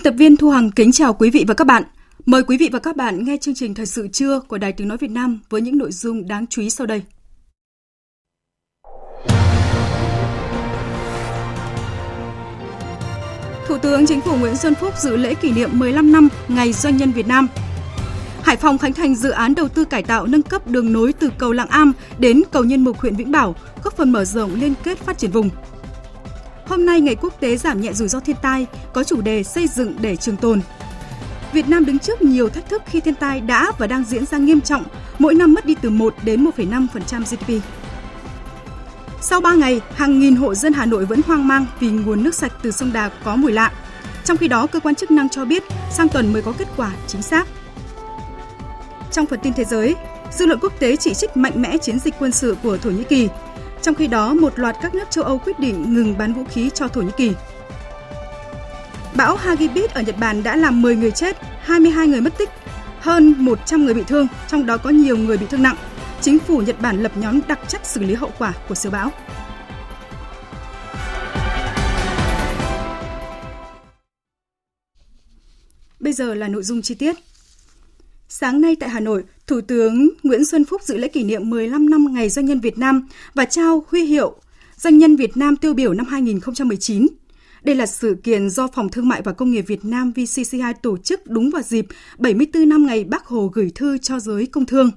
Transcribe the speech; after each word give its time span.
Biên 0.00 0.12
tập 0.12 0.18
viên 0.18 0.36
Thu 0.36 0.50
Hằng 0.50 0.70
kính 0.70 0.92
chào 0.92 1.14
quý 1.14 1.30
vị 1.30 1.44
và 1.48 1.54
các 1.54 1.66
bạn. 1.66 1.82
Mời 2.26 2.42
quý 2.42 2.56
vị 2.56 2.68
và 2.72 2.78
các 2.78 2.96
bạn 2.96 3.24
nghe 3.24 3.36
chương 3.36 3.54
trình 3.54 3.74
Thời 3.74 3.86
sự 3.86 4.08
trưa 4.08 4.40
của 4.40 4.58
Đài 4.58 4.72
Tiếng 4.72 4.88
Nói 4.88 4.98
Việt 4.98 5.10
Nam 5.10 5.40
với 5.50 5.60
những 5.60 5.78
nội 5.78 5.92
dung 5.92 6.28
đáng 6.28 6.46
chú 6.46 6.62
ý 6.62 6.70
sau 6.70 6.86
đây. 6.86 7.02
Thủ 13.66 13.78
tướng 13.82 14.06
Chính 14.06 14.20
phủ 14.20 14.36
Nguyễn 14.36 14.56
Xuân 14.56 14.74
Phúc 14.74 14.94
dự 14.98 15.16
lễ 15.16 15.34
kỷ 15.34 15.52
niệm 15.52 15.70
15 15.72 16.12
năm 16.12 16.28
Ngày 16.48 16.72
Doanh 16.72 16.96
nhân 16.96 17.12
Việt 17.12 17.28
Nam. 17.28 17.48
Hải 18.42 18.56
Phòng 18.56 18.78
khánh 18.78 18.92
thành 18.92 19.14
dự 19.14 19.30
án 19.30 19.54
đầu 19.54 19.68
tư 19.68 19.84
cải 19.84 20.02
tạo 20.02 20.26
nâng 20.26 20.42
cấp 20.42 20.66
đường 20.66 20.92
nối 20.92 21.12
từ 21.12 21.30
cầu 21.38 21.52
Lạng 21.52 21.68
Am 21.68 21.92
đến 22.18 22.42
cầu 22.50 22.64
Nhân 22.64 22.84
Mục 22.84 22.98
huyện 22.98 23.16
Vĩnh 23.16 23.30
Bảo, 23.30 23.54
góp 23.84 23.96
phần 23.96 24.12
mở 24.12 24.24
rộng 24.24 24.54
liên 24.60 24.74
kết 24.84 24.98
phát 24.98 25.18
triển 25.18 25.30
vùng. 25.30 25.50
Hôm 26.70 26.86
nay 26.86 27.00
Ngày 27.00 27.16
Quốc 27.16 27.40
tế 27.40 27.56
giảm 27.56 27.80
nhẹ 27.80 27.92
rủi 27.92 28.08
ro 28.08 28.20
thiên 28.20 28.36
tai 28.42 28.66
có 28.92 29.04
chủ 29.04 29.20
đề 29.20 29.42
xây 29.42 29.68
dựng 29.68 29.94
để 30.00 30.16
trường 30.16 30.36
tồn. 30.36 30.60
Việt 31.52 31.68
Nam 31.68 31.84
đứng 31.84 31.98
trước 31.98 32.22
nhiều 32.22 32.48
thách 32.48 32.68
thức 32.68 32.82
khi 32.86 33.00
thiên 33.00 33.14
tai 33.14 33.40
đã 33.40 33.72
và 33.78 33.86
đang 33.86 34.04
diễn 34.04 34.26
ra 34.26 34.38
nghiêm 34.38 34.60
trọng, 34.60 34.84
mỗi 35.18 35.34
năm 35.34 35.54
mất 35.54 35.66
đi 35.66 35.74
từ 35.82 35.90
1 35.90 36.14
đến 36.22 36.44
1,5% 36.44 37.22
GDP. 37.22 37.64
Sau 39.20 39.40
3 39.40 39.54
ngày, 39.54 39.80
hàng 39.94 40.20
nghìn 40.20 40.36
hộ 40.36 40.54
dân 40.54 40.72
Hà 40.72 40.86
Nội 40.86 41.04
vẫn 41.04 41.20
hoang 41.26 41.48
mang 41.48 41.66
vì 41.80 41.90
nguồn 41.90 42.24
nước 42.24 42.34
sạch 42.34 42.52
từ 42.62 42.70
sông 42.70 42.92
Đà 42.92 43.10
có 43.24 43.36
mùi 43.36 43.52
lạ. 43.52 43.72
Trong 44.24 44.36
khi 44.36 44.48
đó, 44.48 44.66
cơ 44.66 44.80
quan 44.80 44.94
chức 44.94 45.10
năng 45.10 45.28
cho 45.28 45.44
biết 45.44 45.62
sang 45.90 46.08
tuần 46.08 46.32
mới 46.32 46.42
có 46.42 46.52
kết 46.58 46.68
quả 46.76 46.92
chính 47.06 47.22
xác. 47.22 47.48
Trong 49.12 49.26
phần 49.26 49.40
tin 49.42 49.52
thế 49.52 49.64
giới, 49.64 49.94
dư 50.32 50.46
luận 50.46 50.58
quốc 50.62 50.72
tế 50.78 50.96
chỉ 50.96 51.14
trích 51.14 51.36
mạnh 51.36 51.62
mẽ 51.62 51.78
chiến 51.78 51.98
dịch 51.98 52.14
quân 52.18 52.32
sự 52.32 52.56
của 52.62 52.76
Thổ 52.76 52.90
Nhĩ 52.90 53.04
Kỳ 53.04 53.28
trong 53.82 53.94
khi 53.94 54.06
đó, 54.06 54.34
một 54.34 54.58
loạt 54.58 54.76
các 54.82 54.94
nước 54.94 55.10
châu 55.10 55.24
Âu 55.24 55.38
quyết 55.38 55.58
định 55.58 55.94
ngừng 55.94 56.18
bán 56.18 56.32
vũ 56.32 56.44
khí 56.50 56.70
cho 56.74 56.88
Thổ 56.88 57.02
Nhĩ 57.02 57.10
Kỳ. 57.16 57.32
Bão 59.14 59.36
Hagibis 59.36 59.90
ở 59.90 60.02
Nhật 60.02 60.16
Bản 60.18 60.42
đã 60.42 60.56
làm 60.56 60.82
10 60.82 60.96
người 60.96 61.10
chết, 61.10 61.36
22 61.60 62.06
người 62.06 62.20
mất 62.20 62.38
tích, 62.38 62.50
hơn 63.00 63.34
100 63.38 63.84
người 63.84 63.94
bị 63.94 64.02
thương, 64.06 64.26
trong 64.48 64.66
đó 64.66 64.76
có 64.76 64.90
nhiều 64.90 65.16
người 65.16 65.36
bị 65.36 65.46
thương 65.46 65.62
nặng. 65.62 65.76
Chính 66.20 66.38
phủ 66.38 66.58
Nhật 66.58 66.80
Bản 66.80 67.02
lập 67.02 67.12
nhóm 67.16 67.40
đặc 67.48 67.60
trách 67.68 67.86
xử 67.86 68.00
lý 68.00 68.14
hậu 68.14 68.30
quả 68.38 68.54
của 68.68 68.74
siêu 68.74 68.92
bão. 68.92 69.10
Bây 76.00 76.12
giờ 76.12 76.34
là 76.34 76.48
nội 76.48 76.62
dung 76.62 76.82
chi 76.82 76.94
tiết. 76.94 77.16
Sáng 78.28 78.60
nay 78.60 78.76
tại 78.80 78.88
Hà 78.88 79.00
Nội, 79.00 79.24
Thủ 79.50 79.60
tướng 79.60 80.08
Nguyễn 80.22 80.44
Xuân 80.44 80.64
Phúc 80.64 80.82
dự 80.82 80.96
lễ 80.96 81.08
kỷ 81.08 81.24
niệm 81.24 81.50
15 81.50 81.90
năm 81.90 82.14
Ngày 82.14 82.28
Doanh 82.28 82.46
nhân 82.46 82.60
Việt 82.60 82.78
Nam 82.78 83.08
và 83.34 83.44
trao 83.44 83.84
huy 83.88 84.04
hiệu 84.04 84.34
Doanh 84.76 84.98
nhân 84.98 85.16
Việt 85.16 85.36
Nam 85.36 85.56
tiêu 85.56 85.74
biểu 85.74 85.94
năm 85.94 86.06
2019. 86.06 87.06
Đây 87.62 87.74
là 87.76 87.86
sự 87.86 88.16
kiện 88.22 88.50
do 88.50 88.68
Phòng 88.74 88.88
Thương 88.88 89.08
mại 89.08 89.22
và 89.22 89.32
Công 89.32 89.50
nghiệp 89.50 89.64
Việt 89.66 89.84
Nam 89.84 90.12
VCCI 90.12 90.72
tổ 90.82 90.96
chức 90.96 91.26
đúng 91.26 91.50
vào 91.50 91.62
dịp 91.62 91.86
74 92.18 92.68
năm 92.68 92.86
ngày 92.86 93.04
Bác 93.04 93.24
Hồ 93.26 93.50
gửi 93.52 93.70
thư 93.74 93.98
cho 93.98 94.20
giới 94.20 94.46
công 94.46 94.66
thương. 94.66 94.90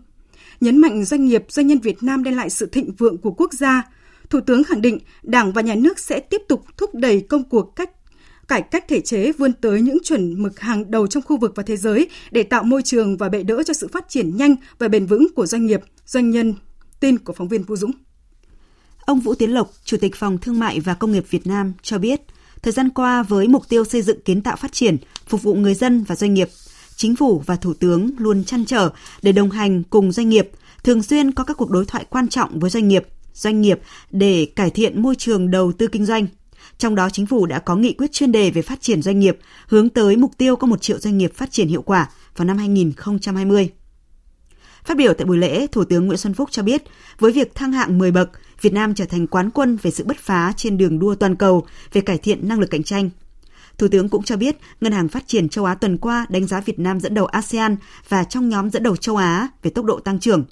Nhấn 0.62 0.78
mạnh 0.78 1.06
doanh 1.06 1.26
nghiệp, 1.26 1.46
doanh 1.50 1.68
nhân 1.68 1.80
Việt 1.80 2.04
Nam 2.04 2.24
đem 2.24 2.36
lại 2.36 2.50
sự 2.50 2.66
thịnh 2.66 2.92
vượng 2.98 3.18
của 3.18 3.32
quốc 3.32 3.54
gia, 3.54 3.84
Thủ 4.30 4.40
tướng 4.42 4.64
khẳng 4.64 4.82
định 4.82 5.00
Đảng 5.24 5.52
và 5.52 5.62
Nhà 5.62 5.76
nước 5.76 6.00
sẽ 6.00 6.20
tiếp 6.20 6.42
tục 6.48 6.66
thúc 6.78 6.96
đẩy 6.96 7.22
công 7.22 7.44
cuộc 7.44 7.76
cách 7.76 7.90
cải 8.48 8.62
cách 8.62 8.86
thể 8.88 9.02
chế 9.02 9.32
vươn 9.32 9.54
tới 9.54 9.82
những 9.82 9.98
chuẩn 10.04 10.44
mực 10.44 10.60
hàng 10.60 10.92
đầu 10.92 11.08
trong 11.08 11.24
khu 11.24 11.38
vực 11.38 11.54
và 11.56 11.64
thế 11.64 11.78
giới 11.78 12.10
để 12.32 12.44
tạo 12.44 12.64
môi 12.64 12.82
trường 12.82 13.18
và 13.18 13.30
bệ 13.30 13.44
đỡ 13.44 13.64
cho 13.66 13.74
sự 13.74 13.88
phát 13.88 14.10
triển 14.10 14.38
nhanh 14.38 14.56
và 14.80 14.88
bền 14.88 15.06
vững 15.06 15.28
của 15.36 15.46
doanh 15.46 15.66
nghiệp, 15.66 15.82
doanh 16.06 16.30
nhân. 16.30 16.54
Tin 17.00 17.20
của 17.20 17.34
phóng 17.34 17.48
viên 17.48 17.64
Vũ 17.64 17.76
Dũng. 17.76 17.92
Ông 19.06 19.20
Vũ 19.20 19.36
Tiến 19.36 19.54
Lộc, 19.54 19.72
Chủ 19.86 19.98
tịch 19.98 20.16
Phòng 20.16 20.38
Thương 20.38 20.60
mại 20.60 20.80
và 20.80 20.94
Công 20.94 21.12
nghiệp 21.12 21.26
Việt 21.30 21.48
Nam 21.48 21.74
cho 21.82 21.98
biết, 21.98 22.22
thời 22.62 22.74
gian 22.74 22.90
qua 22.90 23.24
với 23.24 23.48
mục 23.48 23.70
tiêu 23.70 23.86
xây 23.86 24.02
dựng 24.02 24.22
kiến 24.22 24.42
tạo 24.42 24.56
phát 24.56 24.74
triển, 24.74 24.98
phục 25.28 25.44
vụ 25.44 25.54
người 25.54 25.74
dân 25.74 26.04
và 26.04 26.16
doanh 26.16 26.34
nghiệp, 26.34 26.50
chính 26.96 27.16
phủ 27.16 27.44
và 27.46 27.56
thủ 27.56 27.74
tướng 27.74 28.12
luôn 28.18 28.44
chăn 28.44 28.66
trở 28.66 28.90
để 29.22 29.32
đồng 29.32 29.52
hành 29.52 29.84
cùng 29.84 30.12
doanh 30.12 30.30
nghiệp, 30.30 30.50
thường 30.84 31.04
xuyên 31.04 31.32
có 31.32 31.44
các 31.44 31.58
cuộc 31.58 31.70
đối 31.70 31.86
thoại 31.86 32.06
quan 32.10 32.28
trọng 32.28 32.60
với 32.60 32.70
doanh 32.70 32.88
nghiệp, 32.88 33.08
doanh 33.34 33.62
nghiệp 33.62 33.80
để 34.12 34.48
cải 34.56 34.70
thiện 34.70 35.02
môi 35.02 35.16
trường 35.16 35.52
đầu 35.52 35.72
tư 35.72 35.88
kinh 35.88 36.06
doanh, 36.06 36.28
trong 36.78 36.96
đó 36.96 37.10
chính 37.10 37.26
phủ 37.26 37.46
đã 37.46 37.60
có 37.60 37.76
nghị 37.76 37.94
quyết 37.94 38.12
chuyên 38.12 38.32
đề 38.32 38.52
về 38.52 38.62
phát 38.62 38.82
triển 38.82 39.02
doanh 39.02 39.20
nghiệp, 39.20 39.38
hướng 39.68 39.90
tới 39.90 40.16
mục 40.16 40.32
tiêu 40.38 40.56
có 40.56 40.68
một 40.68 40.82
triệu 40.82 41.00
doanh 41.00 41.18
nghiệp 41.18 41.32
phát 41.36 41.52
triển 41.52 41.68
hiệu 41.68 41.82
quả 41.82 42.10
vào 42.36 42.46
năm 42.46 42.58
2020. 42.58 43.70
Phát 44.84 44.98
biểu 44.98 45.14
tại 45.14 45.26
buổi 45.26 45.38
lễ, 45.38 45.68
Thủ 45.68 45.84
tướng 45.84 46.06
Nguyễn 46.06 46.18
Xuân 46.18 46.34
Phúc 46.34 46.50
cho 46.52 46.64
biết, 46.64 46.84
với 47.20 47.32
việc 47.32 47.56
thăng 47.56 47.72
hạng 47.72 47.98
10 47.98 48.12
bậc, 48.12 48.30
Việt 48.62 48.74
Nam 48.74 48.96
trở 48.96 49.06
thành 49.06 49.28
quán 49.28 49.50
quân 49.50 49.78
về 49.82 49.92
sự 49.92 50.04
bứt 50.04 50.18
phá 50.18 50.54
trên 50.58 50.78
đường 50.78 51.00
đua 51.00 51.16
toàn 51.16 51.36
cầu 51.36 51.66
về 51.94 52.02
cải 52.02 52.18
thiện 52.18 52.48
năng 52.48 52.60
lực 52.60 52.70
cạnh 52.70 52.84
tranh. 52.84 53.10
Thủ 53.78 53.88
tướng 53.88 54.10
cũng 54.10 54.24
cho 54.24 54.38
biết, 54.38 54.58
Ngân 54.82 54.92
hàng 54.92 55.08
Phát 55.08 55.28
triển 55.28 55.50
châu 55.50 55.66
Á 55.66 55.76
tuần 55.76 55.98
qua 55.98 56.26
đánh 56.30 56.48
giá 56.48 56.62
Việt 56.62 56.80
Nam 56.80 57.00
dẫn 57.00 57.14
đầu 57.14 57.26
ASEAN 57.26 57.76
và 58.10 58.24
trong 58.24 58.50
nhóm 58.50 58.70
dẫn 58.70 58.84
đầu 58.84 58.96
châu 58.96 59.16
Á 59.16 59.48
về 59.64 59.72
tốc 59.72 59.86
độ 59.86 60.00
tăng 60.00 60.20
trưởng, 60.20 60.46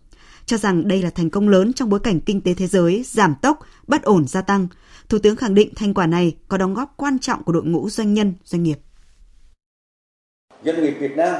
cho 0.51 0.57
rằng 0.57 0.87
đây 0.87 1.01
là 1.01 1.09
thành 1.09 1.29
công 1.29 1.49
lớn 1.49 1.73
trong 1.73 1.89
bối 1.89 1.99
cảnh 2.03 2.19
kinh 2.19 2.41
tế 2.41 2.53
thế 2.53 2.67
giới 2.67 3.03
giảm 3.05 3.35
tốc, 3.41 3.59
bất 3.87 4.03
ổn 4.03 4.27
gia 4.27 4.41
tăng, 4.41 4.67
Thủ 5.09 5.17
tướng 5.23 5.35
khẳng 5.35 5.55
định 5.55 5.69
thành 5.75 5.93
quả 5.93 6.07
này 6.07 6.37
có 6.47 6.57
đóng 6.57 6.73
góp 6.73 6.93
quan 6.97 7.19
trọng 7.19 7.43
của 7.43 7.51
đội 7.51 7.63
ngũ 7.63 7.89
doanh 7.89 8.13
nhân, 8.13 8.33
doanh 8.43 8.63
nghiệp. 8.63 8.77
Doanh 10.65 10.83
nghiệp 10.83 10.95
Việt 10.99 11.17
Nam 11.17 11.35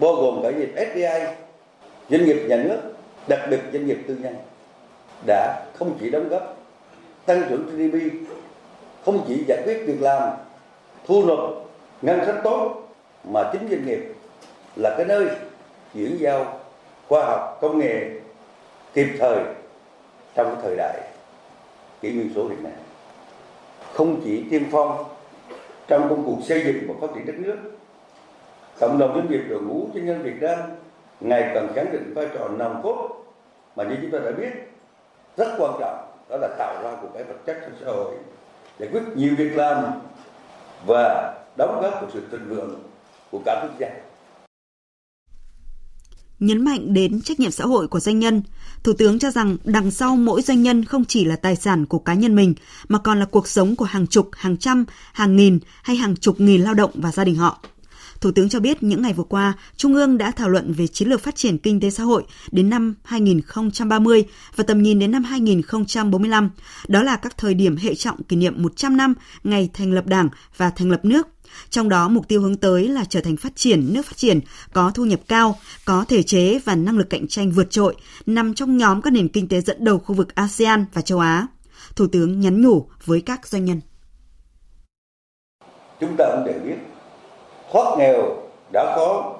bao 0.00 0.14
gồm 0.14 0.42
cả 0.42 0.50
doanh 0.50 0.60
nghiệp 0.60 0.72
FDI, 0.76 1.34
doanh 2.10 2.24
nghiệp 2.24 2.46
nhà 2.48 2.56
nước, 2.56 2.78
đặc 3.28 3.40
biệt 3.50 3.60
doanh 3.72 3.86
nghiệp 3.86 3.98
tư 4.08 4.16
nhân 4.22 4.34
đã 5.26 5.66
không 5.78 5.98
chỉ 6.00 6.10
đóng 6.10 6.28
góp 6.28 6.66
tăng 7.26 7.42
trưởng 7.48 7.66
GDP, 7.66 8.28
không 9.04 9.24
chỉ 9.28 9.44
giải 9.48 9.62
quyết 9.64 9.84
việc 9.86 10.00
làm, 10.02 10.30
thu 11.06 11.24
nộp 11.26 11.70
ngân 12.02 12.20
sách 12.26 12.40
tốt 12.44 12.94
mà 13.32 13.40
chính 13.52 13.68
doanh 13.70 13.86
nghiệp 13.86 14.14
là 14.76 14.94
cái 14.96 15.06
nơi 15.06 15.28
chuyển 15.94 16.16
giao 16.20 16.60
khoa 17.08 17.24
học 17.24 17.58
công 17.60 17.78
nghệ 17.78 18.21
kịp 18.94 19.08
thời 19.18 19.44
trong 20.34 20.54
cái 20.54 20.62
thời 20.62 20.76
đại 20.76 21.00
kỷ 22.00 22.12
nguyên 22.12 22.32
số 22.34 22.48
hiện 22.48 22.62
nay 22.62 22.72
không 23.94 24.20
chỉ 24.24 24.44
tiên 24.50 24.64
phong 24.70 25.04
trong 25.86 26.08
công 26.08 26.24
cuộc 26.24 26.38
xây 26.44 26.64
dựng 26.64 26.84
và 26.88 26.94
phát 27.00 27.14
triển 27.14 27.26
đất 27.26 27.34
nước, 27.38 27.56
cộng 28.80 28.98
đồng 28.98 29.14
doanh 29.14 29.30
nghiệp 29.30 29.42
đội 29.48 29.62
ngũ 29.62 29.88
doanh 29.94 30.06
nhân 30.06 30.22
Việt 30.22 30.36
Nam 30.40 30.58
ngày 31.20 31.50
càng 31.54 31.68
khẳng 31.74 31.92
định 31.92 32.14
vai 32.14 32.26
trò 32.34 32.48
nòng 32.48 32.80
cốt 32.82 33.24
mà 33.76 33.84
như 33.84 33.96
chúng 34.02 34.10
ta 34.10 34.18
đã 34.18 34.30
biết, 34.30 34.50
rất 35.36 35.48
quan 35.58 35.72
trọng 35.80 36.12
đó 36.30 36.36
là 36.40 36.48
tạo 36.58 36.82
ra 36.82 36.96
cuộc 37.02 37.08
cái 37.14 37.24
vật 37.24 37.36
chất 37.46 37.58
trong 37.60 37.72
xã 37.80 37.86
hội 37.86 38.14
giải 38.78 38.88
quyết 38.92 39.02
nhiều 39.14 39.34
việc 39.38 39.56
làm 39.56 39.84
và 40.86 41.34
đóng 41.56 41.80
góp 41.82 41.92
vào 41.92 42.10
sự 42.12 42.22
thịnh 42.30 42.48
vượng 42.48 42.82
của 43.30 43.40
cả 43.44 43.60
quốc 43.62 43.78
gia 43.78 43.88
nhấn 46.38 46.64
mạnh 46.64 46.94
đến 46.94 47.20
trách 47.24 47.40
nhiệm 47.40 47.50
xã 47.50 47.64
hội 47.64 47.88
của 47.88 48.00
doanh 48.00 48.18
nhân. 48.18 48.42
Thủ 48.84 48.92
tướng 48.92 49.18
cho 49.18 49.30
rằng 49.30 49.56
đằng 49.64 49.90
sau 49.90 50.16
mỗi 50.16 50.42
doanh 50.42 50.62
nhân 50.62 50.84
không 50.84 51.04
chỉ 51.04 51.24
là 51.24 51.36
tài 51.36 51.56
sản 51.56 51.86
của 51.86 51.98
cá 51.98 52.14
nhân 52.14 52.36
mình, 52.36 52.54
mà 52.88 52.98
còn 52.98 53.20
là 53.20 53.24
cuộc 53.24 53.48
sống 53.48 53.76
của 53.76 53.84
hàng 53.84 54.06
chục, 54.06 54.30
hàng 54.32 54.56
trăm, 54.56 54.84
hàng 55.12 55.36
nghìn 55.36 55.58
hay 55.82 55.96
hàng 55.96 56.16
chục 56.16 56.40
nghìn 56.40 56.62
lao 56.62 56.74
động 56.74 56.90
và 56.94 57.12
gia 57.12 57.24
đình 57.24 57.36
họ. 57.36 57.60
Thủ 58.20 58.30
tướng 58.32 58.48
cho 58.48 58.60
biết 58.60 58.82
những 58.82 59.02
ngày 59.02 59.12
vừa 59.12 59.24
qua, 59.24 59.52
Trung 59.76 59.94
ương 59.94 60.18
đã 60.18 60.30
thảo 60.30 60.48
luận 60.48 60.72
về 60.72 60.86
chiến 60.86 61.08
lược 61.08 61.22
phát 61.22 61.36
triển 61.36 61.58
kinh 61.58 61.80
tế 61.80 61.90
xã 61.90 62.02
hội 62.04 62.24
đến 62.50 62.70
năm 62.70 62.94
2030 63.02 64.24
và 64.56 64.64
tầm 64.64 64.82
nhìn 64.82 64.98
đến 64.98 65.10
năm 65.10 65.24
2045. 65.24 66.50
Đó 66.88 67.02
là 67.02 67.16
các 67.16 67.38
thời 67.38 67.54
điểm 67.54 67.76
hệ 67.76 67.94
trọng 67.94 68.22
kỷ 68.22 68.36
niệm 68.36 68.62
100 68.62 68.96
năm 68.96 69.14
ngày 69.44 69.70
thành 69.74 69.92
lập 69.92 70.06
Đảng 70.06 70.28
và 70.56 70.70
thành 70.70 70.90
lập 70.90 71.04
nước 71.04 71.28
trong 71.70 71.88
đó 71.88 72.08
mục 72.08 72.28
tiêu 72.28 72.40
hướng 72.40 72.56
tới 72.56 72.88
là 72.88 73.04
trở 73.08 73.20
thành 73.20 73.36
phát 73.36 73.52
triển 73.56 73.94
nước 73.94 74.06
phát 74.06 74.16
triển, 74.16 74.40
có 74.72 74.92
thu 74.94 75.04
nhập 75.04 75.20
cao, 75.28 75.58
có 75.84 76.04
thể 76.08 76.22
chế 76.22 76.58
và 76.64 76.74
năng 76.74 76.98
lực 76.98 77.10
cạnh 77.10 77.28
tranh 77.28 77.50
vượt 77.50 77.70
trội, 77.70 77.96
nằm 78.26 78.54
trong 78.54 78.76
nhóm 78.76 79.02
các 79.02 79.12
nền 79.12 79.28
kinh 79.28 79.48
tế 79.48 79.60
dẫn 79.60 79.84
đầu 79.84 79.98
khu 79.98 80.14
vực 80.14 80.34
ASEAN 80.34 80.84
và 80.92 81.02
châu 81.02 81.18
Á. 81.18 81.46
Thủ 81.96 82.06
tướng 82.12 82.40
nhắn 82.40 82.62
nhủ 82.62 82.86
với 83.04 83.20
các 83.20 83.46
doanh 83.46 83.64
nhân. 83.64 83.80
Chúng 86.00 86.16
ta 86.18 86.24
cũng 86.34 86.44
đều 86.44 86.60
biết, 86.64 86.76
thoát 87.72 87.98
nghèo 87.98 88.42
đã 88.72 88.94
khó, 88.96 89.38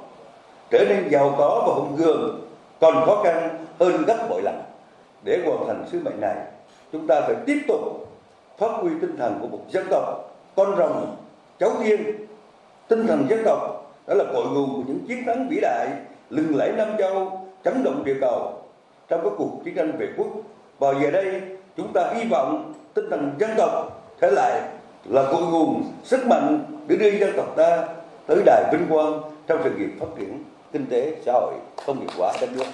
trở 0.71 0.85
nên 0.89 1.09
giàu 1.11 1.35
có 1.39 1.65
và 1.67 1.75
hùng 1.75 1.97
cường 1.99 2.49
còn 2.81 3.07
khó 3.07 3.23
khăn 3.25 3.67
hơn 3.81 4.05
gấp 4.07 4.27
bội 4.31 4.43
lần. 4.43 4.63
Để 5.25 5.43
hoàn 5.47 5.67
thành 5.67 5.89
sứ 5.93 6.01
mệnh 6.05 6.21
này, 6.21 6.37
chúng 6.93 7.07
ta 7.07 7.21
phải 7.21 7.37
tiếp 7.47 7.59
tục 7.69 7.81
phát 8.59 8.71
huy 8.81 8.91
tinh 9.01 9.17
thần 9.19 9.39
của 9.41 9.49
một 9.49 9.65
dân 9.73 9.87
tộc 9.91 10.05
con 10.57 10.77
rồng 10.79 11.17
cháu 11.61 11.71
tiên 11.85 12.27
tinh 12.89 13.07
thần 13.07 13.27
dân 13.31 13.43
tộc, 13.45 13.93
đó 14.07 14.15
là 14.15 14.25
cội 14.33 14.45
nguồn 14.47 14.75
của 14.75 14.83
những 14.87 14.99
chiến 15.09 15.25
thắng 15.27 15.49
vĩ 15.49 15.59
đại, 15.63 15.89
lừng 16.31 16.57
lẫy 16.57 16.73
nam 16.73 16.89
châu, 16.99 17.41
chấn 17.65 17.85
động 17.85 18.05
địa 18.05 18.17
cầu 18.21 18.53
trong 19.09 19.21
các 19.25 19.33
cuộc 19.39 19.51
chiến 19.65 19.75
tranh 19.75 19.93
về 19.99 20.09
quốc. 20.17 20.29
Và 20.79 20.89
giờ 21.03 21.11
đây, 21.11 21.41
chúng 21.77 21.93
ta 21.93 22.13
hy 22.15 22.25
vọng 22.31 22.73
tinh 22.95 23.11
thần 23.11 23.33
dân 23.39 23.51
tộc 23.57 24.03
thể 24.21 24.31
lại 24.31 24.61
là 25.05 25.23
cội 25.33 25.43
nguồn 25.43 25.85
sức 26.05 26.27
mạnh 26.27 26.65
để 26.87 26.97
đưa 26.97 27.11
dân 27.11 27.33
tộc 27.37 27.57
ta 27.57 27.89
tới 28.27 28.43
đài 28.47 28.65
vinh 28.73 28.87
quang 28.89 29.21
trong 29.47 29.61
sự 29.65 29.71
nghiệp 29.71 29.91
phát 30.01 30.07
triển 30.19 30.45
kinh 30.73 30.87
tế, 30.87 31.13
xã 31.27 31.33
hội, 31.33 31.55
công 31.87 32.01
nghiệp 32.01 32.11
hóa 32.19 32.33
đất 32.41 32.51
nước. 32.53 32.65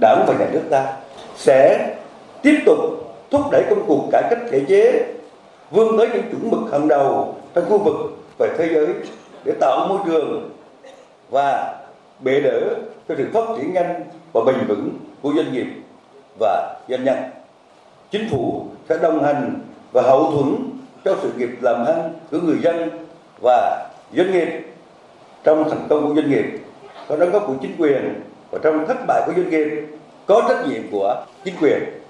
Đảng 0.00 0.24
và 0.26 0.34
nhà 0.38 0.46
nước 0.52 0.62
ta 0.70 0.96
sẽ 1.36 1.90
tiếp 2.42 2.58
tục 2.66 2.78
thúc 3.32 3.42
đẩy 3.50 3.64
công 3.70 3.84
cuộc 3.86 4.08
cải 4.12 4.22
cách 4.30 4.38
thể 4.50 4.64
chế 4.68 5.04
vươn 5.70 5.98
tới 5.98 6.08
những 6.12 6.22
chuẩn 6.30 6.50
mực 6.50 6.72
hàng 6.72 6.88
đầu 6.88 7.34
trong 7.54 7.64
khu 7.68 7.78
vực 7.78 7.96
và 8.38 8.48
thế 8.58 8.68
giới 8.74 8.86
để 9.44 9.52
tạo 9.60 9.86
môi 9.88 9.98
trường 10.06 10.50
và 11.30 11.74
bệ 12.20 12.40
đỡ 12.40 12.60
cho 13.08 13.14
sự 13.18 13.28
phát 13.32 13.44
triển 13.56 13.72
nhanh 13.72 14.04
và 14.32 14.40
bền 14.46 14.66
vững 14.68 14.90
của 15.22 15.32
doanh 15.36 15.52
nghiệp 15.52 15.66
và 16.40 16.74
doanh 16.88 17.04
nhân. 17.04 17.16
Chính 18.10 18.28
phủ 18.30 18.66
sẽ 18.88 18.98
đồng 18.98 19.24
hành 19.24 19.60
và 19.92 20.02
hậu 20.02 20.30
thuẫn 20.32 20.56
cho 21.04 21.16
sự 21.22 21.32
nghiệp 21.36 21.50
làm 21.60 21.86
ăn 21.86 22.12
của 22.30 22.38
người 22.38 22.58
dân 22.62 22.90
và 23.42 23.88
doanh 24.16 24.32
nghiệp 24.32 24.48
trong 25.44 25.70
thành 25.70 25.86
công 25.88 26.08
của 26.08 26.14
doanh 26.14 26.30
nghiệp, 26.30 26.44
có 27.08 27.16
đóng 27.16 27.30
góp 27.30 27.46
của 27.46 27.54
chính 27.62 27.76
quyền 27.78 28.20
và 28.50 28.58
trong 28.62 28.86
thất 28.86 28.96
bại 29.06 29.22
của 29.26 29.32
doanh 29.36 29.50
nghiệp 29.50 29.68
có 30.26 30.42
trách 30.48 30.68
nhiệm 30.68 30.82
của 30.90 31.24
chính 31.44 31.54
quyền 31.60 32.01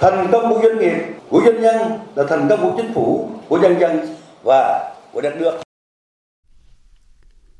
thành 0.00 0.28
công 0.32 0.50
của 0.50 0.60
doanh 0.62 0.78
nghiệp 0.78 0.94
của 1.28 1.42
doanh 1.44 1.62
nhân 1.62 1.76
là 2.14 2.24
thành 2.28 2.46
công 2.48 2.60
của 2.60 2.74
chính 2.76 2.94
phủ 2.94 3.30
của 3.48 3.58
nhân 3.58 3.80
dân 3.80 4.16
và 4.44 4.94
của 5.12 5.20
đất 5.20 5.36
nước 5.36 5.64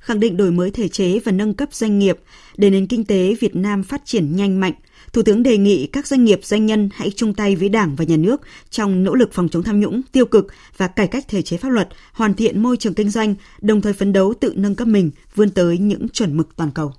khẳng 0.05 0.21
định 0.21 0.37
đổi 0.37 0.51
mới 0.51 0.71
thể 0.71 0.89
chế 0.89 1.19
và 1.25 1.33
nâng 1.33 1.55
cấp 1.55 1.69
doanh 1.73 1.99
nghiệp 1.99 2.19
để 2.57 2.71
nền 2.71 2.87
kinh 2.87 3.05
tế 3.05 3.35
Việt 3.41 3.57
Nam 3.57 3.83
phát 3.83 4.03
triển 4.05 4.37
nhanh 4.37 4.61
mạnh. 4.61 4.73
Thủ 5.13 5.23
tướng 5.23 5.43
đề 5.43 5.57
nghị 5.57 5.87
các 5.87 6.07
doanh 6.07 6.25
nghiệp 6.25 6.41
doanh 6.43 6.67
nhân 6.67 6.89
hãy 6.93 7.11
chung 7.17 7.35
tay 7.35 7.57
với 7.57 7.69
Đảng 7.69 7.97
và 7.97 8.05
Nhà 8.05 8.17
nước 8.17 8.41
trong 8.71 9.05
nỗ 9.05 9.15
lực 9.15 9.33
phòng 9.33 9.49
chống 9.49 9.63
tham 9.63 9.81
nhũng, 9.81 10.01
tiêu 10.13 10.27
cực 10.27 10.47
và 10.77 10.89
cải 10.89 11.07
cách 11.07 11.25
thể 11.29 11.43
chế 11.43 11.57
pháp 11.57 11.69
luật, 11.69 11.89
hoàn 12.13 12.35
thiện 12.35 12.63
môi 12.63 12.77
trường 12.77 12.95
kinh 12.95 13.11
doanh, 13.11 13.35
đồng 13.61 13.81
thời 13.81 13.93
phấn 13.93 14.13
đấu 14.13 14.35
tự 14.41 14.53
nâng 14.57 14.75
cấp 14.75 14.89
mình, 14.89 15.11
vươn 15.35 15.51
tới 15.51 15.79
những 15.79 16.09
chuẩn 16.09 16.37
mực 16.37 16.57
toàn 16.57 16.71
cầu. 16.75 16.93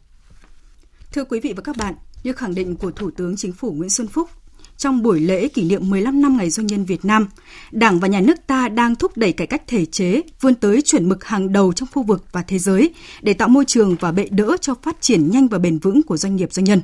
Thưa 1.11 1.23
quý 1.23 1.39
vị 1.39 1.53
và 1.55 1.61
các 1.61 1.77
bạn, 1.77 1.93
như 2.23 2.33
khẳng 2.33 2.55
định 2.55 2.75
của 2.75 2.91
Thủ 2.91 3.11
tướng 3.11 3.35
Chính 3.35 3.51
phủ 3.51 3.71
Nguyễn 3.71 3.89
Xuân 3.89 4.07
Phúc 4.07 4.29
trong 4.77 5.03
buổi 5.03 5.19
lễ 5.19 5.47
kỷ 5.47 5.63
niệm 5.63 5.89
15 5.89 6.21
năm 6.21 6.37
Ngày 6.37 6.49
Doanh 6.49 6.67
nhân 6.67 6.85
Việt 6.85 7.05
Nam, 7.05 7.27
Đảng 7.71 7.99
và 7.99 8.07
Nhà 8.07 8.21
nước 8.21 8.47
ta 8.47 8.69
đang 8.69 8.95
thúc 8.95 9.17
đẩy 9.17 9.31
cải 9.31 9.47
cách 9.47 9.63
thể 9.67 9.85
chế, 9.85 10.21
vươn 10.41 10.55
tới 10.55 10.81
chuẩn 10.81 11.09
mực 11.09 11.23
hàng 11.23 11.51
đầu 11.51 11.73
trong 11.73 11.89
khu 11.93 12.03
vực 12.03 12.25
và 12.31 12.41
thế 12.41 12.59
giới 12.59 12.93
để 13.21 13.33
tạo 13.33 13.47
môi 13.47 13.65
trường 13.65 13.95
và 13.99 14.11
bệ 14.11 14.27
đỡ 14.31 14.57
cho 14.61 14.75
phát 14.83 15.01
triển 15.01 15.31
nhanh 15.31 15.47
và 15.47 15.57
bền 15.59 15.79
vững 15.79 16.03
của 16.03 16.17
doanh 16.17 16.35
nghiệp 16.35 16.53
doanh 16.53 16.63
nhân. 16.63 16.81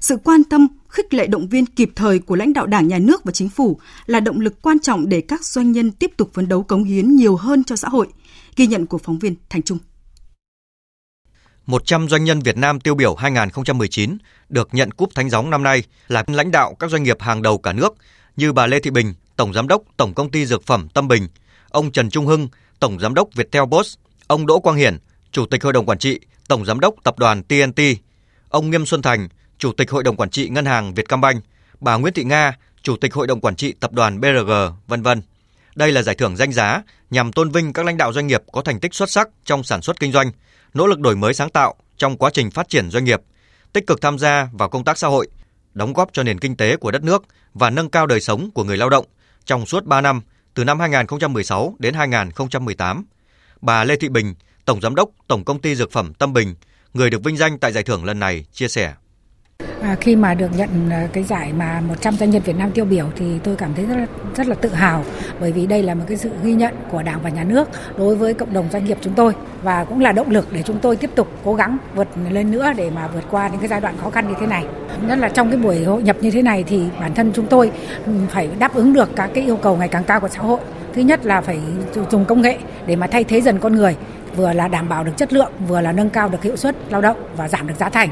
Sự 0.00 0.16
quan 0.16 0.44
tâm, 0.44 0.68
khích 0.88 1.14
lệ 1.14 1.26
động 1.26 1.48
viên 1.48 1.66
kịp 1.66 1.90
thời 1.96 2.18
của 2.18 2.36
lãnh 2.36 2.52
đạo 2.52 2.66
Đảng, 2.66 2.88
Nhà 2.88 2.98
nước 2.98 3.24
và 3.24 3.32
Chính 3.32 3.48
phủ 3.48 3.78
là 4.06 4.20
động 4.20 4.40
lực 4.40 4.62
quan 4.62 4.78
trọng 4.78 5.08
để 5.08 5.20
các 5.20 5.44
doanh 5.44 5.72
nhân 5.72 5.90
tiếp 5.90 6.12
tục 6.16 6.30
phấn 6.34 6.48
đấu 6.48 6.62
cống 6.62 6.84
hiến 6.84 7.16
nhiều 7.16 7.36
hơn 7.36 7.64
cho 7.64 7.76
xã 7.76 7.88
hội. 7.88 8.06
Ghi 8.56 8.66
nhận 8.66 8.86
của 8.86 8.98
phóng 8.98 9.18
viên 9.18 9.34
Thành 9.50 9.62
Trung. 9.62 9.78
100 11.68 12.08
doanh 12.08 12.24
nhân 12.24 12.40
Việt 12.40 12.56
Nam 12.56 12.80
tiêu 12.80 12.94
biểu 12.94 13.14
2019 13.14 14.18
được 14.48 14.68
nhận 14.72 14.90
cúp 14.90 15.14
Thánh 15.14 15.30
Gióng 15.30 15.50
năm 15.50 15.62
nay 15.62 15.82
là 16.08 16.24
lãnh 16.26 16.50
đạo 16.50 16.76
các 16.78 16.90
doanh 16.90 17.02
nghiệp 17.02 17.16
hàng 17.20 17.42
đầu 17.42 17.58
cả 17.58 17.72
nước 17.72 17.94
như 18.36 18.52
bà 18.52 18.66
Lê 18.66 18.80
Thị 18.80 18.90
Bình, 18.90 19.14
Tổng 19.36 19.52
Giám 19.52 19.68
đốc 19.68 19.82
Tổng 19.96 20.14
Công 20.14 20.30
ty 20.30 20.46
Dược 20.46 20.66
phẩm 20.66 20.88
Tâm 20.94 21.08
Bình, 21.08 21.28
ông 21.70 21.92
Trần 21.92 22.10
Trung 22.10 22.26
Hưng, 22.26 22.48
Tổng 22.80 23.00
Giám 23.00 23.14
đốc 23.14 23.28
Viettel 23.34 23.64
Boss, 23.64 23.96
ông 24.26 24.46
Đỗ 24.46 24.60
Quang 24.60 24.76
Hiển, 24.76 24.98
Chủ 25.32 25.46
tịch 25.46 25.62
Hội 25.62 25.72
đồng 25.72 25.86
Quản 25.86 25.98
trị, 25.98 26.20
Tổng 26.48 26.64
Giám 26.64 26.80
đốc 26.80 26.94
Tập 27.04 27.18
đoàn 27.18 27.42
TNT, 27.42 27.80
ông 28.48 28.70
Nghiêm 28.70 28.86
Xuân 28.86 29.02
Thành, 29.02 29.28
Chủ 29.58 29.72
tịch 29.72 29.90
Hội 29.90 30.02
đồng 30.02 30.16
Quản 30.16 30.30
trị 30.30 30.48
Ngân 30.48 30.66
hàng 30.66 30.94
Vietcombank, 30.94 31.44
bà 31.80 31.96
Nguyễn 31.96 32.14
Thị 32.14 32.24
Nga, 32.24 32.56
Chủ 32.82 32.96
tịch 32.96 33.14
Hội 33.14 33.26
đồng 33.26 33.40
Quản 33.40 33.56
trị 33.56 33.74
Tập 33.80 33.92
đoàn 33.92 34.20
BRG, 34.20 34.52
vân 34.86 35.02
vân. 35.02 35.22
Đây 35.74 35.92
là 35.92 36.02
giải 36.02 36.14
thưởng 36.14 36.36
danh 36.36 36.52
giá 36.52 36.82
nhằm 37.10 37.32
tôn 37.32 37.50
vinh 37.50 37.72
các 37.72 37.86
lãnh 37.86 37.96
đạo 37.96 38.12
doanh 38.12 38.26
nghiệp 38.26 38.42
có 38.52 38.62
thành 38.62 38.80
tích 38.80 38.94
xuất 38.94 39.10
sắc 39.10 39.28
trong 39.44 39.62
sản 39.62 39.82
xuất 39.82 40.00
kinh 40.00 40.12
doanh, 40.12 40.32
nỗ 40.74 40.86
lực 40.86 41.00
đổi 41.00 41.16
mới 41.16 41.34
sáng 41.34 41.50
tạo 41.50 41.74
trong 41.96 42.16
quá 42.16 42.30
trình 42.32 42.50
phát 42.50 42.68
triển 42.68 42.90
doanh 42.90 43.04
nghiệp, 43.04 43.20
tích 43.72 43.86
cực 43.86 44.00
tham 44.00 44.18
gia 44.18 44.48
vào 44.52 44.68
công 44.68 44.84
tác 44.84 44.98
xã 44.98 45.08
hội, 45.08 45.28
đóng 45.74 45.92
góp 45.92 46.12
cho 46.12 46.22
nền 46.22 46.38
kinh 46.38 46.56
tế 46.56 46.76
của 46.76 46.90
đất 46.90 47.02
nước 47.02 47.24
và 47.54 47.70
nâng 47.70 47.90
cao 47.90 48.06
đời 48.06 48.20
sống 48.20 48.50
của 48.50 48.64
người 48.64 48.76
lao 48.76 48.90
động 48.90 49.06
trong 49.44 49.66
suốt 49.66 49.84
3 49.84 50.00
năm 50.00 50.20
từ 50.54 50.64
năm 50.64 50.80
2016 50.80 51.74
đến 51.78 51.94
2018. 51.94 53.04
Bà 53.60 53.84
Lê 53.84 53.96
Thị 53.96 54.08
Bình, 54.08 54.34
Tổng 54.64 54.80
Giám 54.80 54.94
đốc 54.94 55.10
Tổng 55.28 55.44
Công 55.44 55.60
ty 55.60 55.74
Dược 55.74 55.92
phẩm 55.92 56.14
Tâm 56.14 56.32
Bình, 56.32 56.54
người 56.94 57.10
được 57.10 57.24
vinh 57.24 57.36
danh 57.36 57.58
tại 57.58 57.72
giải 57.72 57.84
thưởng 57.84 58.04
lần 58.04 58.18
này, 58.18 58.44
chia 58.52 58.68
sẻ. 58.68 58.94
À, 59.82 59.96
khi 60.00 60.16
mà 60.16 60.34
được 60.34 60.50
nhận 60.56 60.90
à, 60.90 61.08
cái 61.12 61.24
giải 61.24 61.52
mà 61.52 61.80
100 61.88 62.14
doanh 62.14 62.30
nhân 62.30 62.42
Việt 62.42 62.56
Nam 62.58 62.70
tiêu 62.70 62.84
biểu 62.84 63.06
thì 63.16 63.38
tôi 63.44 63.56
cảm 63.56 63.74
thấy 63.74 63.84
rất 63.84 63.96
là, 63.96 64.06
rất 64.36 64.46
là 64.46 64.54
tự 64.54 64.68
hào 64.68 65.04
bởi 65.40 65.52
vì 65.52 65.66
đây 65.66 65.82
là 65.82 65.94
một 65.94 66.04
cái 66.08 66.16
sự 66.16 66.30
ghi 66.42 66.54
nhận 66.54 66.74
của 66.90 67.02
Đảng 67.02 67.22
và 67.22 67.30
Nhà 67.30 67.44
nước 67.44 67.68
đối 67.98 68.16
với 68.16 68.34
cộng 68.34 68.52
đồng 68.52 68.68
doanh 68.72 68.84
nghiệp 68.84 68.98
chúng 69.00 69.14
tôi 69.14 69.32
và 69.62 69.84
cũng 69.84 70.00
là 70.00 70.12
động 70.12 70.30
lực 70.30 70.52
để 70.52 70.62
chúng 70.62 70.78
tôi 70.78 70.96
tiếp 70.96 71.10
tục 71.14 71.28
cố 71.44 71.54
gắng 71.54 71.78
vượt 71.94 72.08
lên 72.30 72.50
nữa 72.50 72.72
để 72.76 72.90
mà 72.90 73.08
vượt 73.08 73.24
qua 73.30 73.48
những 73.48 73.60
cái 73.60 73.68
giai 73.68 73.80
đoạn 73.80 73.94
khó 74.02 74.10
khăn 74.10 74.28
như 74.28 74.34
thế 74.40 74.46
này. 74.46 74.64
Nhất 75.08 75.18
là 75.18 75.28
trong 75.28 75.50
cái 75.50 75.58
buổi 75.58 75.84
hội 75.84 76.02
nhập 76.02 76.16
như 76.20 76.30
thế 76.30 76.42
này 76.42 76.64
thì 76.66 76.82
bản 77.00 77.14
thân 77.14 77.32
chúng 77.34 77.46
tôi 77.46 77.70
ừ, 78.06 78.12
phải 78.30 78.48
đáp 78.58 78.74
ứng 78.74 78.92
được 78.92 79.10
các 79.16 79.30
cái 79.34 79.44
yêu 79.44 79.56
cầu 79.56 79.76
ngày 79.76 79.88
càng 79.88 80.04
cao 80.04 80.20
của 80.20 80.28
xã 80.28 80.40
hội. 80.40 80.60
Thứ 80.94 81.02
nhất 81.02 81.26
là 81.26 81.40
phải 81.40 81.60
dùng 82.10 82.24
công 82.24 82.42
nghệ 82.42 82.58
để 82.86 82.96
mà 82.96 83.06
thay 83.06 83.24
thế 83.24 83.40
dần 83.40 83.58
con 83.58 83.76
người 83.76 83.96
vừa 84.36 84.52
là 84.52 84.68
đảm 84.68 84.88
bảo 84.88 85.04
được 85.04 85.12
chất 85.16 85.32
lượng, 85.32 85.52
vừa 85.68 85.80
là 85.80 85.92
nâng 85.92 86.10
cao 86.10 86.28
được 86.28 86.42
hiệu 86.42 86.56
suất 86.56 86.76
lao 86.90 87.00
động 87.00 87.16
và 87.36 87.48
giảm 87.48 87.66
được 87.66 87.74
giá 87.78 87.88
thành. 87.88 88.08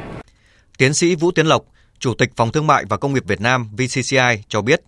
Tiến 0.76 0.94
sĩ 0.94 1.14
Vũ 1.14 1.30
Tiến 1.30 1.46
Lộc, 1.46 1.64
Chủ 1.98 2.14
tịch 2.14 2.30
Phòng 2.36 2.52
Thương 2.52 2.66
mại 2.66 2.84
và 2.88 2.96
Công 2.96 3.14
nghiệp 3.14 3.24
Việt 3.26 3.40
Nam 3.40 3.70
VCCI 3.76 4.42
cho 4.48 4.62
biết, 4.62 4.82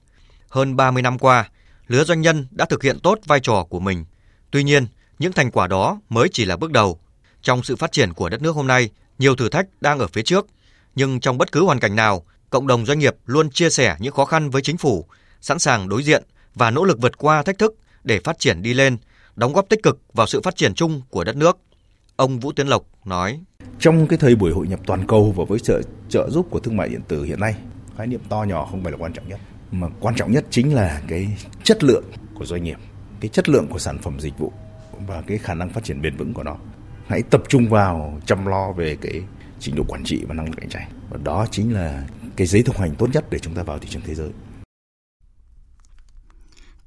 hơn 0.48 0.76
30 0.76 1.02
năm 1.02 1.18
qua, 1.18 1.48
lứa 1.86 2.04
doanh 2.04 2.20
nhân 2.20 2.46
đã 2.50 2.64
thực 2.64 2.82
hiện 2.82 3.00
tốt 3.00 3.18
vai 3.26 3.40
trò 3.40 3.66
của 3.68 3.80
mình. 3.80 4.04
Tuy 4.50 4.62
nhiên, 4.62 4.86
những 5.18 5.32
thành 5.32 5.50
quả 5.50 5.66
đó 5.66 6.00
mới 6.08 6.28
chỉ 6.32 6.44
là 6.44 6.56
bước 6.56 6.72
đầu. 6.72 7.00
Trong 7.42 7.62
sự 7.62 7.76
phát 7.76 7.92
triển 7.92 8.12
của 8.12 8.28
đất 8.28 8.42
nước 8.42 8.56
hôm 8.56 8.66
nay, 8.66 8.90
nhiều 9.18 9.36
thử 9.36 9.48
thách 9.48 9.66
đang 9.80 9.98
ở 9.98 10.06
phía 10.06 10.22
trước, 10.22 10.46
nhưng 10.94 11.20
trong 11.20 11.38
bất 11.38 11.52
cứ 11.52 11.64
hoàn 11.64 11.80
cảnh 11.80 11.96
nào, 11.96 12.24
cộng 12.50 12.66
đồng 12.66 12.86
doanh 12.86 12.98
nghiệp 12.98 13.14
luôn 13.26 13.50
chia 13.50 13.70
sẻ 13.70 13.96
những 13.98 14.12
khó 14.12 14.24
khăn 14.24 14.50
với 14.50 14.62
chính 14.62 14.76
phủ, 14.76 15.06
sẵn 15.40 15.58
sàng 15.58 15.88
đối 15.88 16.02
diện 16.02 16.22
và 16.54 16.70
nỗ 16.70 16.84
lực 16.84 16.98
vượt 17.00 17.18
qua 17.18 17.42
thách 17.42 17.58
thức 17.58 17.74
để 18.04 18.20
phát 18.24 18.38
triển 18.38 18.62
đi 18.62 18.74
lên, 18.74 18.96
đóng 19.36 19.52
góp 19.52 19.68
tích 19.68 19.82
cực 19.82 19.98
vào 20.12 20.26
sự 20.26 20.40
phát 20.40 20.56
triển 20.56 20.74
chung 20.74 21.00
của 21.10 21.24
đất 21.24 21.36
nước. 21.36 21.58
Ông 22.18 22.38
Vũ 22.38 22.52
Tiến 22.52 22.66
Lộc 22.66 22.82
nói: 23.04 23.40
Trong 23.78 24.06
cái 24.06 24.18
thời 24.18 24.36
buổi 24.36 24.52
hội 24.52 24.68
nhập 24.68 24.80
toàn 24.86 25.06
cầu 25.06 25.32
và 25.36 25.44
với 25.48 25.58
trợ 25.58 25.80
trợ 26.08 26.30
giúp 26.30 26.46
của 26.50 26.60
thương 26.60 26.76
mại 26.76 26.88
điện 26.88 27.00
tử 27.08 27.24
hiện 27.24 27.40
nay, 27.40 27.54
khái 27.96 28.06
niệm 28.06 28.20
to 28.28 28.42
nhỏ 28.42 28.68
không 28.70 28.82
phải 28.82 28.92
là 28.92 28.98
quan 29.00 29.12
trọng 29.12 29.28
nhất, 29.28 29.40
mà 29.72 29.88
quan 30.00 30.14
trọng 30.14 30.32
nhất 30.32 30.44
chính 30.50 30.74
là 30.74 31.02
cái 31.08 31.28
chất 31.62 31.84
lượng 31.84 32.04
của 32.34 32.44
doanh 32.44 32.64
nghiệp, 32.64 32.76
cái 33.20 33.28
chất 33.28 33.48
lượng 33.48 33.66
của 33.70 33.78
sản 33.78 33.98
phẩm 33.98 34.20
dịch 34.20 34.38
vụ 34.38 34.52
và 35.06 35.22
cái 35.26 35.38
khả 35.38 35.54
năng 35.54 35.70
phát 35.70 35.84
triển 35.84 36.02
bền 36.02 36.16
vững 36.16 36.34
của 36.34 36.42
nó. 36.42 36.56
Hãy 37.06 37.22
tập 37.22 37.42
trung 37.48 37.68
vào 37.68 38.20
chăm 38.26 38.46
lo 38.46 38.72
về 38.72 38.96
cái 39.00 39.22
trình 39.60 39.76
độ 39.76 39.84
quản 39.88 40.04
trị 40.04 40.24
và 40.28 40.34
năng 40.34 40.46
lực 40.46 40.56
cạnh 40.56 40.68
tranh. 40.68 40.88
Và 41.10 41.18
đó 41.24 41.46
chính 41.50 41.74
là 41.74 42.06
cái 42.36 42.46
giấy 42.46 42.62
thông 42.62 42.76
hành 42.76 42.94
tốt 42.94 43.08
nhất 43.12 43.24
để 43.30 43.38
chúng 43.38 43.54
ta 43.54 43.62
vào 43.62 43.78
thị 43.78 43.88
trường 43.90 44.02
thế 44.06 44.14
giới. 44.14 44.30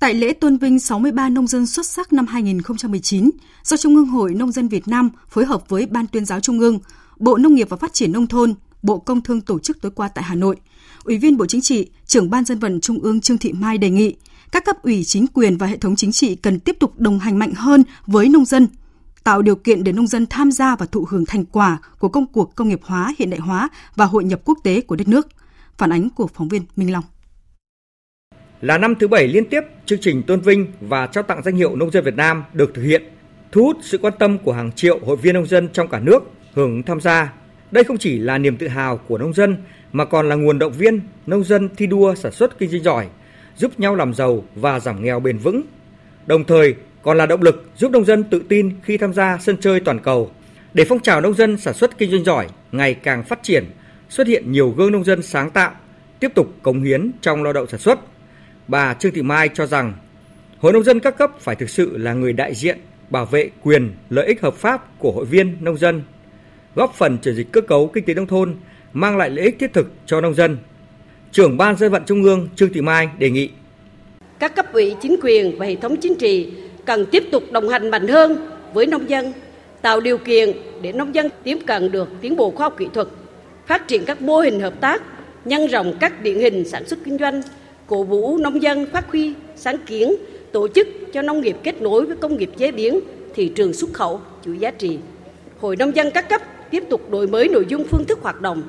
Tại 0.01 0.13
lễ 0.13 0.33
tôn 0.33 0.57
vinh 0.57 0.79
63 0.79 1.29
nông 1.29 1.47
dân 1.47 1.67
xuất 1.67 1.85
sắc 1.85 2.13
năm 2.13 2.27
2019, 2.27 3.29
do 3.63 3.77
Trung 3.77 3.95
ương 3.95 4.05
Hội 4.05 4.33
Nông 4.33 4.51
dân 4.51 4.67
Việt 4.67 4.87
Nam 4.87 5.09
phối 5.29 5.45
hợp 5.45 5.69
với 5.69 5.85
Ban 5.85 6.07
tuyên 6.07 6.25
giáo 6.25 6.39
Trung 6.39 6.59
ương, 6.59 6.79
Bộ 7.19 7.37
Nông 7.37 7.53
nghiệp 7.53 7.69
và 7.69 7.77
Phát 7.77 7.93
triển 7.93 8.11
Nông 8.11 8.27
thôn, 8.27 8.53
Bộ 8.83 8.97
Công 8.99 9.21
Thương 9.21 9.41
tổ 9.41 9.59
chức 9.59 9.81
tối 9.81 9.91
qua 9.95 10.07
tại 10.07 10.23
Hà 10.23 10.35
Nội, 10.35 10.55
Ủy 11.03 11.17
viên 11.17 11.37
Bộ 11.37 11.45
Chính 11.45 11.61
trị, 11.61 11.89
trưởng 12.05 12.29
Ban 12.29 12.45
dân 12.45 12.59
vận 12.59 12.81
Trung 12.81 12.99
ương 12.99 13.21
Trương 13.21 13.37
Thị 13.37 13.53
Mai 13.53 13.77
đề 13.77 13.89
nghị 13.89 14.15
các 14.51 14.65
cấp 14.65 14.83
ủy 14.83 15.03
chính 15.03 15.27
quyền 15.27 15.57
và 15.57 15.67
hệ 15.67 15.77
thống 15.77 15.95
chính 15.95 16.11
trị 16.11 16.35
cần 16.35 16.59
tiếp 16.59 16.77
tục 16.79 16.99
đồng 16.99 17.19
hành 17.19 17.39
mạnh 17.39 17.53
hơn 17.55 17.83
với 18.05 18.29
nông 18.29 18.45
dân, 18.45 18.67
tạo 19.23 19.41
điều 19.41 19.55
kiện 19.55 19.83
để 19.83 19.91
nông 19.91 20.07
dân 20.07 20.25
tham 20.29 20.51
gia 20.51 20.75
và 20.75 20.85
thụ 20.85 21.05
hưởng 21.09 21.25
thành 21.25 21.45
quả 21.45 21.77
của 21.99 22.09
công 22.09 22.27
cuộc 22.27 22.55
công 22.55 22.69
nghiệp 22.69 22.81
hóa, 22.83 23.13
hiện 23.19 23.29
đại 23.29 23.39
hóa 23.39 23.69
và 23.95 24.05
hội 24.05 24.23
nhập 24.23 24.41
quốc 24.45 24.57
tế 24.63 24.81
của 24.81 24.95
đất 24.95 25.07
nước. 25.07 25.27
Phản 25.77 25.91
ánh 25.91 26.09
của 26.09 26.27
phóng 26.27 26.47
viên 26.47 26.61
Minh 26.75 26.91
Long. 26.91 27.03
Là 28.61 28.77
năm 28.77 28.95
thứ 28.95 29.07
bảy 29.07 29.27
liên 29.27 29.45
tiếp, 29.45 29.61
chương 29.85 29.99
trình 29.99 30.23
tôn 30.23 30.39
vinh 30.39 30.67
và 30.81 31.07
trao 31.07 31.23
tặng 31.23 31.43
danh 31.43 31.55
hiệu 31.55 31.75
nông 31.75 31.91
dân 31.91 32.03
Việt 32.03 32.15
Nam 32.15 32.43
được 32.53 32.73
thực 32.73 32.81
hiện, 32.81 33.03
thu 33.51 33.63
hút 33.63 33.77
sự 33.81 33.97
quan 33.97 34.13
tâm 34.19 34.37
của 34.37 34.53
hàng 34.53 34.71
triệu 34.71 34.99
hội 35.05 35.17
viên 35.17 35.33
nông 35.33 35.45
dân 35.45 35.69
trong 35.73 35.87
cả 35.87 35.99
nước 35.99 36.19
hưởng 36.53 36.83
tham 36.83 37.01
gia 37.01 37.33
Đây 37.71 37.83
không 37.83 37.97
chỉ 37.97 38.19
là 38.19 38.37
niềm 38.37 38.57
tự 38.57 38.67
hào 38.67 38.97
của 38.97 39.17
nông 39.17 39.33
dân 39.33 39.57
mà 39.91 40.05
còn 40.05 40.29
là 40.29 40.35
nguồn 40.35 40.59
động 40.59 40.71
viên 40.71 40.99
nông 41.27 41.43
dân 41.43 41.69
thi 41.75 41.87
đua 41.87 42.15
sản 42.15 42.31
xuất 42.31 42.59
kinh 42.59 42.69
doanh 42.69 42.83
giỏi, 42.83 43.07
giúp 43.55 43.79
nhau 43.79 43.95
làm 43.95 44.13
giàu 44.13 44.43
và 44.55 44.79
giảm 44.79 45.03
nghèo 45.03 45.19
bền 45.19 45.37
vững. 45.37 45.61
Đồng 46.25 46.43
thời 46.43 46.75
còn 47.01 47.17
là 47.17 47.25
động 47.25 47.41
lực 47.41 47.69
giúp 47.77 47.91
nông 47.91 48.05
dân 48.05 48.23
tự 48.23 48.43
tin 48.49 48.75
khi 48.83 48.97
tham 48.97 49.13
gia 49.13 49.37
sân 49.37 49.57
chơi 49.57 49.79
toàn 49.79 49.99
cầu. 49.99 50.31
Để 50.73 50.85
phong 50.89 50.99
trào 50.99 51.21
nông 51.21 51.33
dân 51.33 51.57
sản 51.57 51.73
xuất 51.73 51.97
kinh 51.97 52.11
doanh 52.11 52.23
giỏi 52.23 52.47
ngày 52.71 52.93
càng 52.93 53.23
phát 53.23 53.43
triển, 53.43 53.65
xuất 54.09 54.27
hiện 54.27 54.51
nhiều 54.51 54.73
gương 54.77 54.91
nông 54.91 55.03
dân 55.03 55.21
sáng 55.21 55.49
tạo, 55.49 55.71
tiếp 56.19 56.31
tục 56.35 56.47
cống 56.61 56.83
hiến 56.83 57.11
trong 57.21 57.43
lao 57.43 57.53
động 57.53 57.67
sản 57.67 57.79
xuất. 57.79 57.99
Bà 58.71 58.93
Trương 58.93 59.11
Thị 59.11 59.21
Mai 59.21 59.49
cho 59.53 59.65
rằng, 59.65 59.93
Hội 60.59 60.73
nông 60.73 60.83
dân 60.83 60.99
các 60.99 61.17
cấp 61.17 61.31
phải 61.39 61.55
thực 61.55 61.69
sự 61.69 61.97
là 61.97 62.13
người 62.13 62.33
đại 62.33 62.55
diện 62.55 62.77
bảo 63.09 63.25
vệ 63.25 63.49
quyền, 63.63 63.91
lợi 64.09 64.25
ích 64.25 64.41
hợp 64.41 64.55
pháp 64.55 64.99
của 64.99 65.11
hội 65.11 65.25
viên 65.25 65.57
nông 65.61 65.77
dân, 65.77 66.03
góp 66.75 66.93
phần 66.97 67.17
chuyển 67.17 67.35
dịch 67.35 67.51
cơ 67.51 67.61
cấu 67.61 67.87
kinh 67.87 68.05
tế 68.05 68.13
nông 68.13 68.27
thôn, 68.27 68.55
mang 68.93 69.17
lại 69.17 69.29
lợi 69.29 69.45
ích 69.45 69.59
thiết 69.59 69.73
thực 69.73 69.91
cho 70.05 70.21
nông 70.21 70.33
dân. 70.33 70.57
Trưởng 71.31 71.57
ban 71.57 71.77
dân 71.77 71.91
vận 71.91 72.03
Trung 72.05 72.23
ương 72.23 72.49
Trương 72.55 72.73
Thị 72.73 72.81
Mai 72.81 73.09
đề 73.17 73.29
nghị 73.29 73.49
các 74.39 74.55
cấp 74.55 74.73
ủy 74.73 74.95
chính 75.01 75.15
quyền 75.23 75.57
và 75.59 75.65
hệ 75.65 75.75
thống 75.75 75.95
chính 76.01 76.15
trị 76.15 76.51
cần 76.85 77.05
tiếp 77.11 77.23
tục 77.31 77.43
đồng 77.51 77.69
hành 77.69 77.89
mạnh 77.89 78.07
hơn 78.07 78.49
với 78.73 78.85
nông 78.85 79.09
dân, 79.09 79.33
tạo 79.81 79.99
điều 79.99 80.17
kiện 80.17 80.51
để 80.81 80.91
nông 80.91 81.15
dân 81.15 81.27
tiếp 81.43 81.57
cận 81.67 81.91
được 81.91 82.09
tiến 82.21 82.35
bộ 82.35 82.51
khoa 82.51 82.65
học 82.65 82.75
kỹ 82.77 82.87
thuật, 82.93 83.07
phát 83.67 83.87
triển 83.87 84.05
các 84.05 84.21
mô 84.21 84.39
hình 84.39 84.59
hợp 84.59 84.73
tác, 84.81 85.03
nhân 85.45 85.67
rộng 85.67 85.97
các 85.99 86.23
điển 86.23 86.39
hình 86.39 86.69
sản 86.69 86.87
xuất 86.87 86.99
kinh 87.05 87.17
doanh, 87.17 87.41
cổ 87.91 88.03
vũ 88.03 88.37
nông 88.37 88.61
dân 88.61 88.85
phát 88.93 89.11
huy 89.11 89.33
sáng 89.55 89.77
kiến, 89.85 90.15
tổ 90.51 90.67
chức 90.67 90.87
cho 91.13 91.21
nông 91.21 91.41
nghiệp 91.41 91.57
kết 91.63 91.81
nối 91.81 92.05
với 92.05 92.15
công 92.15 92.37
nghiệp 92.37 92.49
chế 92.57 92.71
biến, 92.71 92.99
thị 93.35 93.51
trường 93.55 93.73
xuất 93.73 93.93
khẩu, 93.93 94.21
chuỗi 94.45 94.57
giá 94.57 94.71
trị. 94.71 94.99
Hội 95.59 95.75
nông 95.75 95.95
dân 95.95 96.11
các 96.13 96.29
cấp 96.29 96.41
tiếp 96.69 96.83
tục 96.89 97.09
đổi 97.11 97.27
mới 97.27 97.47
nội 97.47 97.65
dung 97.69 97.83
phương 97.83 98.05
thức 98.05 98.19
hoạt 98.21 98.41
động, 98.41 98.63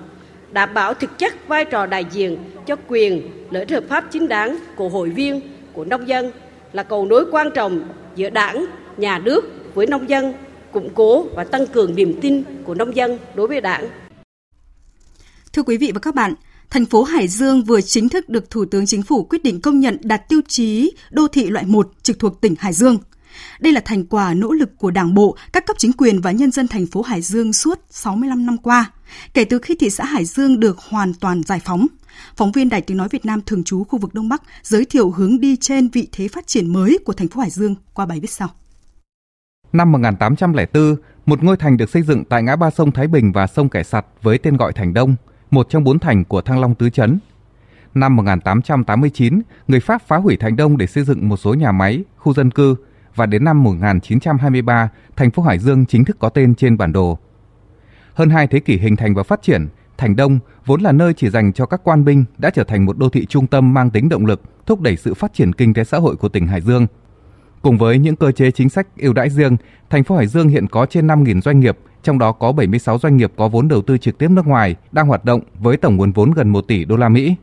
đảm 0.52 0.74
bảo 0.74 0.94
thực 0.94 1.18
chất 1.18 1.48
vai 1.48 1.64
trò 1.64 1.86
đại 1.86 2.04
diện 2.12 2.38
cho 2.66 2.76
quyền 2.88 3.30
lợi 3.50 3.62
ích 3.62 3.70
hợp 3.70 3.84
pháp 3.88 4.04
chính 4.10 4.28
đáng 4.28 4.58
của 4.76 4.88
hội 4.88 5.10
viên 5.10 5.40
của 5.72 5.84
nông 5.84 6.08
dân 6.08 6.30
là 6.72 6.82
cầu 6.82 7.06
nối 7.06 7.24
quan 7.32 7.50
trọng 7.54 7.82
giữa 8.16 8.30
đảng, 8.30 8.66
nhà 8.96 9.18
nước 9.18 9.44
với 9.74 9.86
nông 9.86 10.08
dân, 10.08 10.32
củng 10.72 10.88
cố 10.94 11.22
và 11.22 11.44
tăng 11.44 11.66
cường 11.66 11.94
niềm 11.96 12.20
tin 12.20 12.42
của 12.64 12.74
nông 12.74 12.96
dân 12.96 13.18
đối 13.34 13.48
với 13.48 13.60
đảng. 13.60 13.88
Thưa 15.52 15.62
quý 15.62 15.76
vị 15.76 15.90
và 15.94 16.00
các 16.00 16.14
bạn, 16.14 16.34
thành 16.72 16.86
phố 16.86 17.02
Hải 17.02 17.28
Dương 17.28 17.64
vừa 17.64 17.80
chính 17.80 18.08
thức 18.08 18.28
được 18.28 18.50
Thủ 18.50 18.64
tướng 18.64 18.86
Chính 18.86 19.02
phủ 19.02 19.24
quyết 19.24 19.42
định 19.42 19.60
công 19.60 19.80
nhận 19.80 19.96
đạt 20.02 20.28
tiêu 20.28 20.40
chí 20.48 20.92
đô 21.10 21.28
thị 21.28 21.46
loại 21.46 21.66
1 21.66 21.90
trực 22.02 22.18
thuộc 22.18 22.40
tỉnh 22.40 22.54
Hải 22.58 22.72
Dương. 22.72 22.98
Đây 23.60 23.72
là 23.72 23.80
thành 23.84 24.06
quả 24.06 24.34
nỗ 24.34 24.52
lực 24.52 24.78
của 24.78 24.90
Đảng 24.90 25.14
bộ, 25.14 25.36
các 25.52 25.66
cấp 25.66 25.76
chính 25.78 25.92
quyền 25.92 26.20
và 26.20 26.32
nhân 26.32 26.50
dân 26.50 26.68
thành 26.68 26.86
phố 26.86 27.02
Hải 27.02 27.22
Dương 27.22 27.52
suốt 27.52 27.80
65 27.90 28.46
năm 28.46 28.58
qua, 28.58 28.90
kể 29.34 29.44
từ 29.44 29.58
khi 29.58 29.74
thị 29.80 29.90
xã 29.90 30.04
Hải 30.04 30.24
Dương 30.24 30.60
được 30.60 30.78
hoàn 30.78 31.14
toàn 31.14 31.42
giải 31.42 31.60
phóng. 31.64 31.86
Phóng 32.36 32.52
viên 32.52 32.68
Đài 32.68 32.80
Tiếng 32.80 32.96
Nói 32.96 33.08
Việt 33.10 33.24
Nam 33.24 33.40
thường 33.46 33.64
trú 33.64 33.84
khu 33.84 33.98
vực 33.98 34.14
Đông 34.14 34.28
Bắc 34.28 34.42
giới 34.62 34.84
thiệu 34.84 35.10
hướng 35.10 35.40
đi 35.40 35.56
trên 35.56 35.88
vị 35.88 36.08
thế 36.12 36.28
phát 36.28 36.46
triển 36.46 36.72
mới 36.72 36.98
của 37.04 37.12
thành 37.12 37.28
phố 37.28 37.40
Hải 37.40 37.50
Dương 37.50 37.74
qua 37.94 38.06
bài 38.06 38.20
viết 38.20 38.30
sau. 38.30 38.48
Năm 39.72 39.92
1804, 39.92 40.96
một 41.26 41.42
ngôi 41.42 41.56
thành 41.56 41.76
được 41.76 41.90
xây 41.90 42.02
dựng 42.02 42.24
tại 42.24 42.42
ngã 42.42 42.56
ba 42.56 42.70
sông 42.70 42.92
Thái 42.92 43.06
Bình 43.06 43.32
và 43.32 43.46
sông 43.46 43.68
Kẻ 43.68 43.82
Sặt 43.82 44.06
với 44.22 44.38
tên 44.38 44.56
gọi 44.56 44.72
Thành 44.72 44.94
Đông, 44.94 45.16
một 45.52 45.68
trong 45.70 45.84
bốn 45.84 45.98
thành 45.98 46.24
của 46.24 46.40
Thăng 46.40 46.60
Long 46.60 46.74
Tứ 46.74 46.90
chấn. 46.90 47.18
Năm 47.94 48.16
1889, 48.16 49.42
người 49.68 49.80
Pháp 49.80 50.02
phá 50.06 50.16
hủy 50.16 50.36
Thành 50.36 50.56
Đông 50.56 50.76
để 50.76 50.86
xây 50.86 51.04
dựng 51.04 51.28
một 51.28 51.36
số 51.36 51.54
nhà 51.54 51.72
máy, 51.72 52.04
khu 52.16 52.34
dân 52.34 52.50
cư 52.50 52.76
và 53.14 53.26
đến 53.26 53.44
năm 53.44 53.62
1923, 53.62 54.88
thành 55.16 55.30
phố 55.30 55.42
Hải 55.42 55.58
Dương 55.58 55.86
chính 55.86 56.04
thức 56.04 56.16
có 56.18 56.28
tên 56.28 56.54
trên 56.54 56.78
bản 56.78 56.92
đồ. 56.92 57.18
Hơn 58.14 58.30
hai 58.30 58.46
thế 58.46 58.60
kỷ 58.60 58.78
hình 58.78 58.96
thành 58.96 59.14
và 59.14 59.22
phát 59.22 59.42
triển, 59.42 59.68
Thành 59.98 60.16
Đông 60.16 60.38
vốn 60.66 60.80
là 60.80 60.92
nơi 60.92 61.14
chỉ 61.14 61.30
dành 61.30 61.52
cho 61.52 61.66
các 61.66 61.80
quan 61.84 62.04
binh 62.04 62.24
đã 62.38 62.50
trở 62.50 62.64
thành 62.64 62.86
một 62.86 62.98
đô 62.98 63.08
thị 63.08 63.26
trung 63.26 63.46
tâm 63.46 63.74
mang 63.74 63.90
tính 63.90 64.08
động 64.08 64.26
lực, 64.26 64.42
thúc 64.66 64.80
đẩy 64.80 64.96
sự 64.96 65.14
phát 65.14 65.34
triển 65.34 65.52
kinh 65.52 65.74
tế 65.74 65.84
xã 65.84 65.98
hội 65.98 66.16
của 66.16 66.28
tỉnh 66.28 66.46
Hải 66.46 66.60
Dương. 66.60 66.86
Cùng 67.62 67.78
với 67.78 67.98
những 67.98 68.16
cơ 68.16 68.32
chế 68.32 68.50
chính 68.50 68.68
sách 68.68 68.86
ưu 68.98 69.12
đãi 69.12 69.30
riêng, 69.30 69.56
thành 69.90 70.04
phố 70.04 70.16
Hải 70.16 70.26
Dương 70.26 70.48
hiện 70.48 70.66
có 70.68 70.86
trên 70.86 71.06
5.000 71.06 71.40
doanh 71.40 71.60
nghiệp, 71.60 71.78
trong 72.02 72.18
đó 72.18 72.32
có 72.32 72.52
76 72.52 72.98
doanh 72.98 73.16
nghiệp 73.16 73.32
có 73.36 73.48
vốn 73.48 73.68
đầu 73.68 73.82
tư 73.82 73.98
trực 73.98 74.18
tiếp 74.18 74.28
nước 74.30 74.46
ngoài 74.46 74.76
đang 74.92 75.06
hoạt 75.06 75.24
động 75.24 75.40
với 75.58 75.76
tổng 75.76 75.96
nguồn 75.96 76.12
vốn 76.12 76.30
gần 76.30 76.48
1 76.48 76.60
tỷ 76.68 76.84
đô 76.84 76.96
la 76.96 77.08
Mỹ. 77.08 77.36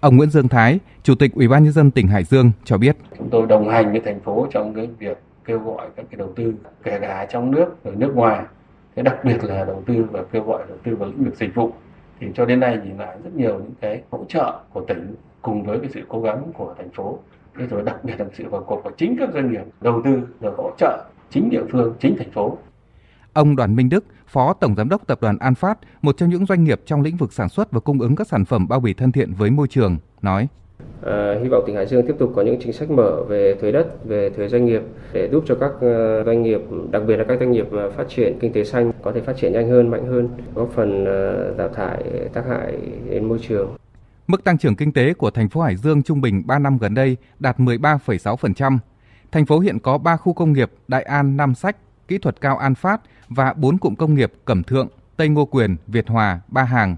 Ông 0.00 0.16
Nguyễn 0.16 0.30
Dương 0.30 0.48
Thái, 0.48 0.78
Chủ 1.02 1.14
tịch 1.14 1.34
Ủy 1.34 1.48
ban 1.48 1.64
nhân 1.64 1.72
dân 1.72 1.90
tỉnh 1.90 2.08
Hải 2.08 2.24
Dương 2.24 2.50
cho 2.64 2.78
biết: 2.78 2.96
Chúng 3.18 3.30
tôi 3.30 3.46
đồng 3.46 3.68
hành 3.68 3.92
với 3.92 4.00
thành 4.04 4.20
phố 4.20 4.46
trong 4.50 4.74
cái 4.74 4.88
việc 4.98 5.18
kêu 5.44 5.58
gọi 5.58 5.86
các 5.96 6.06
cái 6.10 6.18
đầu 6.18 6.32
tư 6.36 6.54
kể 6.82 6.98
cả 7.00 7.26
trong 7.32 7.50
nước 7.50 7.66
rồi 7.84 7.94
nước 7.96 8.12
ngoài. 8.14 8.44
Cái 8.96 9.02
đặc 9.02 9.16
biệt 9.24 9.44
là 9.44 9.64
đầu 9.64 9.82
tư 9.86 10.04
và 10.10 10.22
kêu 10.32 10.42
gọi 10.42 10.62
đầu 10.68 10.78
tư 10.84 10.96
vào 10.96 11.08
lĩnh 11.08 11.24
vực 11.24 11.34
dịch 11.36 11.54
vụ. 11.54 11.70
Thì 12.20 12.26
cho 12.34 12.44
đến 12.44 12.60
nay 12.60 12.78
nhìn 12.84 12.96
lại 12.96 13.16
rất 13.24 13.34
nhiều 13.36 13.54
những 13.54 13.74
cái 13.80 14.02
hỗ 14.10 14.24
trợ 14.28 14.60
của 14.72 14.84
tỉnh 14.88 15.14
cùng 15.42 15.62
với 15.62 15.78
cái 15.80 15.90
sự 15.94 16.00
cố 16.08 16.20
gắng 16.22 16.52
của 16.54 16.74
thành 16.78 16.90
phố. 16.90 17.18
Thế 17.58 17.66
rồi 17.66 17.82
đặc 17.82 18.04
biệt 18.04 18.14
là 18.18 18.26
sự 18.32 18.48
vào 18.48 18.64
cuộc 18.66 18.80
của 18.84 18.90
chính 18.96 19.16
các 19.18 19.28
doanh 19.34 19.52
nghiệp 19.52 19.64
đầu 19.80 20.02
tư 20.04 20.20
rồi 20.40 20.52
hỗ 20.56 20.70
trợ 20.78 21.04
chính 21.30 21.50
địa 21.50 21.62
phương, 21.72 21.94
chính 22.00 22.16
thành 22.18 22.30
phố. 22.30 22.58
Ông 23.32 23.56
Đoàn 23.56 23.76
Minh 23.76 23.88
Đức, 23.88 24.04
Phó 24.26 24.52
Tổng 24.52 24.74
Giám 24.76 24.88
đốc 24.88 25.06
Tập 25.06 25.18
đoàn 25.20 25.38
An 25.38 25.54
Phát, 25.54 25.78
một 26.02 26.16
trong 26.16 26.30
những 26.30 26.46
doanh 26.46 26.64
nghiệp 26.64 26.80
trong 26.86 27.02
lĩnh 27.02 27.16
vực 27.16 27.32
sản 27.32 27.48
xuất 27.48 27.72
và 27.72 27.80
cung 27.80 28.00
ứng 28.00 28.16
các 28.16 28.26
sản 28.26 28.44
phẩm 28.44 28.68
bao 28.68 28.80
bì 28.80 28.94
thân 28.94 29.12
thiện 29.12 29.32
với 29.32 29.50
môi 29.50 29.68
trường, 29.68 29.96
nói. 30.22 30.48
À, 31.02 31.34
hy 31.42 31.48
vọng 31.48 31.64
tỉnh 31.66 31.76
Hải 31.76 31.86
Dương 31.86 32.06
tiếp 32.06 32.14
tục 32.18 32.32
có 32.36 32.42
những 32.42 32.60
chính 32.60 32.72
sách 32.72 32.90
mở 32.90 33.22
về 33.28 33.54
thuế 33.60 33.72
đất, 33.72 34.04
về 34.04 34.30
thuế 34.30 34.48
doanh 34.48 34.66
nghiệp 34.66 34.82
để 35.12 35.28
giúp 35.32 35.44
cho 35.46 35.54
các 35.54 35.72
ờ, 35.80 36.24
doanh 36.24 36.42
nghiệp, 36.42 36.60
đặc 36.90 37.02
biệt 37.06 37.16
là 37.16 37.24
các 37.24 37.38
doanh 37.40 37.52
nghiệp 37.52 37.66
phát 37.96 38.08
triển 38.08 38.38
kinh 38.40 38.52
tế 38.52 38.64
xanh 38.64 38.92
có 39.02 39.12
thể 39.12 39.20
phát 39.20 39.36
triển 39.36 39.52
nhanh 39.52 39.70
hơn, 39.70 39.88
mạnh 39.88 40.06
hơn, 40.06 40.28
góp 40.54 40.70
phần 40.74 41.04
ờ, 41.04 41.54
giảm 41.58 41.74
thải 41.74 42.04
tác 42.32 42.46
hại 42.46 42.78
đến 43.10 43.24
môi 43.24 43.38
trường. 43.38 43.76
Mức 44.26 44.44
tăng 44.44 44.58
trưởng 44.58 44.76
kinh 44.76 44.92
tế 44.92 45.14
của 45.14 45.30
thành 45.30 45.48
phố 45.48 45.60
Hải 45.60 45.76
Dương 45.76 46.02
trung 46.02 46.20
bình 46.20 46.42
3 46.46 46.58
năm 46.58 46.78
gần 46.78 46.94
đây 46.94 47.16
đạt 47.38 47.58
13,6%. 47.58 48.78
Thành 49.32 49.46
phố 49.46 49.58
hiện 49.58 49.78
có 49.78 49.98
3 49.98 50.16
khu 50.16 50.32
công 50.32 50.52
nghiệp 50.52 50.70
Đại 50.88 51.02
An, 51.02 51.36
Nam 51.36 51.54
Sách, 51.54 51.76
Kỹ 52.08 52.18
thuật 52.18 52.40
cao 52.40 52.56
An 52.56 52.74
Phát 52.74 53.00
và 53.28 53.52
4 53.52 53.78
cụm 53.78 53.94
công 53.94 54.14
nghiệp 54.14 54.32
Cẩm 54.44 54.62
Thượng, 54.62 54.88
Tây 55.16 55.28
Ngô 55.28 55.44
Quyền, 55.44 55.76
Việt 55.86 56.08
Hòa, 56.08 56.40
Ba 56.48 56.64
Hàng. 56.64 56.96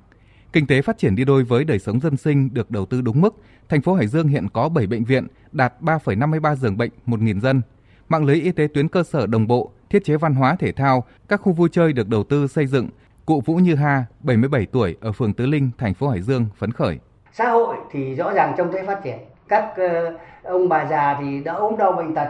Kinh 0.53 0.67
tế 0.67 0.83
phát 0.83 0.99
triển 0.99 1.17
đi 1.17 1.25
đôi 1.25 1.45
với 1.45 1.65
đời 1.65 1.79
sống 1.79 2.01
dân 2.01 2.17
sinh 2.17 2.55
được 2.55 2.71
đầu 2.71 2.87
tư 2.87 3.01
đúng 3.01 3.21
mức. 3.21 3.37
Thành 3.69 3.83
phố 3.83 3.95
Hải 3.95 4.07
Dương 4.07 4.29
hiện 4.29 4.49
có 4.49 4.69
7 4.69 4.87
bệnh 4.87 5.05
viện, 5.05 5.27
đạt 5.53 5.75
3,53 5.81 6.55
giường 6.55 6.77
bệnh 6.77 6.91
1.000 7.07 7.41
dân. 7.41 7.63
Mạng 8.09 8.25
lưới 8.25 8.37
y 8.37 8.53
tế 8.53 8.69
tuyến 8.75 8.89
cơ 8.89 9.03
sở 9.03 9.27
đồng 9.27 9.47
bộ, 9.47 9.73
thiết 9.91 10.05
chế 10.05 10.17
văn 10.17 10.35
hóa 10.35 10.57
thể 10.57 10.73
thao, 10.73 11.05
các 11.29 11.41
khu 11.41 11.53
vui 11.53 11.69
chơi 11.73 11.93
được 11.93 12.09
đầu 12.09 12.25
tư 12.25 12.47
xây 12.47 12.67
dựng. 12.67 12.89
Cụ 13.27 13.43
Vũ 13.47 13.57
Như 13.57 13.75
Ha, 13.75 14.05
77 14.21 14.67
tuổi 14.67 14.97
ở 15.01 15.13
phường 15.13 15.33
Tứ 15.33 15.47
Linh, 15.47 15.71
thành 15.79 15.95
phố 15.95 16.09
Hải 16.09 16.23
Dương 16.23 16.47
phấn 16.59 16.73
khởi. 16.73 16.99
Xã 17.39 17.51
hội 17.51 17.77
thì 17.91 18.15
rõ 18.15 18.33
ràng 18.33 18.55
trông 18.57 18.73
thấy 18.73 18.83
phát 18.87 19.01
triển. 19.05 19.19
Các 19.49 19.65
uh, 19.71 20.21
ông 20.43 20.69
bà 20.69 20.87
già 20.87 21.17
thì 21.21 21.41
đã 21.45 21.53
ốm 21.53 21.77
đau 21.79 21.93
bệnh 21.93 22.15
tật, 22.15 22.29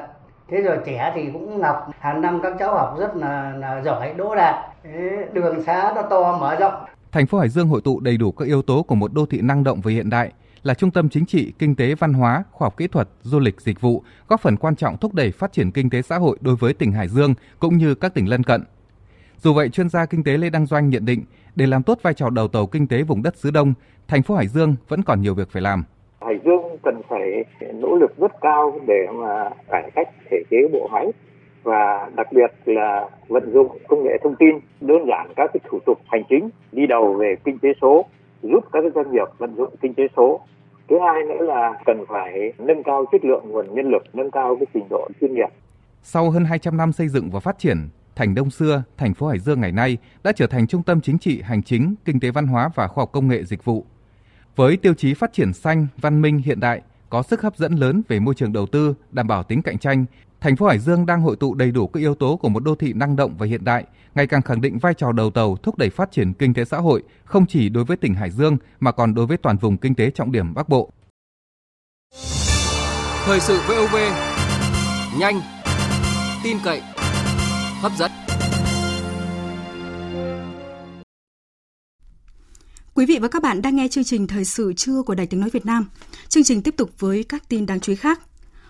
thế 0.48 0.60
rồi 0.60 0.78
trẻ 0.86 1.12
thì 1.14 1.28
cũng 1.32 1.62
học 1.62 1.90
hàng 1.98 2.20
năm 2.20 2.40
các 2.42 2.52
cháu 2.58 2.74
học 2.74 2.96
rất 2.98 3.16
là, 3.16 3.52
là 3.56 3.82
giỏi 3.84 4.14
đỗ 4.16 4.34
đạt 4.34 4.54
đường 5.32 5.62
xá 5.62 5.92
nó 5.96 6.02
to 6.02 6.38
mở 6.40 6.56
rộng 6.56 6.74
thành 7.12 7.26
phố 7.26 7.38
Hải 7.38 7.48
Dương 7.48 7.68
hội 7.68 7.80
tụ 7.84 8.00
đầy 8.00 8.16
đủ 8.16 8.32
các 8.32 8.44
yếu 8.44 8.62
tố 8.62 8.82
của 8.82 8.94
một 8.94 9.12
đô 9.12 9.26
thị 9.26 9.40
năng 9.40 9.64
động 9.64 9.80
và 9.80 9.90
hiện 9.90 10.10
đại 10.10 10.32
là 10.62 10.74
trung 10.74 10.90
tâm 10.90 11.08
chính 11.08 11.26
trị, 11.26 11.52
kinh 11.58 11.74
tế, 11.74 11.94
văn 11.94 12.12
hóa, 12.12 12.44
khoa 12.52 12.66
học 12.66 12.76
kỹ 12.76 12.86
thuật, 12.86 13.08
du 13.22 13.38
lịch, 13.38 13.60
dịch 13.60 13.80
vụ, 13.80 14.02
góp 14.28 14.40
phần 14.40 14.56
quan 14.56 14.76
trọng 14.76 14.96
thúc 14.96 15.14
đẩy 15.14 15.32
phát 15.32 15.52
triển 15.52 15.70
kinh 15.70 15.90
tế 15.90 16.02
xã 16.02 16.16
hội 16.16 16.38
đối 16.40 16.56
với 16.56 16.74
tỉnh 16.74 16.92
Hải 16.92 17.08
Dương 17.08 17.34
cũng 17.58 17.76
như 17.76 17.94
các 17.94 18.14
tỉnh 18.14 18.28
lân 18.28 18.42
cận. 18.42 18.64
Dù 19.38 19.54
vậy, 19.54 19.68
chuyên 19.68 19.88
gia 19.88 20.06
kinh 20.06 20.24
tế 20.24 20.36
Lê 20.36 20.50
Đăng 20.50 20.66
Doanh 20.66 20.90
nhận 20.90 21.04
định, 21.04 21.24
để 21.56 21.66
làm 21.66 21.82
tốt 21.82 21.98
vai 22.02 22.14
trò 22.14 22.30
đầu 22.30 22.48
tàu 22.48 22.66
kinh 22.66 22.86
tế 22.86 23.02
vùng 23.02 23.22
đất 23.22 23.36
xứ 23.36 23.50
Đông, 23.50 23.74
thành 24.08 24.22
phố 24.22 24.34
Hải 24.34 24.46
Dương 24.46 24.76
vẫn 24.88 25.02
còn 25.02 25.20
nhiều 25.20 25.34
việc 25.34 25.48
phải 25.50 25.62
làm. 25.62 25.84
Hải 26.20 26.38
Dương 26.44 26.62
cần 26.82 27.02
phải 27.08 27.44
nỗ 27.74 27.96
lực 27.96 28.16
rất 28.18 28.32
cao 28.40 28.80
để 28.86 29.06
mà 29.14 29.50
cải 29.70 29.90
cách 29.94 30.08
thể 30.30 30.36
chế 30.50 30.56
bộ 30.72 30.88
máy 30.92 31.06
và 31.62 32.10
đặc 32.16 32.26
biệt 32.32 32.52
là 32.64 33.08
vận 33.28 33.52
dụng 33.52 33.78
công 33.88 34.04
nghệ 34.04 34.18
thông 34.22 34.36
tin 34.38 34.54
đơn 34.80 35.06
giản 35.08 35.32
các 35.36 35.50
cái 35.52 35.60
thủ 35.70 35.78
tục 35.86 35.98
hành 36.06 36.22
chính 36.28 36.50
đi 36.72 36.86
đầu 36.86 37.14
về 37.14 37.34
kinh 37.44 37.58
tế 37.58 37.68
số 37.80 38.04
giúp 38.42 38.64
các 38.72 38.84
doanh 38.94 39.12
nghiệp 39.12 39.28
vận 39.38 39.56
dụng 39.56 39.74
kinh 39.80 39.94
tế 39.94 40.02
số 40.16 40.40
thứ 40.88 40.96
hai 41.06 41.22
nữa 41.22 41.44
là 41.44 41.72
cần 41.86 42.04
phải 42.08 42.52
nâng 42.58 42.82
cao 42.82 43.04
chất 43.12 43.24
lượng 43.24 43.44
nguồn 43.48 43.74
nhân 43.74 43.90
lực 43.90 44.02
nâng 44.12 44.30
cao 44.30 44.56
cái 44.56 44.66
trình 44.74 44.86
độ 44.90 45.08
chuyên 45.20 45.34
nghiệp 45.34 45.48
sau 46.02 46.30
hơn 46.30 46.44
200 46.44 46.76
năm 46.76 46.92
xây 46.92 47.08
dựng 47.08 47.30
và 47.30 47.40
phát 47.40 47.58
triển 47.58 47.76
Thành 48.16 48.34
Đông 48.34 48.50
xưa, 48.50 48.82
thành 48.96 49.14
phố 49.14 49.26
Hải 49.28 49.38
Dương 49.38 49.60
ngày 49.60 49.72
nay 49.72 49.98
đã 50.24 50.32
trở 50.32 50.46
thành 50.46 50.66
trung 50.66 50.82
tâm 50.82 51.00
chính 51.00 51.18
trị, 51.18 51.42
hành 51.42 51.62
chính, 51.62 51.94
kinh 52.04 52.20
tế 52.20 52.30
văn 52.30 52.46
hóa 52.46 52.70
và 52.74 52.88
khoa 52.88 53.02
học 53.02 53.12
công 53.12 53.28
nghệ 53.28 53.44
dịch 53.44 53.64
vụ. 53.64 53.86
Với 54.56 54.76
tiêu 54.76 54.94
chí 54.94 55.14
phát 55.14 55.32
triển 55.32 55.52
xanh, 55.52 55.86
văn 55.96 56.22
minh 56.22 56.38
hiện 56.38 56.60
đại, 56.60 56.82
có 57.10 57.22
sức 57.22 57.42
hấp 57.42 57.56
dẫn 57.56 57.72
lớn 57.72 58.02
về 58.08 58.20
môi 58.20 58.34
trường 58.34 58.52
đầu 58.52 58.66
tư, 58.66 58.94
đảm 59.10 59.26
bảo 59.26 59.42
tính 59.42 59.62
cạnh 59.62 59.78
tranh, 59.78 60.04
thành 60.40 60.56
phố 60.56 60.66
Hải 60.66 60.78
Dương 60.78 61.06
đang 61.06 61.20
hội 61.20 61.36
tụ 61.36 61.54
đầy 61.54 61.70
đủ 61.70 61.86
các 61.86 62.00
yếu 62.00 62.14
tố 62.14 62.36
của 62.36 62.48
một 62.48 62.64
đô 62.64 62.74
thị 62.74 62.92
năng 62.92 63.16
động 63.16 63.36
và 63.38 63.46
hiện 63.46 63.64
đại, 63.64 63.84
ngày 64.14 64.26
càng 64.26 64.42
khẳng 64.42 64.60
định 64.60 64.78
vai 64.78 64.94
trò 64.94 65.12
đầu 65.12 65.30
tàu 65.30 65.56
thúc 65.56 65.78
đẩy 65.78 65.90
phát 65.90 66.12
triển 66.12 66.32
kinh 66.32 66.54
tế 66.54 66.64
xã 66.64 66.78
hội 66.78 67.02
không 67.24 67.46
chỉ 67.46 67.68
đối 67.68 67.84
với 67.84 67.96
tỉnh 67.96 68.14
Hải 68.14 68.30
Dương 68.30 68.56
mà 68.80 68.92
còn 68.92 69.14
đối 69.14 69.26
với 69.26 69.36
toàn 69.36 69.56
vùng 69.56 69.76
kinh 69.76 69.94
tế 69.94 70.10
trọng 70.10 70.32
điểm 70.32 70.54
Bắc 70.54 70.68
Bộ. 70.68 70.90
Thời 73.24 73.40
sự 73.40 73.60
VOV 73.68 73.96
nhanh, 75.18 75.40
tin 76.44 76.56
cậy, 76.64 76.82
hấp 77.88 77.98
dẫn. 77.98 78.10
Quý 82.94 83.06
vị 83.06 83.18
và 83.18 83.28
các 83.28 83.42
bạn 83.42 83.62
đang 83.62 83.76
nghe 83.76 83.88
chương 83.88 84.04
trình 84.04 84.26
Thời 84.26 84.44
sự 84.44 84.72
trưa 84.72 85.02
của 85.02 85.14
Đài 85.14 85.26
Tiếng 85.26 85.40
Nói 85.40 85.50
Việt 85.50 85.66
Nam. 85.66 85.86
Chương 86.28 86.44
trình 86.44 86.62
tiếp 86.62 86.74
tục 86.76 86.90
với 86.98 87.24
các 87.24 87.48
tin 87.48 87.66
đáng 87.66 87.80
chú 87.80 87.92
ý 87.92 87.96
khác. 87.96 88.20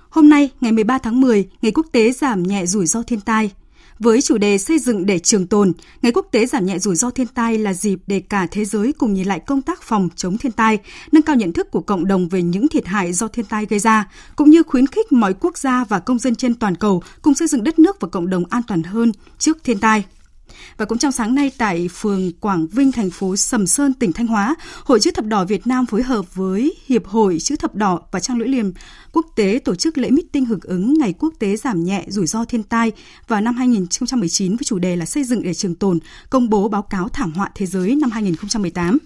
Hôm 0.08 0.28
nay, 0.28 0.50
ngày 0.60 0.72
13 0.72 0.98
tháng 0.98 1.20
10, 1.20 1.48
Ngày 1.62 1.72
Quốc 1.72 1.86
tế 1.92 2.12
giảm 2.12 2.42
nhẹ 2.42 2.66
rủi 2.66 2.86
ro 2.86 3.02
thiên 3.02 3.20
tai. 3.20 3.50
Với 3.98 4.22
chủ 4.22 4.38
đề 4.38 4.58
xây 4.58 4.78
dựng 4.78 5.06
để 5.06 5.18
trường 5.18 5.46
tồn, 5.46 5.72
Ngày 6.02 6.12
Quốc 6.12 6.26
tế 6.30 6.46
giảm 6.46 6.66
nhẹ 6.66 6.78
rủi 6.78 6.96
ro 6.96 7.10
thiên 7.10 7.26
tai 7.26 7.58
là 7.58 7.72
dịp 7.72 7.98
để 8.06 8.20
cả 8.20 8.46
thế 8.50 8.64
giới 8.64 8.92
cùng 8.92 9.14
nhìn 9.14 9.26
lại 9.28 9.40
công 9.40 9.62
tác 9.62 9.82
phòng 9.82 10.08
chống 10.16 10.38
thiên 10.38 10.52
tai, 10.52 10.78
nâng 11.12 11.22
cao 11.22 11.36
nhận 11.36 11.52
thức 11.52 11.70
của 11.70 11.80
cộng 11.80 12.06
đồng 12.06 12.28
về 12.28 12.42
những 12.42 12.68
thiệt 12.68 12.86
hại 12.86 13.12
do 13.12 13.28
thiên 13.28 13.46
tai 13.46 13.66
gây 13.66 13.78
ra, 13.78 14.08
cũng 14.36 14.50
như 14.50 14.62
khuyến 14.62 14.86
khích 14.86 15.12
mọi 15.12 15.34
quốc 15.40 15.58
gia 15.58 15.84
và 15.84 15.98
công 15.98 16.18
dân 16.18 16.34
trên 16.34 16.54
toàn 16.54 16.74
cầu 16.74 17.02
cùng 17.22 17.34
xây 17.34 17.48
dựng 17.48 17.64
đất 17.64 17.78
nước 17.78 18.00
và 18.00 18.08
cộng 18.08 18.30
đồng 18.30 18.44
an 18.50 18.62
toàn 18.66 18.82
hơn 18.82 19.12
trước 19.38 19.64
thiên 19.64 19.78
tai. 19.78 20.04
Và 20.76 20.84
cũng 20.84 20.98
trong 20.98 21.12
sáng 21.12 21.34
nay 21.34 21.50
tại 21.58 21.88
phường 21.88 22.32
Quảng 22.32 22.66
Vinh, 22.66 22.92
thành 22.92 23.10
phố 23.10 23.36
Sầm 23.36 23.66
Sơn, 23.66 23.94
tỉnh 23.94 24.12
Thanh 24.12 24.26
Hóa, 24.26 24.54
Hội 24.84 25.00
chữ 25.00 25.10
thập 25.10 25.24
đỏ 25.24 25.44
Việt 25.44 25.66
Nam 25.66 25.86
phối 25.86 26.02
hợp 26.02 26.34
với 26.34 26.74
Hiệp 26.86 27.06
hội 27.06 27.38
chữ 27.40 27.56
thập 27.56 27.74
đỏ 27.74 28.00
và 28.12 28.20
Trang 28.20 28.38
lưỡi 28.38 28.48
liềm 28.48 28.72
quốc 29.12 29.26
tế 29.36 29.60
tổ 29.64 29.74
chức 29.74 29.98
lễ 29.98 30.10
meeting 30.10 30.44
hưởng 30.44 30.60
ứng 30.62 30.94
Ngày 30.98 31.14
Quốc 31.18 31.34
tế 31.38 31.56
giảm 31.56 31.84
nhẹ 31.84 32.04
rủi 32.08 32.26
ro 32.26 32.44
thiên 32.44 32.62
tai 32.62 32.92
vào 33.28 33.40
năm 33.40 33.56
2019 33.56 34.56
với 34.56 34.64
chủ 34.64 34.78
đề 34.78 34.96
là 34.96 35.04
xây 35.04 35.24
dựng 35.24 35.42
để 35.42 35.54
trường 35.54 35.74
tồn, 35.74 35.98
công 36.30 36.50
bố 36.50 36.68
báo 36.68 36.82
cáo 36.82 37.08
thảm 37.08 37.32
họa 37.32 37.50
thế 37.54 37.66
giới 37.66 37.94
năm 37.94 38.10
2018. 38.10 38.98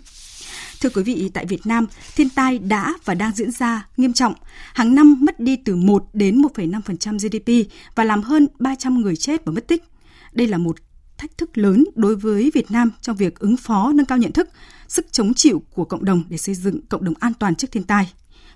Thưa 0.80 0.88
quý 0.88 1.02
vị, 1.02 1.30
tại 1.34 1.46
Việt 1.46 1.66
Nam, 1.66 1.86
thiên 2.16 2.28
tai 2.28 2.58
đã 2.58 2.94
và 3.04 3.14
đang 3.14 3.32
diễn 3.34 3.50
ra 3.50 3.86
nghiêm 3.96 4.12
trọng. 4.12 4.34
Hàng 4.74 4.94
năm 4.94 5.16
mất 5.20 5.40
đi 5.40 5.56
từ 5.56 5.76
1 5.76 6.04
đến 6.12 6.42
1,5% 6.42 7.18
GDP 7.18 7.72
và 7.94 8.04
làm 8.04 8.22
hơn 8.22 8.48
300 8.58 9.00
người 9.00 9.16
chết 9.16 9.44
và 9.44 9.52
mất 9.52 9.68
tích. 9.68 9.84
Đây 10.32 10.48
là 10.48 10.58
một 10.58 10.76
thách 11.20 11.38
thức 11.38 11.58
lớn 11.58 11.84
đối 11.94 12.16
với 12.16 12.50
Việt 12.54 12.70
Nam 12.70 12.90
trong 13.00 13.16
việc 13.16 13.38
ứng 13.38 13.56
phó 13.56 13.92
nâng 13.94 14.06
cao 14.06 14.18
nhận 14.18 14.32
thức, 14.32 14.48
sức 14.88 15.06
chống 15.12 15.34
chịu 15.34 15.62
của 15.74 15.84
cộng 15.84 16.04
đồng 16.04 16.24
để 16.28 16.36
xây 16.36 16.54
dựng 16.54 16.86
cộng 16.86 17.04
đồng 17.04 17.14
an 17.20 17.34
toàn 17.34 17.54
trước 17.54 17.72
thiên 17.72 17.84
tai. 17.84 18.12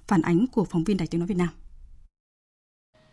Phản 0.09 0.23
ánh 0.23 0.47
của 0.47 0.65
phóng 0.65 0.85
viên 0.85 0.97
Đài 0.97 1.07
Tiếng 1.07 1.21
nói 1.21 1.27
Việt 1.27 1.37
Nam. 1.37 1.49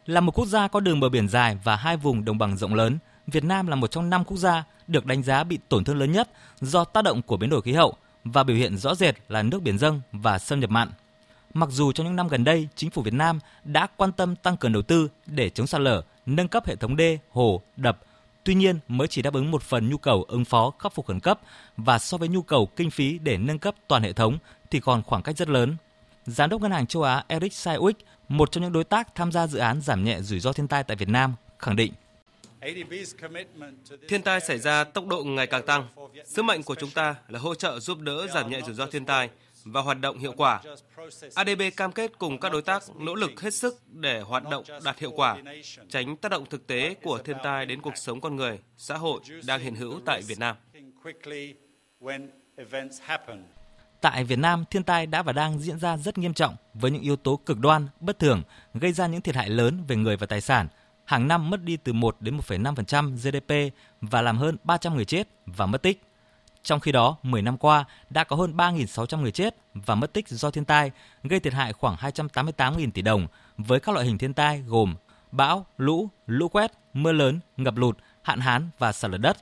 Là 0.05 0.22
một 0.22 0.31
quốc 0.31 0.46
gia 0.46 0.67
có 0.67 0.79
đường 0.79 1.00
bờ 1.00 1.10
biển 1.10 1.27
dài 1.29 1.58
và 1.63 1.75
hai 1.75 1.98
vùng 1.98 2.25
đồng 2.25 2.38
bằng 2.38 2.58
rộng 2.58 2.74
lớn, 2.74 2.98
Việt 3.27 3.43
Nam 3.43 3.67
là 3.67 3.75
một 3.75 3.91
trong 3.91 4.10
năm 4.10 4.24
quốc 4.24 4.38
gia 4.38 4.63
được 4.88 5.05
đánh 5.05 5.24
giá 5.24 5.43
bị 5.43 5.60
tổn 5.70 5.84
thương 5.84 5.98
lớn 5.98 6.12
nhất 6.12 6.29
do 6.62 6.84
tác 6.84 7.01
động 7.01 7.22
của 7.22 7.38
biến 7.38 7.50
đổi 7.50 7.62
khí 7.62 7.74
hậu 7.74 7.96
và 8.24 8.43
biểu 8.43 8.58
hiện 8.58 8.77
rõ 8.77 8.96
rệt 8.96 9.15
là 9.29 9.43
nước 9.43 9.62
biển 9.62 9.77
dâng 9.77 10.01
và 10.12 10.39
xâm 10.39 10.60
nhập 10.60 10.70
mặn. 10.70 10.89
Mặc 11.53 11.70
dù 11.72 11.91
trong 11.91 12.08
những 12.08 12.15
năm 12.15 12.27
gần 12.27 12.43
đây, 12.43 12.67
chính 12.75 12.89
phủ 12.89 13.01
Việt 13.01 13.13
Nam 13.13 13.39
đã 13.63 13.88
quan 13.98 14.12
tâm 14.12 14.36
tăng 14.36 14.58
cường 14.58 14.74
đầu 14.74 14.81
tư 14.81 15.10
để 15.25 15.50
chống 15.50 15.67
sạt 15.67 15.81
lở, 15.81 16.03
nâng 16.25 16.48
cấp 16.48 16.65
hệ 16.65 16.75
thống 16.75 16.96
đê, 16.96 17.17
hồ, 17.31 17.62
đập, 17.77 18.00
Tuy 18.43 18.53
nhiên, 18.55 18.79
mới 18.88 19.07
chỉ 19.07 19.21
đáp 19.21 19.33
ứng 19.33 19.51
một 19.51 19.63
phần 19.63 19.89
nhu 19.89 19.98
cầu 19.98 20.25
ứng 20.27 20.45
phó 20.45 20.71
khắc 20.79 20.93
phục 20.93 21.07
khẩn 21.07 21.19
cấp 21.19 21.39
và 21.77 22.00
so 22.00 22.17
với 22.17 22.29
nhu 22.29 22.41
cầu 22.41 22.65
kinh 22.65 22.91
phí 22.91 23.19
để 23.19 23.38
nâng 23.38 23.60
cấp 23.60 23.75
toàn 23.88 24.03
hệ 24.03 24.13
thống 24.13 24.38
thì 24.71 24.79
còn 24.79 25.03
khoảng 25.03 25.24
cách 25.24 25.38
rất 25.38 25.50
lớn. 25.50 25.75
Giám 26.25 26.50
đốc 26.50 26.62
Ngân 26.62 26.71
hàng 26.71 26.88
châu 26.88 27.03
Á 27.03 27.24
Eric 27.27 27.51
Saiwick, 27.51 27.93
một 28.27 28.51
trong 28.51 28.63
những 28.63 28.74
đối 28.74 28.83
tác 28.83 29.15
tham 29.15 29.31
gia 29.31 29.48
dự 29.48 29.60
án 29.60 29.81
giảm 29.81 30.03
nhẹ 30.03 30.21
rủi 30.21 30.39
ro 30.39 30.53
thiên 30.53 30.67
tai 30.67 30.83
tại 30.83 30.98
Việt 30.98 31.10
Nam, 31.10 31.33
khẳng 31.60 31.75
định 31.75 31.93
Thiên 34.07 34.21
tai 34.21 34.41
xảy 34.41 34.57
ra 34.57 34.83
tốc 34.83 35.07
độ 35.07 35.24
ngày 35.24 35.48
càng 35.48 35.65
tăng. 35.65 35.88
Sứ 36.25 36.43
mệnh 36.43 36.63
của 36.63 36.75
chúng 36.75 36.89
ta 36.89 37.15
là 37.27 37.39
hỗ 37.39 37.55
trợ 37.55 37.79
giúp 37.79 38.00
đỡ 38.00 38.27
giảm 38.33 38.50
nhẹ 38.50 38.62
rủi 38.65 38.75
ro 38.75 38.86
thiên 38.86 39.05
tai 39.05 39.29
và 39.63 39.82
hoạt 39.82 40.00
động 40.00 40.20
hiệu 40.20 40.34
quả. 40.38 40.62
ADB 41.36 41.62
cam 41.77 41.91
kết 41.91 42.12
cùng 42.20 42.39
các 42.39 42.51
đối 42.51 42.62
tác 42.62 42.84
nỗ 42.96 43.15
lực 43.15 43.41
hết 43.41 43.53
sức 43.53 43.82
để 43.88 44.22
hoạt 44.22 44.44
động 44.50 44.63
đạt 44.84 45.00
hiệu 45.00 45.12
quả, 45.12 45.38
tránh 45.89 46.18
tác 46.18 46.32
động 46.32 46.46
thực 46.50 46.68
tế 46.68 46.94
của 46.94 47.18
thiên 47.18 47.38
tai 47.44 47.65
đến 47.65 47.82
cuộc 47.82 47.98
sống 47.98 48.22
con 48.22 48.36
người, 48.36 48.60
xã 48.77 48.98
hội 48.98 49.22
đang 49.48 49.62
hiện 49.62 49.75
hữu 49.75 50.00
tại 50.06 50.22
Việt 50.22 50.39
Nam. 50.39 50.56
Tại 54.01 54.24
Việt 54.24 54.39
Nam, 54.39 54.65
thiên 54.70 54.84
tai 54.84 55.06
đã 55.06 55.24
và 55.24 55.34
đang 55.34 55.60
diễn 55.60 55.80
ra 55.80 55.98
rất 55.98 56.18
nghiêm 56.18 56.34
trọng 56.34 56.56
với 56.74 56.91
những 56.91 57.01
yếu 57.01 57.16
tố 57.16 57.35
cực 57.35 57.59
đoan, 57.59 57.88
bất 58.00 58.20
thường, 58.20 58.44
gây 58.74 58.94
ra 58.94 59.07
những 59.07 59.22
thiệt 59.22 59.35
hại 59.35 59.50
lớn 59.50 59.83
về 59.88 59.96
người 59.96 60.18
và 60.18 60.27
tài 60.27 60.42
sản. 60.42 60.68
Hàng 61.05 61.27
năm 61.27 61.50
mất 61.50 61.64
đi 61.64 61.77
từ 61.77 61.94
1 61.94 62.18
đến 62.20 62.38
1,5% 62.38 63.16
GDP 63.16 63.75
và 64.01 64.22
làm 64.22 64.38
hơn 64.38 64.57
300 64.64 64.96
người 64.96 65.05
chết 65.05 65.27
và 65.46 65.66
mất 65.66 65.81
tích. 65.81 66.01
Trong 66.63 66.79
khi 66.79 66.91
đó, 66.91 67.17
10 67.24 67.41
năm 67.41 67.57
qua 67.57 67.85
đã 68.09 68.24
có 68.24 68.35
hơn 68.35 68.53
3.600 68.57 69.21
người 69.21 69.31
chết 69.31 69.55
và 69.74 69.95
mất 69.95 70.13
tích 70.13 70.27
do 70.27 70.51
thiên 70.51 70.65
tai, 70.65 70.91
gây 71.24 71.39
thiệt 71.39 71.53
hại 71.53 71.74
khoảng 71.74 71.95
288.000 71.95 72.91
tỷ 72.91 73.01
đồng 73.01 73.27
với 73.57 73.79
các 73.79 73.91
loại 73.95 74.05
hình 74.05 74.17
thiên 74.17 74.33
tai 74.33 74.63
gồm 74.67 74.95
bão, 75.31 75.65
lũ, 75.77 76.09
lũ 76.27 76.47
quét, 76.47 76.71
mưa 76.93 77.11
lớn, 77.11 77.39
ngập 77.57 77.77
lụt, 77.77 77.97
hạn 78.21 78.39
hán 78.39 78.69
và 78.79 78.91
sạt 78.91 79.11
lở 79.11 79.17
đất. 79.17 79.37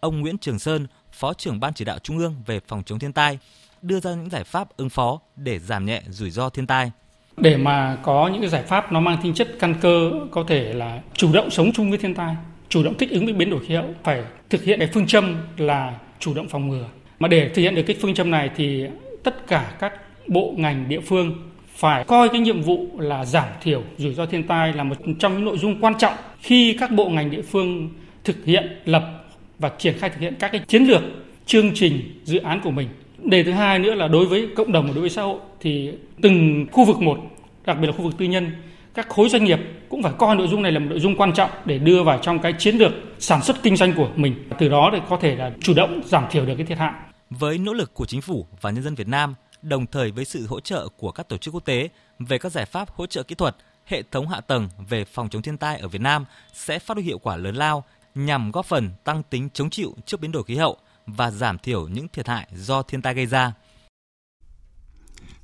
Ông 0.00 0.20
Nguyễn 0.20 0.38
Trường 0.38 0.58
Sơn, 0.58 0.86
Phó 1.12 1.32
trưởng 1.34 1.60
Ban 1.60 1.74
chỉ 1.74 1.84
đạo 1.84 1.98
Trung 1.98 2.18
ương 2.18 2.34
về 2.46 2.60
phòng 2.68 2.82
chống 2.86 2.98
thiên 2.98 3.12
tai, 3.12 3.38
đưa 3.82 4.00
ra 4.00 4.10
những 4.10 4.30
giải 4.30 4.44
pháp 4.44 4.76
ứng 4.76 4.90
phó 4.90 5.20
để 5.36 5.58
giảm 5.58 5.86
nhẹ 5.86 6.02
rủi 6.08 6.30
ro 6.30 6.48
thiên 6.48 6.66
tai. 6.66 6.90
Để 7.36 7.56
mà 7.56 7.98
có 8.02 8.28
những 8.32 8.40
cái 8.40 8.50
giải 8.50 8.62
pháp 8.62 8.92
nó 8.92 9.00
mang 9.00 9.18
tính 9.22 9.34
chất 9.34 9.48
căn 9.60 9.74
cơ 9.80 10.10
có 10.30 10.44
thể 10.48 10.72
là 10.72 11.02
chủ 11.14 11.32
động 11.32 11.50
sống 11.50 11.72
chung 11.72 11.90
với 11.90 11.98
thiên 11.98 12.14
tai, 12.14 12.36
chủ 12.68 12.82
động 12.82 12.98
thích 12.98 13.10
ứng 13.10 13.24
với 13.24 13.34
biến 13.34 13.50
đổi 13.50 13.66
khí 13.66 13.74
hậu, 13.74 13.94
phải 14.04 14.24
thực 14.50 14.62
hiện 14.62 14.78
cái 14.78 14.88
phương 14.94 15.06
châm 15.06 15.36
là 15.56 15.98
chủ 16.22 16.34
động 16.34 16.48
phòng 16.48 16.68
ngừa. 16.68 16.84
Mà 17.18 17.28
để 17.28 17.48
thực 17.48 17.62
hiện 17.62 17.74
được 17.74 17.82
cái 17.86 17.96
phương 18.00 18.14
châm 18.14 18.30
này 18.30 18.50
thì 18.56 18.84
tất 19.22 19.46
cả 19.46 19.72
các 19.78 19.92
bộ 20.26 20.54
ngành 20.56 20.88
địa 20.88 21.00
phương 21.00 21.32
phải 21.76 22.04
coi 22.04 22.28
cái 22.28 22.40
nhiệm 22.40 22.60
vụ 22.60 22.86
là 22.98 23.24
giảm 23.24 23.48
thiểu 23.62 23.82
rủi 23.98 24.14
ro 24.14 24.26
thiên 24.26 24.42
tai 24.42 24.72
là 24.72 24.84
một 24.84 24.94
trong 25.18 25.34
những 25.34 25.44
nội 25.44 25.58
dung 25.58 25.80
quan 25.80 25.94
trọng 25.98 26.14
khi 26.40 26.76
các 26.80 26.90
bộ 26.90 27.08
ngành 27.08 27.30
địa 27.30 27.42
phương 27.42 27.88
thực 28.24 28.44
hiện 28.44 28.76
lập 28.84 29.24
và 29.58 29.70
triển 29.78 29.98
khai 29.98 30.10
thực 30.10 30.20
hiện 30.20 30.34
các 30.38 30.52
cái 30.52 30.60
chiến 30.68 30.84
lược, 30.84 31.02
chương 31.46 31.70
trình, 31.74 32.20
dự 32.24 32.38
án 32.38 32.60
của 32.60 32.70
mình. 32.70 32.88
Đề 33.24 33.42
thứ 33.42 33.52
hai 33.52 33.78
nữa 33.78 33.94
là 33.94 34.08
đối 34.08 34.26
với 34.26 34.48
cộng 34.56 34.72
đồng 34.72 34.86
và 34.86 34.92
đối 34.92 35.00
với 35.00 35.10
xã 35.10 35.22
hội 35.22 35.38
thì 35.60 35.92
từng 36.20 36.66
khu 36.72 36.84
vực 36.84 37.00
một, 37.00 37.18
đặc 37.66 37.76
biệt 37.80 37.86
là 37.86 37.92
khu 37.92 38.02
vực 38.02 38.14
tư 38.18 38.24
nhân 38.24 38.50
các 38.94 39.08
khối 39.08 39.28
doanh 39.28 39.44
nghiệp 39.44 39.58
cũng 39.88 40.02
phải 40.02 40.12
coi 40.18 40.36
nội 40.36 40.48
dung 40.48 40.62
này 40.62 40.72
là 40.72 40.78
một 40.78 40.86
nội 40.90 41.00
dung 41.00 41.16
quan 41.16 41.32
trọng 41.32 41.50
để 41.64 41.78
đưa 41.78 42.02
vào 42.02 42.18
trong 42.22 42.38
cái 42.38 42.54
chiến 42.58 42.76
lược 42.76 42.92
sản 43.18 43.42
xuất 43.42 43.62
kinh 43.62 43.76
doanh 43.76 43.94
của 43.94 44.08
mình. 44.16 44.48
Từ 44.58 44.68
đó 44.68 44.90
để 44.92 45.00
có 45.08 45.18
thể 45.20 45.36
là 45.36 45.52
chủ 45.60 45.74
động 45.74 46.02
giảm 46.04 46.26
thiểu 46.30 46.46
được 46.46 46.54
cái 46.56 46.66
thiệt 46.66 46.78
hại. 46.78 46.92
Với 47.30 47.58
nỗ 47.58 47.72
lực 47.72 47.94
của 47.94 48.06
chính 48.06 48.20
phủ 48.20 48.46
và 48.60 48.70
nhân 48.70 48.84
dân 48.84 48.94
Việt 48.94 49.08
Nam, 49.08 49.34
đồng 49.62 49.86
thời 49.86 50.10
với 50.10 50.24
sự 50.24 50.46
hỗ 50.46 50.60
trợ 50.60 50.88
của 50.96 51.12
các 51.12 51.28
tổ 51.28 51.36
chức 51.36 51.54
quốc 51.54 51.64
tế 51.64 51.88
về 52.18 52.38
các 52.38 52.52
giải 52.52 52.64
pháp 52.64 52.90
hỗ 52.90 53.06
trợ 53.06 53.22
kỹ 53.22 53.34
thuật, 53.34 53.56
hệ 53.86 54.02
thống 54.10 54.28
hạ 54.28 54.40
tầng 54.40 54.68
về 54.88 55.04
phòng 55.04 55.28
chống 55.28 55.42
thiên 55.42 55.56
tai 55.56 55.78
ở 55.78 55.88
Việt 55.88 56.00
Nam 56.00 56.24
sẽ 56.52 56.78
phát 56.78 56.96
huy 56.96 57.02
hiệu 57.02 57.18
quả 57.18 57.36
lớn 57.36 57.54
lao 57.54 57.84
nhằm 58.14 58.50
góp 58.50 58.66
phần 58.66 58.90
tăng 59.04 59.22
tính 59.22 59.48
chống 59.52 59.70
chịu 59.70 59.94
trước 60.06 60.20
biến 60.20 60.32
đổi 60.32 60.44
khí 60.44 60.56
hậu 60.56 60.76
và 61.06 61.30
giảm 61.30 61.58
thiểu 61.58 61.88
những 61.88 62.08
thiệt 62.08 62.28
hại 62.28 62.46
do 62.54 62.82
thiên 62.82 63.02
tai 63.02 63.14
gây 63.14 63.26
ra. 63.26 63.52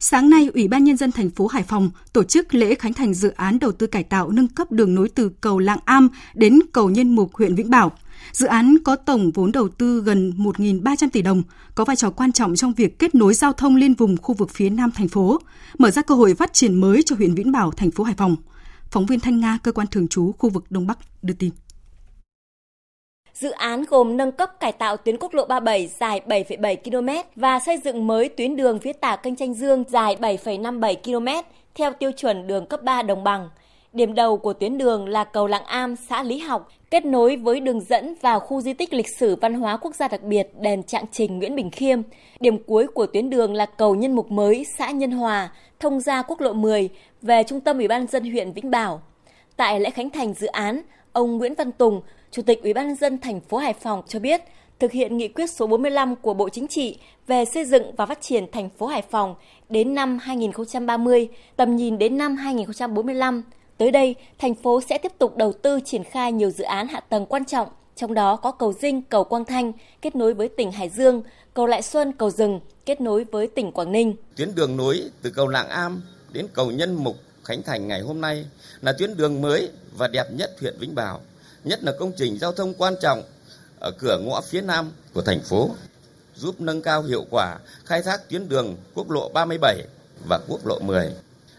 Sáng 0.01 0.31
nay, 0.31 0.51
Ủy 0.55 0.69
ban 0.69 0.85
Nhân 0.85 0.97
dân 0.97 1.13
thành 1.13 1.31
phố 1.31 1.47
Hải 1.47 1.63
Phòng 1.63 1.91
tổ 2.13 2.25
chức 2.25 2.55
lễ 2.55 2.75
khánh 2.75 2.93
thành 2.93 3.15
dự 3.15 3.29
án 3.29 3.59
đầu 3.59 3.73
tư 3.73 3.87
cải 3.87 4.03
tạo 4.03 4.31
nâng 4.31 4.49
cấp 4.49 4.73
đường 4.73 4.95
nối 4.95 5.09
từ 5.09 5.29
cầu 5.29 5.59
Lạng 5.59 5.79
Am 5.85 6.09
đến 6.35 6.59
cầu 6.73 6.91
Nhân 6.91 7.15
Mục 7.15 7.35
huyện 7.35 7.55
Vĩnh 7.55 7.71
Bảo. 7.71 7.93
Dự 8.33 8.47
án 8.47 8.77
có 8.85 8.97
tổng 8.97 9.31
vốn 9.31 9.53
đầu 9.53 9.69
tư 9.69 10.01
gần 10.01 10.33
1.300 10.39 11.09
tỷ 11.13 11.23
đồng, 11.23 11.43
có 11.75 11.85
vai 11.85 11.97
trò 11.97 12.11
quan 12.11 12.33
trọng 12.33 12.57
trong 12.57 12.75
việc 12.75 12.99
kết 12.99 13.15
nối 13.15 13.35
giao 13.35 13.53
thông 13.53 13.77
liên 13.77 13.95
vùng 13.95 14.17
khu 14.17 14.35
vực 14.35 14.51
phía 14.51 14.71
Nam 14.71 14.91
thành 14.95 15.09
phố, 15.09 15.41
mở 15.79 15.91
ra 15.91 16.03
cơ 16.03 16.15
hội 16.15 16.35
phát 16.35 16.53
triển 16.53 16.75
mới 16.75 17.03
cho 17.03 17.17
huyện 17.17 17.35
Vĩnh 17.35 17.53
Bảo, 17.53 17.71
thành 17.71 17.91
phố 17.91 18.05
Hải 18.05 18.15
Phòng. 18.15 18.37
Phóng 18.91 19.07
viên 19.07 19.21
Thanh 19.21 19.41
Nga, 19.41 19.59
cơ 19.63 19.73
quan 19.73 19.87
thường 19.87 20.09
trú 20.09 20.33
khu 20.39 20.51
vực 20.51 20.65
Đông 20.71 20.87
Bắc 20.87 20.99
đưa 21.23 21.35
tin. 21.35 21.51
Dự 23.41 23.51
án 23.51 23.85
gồm 23.89 24.17
nâng 24.17 24.33
cấp 24.33 24.61
cải 24.61 24.73
tạo 24.73 24.97
tuyến 24.97 25.17
quốc 25.21 25.35
lộ 25.35 25.45
37 25.45 25.87
dài 25.87 26.21
7,7 26.27 26.77
km 26.77 27.29
và 27.37 27.59
xây 27.59 27.79
dựng 27.85 28.07
mới 28.07 28.29
tuyến 28.29 28.57
đường 28.57 28.79
phía 28.79 28.93
tả 28.93 29.17
kênh 29.17 29.37
Tranh 29.37 29.55
Dương 29.55 29.85
dài 29.89 30.17
7,57 30.21 30.95
km 31.05 31.49
theo 31.75 31.93
tiêu 31.93 32.13
chuẩn 32.13 32.47
đường 32.47 32.67
cấp 32.67 32.83
3 32.83 33.03
đồng 33.03 33.25
bằng. 33.25 33.51
Điểm 33.93 34.15
đầu 34.15 34.37
của 34.37 34.53
tuyến 34.53 34.79
đường 34.79 35.09
là 35.09 35.25
cầu 35.25 35.47
Lạng 35.47 35.65
Am, 35.65 35.97
xã 35.97 36.23
Lý 36.23 36.39
Học, 36.39 36.69
kết 36.91 37.05
nối 37.05 37.37
với 37.37 37.61
đường 37.61 37.81
dẫn 37.81 38.15
vào 38.21 38.41
khu 38.41 38.61
di 38.61 38.73
tích 38.73 38.93
lịch 38.93 39.17
sử 39.19 39.37
văn 39.37 39.55
hóa 39.55 39.77
quốc 39.77 39.95
gia 39.95 40.09
đặc 40.09 40.23
biệt 40.23 40.49
đền 40.61 40.83
Trạng 40.83 41.05
Trình 41.13 41.39
Nguyễn 41.39 41.57
Bình 41.57 41.71
Khiêm. 41.71 42.03
Điểm 42.41 42.63
cuối 42.63 42.87
của 42.87 43.07
tuyến 43.07 43.31
đường 43.31 43.55
là 43.55 43.67
cầu 43.67 43.95
Nhân 43.95 44.13
Mục 44.13 44.31
mới, 44.31 44.67
xã 44.79 44.91
Nhân 44.91 45.11
Hòa, 45.11 45.53
thông 45.81 46.01
ra 46.01 46.23
quốc 46.23 46.41
lộ 46.41 46.53
10 46.53 46.89
về 47.23 47.43
trung 47.43 47.61
tâm 47.61 47.79
Ủy 47.79 47.89
ban 47.89 48.07
dân 48.07 48.31
huyện 48.31 48.53
Vĩnh 48.53 48.71
Bảo. 48.71 49.03
Tại 49.57 49.81
lễ 49.81 49.91
khánh 49.91 50.11
thành 50.11 50.35
dự 50.35 50.47
án, 50.47 50.83
ông 51.13 51.39
Nguyễn 51.39 51.55
Văn 51.55 51.73
Tùng, 51.73 52.01
Chủ 52.31 52.43
tịch 52.43 52.63
Ủy 52.63 52.73
ban 52.73 52.89
nhân 52.89 52.97
dân 52.97 53.19
thành 53.19 53.41
phố 53.41 53.57
Hải 53.57 53.73
Phòng 53.73 54.03
cho 54.09 54.19
biết, 54.19 54.41
thực 54.79 54.93
hiện 54.93 55.17
nghị 55.17 55.29
quyết 55.29 55.51
số 55.51 55.67
45 55.67 56.17
của 56.17 56.35
Bộ 56.35 56.49
Chính 56.49 56.69
trị 56.69 56.99
về 57.27 57.45
xây 57.45 57.65
dựng 57.65 57.97
và 57.97 58.07
phát 58.07 58.21
triển 58.21 58.47
thành 58.53 58.71
phố 58.79 58.87
Hải 58.87 59.03
Phòng 59.11 59.35
đến 59.69 59.95
năm 59.95 60.19
2030, 60.19 61.29
tầm 61.57 61.77
nhìn 61.77 61.99
đến 61.99 62.19
năm 62.19 62.37
2045. 62.37 63.43
Tới 63.79 63.91
đây, 63.91 64.15
thành 64.39 64.55
phố 64.55 64.81
sẽ 64.89 64.99
tiếp 64.99 65.13
tục 65.19 65.37
đầu 65.37 65.53
tư 65.53 65.81
triển 65.85 66.05
khai 66.05 66.33
nhiều 66.33 66.51
dự 66.51 66.65
án 66.65 66.89
hạ 66.89 67.01
tầng 67.01 67.27
quan 67.27 67.45
trọng, 67.45 67.69
trong 67.97 68.15
đó 68.15 68.37
có 68.37 68.53
cầu 68.53 68.73
Dinh, 68.73 69.03
cầu 69.03 69.25
Quang 69.25 69.45
Thanh 69.45 69.73
kết 70.03 70.17
nối 70.17 70.35
với 70.35 70.49
tỉnh 70.49 70.73
Hải 70.73 70.89
Dương, 70.89 71.23
cầu 71.55 71.67
Lại 71.67 71.83
Xuân, 71.83 72.13
cầu 72.13 72.31
Rừng 72.31 72.61
kết 72.87 73.01
nối 73.01 73.25
với 73.25 73.47
tỉnh 73.47 73.73
Quảng 73.73 73.93
Ninh. 73.93 74.15
Tuyến 74.37 74.55
đường 74.55 74.77
nối 74.77 75.03
từ 75.23 75.31
cầu 75.31 75.49
Lạng 75.49 75.69
Am 75.69 76.03
đến 76.33 76.47
cầu 76.53 76.71
Nhân 76.71 76.95
Mục 76.95 77.17
Khánh 77.45 77.63
Thành 77.63 77.89
ngày 77.89 78.01
hôm 78.01 78.21
nay 78.21 78.45
là 78.81 78.93
tuyến 78.93 79.17
đường 79.17 79.41
mới 79.41 79.71
và 79.97 80.09
đẹp 80.09 80.27
nhất 80.33 80.51
huyện 80.61 80.75
Vĩnh 80.81 80.95
Bảo 80.95 81.21
nhất 81.65 81.85
là 81.85 81.93
công 81.99 82.13
trình 82.17 82.39
giao 82.39 82.53
thông 82.53 82.75
quan 82.75 82.95
trọng 83.01 83.23
ở 83.81 83.91
cửa 83.99 84.19
ngõ 84.19 84.41
phía 84.41 84.61
nam 84.61 84.93
của 85.15 85.23
thành 85.23 85.41
phố. 85.43 85.71
giúp 86.37 86.61
nâng 86.61 86.83
cao 86.83 87.03
hiệu 87.03 87.25
quả 87.31 87.59
khai 87.85 88.03
thác 88.03 88.29
tuyến 88.29 88.49
đường 88.49 88.77
quốc 88.95 89.11
lộ 89.11 89.29
37 89.35 89.83
và 90.29 90.41
quốc 90.49 90.67
lộ 90.67 90.79
10. 90.79 91.13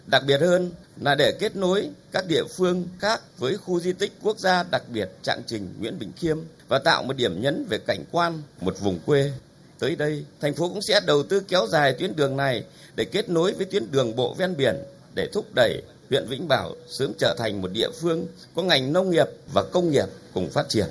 Đặc 0.07 0.23
biệt 0.27 0.41
hơn 0.41 0.71
là 1.01 1.15
để 1.15 1.31
kết 1.39 1.55
nối 1.55 1.89
các 2.11 2.25
địa 2.27 2.43
phương 2.57 2.87
khác 2.99 3.21
với 3.37 3.57
khu 3.57 3.79
di 3.79 3.93
tích 3.93 4.11
quốc 4.21 4.39
gia 4.39 4.63
đặc 4.63 4.83
biệt 4.87 5.09
Trạng 5.23 5.41
Trình 5.47 5.73
Nguyễn 5.79 5.99
Bình 5.99 6.11
Khiêm 6.15 6.37
và 6.67 6.79
tạo 6.79 7.03
một 7.03 7.13
điểm 7.13 7.41
nhấn 7.41 7.65
về 7.69 7.77
cảnh 7.87 8.03
quan 8.11 8.41
một 8.61 8.79
vùng 8.79 8.99
quê. 9.05 9.31
Tới 9.79 9.95
đây, 9.95 10.25
thành 10.41 10.53
phố 10.53 10.69
cũng 10.69 10.81
sẽ 10.81 10.99
đầu 11.05 11.23
tư 11.23 11.39
kéo 11.47 11.67
dài 11.67 11.93
tuyến 11.93 12.15
đường 12.15 12.37
này 12.37 12.63
để 12.95 13.05
kết 13.05 13.29
nối 13.29 13.53
với 13.53 13.65
tuyến 13.65 13.91
đường 13.91 14.15
bộ 14.15 14.33
ven 14.33 14.57
biển 14.57 14.75
để 15.15 15.29
thúc 15.33 15.45
đẩy 15.55 15.81
huyện 16.09 16.27
Vĩnh 16.29 16.47
Bảo 16.47 16.75
sớm 16.87 17.11
trở 17.19 17.35
thành 17.39 17.61
một 17.61 17.67
địa 17.73 17.89
phương 18.01 18.27
có 18.55 18.63
ngành 18.63 18.93
nông 18.93 19.09
nghiệp 19.09 19.27
và 19.53 19.63
công 19.73 19.91
nghiệp 19.91 20.05
cùng 20.33 20.49
phát 20.53 20.65
triển. 20.69 20.87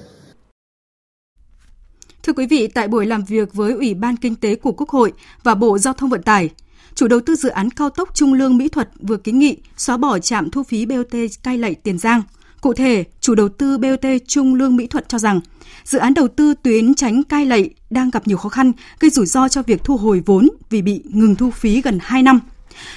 Thưa 2.22 2.32
quý 2.32 2.46
vị, 2.46 2.68
tại 2.68 2.88
buổi 2.88 3.06
làm 3.06 3.24
việc 3.24 3.54
với 3.54 3.72
Ủy 3.72 3.94
ban 3.94 4.16
Kinh 4.16 4.34
tế 4.34 4.54
của 4.54 4.72
Quốc 4.72 4.88
hội 4.88 5.12
và 5.42 5.54
Bộ 5.54 5.78
Giao 5.78 5.94
thông 5.94 6.10
Vận 6.10 6.22
tải, 6.22 6.50
chủ 6.94 7.08
đầu 7.08 7.20
tư 7.26 7.34
dự 7.34 7.48
án 7.48 7.70
cao 7.70 7.90
tốc 7.90 8.10
Trung 8.14 8.34
Lương 8.34 8.56
Mỹ 8.56 8.68
Thuật 8.68 8.90
vừa 9.00 9.16
kiến 9.16 9.38
nghị 9.38 9.56
xóa 9.76 9.96
bỏ 9.96 10.18
trạm 10.18 10.50
thu 10.50 10.62
phí 10.62 10.86
BOT 10.86 11.14
Cai 11.42 11.58
Lậy 11.58 11.74
Tiền 11.74 11.98
Giang. 11.98 12.22
Cụ 12.60 12.74
thể, 12.74 13.04
chủ 13.20 13.34
đầu 13.34 13.48
tư 13.48 13.78
BOT 13.78 14.06
Trung 14.26 14.54
Lương 14.54 14.76
Mỹ 14.76 14.86
Thuật 14.86 15.08
cho 15.08 15.18
rằng 15.18 15.40
dự 15.84 15.98
án 15.98 16.14
đầu 16.14 16.28
tư 16.28 16.54
tuyến 16.62 16.94
tránh 16.94 17.22
Cai 17.24 17.46
Lậy 17.46 17.70
đang 17.90 18.10
gặp 18.10 18.26
nhiều 18.26 18.36
khó 18.36 18.48
khăn, 18.48 18.72
gây 19.00 19.10
rủi 19.10 19.26
ro 19.26 19.48
cho 19.48 19.62
việc 19.62 19.84
thu 19.84 19.96
hồi 19.96 20.22
vốn 20.26 20.48
vì 20.70 20.82
bị 20.82 21.02
ngừng 21.04 21.36
thu 21.36 21.50
phí 21.50 21.82
gần 21.82 21.98
2 22.02 22.22
năm. 22.22 22.40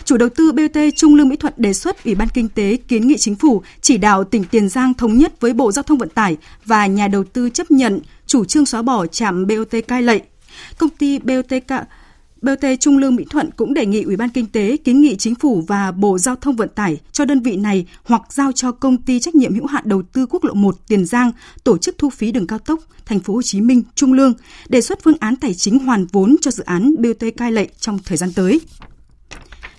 Chủ 0.06 0.17
đầu 0.17 0.30
tư 0.30 0.52
BOT 0.52 0.78
Trung 0.96 1.15
Lương 1.15 1.30
Mỹ 1.30 1.36
Thuận 1.36 1.54
đề 1.58 1.74
xuất 1.74 2.04
Ủy 2.04 2.15
ban 2.15 2.28
Kinh 2.34 2.50
tế 2.50 2.78
kiến 2.88 3.08
nghị 3.08 3.17
chính 3.17 3.36
phủ 3.36 3.62
chỉ 3.82 3.98
đạo 3.98 4.24
tỉnh 4.24 4.44
Tiền 4.44 4.70
Giang 4.70 4.94
thống 4.94 5.17
nhất 5.17 5.41
với 5.41 5.54
Bộ 5.54 5.72
Giao 5.72 5.84
thông 5.84 5.98
Vận 5.98 6.10
tải 6.10 6.38
và 6.65 6.86
nhà 6.86 7.08
đầu 7.08 7.24
tư 7.24 7.50
chấp 7.50 7.72
nhận 7.72 8.00
chủ 8.28 8.46
trương 8.46 8.65
xóa 8.65 8.82
bỏ 8.82 9.06
trạm 9.06 9.48
BOT 9.48 9.76
Cai 9.88 10.02
Lậy. 10.02 10.22
Công 10.78 10.89
ty 10.89 11.20
BOT 11.20 11.54
BOT 12.41 12.65
Trung 12.80 12.98
Lương 12.98 13.15
Mỹ 13.15 13.26
Thuận 13.30 13.50
cũng 13.52 13.74
đề 13.74 13.86
nghị 13.86 14.04
Ủy 14.04 14.15
ban 14.15 14.30
Kinh 14.30 14.46
tế 14.46 14.78
kiến 14.78 15.02
nghị 15.02 15.15
chính 15.15 15.36
phủ 15.36 15.63
và 15.67 15.91
Bộ 15.91 16.17
Giao 16.17 16.36
thông 16.36 16.56
Vận 16.56 16.70
tải 16.70 16.98
cho 17.12 17.26
đơn 17.26 17.41
vị 17.41 17.56
này 17.56 17.86
hoặc 18.04 18.22
giao 18.30 18.52
cho 18.52 18.72
công 18.72 18.98
ty 18.98 19.20
trách 19.20 19.36
nhiệm 19.36 19.54
hữu 19.54 19.65
hạn 19.65 19.84
đầu 19.86 20.02
tư 20.13 20.26
quốc 20.26 20.44
lộ 20.44 20.54
1 20.54 20.88
Tiền 20.88 21.06
Giang 21.06 21.32
tổ 21.63 21.78
chức 21.78 21.98
thu 21.98 22.10
phí 22.10 22.32
đường 22.32 22.48
cao 22.48 22.60
tốc 22.60 22.80
Thành 23.06 23.20
phố 23.20 23.34
Hồ 23.34 23.41
Chí 23.41 23.62
Minh 23.62 23.84
Trung 23.96 24.13
Lương, 24.13 24.34
đề 24.70 24.82
xuất 24.82 25.04
phương 25.04 25.17
án 25.20 25.36
tài 25.36 25.54
chính 25.54 25.80
hoàn 25.80 26.06
vốn 26.06 26.36
cho 26.41 26.52
dự 26.52 26.63
án 26.63 26.96
BOT 27.00 27.28
Cai 27.38 27.52
Lệ 27.52 27.67
trong 27.80 28.00
thời 28.06 28.17
gian 28.17 28.34
tới 28.36 28.62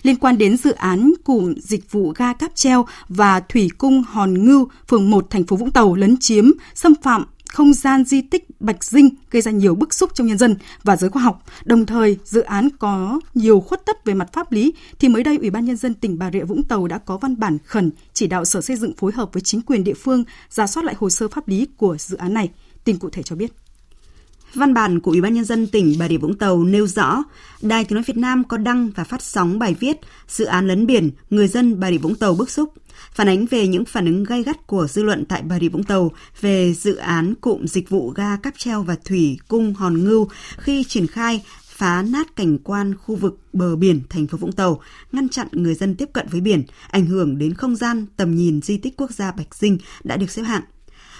liên 0.02 0.16
quan 0.16 0.38
đến 0.38 0.56
dự 0.56 0.72
án 0.72 1.12
cụm 1.24 1.54
dịch 1.54 1.92
vụ 1.92 2.12
ga 2.16 2.32
cáp 2.32 2.54
treo 2.54 2.86
và 3.08 3.40
thủy 3.40 3.68
cung 3.78 4.02
Hòn 4.02 4.44
Ngưu, 4.44 4.68
phường 4.88 5.10
1 5.10 5.30
thành 5.30 5.44
phố 5.44 5.56
Vũng 5.56 5.70
Tàu 5.70 5.94
lấn 5.94 6.16
chiếm, 6.20 6.50
xâm 6.74 6.94
phạm 7.02 7.24
không 7.52 7.72
gian 7.72 8.04
di 8.04 8.20
tích 8.20 8.60
Bạch 8.60 8.84
Dinh 8.84 9.08
gây 9.30 9.42
ra 9.42 9.50
nhiều 9.50 9.74
bức 9.74 9.94
xúc 9.94 10.10
trong 10.14 10.26
nhân 10.26 10.38
dân 10.38 10.56
và 10.82 10.96
giới 10.96 11.10
khoa 11.10 11.22
học. 11.22 11.42
Đồng 11.64 11.86
thời, 11.86 12.18
dự 12.24 12.40
án 12.40 12.68
có 12.78 13.20
nhiều 13.34 13.60
khuất 13.60 13.86
tất 13.86 14.04
về 14.04 14.14
mặt 14.14 14.32
pháp 14.32 14.52
lý 14.52 14.72
thì 14.98 15.08
mới 15.08 15.22
đây 15.22 15.36
Ủy 15.36 15.50
ban 15.50 15.64
nhân 15.64 15.76
dân 15.76 15.94
tỉnh 15.94 16.18
Bà 16.18 16.30
Rịa 16.30 16.44
Vũng 16.44 16.62
Tàu 16.62 16.86
đã 16.86 16.98
có 16.98 17.16
văn 17.16 17.38
bản 17.40 17.58
khẩn 17.64 17.90
chỉ 18.12 18.26
đạo 18.26 18.44
Sở 18.44 18.60
Xây 18.60 18.76
dựng 18.76 18.92
phối 18.96 19.12
hợp 19.12 19.32
với 19.32 19.40
chính 19.40 19.60
quyền 19.62 19.84
địa 19.84 19.94
phương 19.94 20.24
ra 20.50 20.66
soát 20.66 20.82
lại 20.82 20.94
hồ 20.98 21.10
sơ 21.10 21.28
pháp 21.28 21.48
lý 21.48 21.66
của 21.76 21.96
dự 21.98 22.16
án 22.16 22.34
này. 22.34 22.50
Tin 22.84 22.98
cụ 22.98 23.10
thể 23.10 23.22
cho 23.22 23.36
biết. 23.36 23.61
Văn 24.54 24.74
bản 24.74 25.00
của 25.00 25.10
Ủy 25.10 25.20
ban 25.20 25.34
nhân 25.34 25.44
dân 25.44 25.66
tỉnh 25.66 25.96
Bà 25.98 26.08
Rịa 26.08 26.16
Vũng 26.16 26.38
Tàu 26.38 26.64
nêu 26.64 26.86
rõ, 26.86 27.22
Đài 27.62 27.84
Tiếng 27.84 27.94
nói 27.94 28.04
Việt 28.06 28.16
Nam 28.16 28.44
có 28.44 28.56
đăng 28.56 28.90
và 28.90 29.04
phát 29.04 29.22
sóng 29.22 29.58
bài 29.58 29.74
viết 29.80 29.96
dự 30.28 30.44
án 30.44 30.68
lấn 30.68 30.86
biển, 30.86 31.10
người 31.30 31.48
dân 31.48 31.80
Bà 31.80 31.90
Rịa 31.90 31.98
Vũng 31.98 32.14
Tàu 32.14 32.34
bức 32.34 32.50
xúc, 32.50 32.72
phản 33.14 33.28
ánh 33.28 33.46
về 33.46 33.66
những 33.66 33.84
phản 33.84 34.06
ứng 34.06 34.24
gay 34.24 34.42
gắt 34.42 34.66
của 34.66 34.86
dư 34.86 35.02
luận 35.02 35.24
tại 35.24 35.42
Bà 35.42 35.58
Rịa 35.58 35.68
Vũng 35.68 35.84
Tàu 35.84 36.10
về 36.40 36.74
dự 36.74 36.94
án 36.96 37.34
cụm 37.34 37.64
dịch 37.64 37.88
vụ 37.88 38.10
ga 38.10 38.36
cáp 38.36 38.54
treo 38.58 38.82
và 38.82 38.96
thủy 39.04 39.38
cung 39.48 39.74
Hòn 39.74 40.04
Ngưu 40.04 40.28
khi 40.58 40.84
triển 40.84 41.06
khai 41.06 41.42
phá 41.66 42.02
nát 42.02 42.36
cảnh 42.36 42.58
quan 42.58 42.94
khu 42.96 43.16
vực 43.16 43.38
bờ 43.52 43.76
biển 43.76 44.00
thành 44.08 44.26
phố 44.26 44.38
Vũng 44.38 44.52
Tàu, 44.52 44.80
ngăn 45.12 45.28
chặn 45.28 45.48
người 45.52 45.74
dân 45.74 45.94
tiếp 45.94 46.08
cận 46.12 46.26
với 46.28 46.40
biển, 46.40 46.62
ảnh 46.90 47.06
hưởng 47.06 47.38
đến 47.38 47.54
không 47.54 47.76
gian 47.76 48.06
tầm 48.16 48.34
nhìn 48.34 48.60
di 48.62 48.78
tích 48.78 48.96
quốc 48.96 49.10
gia 49.10 49.32
Bạch 49.32 49.54
Dinh 49.54 49.78
đã 50.04 50.16
được 50.16 50.30
xếp 50.30 50.42
hạng. 50.42 50.62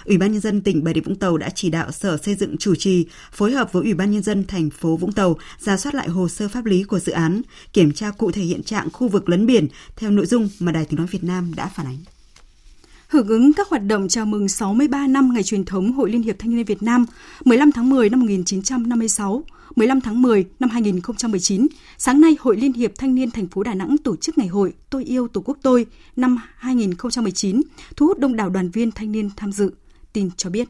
Ủy 0.05 0.17
ban 0.17 0.31
nhân 0.31 0.41
dân 0.41 0.61
tỉnh 0.61 0.83
Bà 0.83 0.93
Rịa 0.93 1.01
Vũng 1.01 1.15
Tàu 1.15 1.37
đã 1.37 1.49
chỉ 1.49 1.69
đạo 1.69 1.91
Sở 1.91 2.17
Xây 2.17 2.35
dựng 2.35 2.57
chủ 2.57 2.75
trì 2.75 3.05
phối 3.31 3.51
hợp 3.51 3.71
với 3.71 3.83
Ủy 3.83 3.93
ban 3.93 4.11
nhân 4.11 4.23
dân 4.23 4.43
thành 4.47 4.69
phố 4.69 4.97
Vũng 4.97 5.11
Tàu 5.11 5.37
ra 5.59 5.77
soát 5.77 5.95
lại 5.95 6.09
hồ 6.09 6.27
sơ 6.27 6.47
pháp 6.47 6.65
lý 6.65 6.83
của 6.83 6.99
dự 6.99 7.11
án, 7.11 7.41
kiểm 7.73 7.91
tra 7.91 8.11
cụ 8.11 8.31
thể 8.31 8.41
hiện 8.41 8.63
trạng 8.63 8.89
khu 8.93 9.07
vực 9.07 9.29
lấn 9.29 9.45
biển 9.45 9.67
theo 9.95 10.11
nội 10.11 10.25
dung 10.25 10.49
mà 10.59 10.71
Đài 10.71 10.85
Tiếng 10.85 10.97
nói 10.97 11.07
Việt 11.11 11.23
Nam 11.23 11.53
đã 11.55 11.71
phản 11.75 11.85
ánh. 11.85 11.97
Hưởng 13.07 13.27
ứng 13.27 13.53
các 13.53 13.69
hoạt 13.69 13.83
động 13.83 14.07
chào 14.07 14.25
mừng 14.25 14.47
63 14.47 15.07
năm 15.07 15.33
ngày 15.33 15.43
truyền 15.43 15.65
thống 15.65 15.91
Hội 15.91 16.11
Liên 16.11 16.21
hiệp 16.21 16.39
Thanh 16.39 16.55
niên 16.55 16.65
Việt 16.65 16.83
Nam 16.83 17.05
15 17.45 17.71
tháng 17.71 17.89
10 17.89 18.09
năm 18.09 18.19
1956, 18.19 19.43
15 19.75 20.01
tháng 20.01 20.21
10 20.21 20.45
năm 20.59 20.69
2019, 20.69 21.67
sáng 21.97 22.21
nay 22.21 22.35
Hội 22.39 22.57
Liên 22.57 22.73
hiệp 22.73 22.91
Thanh 22.97 23.15
niên 23.15 23.31
thành 23.31 23.47
phố 23.47 23.63
Đà 23.63 23.73
Nẵng 23.73 23.97
tổ 23.97 24.15
chức 24.15 24.37
ngày 24.37 24.47
hội 24.47 24.73
Tôi 24.89 25.03
yêu 25.03 25.27
Tổ 25.27 25.41
quốc 25.41 25.57
tôi 25.61 25.85
năm 26.15 26.37
2019, 26.55 27.61
thu 27.95 28.07
hút 28.07 28.19
đông 28.19 28.35
đảo 28.35 28.49
đoàn 28.49 28.69
viên 28.69 28.91
thanh 28.91 29.11
niên 29.11 29.29
tham 29.37 29.51
dự 29.51 29.71
tin 30.13 30.29
cho 30.37 30.49
biết. 30.49 30.67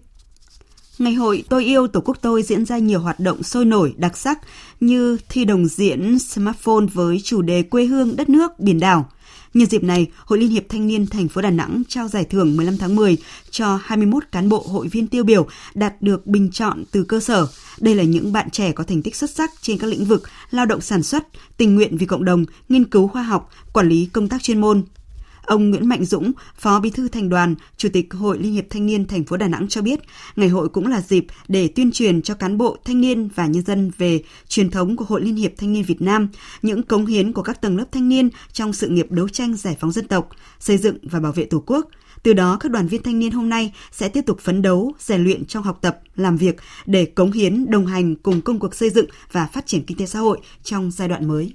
Ngày 0.99 1.13
hội 1.13 1.43
Tôi 1.49 1.65
yêu 1.65 1.87
Tổ 1.87 2.01
quốc 2.01 2.17
tôi 2.21 2.43
diễn 2.43 2.65
ra 2.65 2.77
nhiều 2.77 2.99
hoạt 2.99 3.19
động 3.19 3.43
sôi 3.43 3.65
nổi, 3.65 3.93
đặc 3.97 4.17
sắc 4.17 4.39
như 4.79 5.17
thi 5.29 5.45
đồng 5.45 5.67
diễn 5.67 6.19
smartphone 6.19 6.85
với 6.93 7.21
chủ 7.23 7.41
đề 7.41 7.63
quê 7.63 7.85
hương, 7.85 8.15
đất 8.15 8.29
nước, 8.29 8.59
biển 8.59 8.79
đảo. 8.79 9.09
Nhân 9.53 9.69
dịp 9.69 9.83
này, 9.83 10.07
Hội 10.25 10.39
Liên 10.39 10.49
hiệp 10.49 10.63
Thanh 10.69 10.87
niên 10.87 11.07
thành 11.07 11.27
phố 11.27 11.41
Đà 11.41 11.49
Nẵng 11.49 11.83
trao 11.87 12.07
giải 12.07 12.23
thưởng 12.23 12.57
15 12.57 12.77
tháng 12.77 12.95
10 12.95 13.17
cho 13.49 13.79
21 13.83 14.23
cán 14.31 14.49
bộ 14.49 14.65
hội 14.67 14.87
viên 14.87 15.07
tiêu 15.07 15.23
biểu 15.23 15.47
đạt 15.73 16.01
được 16.01 16.27
bình 16.27 16.51
chọn 16.51 16.83
từ 16.91 17.03
cơ 17.03 17.19
sở. 17.19 17.47
Đây 17.79 17.95
là 17.95 18.03
những 18.03 18.33
bạn 18.33 18.49
trẻ 18.49 18.71
có 18.71 18.83
thành 18.83 19.01
tích 19.01 19.15
xuất 19.15 19.29
sắc 19.29 19.51
trên 19.61 19.77
các 19.77 19.87
lĩnh 19.87 20.05
vực 20.05 20.23
lao 20.51 20.65
động 20.65 20.81
sản 20.81 21.03
xuất, 21.03 21.27
tình 21.57 21.75
nguyện 21.75 21.97
vì 21.97 22.05
cộng 22.05 22.25
đồng, 22.25 22.45
nghiên 22.69 22.85
cứu 22.85 23.07
khoa 23.07 23.23
học, 23.23 23.49
quản 23.73 23.89
lý 23.89 24.05
công 24.05 24.29
tác 24.29 24.43
chuyên 24.43 24.61
môn, 24.61 24.83
Ông 25.45 25.69
Nguyễn 25.69 25.89
Mạnh 25.89 26.05
Dũng, 26.05 26.31
Phó 26.57 26.79
Bí 26.79 26.89
thư 26.89 27.07
Thành 27.07 27.29
đoàn, 27.29 27.55
Chủ 27.77 27.89
tịch 27.93 28.13
Hội 28.13 28.39
Liên 28.39 28.53
hiệp 28.53 28.65
Thanh 28.69 28.85
niên 28.85 29.07
thành 29.07 29.23
phố 29.23 29.37
Đà 29.37 29.47
Nẵng 29.47 29.67
cho 29.67 29.81
biết, 29.81 29.99
ngày 30.35 30.49
hội 30.49 30.69
cũng 30.69 30.87
là 30.87 31.01
dịp 31.01 31.25
để 31.47 31.67
tuyên 31.67 31.91
truyền 31.91 32.21
cho 32.21 32.33
cán 32.33 32.57
bộ, 32.57 32.77
thanh 32.85 33.01
niên 33.01 33.29
và 33.35 33.47
nhân 33.47 33.63
dân 33.65 33.91
về 33.97 34.21
truyền 34.47 34.69
thống 34.69 34.95
của 34.95 35.05
Hội 35.05 35.21
Liên 35.21 35.35
hiệp 35.35 35.51
Thanh 35.57 35.73
niên 35.73 35.83
Việt 35.83 36.01
Nam, 36.01 36.29
những 36.61 36.83
cống 36.83 37.05
hiến 37.05 37.33
của 37.33 37.41
các 37.41 37.61
tầng 37.61 37.77
lớp 37.77 37.85
thanh 37.91 38.09
niên 38.09 38.29
trong 38.53 38.73
sự 38.73 38.89
nghiệp 38.89 39.11
đấu 39.11 39.29
tranh 39.29 39.55
giải 39.55 39.77
phóng 39.79 39.91
dân 39.91 40.07
tộc, 40.07 40.29
xây 40.59 40.77
dựng 40.77 40.97
và 41.03 41.19
bảo 41.19 41.31
vệ 41.31 41.45
Tổ 41.45 41.63
quốc. 41.65 41.87
Từ 42.23 42.33
đó, 42.33 42.57
các 42.59 42.71
đoàn 42.71 42.87
viên 42.87 43.03
thanh 43.03 43.19
niên 43.19 43.31
hôm 43.31 43.49
nay 43.49 43.73
sẽ 43.91 44.09
tiếp 44.09 44.21
tục 44.25 44.39
phấn 44.39 44.61
đấu, 44.61 44.93
rèn 44.99 45.23
luyện 45.23 45.45
trong 45.45 45.63
học 45.63 45.77
tập, 45.81 45.99
làm 46.15 46.37
việc 46.37 46.55
để 46.85 47.05
cống 47.05 47.31
hiến, 47.31 47.65
đồng 47.69 47.85
hành 47.85 48.15
cùng 48.15 48.41
công 48.41 48.59
cuộc 48.59 48.75
xây 48.75 48.89
dựng 48.89 49.05
và 49.31 49.45
phát 49.45 49.65
triển 49.65 49.83
kinh 49.83 49.97
tế 49.97 50.05
xã 50.05 50.19
hội 50.19 50.39
trong 50.63 50.91
giai 50.91 51.07
đoạn 51.07 51.27
mới. 51.27 51.53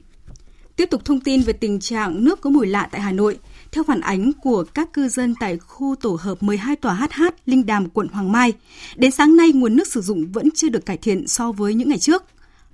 Tiếp 0.76 0.88
tục 0.90 1.04
thông 1.04 1.20
tin 1.20 1.42
về 1.42 1.52
tình 1.52 1.80
trạng 1.80 2.24
nước 2.24 2.40
có 2.40 2.50
mùi 2.50 2.66
lạ 2.66 2.88
tại 2.92 3.00
Hà 3.00 3.12
Nội. 3.12 3.38
Theo 3.72 3.84
phản 3.84 4.00
ánh 4.00 4.32
của 4.42 4.64
các 4.74 4.92
cư 4.92 5.08
dân 5.08 5.34
tại 5.40 5.58
khu 5.58 5.94
tổ 6.00 6.18
hợp 6.20 6.42
12 6.42 6.76
tòa 6.76 6.94
HH 6.94 7.22
Linh 7.46 7.66
Đàm, 7.66 7.88
quận 7.88 8.08
Hoàng 8.08 8.32
Mai, 8.32 8.52
đến 8.96 9.10
sáng 9.10 9.36
nay 9.36 9.52
nguồn 9.54 9.76
nước 9.76 9.86
sử 9.86 10.00
dụng 10.00 10.32
vẫn 10.32 10.48
chưa 10.54 10.68
được 10.68 10.86
cải 10.86 10.96
thiện 10.96 11.26
so 11.26 11.52
với 11.52 11.74
những 11.74 11.88
ngày 11.88 11.98
trước. 11.98 12.24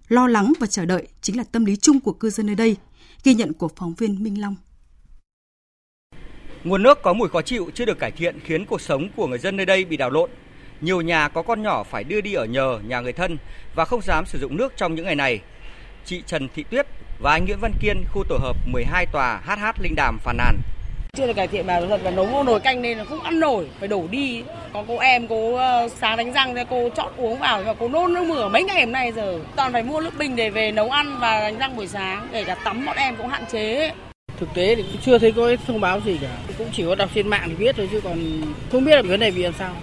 Lo 0.09 0.27
lắng 0.27 0.53
và 0.61 0.67
chờ 0.67 0.85
đợi 0.85 1.07
chính 1.21 1.37
là 1.37 1.45
tâm 1.53 1.65
lý 1.65 1.77
chung 1.77 2.01
của 2.01 2.13
cư 2.13 2.31
dân 2.31 2.47
nơi 2.47 2.57
đây, 2.57 2.77
ghi 3.25 3.35
nhận 3.35 3.53
của 3.53 3.69
phóng 3.77 3.95
viên 3.95 4.23
Minh 4.23 4.41
Long. 4.41 4.57
Nguồn 6.65 6.83
nước 6.83 7.03
có 7.03 7.13
mùi 7.13 7.29
khó 7.29 7.43
chịu 7.43 7.71
chưa 7.75 7.85
được 7.85 7.99
cải 7.99 8.11
thiện 8.11 8.41
khiến 8.45 8.67
cuộc 8.67 8.81
sống 8.81 9.09
của 9.17 9.27
người 9.27 9.39
dân 9.39 9.57
nơi 9.57 9.67
đây 9.67 9.85
bị 9.85 9.97
đảo 9.97 10.11
lộn. 10.11 10.31
Nhiều 10.81 11.01
nhà 11.01 11.29
có 11.29 11.43
con 11.43 11.63
nhỏ 11.63 11.83
phải 11.85 12.05
đưa 12.05 12.21
đi 12.21 12.35
ở 12.35 12.45
nhờ 12.45 12.79
nhà 12.87 13.01
người 13.01 13.13
thân 13.13 13.39
và 13.75 13.85
không 13.85 14.03
dám 14.03 14.27
sử 14.27 14.39
dụng 14.39 14.57
nước 14.57 14.73
trong 14.77 14.95
những 14.95 15.05
ngày 15.05 15.17
này. 15.17 15.41
Chị 16.05 16.23
Trần 16.27 16.49
Thị 16.55 16.65
Tuyết 16.71 16.87
và 17.23 17.33
anh 17.33 17.45
Nguyễn 17.45 17.59
Văn 17.61 17.73
Kiên, 17.81 18.05
khu 18.13 18.25
tổ 18.29 18.37
hợp 18.37 18.57
12 18.67 19.07
tòa 19.07 19.41
HH 19.47 19.83
Linh 19.83 19.95
Đàm 19.97 20.19
phàn 20.19 20.37
nàn 20.37 20.59
chưa 21.17 21.27
được 21.27 21.33
cải 21.37 21.49
thiện 21.49 21.67
mà 21.67 21.81
thật 21.89 22.01
là 22.05 22.11
nấu 22.11 22.43
nồi 22.43 22.61
canh 22.61 22.83
nên 22.83 22.99
là 22.99 23.05
không 23.05 23.23
ăn 23.23 23.41
nổi 23.41 23.67
phải 23.79 23.89
đổ 23.89 24.05
đi. 24.11 24.43
Có 24.73 24.85
cô 24.89 24.99
em 24.99 25.29
cô 25.29 25.61
sáng 26.01 26.17
đánh 26.17 26.33
răng 26.33 26.55
thì 26.55 26.63
cô 26.71 26.89
chót 26.97 27.13
uống 27.17 27.39
vào 27.39 27.63
và 27.63 27.75
cô 27.75 27.89
nôn 27.89 28.15
nước 28.15 28.25
mửa 28.27 28.49
mấy 28.49 28.65
ngày 28.65 28.81
hôm 28.81 28.93
nay 28.93 29.13
giờ. 29.13 29.39
Toàn 29.57 29.73
phải 29.73 29.83
mua 29.83 30.01
nước 30.01 30.19
bình 30.19 30.37
để 30.37 30.51
về 30.51 30.73
nấu 30.73 30.91
ăn 30.91 31.17
và 31.21 31.41
đánh 31.41 31.59
răng 31.59 31.77
buổi 31.77 31.87
sáng 31.87 32.29
để 32.33 32.45
cả 32.45 32.55
tắm 32.55 32.87
bọn 32.87 32.97
em 32.97 33.17
cũng 33.17 33.29
hạn 33.29 33.45
chế. 33.53 33.93
Thực 34.39 34.55
tế 34.55 34.75
thì 34.75 34.83
cũng 34.83 35.01
chưa 35.05 35.19
thấy 35.19 35.33
có 35.33 35.57
thông 35.67 35.81
báo 35.81 36.01
gì 36.01 36.19
cả. 36.23 36.37
Cũng 36.59 36.69
chỉ 36.73 36.85
có 36.87 36.95
đọc 36.95 37.11
trên 37.15 37.29
mạng 37.29 37.45
thì 37.47 37.55
biết 37.55 37.77
thôi 37.77 37.89
chứ 37.93 38.01
còn 38.05 38.43
không 38.73 38.85
biết 38.85 38.97
là 38.97 39.03
vấn 39.03 39.21
đề 39.21 39.31
vì 39.31 39.43
làm 39.43 39.53
sao. 39.59 39.75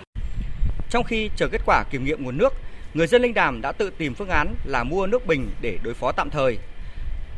Trong 0.89 1.03
khi 1.03 1.29
chờ 1.37 1.47
kết 1.47 1.61
quả 1.65 1.83
kiểm 1.91 2.05
nghiệm 2.05 2.23
nguồn 2.23 2.37
nước 2.37 2.53
người 2.93 3.07
dân 3.07 3.21
Linh 3.21 3.33
Đàm 3.33 3.61
đã 3.61 3.71
tự 3.71 3.91
tìm 3.97 4.13
phương 4.13 4.29
án 4.29 4.55
là 4.65 4.83
mua 4.83 5.07
nước 5.07 5.27
bình 5.27 5.49
để 5.61 5.77
đối 5.83 5.93
phó 5.93 6.11
tạm 6.11 6.29
thời 6.29 6.57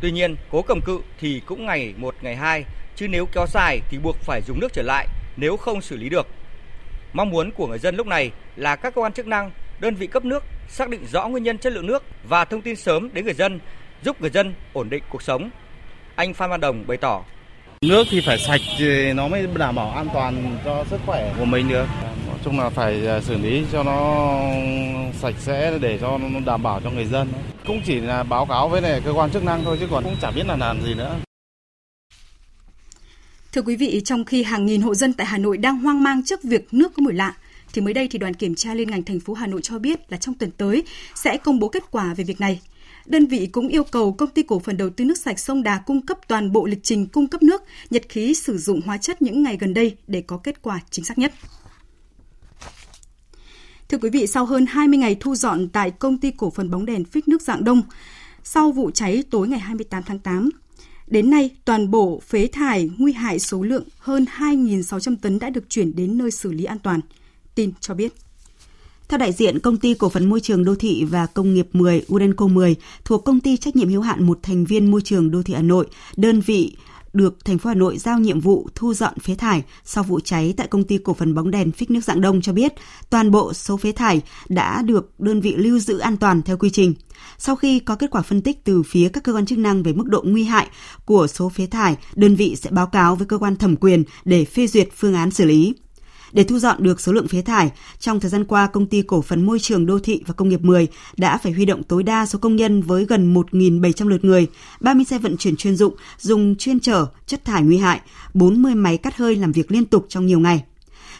Tuy 0.04 0.12
nhiên, 0.12 0.36
cố 0.52 0.62
cầm 0.62 0.82
cự 0.82 1.00
thì 1.20 1.42
cũng 1.46 1.66
ngày 1.66 1.94
một 1.98 2.16
ngày 2.22 2.36
hai, 2.36 2.66
chứ 2.96 3.08
nếu 3.08 3.26
kéo 3.26 3.46
dài 3.48 3.80
thì 3.89 3.98
buộc 3.98 4.16
phải 4.18 4.42
dùng 4.48 4.60
nước 4.60 4.74
trở 4.74 4.82
lại 4.82 5.08
nếu 5.38 5.58
không 5.58 5.82
xử 5.82 5.98
lý 5.98 6.10
được. 6.10 6.28
Mong 7.13 7.30
muốn 7.30 7.52
của 7.52 7.68
người 7.68 7.80
dân 7.80 7.96
lúc 7.96 8.08
này 8.08 8.32
là 8.56 8.76
các 8.76 8.96
cơ 8.96 9.02
quan 9.02 9.13
chức 9.13 9.28
năng, 9.28 9.52
đơn 9.80 9.96
vị 9.96 10.08
cấp 10.08 10.26
nước 10.26 10.44
xác 10.68 10.89
định 10.89 11.06
rõ 11.12 11.28
nguyên 11.28 11.44
nhân 11.44 11.58
chất 11.58 11.74
lượng 11.74 11.88
nước 11.88 12.04
và 12.24 12.46
thông 12.46 12.62
tin 12.62 12.76
sớm 12.76 13.10
đến 13.13 13.26
người 13.26 13.34
dân, 13.34 13.60
giúp 14.04 14.22
người 14.22 14.30
dân 14.30 14.54
ổn 14.74 14.89
định 14.89 15.04
cuộc 15.10 15.22
sống. 15.22 15.50
Anh 16.16 16.34
Phan 16.34 16.50
Văn 16.50 16.60
Đồng 16.60 16.88
bày 16.88 16.98
tỏ. 16.98 17.24
Nước 17.88 18.08
thì 18.10 18.22
phải 18.26 18.39
sạch 18.39 18.62
thì 18.78 19.13
nó 19.13 19.28
mới 19.28 19.48
đảm 19.58 19.76
bảo 19.76 19.91
an 19.91 20.08
toàn 20.13 20.58
cho 20.65 20.86
sức 20.89 21.00
khỏe 21.06 21.34
của 21.39 21.46
mình 21.46 21.69
được. 21.69 21.86
chung 22.46 22.60
là 22.60 22.69
phải 22.69 23.08
à, 23.08 23.22
xử 23.22 23.38
lý 23.38 23.63
cho 23.72 23.84
nó 23.84 24.39
sạch 25.22 25.36
sẽ 25.39 25.78
để 25.82 25.98
cho 26.02 26.17
nó 26.17 26.39
đảm 26.46 26.63
bảo 26.63 26.82
cho 26.84 26.89
người 26.89 27.06
dân. 27.06 27.28
Cũng 27.67 27.82
chỉ 27.86 28.00
là 28.00 28.24
báo 28.24 28.46
cáo 28.46 28.69
với 28.69 28.82
này 28.82 29.02
cơ 29.06 29.13
quan 29.13 29.32
chức 29.32 29.43
năng 29.43 29.63
thôi 29.63 29.78
chứ 29.80 29.88
còn 29.91 30.04
cũng 30.04 30.15
chả 30.22 30.32
biết 30.32 30.43
là 30.48 30.56
làm 30.56 30.82
gì 30.86 30.93
nữa. 30.93 31.15
Thưa 33.54 33.62
quý 33.62 33.76
vị, 33.76 34.02
trong 34.06 34.26
khi 34.26 34.43
hàng 34.43 34.65
nghìn 34.65 34.82
hộ 34.82 34.96
dân 34.96 35.13
tại 35.13 35.28
Hà 35.28 35.38
Nội 35.38 35.58
đang 35.58 35.78
hoang 35.78 36.04
mang 36.04 36.26
trước 36.26 36.43
việc 36.43 36.67
nước 36.72 36.91
có 36.96 37.02
mùi 37.02 37.13
lạ, 37.13 37.34
thì 37.74 37.82
mới 37.82 37.93
đây 37.93 38.08
thì 38.12 38.19
đoàn 38.19 38.34
kiểm 38.34 38.56
tra 38.56 38.74
liên 38.74 38.91
ngành 38.91 39.04
thành 39.04 39.19
phố 39.19 39.34
Hà 39.34 39.48
Nội 39.48 39.62
cho 39.63 39.80
biết 39.80 40.12
là 40.12 40.17
trong 40.17 40.36
tuần 40.36 40.52
tới 40.52 40.84
sẽ 41.15 41.38
công 41.38 41.60
bố 41.60 41.67
kết 41.67 41.84
quả 41.91 42.13
về 42.13 42.24
việc 42.24 42.41
này. 42.41 42.60
Đơn 43.06 43.26
vị 43.26 43.48
cũng 43.52 43.68
yêu 43.68 43.84
cầu 43.84 44.13
công 44.13 44.30
ty 44.30 44.44
cổ 44.44 44.60
phần 44.60 44.78
đầu 44.78 44.89
tư 44.89 45.06
nước 45.06 45.18
sạch 45.18 45.39
sông 45.39 45.63
Đà 45.63 45.78
cung 45.78 46.06
cấp 46.06 46.18
toàn 46.28 46.52
bộ 46.52 46.66
lịch 46.66 46.84
trình 46.84 47.08
cung 47.08 47.28
cấp 47.28 47.44
nước, 47.44 47.63
nhật 47.89 48.10
ký 48.10 48.34
sử 48.34 48.58
dụng 48.58 48.82
hóa 48.86 48.98
chất 48.98 49.22
những 49.22 49.44
ngày 49.44 49.58
gần 49.60 49.74
đây 49.74 49.98
để 50.08 50.22
có 50.22 50.38
kết 50.38 50.62
quả 50.62 50.80
chính 50.89 51.06
xác 51.06 51.18
nhất. 51.18 51.34
Thưa 53.89 53.98
quý 53.98 54.10
vị, 54.10 54.28
sau 54.28 54.46
hơn 54.46 54.66
20 54.66 54.98
ngày 54.98 55.16
thu 55.20 55.36
dọn 55.36 55.70
tại 55.70 55.92
công 55.92 56.18
ty 56.18 56.32
cổ 56.32 56.50
phần 56.50 56.72
bóng 56.72 56.86
đèn 56.86 57.06
phích 57.06 57.28
nước 57.28 57.42
dạng 57.42 57.63
đông, 57.63 57.82
sau 58.44 58.72
vụ 58.72 58.92
cháy 58.92 59.24
tối 59.32 59.48
ngày 59.48 59.60
28 59.60 60.04
tháng 60.04 60.20
8, 60.20 60.50
Đến 61.08 61.30
nay, 61.30 61.50
toàn 61.66 61.92
bộ 61.92 62.22
phế 62.28 62.48
thải 62.48 62.89
nguy 62.98 63.13
hại 63.13 63.39
số 63.39 63.63
lượng 63.63 63.84
hơn 63.98 64.26
2.600 64.38 65.16
tấn 65.22 65.39
đã 65.39 65.50
được 65.50 65.70
chuyển 65.70 65.96
đến 65.96 66.18
nơi 66.18 66.32
xử 66.32 66.52
lý 66.52 66.63
an 66.63 66.80
toàn. 66.80 67.00
Tin 67.56 67.72
cho 67.80 67.94
biết. 67.94 68.13
Theo 69.13 69.17
đại 69.17 69.32
diện 69.32 69.60
công 69.60 69.78
ty 69.78 69.93
cổ 69.93 70.10
phần 70.10 70.30
môi 70.30 70.39
trường 70.39 70.65
đô 70.65 70.76
thị 70.76 71.04
và 71.04 71.26
công 71.26 71.54
nghiệp 71.54 71.67
10 71.73 72.06
Urenco 72.13 72.47
10 72.47 72.76
thuộc 73.06 73.23
công 73.26 73.39
ty 73.39 73.58
trách 73.58 73.76
nhiệm 73.76 73.89
hữu 73.89 74.02
hạn 74.02 74.23
một 74.23 74.39
thành 74.43 74.65
viên 74.65 74.91
môi 74.91 75.02
trường 75.02 75.32
đô 75.32 75.43
thị 75.43 75.54
Hà 75.54 75.62
Nội, 75.62 75.88
đơn 76.15 76.41
vị 76.41 76.76
được 77.13 77.45
thành 77.45 77.58
phố 77.58 77.67
Hà 77.67 77.73
Nội 77.73 77.97
giao 77.97 78.19
nhiệm 78.19 78.39
vụ 78.39 78.67
thu 78.76 78.93
dọn 78.93 79.19
phế 79.19 79.36
thải 79.36 79.63
sau 79.86 80.04
vụ 80.04 80.19
cháy 80.19 80.54
tại 80.58 80.67
công 80.67 80.84
ty 80.84 80.97
cổ 80.97 81.13
phần 81.13 81.34
bóng 81.34 81.52
đèn 81.52 81.71
phích 81.71 81.91
nước 81.91 82.04
dạng 82.04 82.21
đông 82.21 82.41
cho 82.41 82.54
biết 82.54 82.73
toàn 83.10 83.32
bộ 83.32 83.54
số 83.54 83.78
phế 83.78 83.91
thải 83.91 84.21
đã 84.49 84.82
được 84.82 85.19
đơn 85.19 85.41
vị 85.41 85.56
lưu 85.58 85.80
giữ 85.80 85.97
an 85.97 86.17
toàn 86.17 86.41
theo 86.41 86.58
quy 86.58 86.69
trình. 86.69 86.93
Sau 87.38 87.56
khi 87.56 87.80
có 87.80 87.95
kết 87.95 88.10
quả 88.12 88.21
phân 88.21 88.41
tích 88.41 88.63
từ 88.63 88.84
phía 88.84 89.10
các 89.10 89.23
cơ 89.23 89.34
quan 89.34 89.45
chức 89.45 89.58
năng 89.58 89.84
về 89.84 89.93
mức 89.93 90.08
độ 90.08 90.23
nguy 90.26 90.43
hại 90.43 90.67
của 91.06 91.28
số 91.28 91.49
phế 91.49 91.65
thải, 91.65 91.95
đơn 92.15 92.36
vị 92.36 92.56
sẽ 92.56 92.69
báo 92.69 92.88
cáo 92.88 93.15
với 93.15 93.28
cơ 93.28 93.38
quan 93.38 93.56
thẩm 93.56 93.76
quyền 93.76 94.04
để 94.26 94.45
phê 94.45 94.67
duyệt 94.67 94.89
phương 94.95 95.13
án 95.13 95.32
xử 95.32 95.45
lý. 95.45 95.73
Để 96.34 96.43
thu 96.43 96.60
dọn 96.60 96.84
được 96.84 97.02
số 97.02 97.12
lượng 97.12 97.28
phế 97.28 97.41
thải, 97.41 97.72
trong 98.00 98.19
thời 98.19 98.30
gian 98.30 98.46
qua, 98.46 98.67
công 98.67 98.86
ty 98.86 99.02
cổ 99.02 99.22
phần 99.22 99.46
môi 99.46 99.60
trường 99.60 99.86
đô 99.86 100.00
thị 100.00 100.24
và 100.28 100.34
công 100.34 100.50
nghiệp 100.50 100.62
10 100.62 100.88
đã 101.17 101.38
phải 101.38 101.52
huy 101.52 101.65
động 101.65 101.84
tối 101.84 102.04
đa 102.04 102.26
số 102.26 102.39
công 102.39 102.56
nhân 102.56 102.82
với 102.82 103.06
gần 103.06 103.34
1.700 103.34 104.08
lượt 104.08 104.26
người, 104.26 104.48
30 104.80 105.06
xe 105.06 105.19
vận 105.19 105.38
chuyển 105.38 105.56
chuyên 105.56 105.76
dụng 105.76 105.96
dùng 106.19 106.56
chuyên 106.56 106.80
chở 106.80 107.06
chất 107.28 107.46
thải 107.46 107.63
nguy 107.63 107.78
hại, 107.78 108.02
40 108.34 108.76
máy 108.76 108.98
cắt 108.98 109.17
hơi 109.17 109.36
làm 109.36 109.52
việc 109.52 109.72
liên 109.72 109.86
tục 109.86 110.06
trong 110.10 110.26
nhiều 110.26 110.39
ngày. 110.39 110.63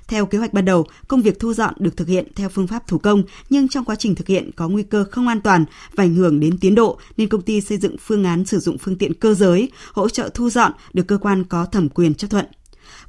Theo 0.08 0.26
kế 0.26 0.38
hoạch 0.38 0.54
ban 0.54 0.66
đầu, 0.66 0.86
công 1.08 1.22
việc 1.22 1.40
thu 1.40 1.54
dọn 1.54 1.74
được 1.78 1.98
thực 1.98 2.08
hiện 2.08 2.28
theo 2.36 2.50
phương 2.50 2.68
pháp 2.68 2.88
thủ 2.88 2.98
công, 2.98 3.24
nhưng 3.50 3.68
trong 3.68 3.86
quá 3.86 3.96
trình 3.96 4.16
thực 4.16 4.28
hiện 4.28 4.52
có 4.56 4.70
nguy 4.70 4.84
cơ 4.84 5.06
không 5.12 5.28
an 5.28 5.42
toàn 5.42 5.66
và 5.96 6.04
ảnh 6.04 6.16
hưởng 6.16 6.40
đến 6.40 6.58
tiến 6.58 6.76
độ, 6.76 7.00
nên 7.18 7.30
công 7.30 7.42
ty 7.42 7.62
xây 7.62 7.78
dựng 7.78 7.96
phương 7.98 8.24
án 8.24 8.46
sử 8.46 8.60
dụng 8.60 8.78
phương 8.78 8.98
tiện 8.98 9.14
cơ 9.14 9.34
giới, 9.34 9.72
hỗ 9.94 10.10
trợ 10.10 10.30
thu 10.34 10.50
dọn 10.50 10.72
được 10.94 11.08
cơ 11.08 11.18
quan 11.18 11.44
có 11.44 11.66
thẩm 11.66 11.90
quyền 11.90 12.16
chấp 12.16 12.28
thuận. 12.28 12.46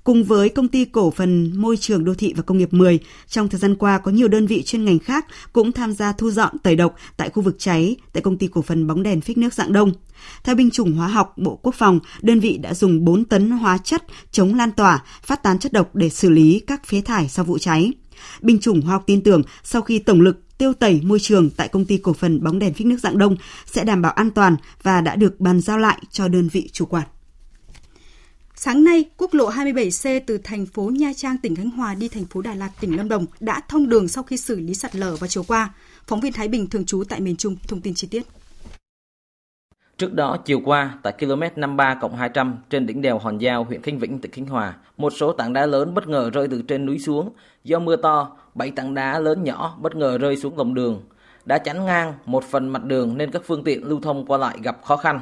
Cùng 0.05 0.25
với 0.25 0.49
công 0.49 0.69
ty 0.69 0.85
cổ 0.85 1.11
phần 1.11 1.53
môi 1.61 1.77
trường 1.77 2.05
đô 2.05 2.15
thị 2.15 2.33
và 2.37 2.43
công 2.43 2.59
nghiệp 2.59 2.73
10, 2.73 2.99
trong 3.29 3.49
thời 3.49 3.61
gian 3.61 3.75
qua 3.75 3.99
có 3.99 4.11
nhiều 4.11 4.29
đơn 4.29 4.47
vị 4.47 4.63
chuyên 4.63 4.85
ngành 4.85 4.99
khác 4.99 5.27
cũng 5.53 5.73
tham 5.73 5.93
gia 5.93 6.13
thu 6.13 6.31
dọn 6.31 6.59
tẩy 6.59 6.77
độc 6.77 6.95
tại 7.17 7.31
khu 7.31 7.43
vực 7.43 7.57
cháy 7.59 7.97
tại 8.13 8.23
công 8.23 8.39
ty 8.39 8.47
cổ 8.47 8.63
phần 8.63 8.87
bóng 8.87 9.03
đèn 9.03 9.21
phích 9.21 9.39
nước 9.39 9.55
dạng 9.55 9.73
đông. 9.73 9.93
Theo 10.45 10.55
binh 10.55 10.71
chủng 10.71 10.93
hóa 10.93 11.09
học 11.09 11.35
Bộ 11.37 11.57
Quốc 11.63 11.75
phòng, 11.75 12.01
đơn 12.23 12.41
vị 12.41 12.59
đã 12.59 12.75
dùng 12.75 13.05
4 13.05 13.25
tấn 13.25 13.51
hóa 13.51 13.79
chất 13.79 14.03
chống 14.31 14.55
lan 14.55 14.73
tỏa, 14.73 15.03
phát 15.23 15.43
tán 15.43 15.59
chất 15.59 15.73
độc 15.73 15.95
để 15.95 16.09
xử 16.09 16.31
lý 16.31 16.61
các 16.67 16.87
phế 16.87 17.01
thải 17.01 17.29
sau 17.29 17.45
vụ 17.45 17.59
cháy. 17.59 17.93
Binh 18.41 18.59
chủng 18.61 18.81
hóa 18.81 18.93
học 18.93 19.03
tin 19.07 19.23
tưởng 19.23 19.43
sau 19.63 19.83
khi 19.83 19.99
tổng 19.99 20.21
lực 20.21 20.59
tiêu 20.59 20.73
tẩy 20.73 21.01
môi 21.05 21.21
trường 21.21 21.51
tại 21.51 21.69
công 21.69 21.85
ty 21.85 21.97
cổ 21.97 22.13
phần 22.13 22.43
bóng 22.43 22.59
đèn 22.59 22.75
phích 22.75 22.87
nước 22.87 23.01
dạng 23.01 23.19
đông 23.19 23.37
sẽ 23.67 23.85
đảm 23.85 24.03
bảo 24.03 24.13
an 24.13 24.31
toàn 24.31 24.57
và 24.83 25.01
đã 25.01 25.17
được 25.17 25.41
bàn 25.41 25.61
giao 25.61 25.79
lại 25.79 25.99
cho 26.11 26.29
đơn 26.29 26.49
vị 26.49 26.69
chủ 26.73 26.87
quản. 26.87 27.05
Sáng 28.57 28.85
nay, 28.85 29.05
quốc 29.17 29.35
lộ 29.35 29.51
27C 29.51 30.21
từ 30.27 30.39
thành 30.45 30.67
phố 30.67 30.83
Nha 30.83 31.13
Trang, 31.17 31.37
tỉnh 31.43 31.57
Khánh 31.57 31.71
Hòa 31.71 31.95
đi 31.95 32.09
thành 32.09 32.25
phố 32.25 32.43
Đà 32.43 32.55
Lạt, 32.55 32.71
tỉnh 32.81 32.97
Lâm 32.97 33.09
Đồng 33.09 33.27
đã 33.41 33.61
thông 33.69 33.89
đường 33.89 34.09
sau 34.09 34.25
khi 34.25 34.37
xử 34.37 34.61
lý 34.61 34.75
sạt 34.75 34.97
lở 34.97 35.17
vào 35.17 35.29
chiều 35.29 35.43
qua. 35.49 35.75
Phóng 36.07 36.21
viên 36.21 36.33
Thái 36.33 36.49
Bình 36.49 36.67
thường 36.71 36.85
trú 36.85 37.05
tại 37.09 37.21
miền 37.21 37.37
Trung 37.37 37.57
thông 37.69 37.81
tin 37.81 37.95
chi 37.95 38.09
tiết. 38.11 38.27
Trước 39.99 40.15
đó, 40.15 40.37
chiều 40.45 40.61
qua, 40.65 40.99
tại 41.03 41.13
km 41.21 41.43
53 41.57 42.01
200 42.19 42.57
trên 42.71 42.87
đỉnh 42.87 43.03
đèo 43.03 43.19
Hòn 43.19 43.39
Giao, 43.39 43.65
huyện 43.65 43.83
Khánh 43.83 43.99
Vĩnh, 43.99 44.19
tỉnh 44.19 44.33
Khánh 44.33 44.47
Hòa, 44.47 44.75
một 44.97 45.13
số 45.17 45.33
tảng 45.33 45.53
đá 45.53 45.67
lớn 45.67 45.95
bất 45.95 46.09
ngờ 46.09 46.31
rơi 46.31 46.49
từ 46.49 46.63
trên 46.63 46.87
núi 46.87 46.99
xuống. 46.99 47.33
Do 47.65 47.79
mưa 47.79 47.97
to, 47.97 48.37
bảy 48.55 48.71
tảng 48.71 48.95
đá 48.95 49.19
lớn 49.19 49.45
nhỏ 49.45 49.79
bất 49.81 49.97
ngờ 49.97 50.19
rơi 50.19 50.37
xuống 50.37 50.59
lòng 50.59 50.75
đường. 50.75 51.03
Đã 51.45 51.59
chắn 51.59 51.85
ngang 51.85 52.15
một 52.27 52.45
phần 52.45 52.69
mặt 52.69 52.85
đường 52.85 53.19
nên 53.19 53.31
các 53.31 53.43
phương 53.45 53.65
tiện 53.65 53.85
lưu 53.85 54.01
thông 54.01 54.27
qua 54.27 54.39
lại 54.39 54.59
gặp 54.63 54.83
khó 54.85 54.97
khăn. 54.97 55.21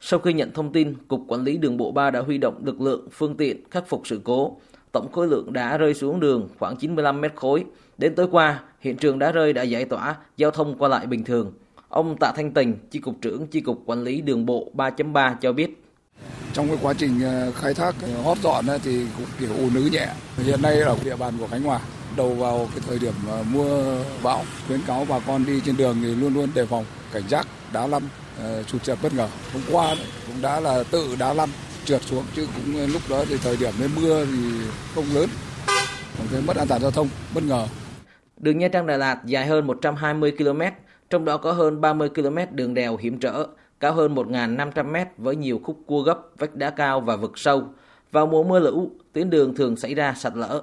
Sau 0.00 0.20
khi 0.20 0.32
nhận 0.32 0.52
thông 0.52 0.72
tin, 0.72 0.94
Cục 1.08 1.20
Quản 1.28 1.44
lý 1.44 1.56
Đường 1.56 1.76
bộ 1.76 1.92
3 1.92 2.10
đã 2.10 2.20
huy 2.20 2.38
động 2.38 2.62
lực 2.64 2.80
lượng, 2.80 3.08
phương 3.12 3.36
tiện 3.36 3.70
khắc 3.70 3.88
phục 3.88 4.02
sự 4.04 4.20
cố. 4.24 4.56
Tổng 4.92 5.12
khối 5.12 5.26
lượng 5.26 5.52
đá 5.52 5.78
rơi 5.78 5.94
xuống 5.94 6.20
đường 6.20 6.48
khoảng 6.58 6.76
95 6.76 7.20
mét 7.20 7.32
khối. 7.34 7.64
Đến 7.98 8.14
tối 8.14 8.28
qua, 8.30 8.62
hiện 8.80 8.96
trường 8.96 9.18
đá 9.18 9.32
rơi 9.32 9.52
đã 9.52 9.62
giải 9.62 9.84
tỏa, 9.84 10.16
giao 10.36 10.50
thông 10.50 10.78
qua 10.78 10.88
lại 10.88 11.06
bình 11.06 11.24
thường. 11.24 11.52
Ông 11.88 12.16
Tạ 12.20 12.32
Thanh 12.36 12.52
Tình, 12.52 12.74
Chi 12.90 12.98
cục 12.98 13.14
trưởng 13.20 13.46
Chi 13.46 13.60
cục 13.60 13.82
Quản 13.86 14.02
lý 14.02 14.20
Đường 14.20 14.46
bộ 14.46 14.70
3.3 14.74 15.34
cho 15.40 15.52
biết. 15.52 15.82
Trong 16.52 16.68
cái 16.68 16.76
quá 16.82 16.94
trình 16.98 17.20
ờ, 17.22 17.52
khai 17.52 17.74
thác 17.74 17.94
ờ, 18.02 18.22
hót 18.22 18.38
dọn 18.38 18.64
thì 18.84 19.06
cũng 19.16 19.26
kiểu 19.38 19.50
ùn 19.58 19.74
nứ 19.74 19.88
nhẹ. 19.92 20.08
Hiện 20.36 20.62
nay 20.62 20.80
ở 20.80 20.96
địa 21.04 21.16
bàn 21.16 21.34
của 21.40 21.46
Khánh 21.46 21.62
Hòa, 21.62 21.80
đầu 22.16 22.34
vào 22.34 22.68
cái 22.74 22.84
thời 22.88 22.98
điểm 22.98 23.14
ờ, 23.28 23.44
mưa 23.52 24.02
bão, 24.22 24.44
khuyến 24.66 24.80
cáo 24.86 25.06
bà 25.08 25.18
con 25.18 25.44
đi 25.46 25.60
trên 25.60 25.76
đường 25.76 25.96
thì 26.02 26.14
luôn 26.14 26.34
luôn 26.34 26.48
đề 26.54 26.66
phòng, 26.66 26.84
cảnh 27.12 27.22
giác, 27.28 27.46
đá 27.72 27.86
lăn, 27.86 28.02
sụt 28.66 28.82
trượt 28.82 28.98
bất 29.02 29.14
ngờ. 29.14 29.28
Hôm 29.52 29.62
qua 29.72 29.96
cũng 30.26 30.42
đã 30.42 30.60
là 30.60 30.84
tự 30.90 31.16
đá 31.18 31.34
lăn 31.34 31.48
trượt 31.84 32.02
xuống 32.02 32.24
chứ 32.36 32.46
cũng 32.56 32.86
lúc 32.92 33.02
đó 33.10 33.24
thì 33.28 33.36
thời 33.36 33.56
điểm 33.56 33.72
đến 33.80 33.90
mưa 33.96 34.24
thì 34.24 34.38
không 34.94 35.04
lớn. 35.14 35.28
Còn 36.18 36.26
cái 36.32 36.42
mất 36.42 36.56
an 36.56 36.68
toàn 36.68 36.80
giao 36.80 36.90
thông 36.90 37.08
bất 37.34 37.44
ngờ. 37.44 37.66
Đường 38.36 38.58
Nha 38.58 38.68
Trang 38.68 38.86
Đà 38.86 38.96
Lạt 38.96 39.20
dài 39.26 39.46
hơn 39.46 39.66
120 39.66 40.32
km, 40.38 40.60
trong 41.10 41.24
đó 41.24 41.36
có 41.36 41.52
hơn 41.52 41.80
30 41.80 42.08
km 42.08 42.38
đường 42.50 42.74
đèo 42.74 42.96
hiểm 42.96 43.18
trở, 43.20 43.46
cao 43.80 43.94
hơn 43.94 44.14
1.500 44.14 44.84
m 44.92 44.96
với 45.18 45.36
nhiều 45.36 45.60
khúc 45.64 45.78
cua 45.86 46.02
gấp, 46.02 46.18
vách 46.38 46.54
đá 46.54 46.70
cao 46.70 47.00
và 47.00 47.16
vực 47.16 47.38
sâu. 47.38 47.68
Vào 48.12 48.26
mùa 48.26 48.44
mưa 48.44 48.60
lũ, 48.60 48.90
tuyến 49.12 49.30
đường 49.30 49.54
thường 49.54 49.76
xảy 49.76 49.94
ra 49.94 50.14
sạt 50.14 50.32
lở. 50.36 50.62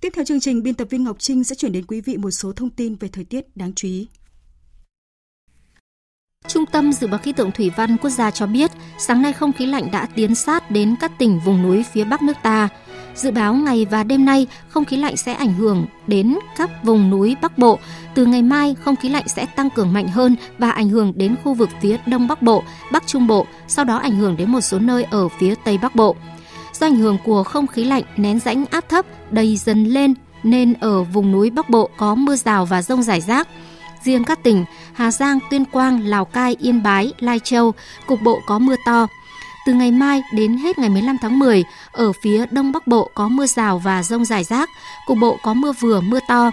Tiếp 0.00 0.12
theo 0.16 0.24
chương 0.24 0.40
trình, 0.40 0.62
biên 0.62 0.74
tập 0.74 0.88
viên 0.90 1.04
Ngọc 1.04 1.16
Trinh 1.18 1.44
sẽ 1.44 1.54
chuyển 1.54 1.72
đến 1.72 1.84
quý 1.86 2.00
vị 2.00 2.16
một 2.16 2.30
số 2.30 2.52
thông 2.52 2.70
tin 2.70 2.94
về 2.94 3.08
thời 3.08 3.24
tiết 3.24 3.56
đáng 3.56 3.72
chú 3.76 3.88
ý. 3.88 4.08
Trung 6.48 6.66
tâm 6.66 6.92
Dự 6.92 7.06
báo 7.06 7.18
Khí 7.18 7.32
tượng 7.32 7.52
Thủy 7.52 7.70
văn 7.76 7.96
Quốc 7.96 8.10
gia 8.10 8.30
cho 8.30 8.46
biết, 8.46 8.70
sáng 8.98 9.22
nay 9.22 9.32
không 9.32 9.52
khí 9.52 9.66
lạnh 9.66 9.90
đã 9.92 10.06
tiến 10.14 10.34
sát 10.34 10.70
đến 10.70 10.94
các 11.00 11.18
tỉnh 11.18 11.40
vùng 11.44 11.62
núi 11.62 11.84
phía 11.92 12.04
Bắc 12.04 12.22
nước 12.22 12.36
ta. 12.42 12.68
Dự 13.14 13.30
báo 13.30 13.54
ngày 13.54 13.86
và 13.90 14.04
đêm 14.04 14.24
nay, 14.24 14.46
không 14.68 14.84
khí 14.84 14.96
lạnh 14.96 15.16
sẽ 15.16 15.32
ảnh 15.32 15.52
hưởng 15.52 15.86
đến 16.06 16.38
các 16.56 16.84
vùng 16.84 17.10
núi 17.10 17.36
Bắc 17.42 17.58
Bộ. 17.58 17.78
Từ 18.14 18.26
ngày 18.26 18.42
mai, 18.42 18.76
không 18.80 18.96
khí 18.96 19.08
lạnh 19.08 19.28
sẽ 19.28 19.46
tăng 19.46 19.70
cường 19.70 19.92
mạnh 19.92 20.08
hơn 20.08 20.36
và 20.58 20.70
ảnh 20.70 20.88
hưởng 20.88 21.12
đến 21.16 21.36
khu 21.44 21.54
vực 21.54 21.68
phía 21.80 21.96
Đông 22.06 22.28
Bắc 22.28 22.42
Bộ, 22.42 22.62
Bắc 22.92 23.06
Trung 23.06 23.26
Bộ, 23.26 23.46
sau 23.68 23.84
đó 23.84 23.96
ảnh 23.96 24.16
hưởng 24.16 24.36
đến 24.36 24.50
một 24.50 24.60
số 24.60 24.78
nơi 24.78 25.04
ở 25.04 25.28
phía 25.28 25.54
Tây 25.64 25.78
Bắc 25.78 25.94
Bộ. 25.94 26.16
Do 26.72 26.86
ảnh 26.86 26.96
hưởng 26.96 27.18
của 27.24 27.44
không 27.44 27.66
khí 27.66 27.84
lạnh 27.84 28.04
nén 28.16 28.40
rãnh 28.40 28.64
áp 28.70 28.88
thấp 28.88 29.06
đầy 29.30 29.56
dần 29.56 29.84
lên 29.84 30.14
nên 30.42 30.74
ở 30.80 31.02
vùng 31.02 31.32
núi 31.32 31.50
Bắc 31.50 31.70
Bộ 31.70 31.90
có 31.96 32.14
mưa 32.14 32.36
rào 32.36 32.66
và 32.66 32.82
rông 32.82 33.02
rải 33.02 33.20
rác. 33.20 33.48
Riêng 34.04 34.24
các 34.24 34.42
tỉnh 34.42 34.64
Hà 34.92 35.10
Giang, 35.10 35.38
Tuyên 35.50 35.64
Quang, 35.64 36.06
Lào 36.06 36.24
Cai, 36.24 36.56
Yên 36.60 36.82
Bái, 36.82 37.12
Lai 37.18 37.38
Châu, 37.44 37.74
cục 38.06 38.22
bộ 38.22 38.40
có 38.46 38.58
mưa 38.58 38.76
to. 38.84 39.06
Từ 39.66 39.72
ngày 39.72 39.92
mai 39.92 40.22
đến 40.32 40.56
hết 40.56 40.78
ngày 40.78 40.90
15 40.90 41.16
tháng 41.22 41.38
10, 41.38 41.64
ở 41.92 42.12
phía 42.22 42.46
Đông 42.50 42.72
Bắc 42.72 42.86
Bộ 42.86 43.10
có 43.14 43.28
mưa 43.28 43.46
rào 43.46 43.78
và 43.78 44.02
rông 44.02 44.24
rải 44.24 44.44
rác, 44.44 44.70
cục 45.06 45.18
bộ 45.20 45.38
có 45.42 45.54
mưa 45.54 45.72
vừa 45.72 46.00
mưa 46.00 46.20
to. 46.28 46.50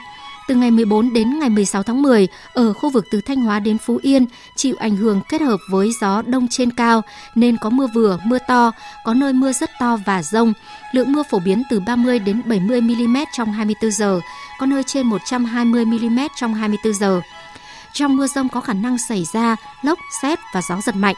Từ 0.48 0.56
ngày 0.56 0.72
14 0.72 1.14
đến 1.14 1.40
ngày 1.40 1.50
16 1.50 1.84
tháng 1.84 2.02
10, 2.02 2.28
ở 2.54 2.74
khu 2.74 2.90
vực 2.90 3.06
từ 3.12 3.22
Thanh 3.22 3.42
Hóa 3.42 3.60
đến 3.60 3.78
Phú 3.78 4.00
Yên 4.02 4.26
chịu 4.56 4.76
ảnh 4.80 4.96
hưởng 4.96 5.22
kết 5.30 5.42
hợp 5.42 5.58
với 5.70 5.92
gió 6.02 6.22
đông 6.22 6.48
trên 6.48 6.72
cao 6.72 7.02
nên 7.36 7.58
có 7.58 7.70
mưa 7.70 7.88
vừa, 7.94 8.20
mưa 8.26 8.38
to, 8.48 8.72
có 9.06 9.14
nơi 9.14 9.34
mưa 9.34 9.52
rất 9.52 9.70
to 9.80 9.98
và 10.06 10.24
rông. 10.24 10.54
Lượng 10.92 11.12
mưa 11.12 11.24
phổ 11.30 11.40
biến 11.40 11.64
từ 11.70 11.80
30 11.80 12.20
đến 12.20 12.42
70 12.46 12.82
mm 12.82 13.18
trong 13.34 13.52
24 13.52 13.92
giờ, 13.92 14.20
có 14.60 14.66
nơi 14.66 14.84
trên 14.84 15.08
120 15.08 15.86
mm 15.86 16.20
trong 16.36 16.54
24 16.54 16.94
giờ. 16.94 17.22
Trong 17.98 18.18
mưa 18.18 18.28
rông 18.28 18.50
có 18.50 18.62
khả 18.62 18.74
năng 18.74 18.98
xảy 18.98 19.26
ra 19.34 19.56
lốc, 19.82 20.00
xét 20.22 20.40
và 20.54 20.62
gió 20.62 20.82
giật 20.82 20.96
mạnh. 20.96 21.16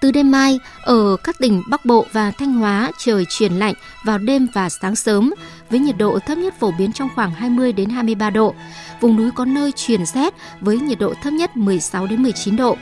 Từ 0.00 0.10
đêm 0.10 0.30
mai, 0.30 0.58
ở 0.82 1.16
các 1.24 1.36
tỉnh 1.38 1.62
Bắc 1.70 1.84
Bộ 1.84 2.06
và 2.12 2.30
Thanh 2.30 2.52
Hóa 2.52 2.92
trời 2.98 3.24
chuyển 3.28 3.52
lạnh 3.52 3.74
vào 4.04 4.18
đêm 4.18 4.46
và 4.54 4.68
sáng 4.68 4.96
sớm, 4.96 5.34
với 5.70 5.80
nhiệt 5.80 5.98
độ 5.98 6.18
thấp 6.26 6.38
nhất 6.38 6.54
phổ 6.60 6.72
biến 6.78 6.92
trong 6.92 7.08
khoảng 7.14 7.30
20 7.30 7.72
đến 7.72 7.90
23 7.90 8.30
độ. 8.30 8.54
Vùng 9.00 9.16
núi 9.16 9.30
có 9.30 9.44
nơi 9.44 9.72
chuyển 9.72 10.06
rét 10.06 10.34
với 10.60 10.78
nhiệt 10.78 10.98
độ 10.98 11.14
thấp 11.22 11.32
nhất 11.32 11.56
16 11.56 12.06
đến 12.06 12.22
19 12.22 12.56
độ. 12.56 12.76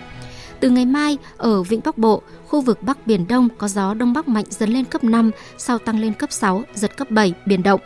Từ 0.61 0.71
ngày 0.71 0.87
mai, 0.87 1.19
ở 1.37 1.63
Vịnh 1.63 1.81
Bắc 1.85 1.99
Bộ, 1.99 2.23
khu 2.49 2.61
vực 2.61 2.83
Bắc 2.83 3.07
Biển 3.07 3.29
Đông 3.29 3.49
có 3.59 3.69
gió 3.69 3.95
Đông 3.95 4.13
Bắc 4.13 4.29
mạnh 4.29 4.45
dần 4.49 4.71
lên 4.71 4.85
cấp 4.85 5.05
5, 5.05 5.31
sau 5.59 5.79
tăng 5.79 5.99
lên 6.01 6.13
cấp 6.13 6.33
6, 6.33 6.63
giật 6.75 6.97
cấp 6.97 7.11
7, 7.11 7.35
biển 7.47 7.63
động. 7.63 7.81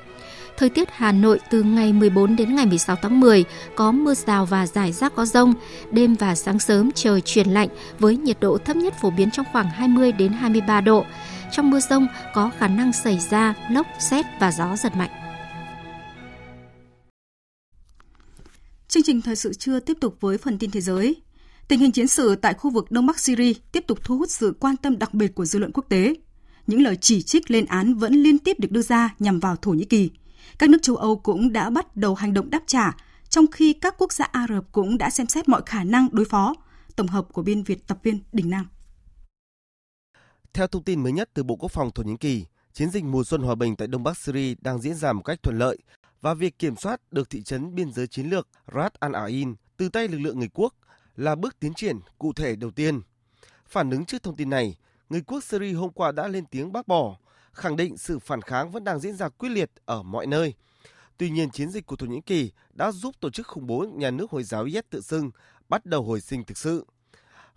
Thời 0.57 0.71
tiết 0.71 0.88
Hà 0.92 1.12
Nội 1.12 1.40
từ 1.51 1.62
ngày 1.62 1.92
14 1.92 2.37
đến 2.37 2.55
ngày 2.55 2.66
16 2.66 2.97
tháng 3.03 3.21
10 3.21 3.45
có 3.75 3.92
mưa 3.92 4.14
rào 4.14 4.47
và 4.47 4.66
rải 4.66 4.92
rác 4.92 5.14
có 5.14 5.25
rông. 5.25 5.55
Đêm 5.90 6.14
và 6.14 6.35
sáng 6.35 6.59
sớm 6.59 6.90
trời 6.95 7.21
chuyển 7.21 7.49
lạnh 7.49 7.69
với 7.99 8.16
nhiệt 8.16 8.40
độ 8.40 8.59
thấp 8.59 8.77
nhất 8.77 8.95
phổ 9.01 9.11
biến 9.11 9.31
trong 9.31 9.47
khoảng 9.53 9.71
20 9.71 10.12
đến 10.12 10.33
23 10.33 10.81
độ. 10.81 11.05
Trong 11.53 11.71
mưa 11.71 11.81
rông 11.81 12.07
có 12.35 12.51
khả 12.59 12.69
năng 12.69 12.92
xảy 12.92 13.19
ra 13.31 13.55
lốc, 13.71 13.87
xét 13.99 14.27
và 14.40 14.53
gió 14.53 14.77
giật 14.77 14.97
mạnh. 14.97 15.11
Chương 18.88 19.03
trình 19.03 19.23
thời 19.23 19.37
sự 19.37 19.53
trưa 19.53 19.81
tiếp 19.81 19.97
tục 20.01 20.16
với 20.21 20.38
phần 20.38 20.59
tin 20.59 20.71
thế 20.71 20.81
giới. 20.81 21.16
Tình 21.69 21.81
hình 21.81 21.92
chiến 21.92 22.07
sự 22.07 22.37
tại 22.37 22.55
khu 22.55 22.71
vực 22.71 22.90
Đông 22.90 23.07
Bắc 23.07 23.19
Syria 23.19 23.53
tiếp 23.73 23.85
tục 23.87 23.99
thu 24.05 24.19
hút 24.19 24.31
sự 24.31 24.57
quan 24.61 24.77
tâm 24.77 24.99
đặc 24.99 25.14
biệt 25.14 25.35
của 25.35 25.45
dư 25.45 25.59
luận 25.59 25.73
quốc 25.73 25.85
tế. 25.88 26.14
Những 26.66 26.83
lời 26.83 26.97
chỉ 27.01 27.23
trích 27.23 27.51
lên 27.51 27.66
án 27.66 27.95
vẫn 27.95 28.12
liên 28.12 28.38
tiếp 28.38 28.61
được 28.61 28.71
đưa 28.71 28.83
ra 28.83 29.14
nhằm 29.19 29.40
vào 29.40 29.57
Thổ 29.57 29.71
Nhĩ 29.71 29.85
Kỳ. 29.85 30.11
Các 30.59 30.71
nước 30.71 30.79
châu 30.83 30.97
Âu 30.97 31.16
cũng 31.16 31.53
đã 31.53 31.71
bắt 31.71 31.97
đầu 31.97 32.14
hành 32.14 32.35
động 32.35 32.51
đáp 32.51 32.62
trả, 32.66 32.97
trong 33.29 33.47
khi 33.53 33.73
các 33.73 33.95
quốc 33.99 34.12
gia 34.12 34.25
Ả 34.25 34.47
Rập 34.49 34.73
cũng 34.73 34.99
đã 34.99 35.11
xem 35.11 35.27
xét 35.27 35.49
mọi 35.49 35.62
khả 35.66 35.85
năng 35.85 36.09
đối 36.12 36.25
phó. 36.25 36.55
Tổng 36.97 37.07
hợp 37.07 37.27
của 37.33 37.42
biên 37.42 37.62
Việt 37.62 37.87
tập 37.87 37.99
viên 38.03 38.21
Đình 38.33 38.51
Nam. 38.51 38.69
Theo 40.53 40.66
thông 40.66 40.83
tin 40.83 41.03
mới 41.03 41.12
nhất 41.12 41.31
từ 41.35 41.42
Bộ 41.42 41.57
Quốc 41.57 41.73
phòng 41.73 41.90
Thổ 41.90 42.03
Nhĩ 42.03 42.16
Kỳ, 42.21 42.45
chiến 42.73 42.90
dịch 42.90 43.05
mùa 43.05 43.25
xuân 43.25 43.42
hòa 43.42 43.55
bình 43.55 43.77
tại 43.77 43.88
Đông 43.88 44.03
Bắc 44.03 44.19
Syria 44.19 44.55
đang 44.61 44.81
diễn 44.81 44.95
ra 44.95 45.12
một 45.12 45.23
cách 45.23 45.42
thuận 45.42 45.59
lợi 45.59 45.79
và 46.21 46.35
việc 46.35 46.59
kiểm 46.59 46.77
soát 46.77 47.01
được 47.12 47.31
thị 47.31 47.42
trấn 47.42 47.75
biên 47.75 47.92
giới 47.92 48.07
chiến 48.07 48.27
lược 48.27 48.49
Ras 48.75 48.92
Al 49.01 49.14
Ain 49.14 49.55
từ 49.77 49.88
tay 49.88 50.09
lực 50.09 50.19
lượng 50.19 50.38
người 50.38 50.51
quốc 50.55 50.75
là 51.16 51.35
bước 51.35 51.61
tiến 51.61 51.75
triển 51.75 51.99
cụ 52.19 52.33
thể 52.33 52.57
đầu 52.57 52.71
tiên. 52.71 53.01
Phản 53.69 53.90
ứng 53.90 54.05
trước 54.05 54.23
thông 54.23 54.37
tin 54.37 54.51
này, 54.51 54.77
người 55.09 55.21
quốc 55.21 55.45
Syria 55.45 55.73
hôm 55.73 55.90
qua 55.92 56.12
đã 56.12 56.29
lên 56.29 56.45
tiếng 56.47 56.73
bác 56.73 56.88
bỏ, 56.88 57.16
khẳng 57.57 57.77
định 57.77 57.97
sự 57.97 58.19
phản 58.19 58.42
kháng 58.42 58.71
vẫn 58.71 58.85
đang 58.85 59.01
diễn 59.01 59.16
ra 59.16 59.29
quyết 59.29 59.49
liệt 59.49 59.71
ở 59.85 60.03
mọi 60.03 60.27
nơi. 60.27 60.55
Tuy 61.19 61.31
nhiên, 61.31 61.51
chiến 61.51 61.71
dịch 61.71 61.87
của 61.87 61.97
Thổ 61.97 62.07
Nhĩ 62.07 62.21
Kỳ 62.27 62.51
đã 62.73 62.92
giúp 62.92 63.14
tổ 63.21 63.31
chức 63.31 63.47
khủng 63.47 63.66
bố 63.66 63.87
nhà 63.95 64.11
nước 64.11 64.31
Hồi 64.31 64.42
giáo 64.42 64.64
IS 64.64 64.85
tự 64.90 65.01
xưng 65.01 65.31
bắt 65.69 65.87
đầu 65.87 66.03
hồi 66.03 66.21
sinh 66.21 66.45
thực 66.45 66.59
sự. 66.59 66.87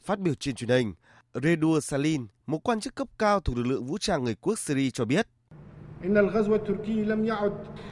Phát 0.04 0.20
biểu 0.20 0.34
trên 0.36 0.56
truyền 0.56 0.70
hình, 0.70 0.94
Redur 1.34 1.84
Salin, 1.86 2.28
một 2.46 2.60
quan 2.64 2.80
chức 2.80 2.96
cấp 2.96 3.08
cao 3.18 3.40
thuộc 3.40 3.58
lực 3.58 3.68
lượng 3.68 3.86
vũ 3.86 3.98
trang 3.98 4.24
người 4.24 4.36
quốc 4.36 4.60
Syria 4.60 4.90
cho 4.90 5.06
biết, 5.06 5.28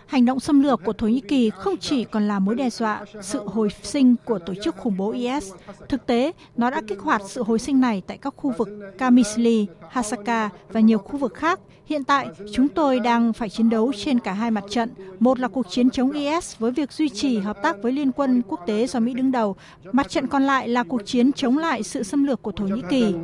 Hành 0.05 0.25
động 0.25 0.39
xâm 0.39 0.61
lược 0.61 0.83
của 0.83 0.93
Thổ 0.93 1.07
Nhĩ 1.07 1.19
Kỳ 1.19 1.49
không 1.49 1.77
chỉ 1.77 2.03
còn 2.03 2.27
là 2.27 2.39
mối 2.39 2.55
đe 2.55 2.69
dọa 2.69 3.05
sự 3.21 3.41
hồi 3.45 3.69
sinh 3.83 4.15
của 4.25 4.39
tổ 4.39 4.53
chức 4.63 4.75
khủng 4.77 4.97
bố 4.97 5.11
IS. 5.11 5.53
Thực 5.89 6.05
tế, 6.05 6.31
nó 6.55 6.69
đã 6.69 6.81
kích 6.87 6.99
hoạt 6.99 7.21
sự 7.25 7.43
hồi 7.43 7.59
sinh 7.59 7.81
này 7.81 8.01
tại 8.07 8.17
các 8.17 8.33
khu 8.37 8.53
vực 8.57 8.69
Kamisli, 8.97 9.65
Hasaka 9.89 10.49
và 10.69 10.79
nhiều 10.79 10.97
khu 10.97 11.17
vực 11.17 11.33
khác. 11.33 11.59
Hiện 11.85 12.03
tại, 12.03 12.27
chúng 12.53 12.67
tôi 12.67 12.99
đang 12.99 13.33
phải 13.33 13.49
chiến 13.49 13.69
đấu 13.69 13.91
trên 13.97 14.19
cả 14.19 14.33
hai 14.33 14.51
mặt 14.51 14.63
trận. 14.69 14.89
Một 15.19 15.39
là 15.39 15.47
cuộc 15.47 15.65
chiến 15.69 15.89
chống 15.89 16.11
IS 16.11 16.57
với 16.59 16.71
việc 16.71 16.91
duy 16.91 17.09
trì 17.09 17.37
hợp 17.39 17.57
tác 17.63 17.75
với 17.81 17.91
Liên 17.91 18.11
quân 18.11 18.41
quốc 18.47 18.59
tế 18.65 18.87
do 18.87 18.99
Mỹ 18.99 19.13
đứng 19.13 19.31
đầu. 19.31 19.55
Mặt 19.91 20.09
trận 20.09 20.27
còn 20.27 20.43
lại 20.43 20.67
là 20.67 20.83
cuộc 20.83 21.01
chiến 21.05 21.31
chống 21.31 21.57
lại 21.57 21.83
sự 21.83 22.03
xâm 22.03 22.23
lược 22.23 22.41
của 22.41 22.51
Thổ 22.51 22.65
Nhĩ 22.65 22.81
Kỳ. 22.89 23.15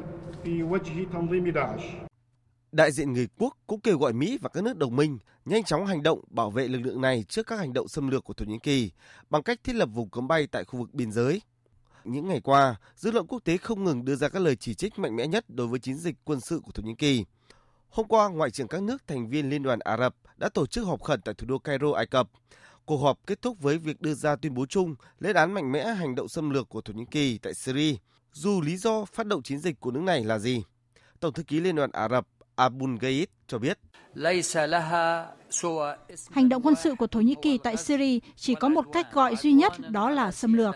Đại 2.74 2.92
diện 2.92 3.14
người 3.14 3.28
quốc 3.38 3.58
cũng 3.68 3.82
kêu 3.82 3.98
gọi 3.98 4.14
Mỹ 4.14 4.38
và 4.42 4.50
các 4.50 4.64
nước 4.64 4.78
đồng 4.78 4.96
minh 4.96 5.18
nhanh 5.46 5.64
chóng 5.64 5.86
hành 5.86 6.04
động 6.04 6.20
bảo 6.30 6.52
vệ 6.52 6.68
lực 6.68 6.80
lượng 6.80 7.02
này 7.02 7.24
trước 7.24 7.48
các 7.48 7.60
hành 7.60 7.74
động 7.74 7.88
xâm 7.88 8.08
lược 8.08 8.24
của 8.24 8.34
Thổ 8.34 8.46
Nhĩ 8.46 8.58
Kỳ 8.64 8.92
bằng 9.30 9.44
cách 9.44 9.60
thiết 9.64 9.76
lập 9.76 9.90
vùng 9.94 10.10
cấm 10.10 10.28
bay 10.28 10.48
tại 10.48 10.64
khu 10.64 10.80
vực 10.80 10.94
biên 10.94 11.12
giới. 11.12 11.42
Những 12.04 12.28
ngày 12.28 12.42
qua, 12.42 12.76
dư 12.96 13.12
luận 13.12 13.28
quốc 13.28 13.40
tế 13.44 13.58
không 13.58 13.84
ngừng 13.84 14.06
đưa 14.06 14.16
ra 14.16 14.30
các 14.30 14.42
lời 14.42 14.56
chỉ 14.56 14.74
trích 14.74 15.00
mạnh 15.00 15.16
mẽ 15.16 15.28
nhất 15.28 15.46
đối 15.48 15.68
với 15.68 15.80
chiến 15.80 15.98
dịch 15.98 16.16
quân 16.24 16.40
sự 16.50 16.60
của 16.60 16.72
Thổ 16.72 16.84
Nhĩ 16.84 16.96
Kỳ. 16.96 17.26
Hôm 17.90 18.08
qua, 18.08 18.30
Ngoại 18.30 18.52
trưởng 18.52 18.68
các 18.68 18.84
nước 18.84 19.08
thành 19.08 19.30
viên 19.30 19.50
Liên 19.50 19.64
đoàn 19.64 19.80
Ả 19.80 19.98
Rập 19.98 20.16
đã 20.38 20.50
tổ 20.50 20.66
chức 20.66 20.86
họp 20.86 21.04
khẩn 21.04 21.22
tại 21.22 21.36
thủ 21.36 21.48
đô 21.48 21.60
Cairo, 21.60 21.92
Ai 21.92 22.06
Cập. 22.06 22.30
Cuộc 22.86 22.98
họp 22.98 23.20
kết 23.28 23.42
thúc 23.42 23.60
với 23.62 23.78
việc 23.78 24.02
đưa 24.02 24.14
ra 24.14 24.36
tuyên 24.36 24.54
bố 24.54 24.66
chung 24.66 24.96
lên 25.20 25.36
án 25.36 25.54
mạnh 25.54 25.72
mẽ 25.72 25.94
hành 25.94 26.16
động 26.16 26.30
xâm 26.30 26.50
lược 26.50 26.70
của 26.70 26.82
Thổ 26.82 26.94
Nhĩ 26.94 27.06
Kỳ 27.12 27.38
tại 27.38 27.54
Syria, 27.54 27.96
dù 28.32 28.62
lý 28.62 28.78
do 28.78 29.06
phát 29.06 29.28
động 29.28 29.44
chiến 29.44 29.60
dịch 29.60 29.80
của 29.80 29.92
nước 29.92 30.02
này 30.04 30.24
là 30.24 30.40
gì. 30.40 30.64
Tổng 31.20 31.34
thư 31.34 31.44
ký 31.44 31.60
Liên 31.60 31.76
đoàn 31.76 31.92
Ả 31.92 32.10
Rập 32.10 32.28
Abul 32.56 32.96
Gait 33.02 33.30
cho 33.48 33.58
biết. 33.58 33.80
Hành 36.32 36.50
động 36.50 36.62
quân 36.62 36.76
sự 36.76 36.96
của 36.96 37.08
Thổ 37.08 37.20
Nhĩ 37.20 37.36
Kỳ 37.42 37.58
tại 37.58 37.78
Syria 37.78 38.20
chỉ 38.36 38.56
có 38.56 38.70
một 38.70 38.86
cách 38.94 39.14
gọi 39.14 39.36
duy 39.36 39.54
nhất 39.54 39.74
đó 39.90 40.10
là 40.10 40.32
xâm 40.32 40.54
lược. 40.54 40.76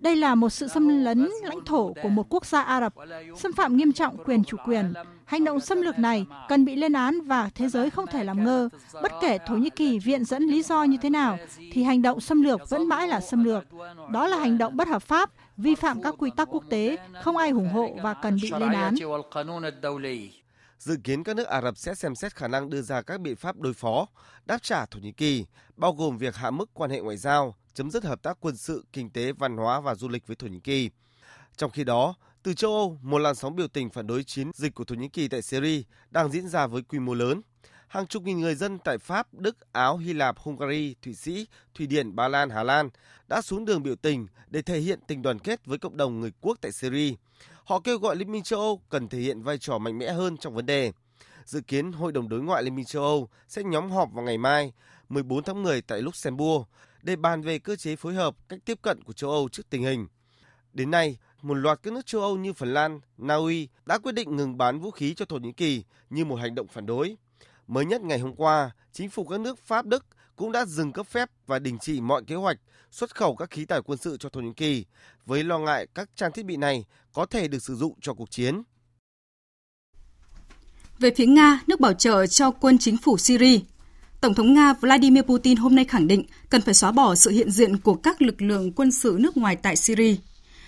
Đây 0.00 0.16
là 0.16 0.34
một 0.34 0.50
sự 0.50 0.68
xâm 0.68 0.88
lấn 1.04 1.28
lãnh 1.42 1.64
thổ 1.66 1.92
của 2.02 2.08
một 2.08 2.26
quốc 2.28 2.46
gia 2.46 2.62
Ả 2.62 2.80
Rập, 2.80 2.94
xâm 3.36 3.52
phạm 3.52 3.76
nghiêm 3.76 3.92
trọng 3.92 4.24
quyền 4.24 4.44
chủ 4.44 4.56
quyền. 4.64 4.92
Hành 5.24 5.44
động 5.44 5.60
xâm 5.60 5.82
lược 5.82 5.98
này 5.98 6.26
cần 6.48 6.64
bị 6.64 6.76
lên 6.76 6.92
án 6.92 7.20
và 7.20 7.50
thế 7.54 7.68
giới 7.68 7.90
không 7.90 8.06
thể 8.06 8.24
làm 8.24 8.44
ngơ. 8.44 8.68
Bất 9.02 9.12
kể 9.20 9.38
Thổ 9.46 9.56
Nhĩ 9.56 9.70
Kỳ 9.70 9.98
viện 9.98 10.24
dẫn 10.24 10.42
lý 10.42 10.62
do 10.62 10.82
như 10.82 10.96
thế 11.02 11.10
nào, 11.10 11.38
thì 11.72 11.82
hành 11.82 12.02
động 12.02 12.20
xâm 12.20 12.42
lược 12.42 12.70
vẫn 12.70 12.88
mãi 12.88 13.08
là 13.08 13.20
xâm 13.20 13.44
lược. 13.44 13.64
Đó 14.10 14.26
là 14.26 14.38
hành 14.38 14.58
động 14.58 14.76
bất 14.76 14.88
hợp 14.88 15.02
pháp, 15.02 15.30
vi 15.56 15.74
phạm 15.74 16.02
các 16.02 16.14
quy 16.18 16.30
tắc 16.36 16.48
quốc 16.50 16.64
tế, 16.70 16.96
không 17.22 17.36
ai 17.36 17.50
ủng 17.50 17.68
hộ 17.68 17.96
và 18.02 18.14
cần 18.14 18.38
bị 18.42 18.50
lên 18.50 18.72
án. 18.72 18.94
Dự 20.78 20.96
kiến 21.04 21.24
các 21.24 21.36
nước 21.36 21.46
Ả 21.46 21.60
Rập 21.62 21.76
sẽ 21.76 21.94
xem 21.94 22.14
xét 22.14 22.34
khả 22.34 22.48
năng 22.48 22.70
đưa 22.70 22.82
ra 22.82 23.02
các 23.02 23.20
biện 23.20 23.36
pháp 23.36 23.56
đối 23.56 23.72
phó, 23.72 24.06
đáp 24.46 24.62
trả 24.62 24.86
Thổ 24.86 24.98
Nhĩ 25.00 25.12
Kỳ, 25.12 25.44
bao 25.76 25.92
gồm 25.92 26.18
việc 26.18 26.36
hạ 26.36 26.50
mức 26.50 26.70
quan 26.74 26.90
hệ 26.90 27.00
ngoại 27.00 27.16
giao, 27.16 27.54
chấm 27.74 27.90
dứt 27.90 28.04
hợp 28.04 28.22
tác 28.22 28.36
quân 28.40 28.56
sự, 28.56 28.84
kinh 28.92 29.10
tế, 29.10 29.32
văn 29.32 29.56
hóa 29.56 29.80
và 29.80 29.94
du 29.94 30.08
lịch 30.08 30.26
với 30.26 30.36
Thổ 30.36 30.46
Nhĩ 30.46 30.60
Kỳ. 30.60 30.90
Trong 31.56 31.70
khi 31.70 31.84
đó, 31.84 32.14
từ 32.42 32.54
châu 32.54 32.72
Âu, 32.74 32.98
một 33.02 33.18
làn 33.18 33.34
sóng 33.34 33.56
biểu 33.56 33.68
tình 33.68 33.90
phản 33.90 34.06
đối 34.06 34.24
chiến 34.24 34.50
dịch 34.54 34.74
của 34.74 34.84
Thổ 34.84 34.94
Nhĩ 34.94 35.08
Kỳ 35.08 35.28
tại 35.28 35.42
Syria 35.42 35.82
đang 36.10 36.30
diễn 36.30 36.48
ra 36.48 36.66
với 36.66 36.82
quy 36.82 36.98
mô 36.98 37.14
lớn. 37.14 37.42
Hàng 37.88 38.06
chục 38.06 38.22
nghìn 38.22 38.40
người 38.40 38.54
dân 38.54 38.78
tại 38.78 38.98
Pháp, 38.98 39.34
Đức, 39.34 39.72
Áo, 39.72 39.96
Hy 39.96 40.12
Lạp, 40.12 40.38
Hungary, 40.38 40.94
Thụy 41.02 41.14
Sĩ, 41.14 41.46
Thụy 41.74 41.86
Điển, 41.86 42.16
Ba 42.16 42.28
Lan, 42.28 42.50
Hà 42.50 42.62
Lan 42.62 42.88
đã 43.28 43.42
xuống 43.42 43.64
đường 43.64 43.82
biểu 43.82 43.96
tình 43.96 44.26
để 44.48 44.62
thể 44.62 44.78
hiện 44.78 45.00
tình 45.06 45.22
đoàn 45.22 45.38
kết 45.38 45.66
với 45.66 45.78
cộng 45.78 45.96
đồng 45.96 46.20
người 46.20 46.32
quốc 46.40 46.58
tại 46.60 46.72
Syria. 46.72 47.14
Họ 47.68 47.80
kêu 47.80 47.98
gọi 47.98 48.16
Liên 48.16 48.32
minh 48.32 48.42
châu 48.42 48.60
Âu 48.60 48.80
cần 48.88 49.08
thể 49.08 49.18
hiện 49.18 49.42
vai 49.42 49.58
trò 49.58 49.78
mạnh 49.78 49.98
mẽ 49.98 50.12
hơn 50.12 50.36
trong 50.36 50.54
vấn 50.54 50.66
đề. 50.66 50.92
Dự 51.44 51.60
kiến 51.60 51.92
Hội 51.92 52.12
đồng 52.12 52.28
Đối 52.28 52.40
ngoại 52.40 52.62
Liên 52.62 52.74
minh 52.74 52.84
châu 52.84 53.02
Âu 53.02 53.28
sẽ 53.48 53.62
nhóm 53.62 53.90
họp 53.90 54.12
vào 54.12 54.24
ngày 54.24 54.38
mai, 54.38 54.72
14 55.08 55.42
tháng 55.42 55.62
10 55.62 55.82
tại 55.82 56.02
Luxembourg 56.02 56.64
để 57.02 57.16
bàn 57.16 57.42
về 57.42 57.58
cơ 57.58 57.76
chế 57.76 57.96
phối 57.96 58.14
hợp 58.14 58.34
cách 58.48 58.58
tiếp 58.64 58.78
cận 58.82 59.04
của 59.04 59.12
châu 59.12 59.30
Âu 59.30 59.48
trước 59.48 59.70
tình 59.70 59.82
hình. 59.82 60.06
Đến 60.72 60.90
nay, 60.90 61.16
một 61.42 61.54
loạt 61.54 61.78
các 61.82 61.92
nước 61.92 62.06
châu 62.06 62.20
Âu 62.20 62.36
như 62.36 62.52
Phần 62.52 62.74
Lan, 62.74 63.00
Na 63.18 63.34
Uy 63.34 63.68
đã 63.86 63.98
quyết 63.98 64.12
định 64.12 64.36
ngừng 64.36 64.58
bán 64.58 64.80
vũ 64.80 64.90
khí 64.90 65.14
cho 65.14 65.24
Thổ 65.24 65.36
Nhĩ 65.36 65.52
Kỳ 65.52 65.84
như 66.10 66.24
một 66.24 66.36
hành 66.36 66.54
động 66.54 66.66
phản 66.68 66.86
đối. 66.86 67.16
Mới 67.66 67.84
nhất 67.84 68.02
ngày 68.02 68.18
hôm 68.18 68.34
qua, 68.34 68.70
chính 68.92 69.10
phủ 69.10 69.24
các 69.24 69.40
nước 69.40 69.58
Pháp, 69.58 69.86
Đức 69.86 70.06
cũng 70.38 70.52
đã 70.52 70.64
dừng 70.64 70.92
cấp 70.92 71.06
phép 71.06 71.30
và 71.46 71.58
đình 71.58 71.78
chỉ 71.80 72.00
mọi 72.00 72.22
kế 72.26 72.34
hoạch 72.34 72.58
xuất 72.90 73.14
khẩu 73.14 73.36
các 73.36 73.50
khí 73.50 73.64
tài 73.64 73.80
quân 73.84 73.98
sự 73.98 74.16
cho 74.20 74.28
Thổ 74.28 74.40
Nhĩ 74.40 74.52
Kỳ 74.56 74.84
với 75.26 75.44
lo 75.44 75.58
ngại 75.58 75.86
các 75.94 76.10
trang 76.16 76.32
thiết 76.32 76.44
bị 76.44 76.56
này 76.56 76.84
có 77.12 77.26
thể 77.26 77.48
được 77.48 77.62
sử 77.62 77.76
dụng 77.76 77.94
cho 78.00 78.14
cuộc 78.14 78.30
chiến. 78.30 78.62
Về 80.98 81.10
phía 81.16 81.26
Nga, 81.26 81.60
nước 81.66 81.80
bảo 81.80 81.92
trợ 81.92 82.26
cho 82.26 82.50
quân 82.50 82.78
chính 82.78 82.96
phủ 82.96 83.18
Syria, 83.18 83.58
Tổng 84.20 84.34
thống 84.34 84.54
Nga 84.54 84.72
Vladimir 84.72 85.22
Putin 85.22 85.56
hôm 85.56 85.76
nay 85.76 85.84
khẳng 85.84 86.06
định 86.06 86.24
cần 86.50 86.60
phải 86.60 86.74
xóa 86.74 86.92
bỏ 86.92 87.14
sự 87.14 87.30
hiện 87.30 87.50
diện 87.50 87.76
của 87.76 87.94
các 87.94 88.22
lực 88.22 88.42
lượng 88.42 88.72
quân 88.72 88.90
sự 88.90 89.16
nước 89.20 89.36
ngoài 89.36 89.56
tại 89.56 89.76
Syria. 89.76 90.14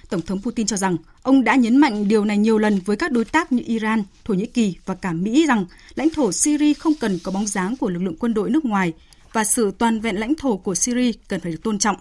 Tổng 0.08 0.22
thống 0.22 0.42
Putin 0.42 0.66
cho 0.66 0.76
rằng 0.76 0.96
ông 1.22 1.44
đã 1.44 1.54
nhấn 1.54 1.76
mạnh 1.76 2.08
điều 2.08 2.24
này 2.24 2.38
nhiều 2.38 2.58
lần 2.58 2.80
với 2.84 2.96
các 2.96 3.12
đối 3.12 3.24
tác 3.24 3.52
như 3.52 3.62
Iran, 3.66 4.02
Thổ 4.24 4.34
Nhĩ 4.34 4.46
Kỳ 4.46 4.74
và 4.86 4.94
cả 4.94 5.12
Mỹ 5.12 5.46
rằng 5.46 5.66
lãnh 5.94 6.10
thổ 6.10 6.32
Syria 6.32 6.74
không 6.74 6.94
cần 7.00 7.18
có 7.24 7.32
bóng 7.32 7.46
dáng 7.46 7.76
của 7.76 7.90
lực 7.90 8.02
lượng 8.02 8.16
quân 8.18 8.34
đội 8.34 8.50
nước 8.50 8.64
ngoài 8.64 8.92
và 9.32 9.44
sự 9.44 9.70
toàn 9.78 10.00
vẹn 10.00 10.16
lãnh 10.16 10.34
thổ 10.34 10.56
của 10.56 10.74
Syria 10.74 11.12
cần 11.28 11.40
phải 11.40 11.52
được 11.52 11.62
tôn 11.62 11.78
trọng. 11.78 11.96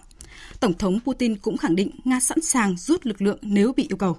Tổng 0.60 0.74
thống 0.74 1.00
Putin 1.04 1.36
cũng 1.36 1.56
khẳng 1.56 1.76
định 1.76 1.90
Nga 2.04 2.20
sẵn 2.20 2.40
sàng 2.40 2.76
rút 2.76 3.06
lực 3.06 3.22
lượng 3.22 3.38
nếu 3.42 3.72
bị 3.72 3.86
yêu 3.88 3.96
cầu. 3.96 4.16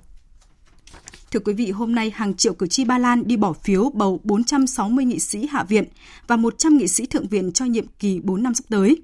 Thưa 1.31 1.39
quý 1.39 1.53
vị, 1.53 1.71
hôm 1.71 1.95
nay 1.95 2.11
hàng 2.15 2.33
triệu 2.33 2.53
cử 2.53 2.67
tri 2.67 2.85
Ba 2.85 2.97
Lan 2.97 3.27
đi 3.27 3.37
bỏ 3.37 3.53
phiếu 3.53 3.89
bầu 3.93 4.19
460 4.23 5.05
nghị 5.05 5.19
sĩ 5.19 5.47
Hạ 5.47 5.63
viện 5.63 5.83
và 6.27 6.35
100 6.35 6.77
nghị 6.77 6.87
sĩ 6.87 7.05
Thượng 7.05 7.27
viện 7.27 7.51
cho 7.51 7.65
nhiệm 7.65 7.85
kỳ 7.99 8.19
4 8.23 8.43
năm 8.43 8.55
sắp 8.55 8.63
tới. 8.69 9.01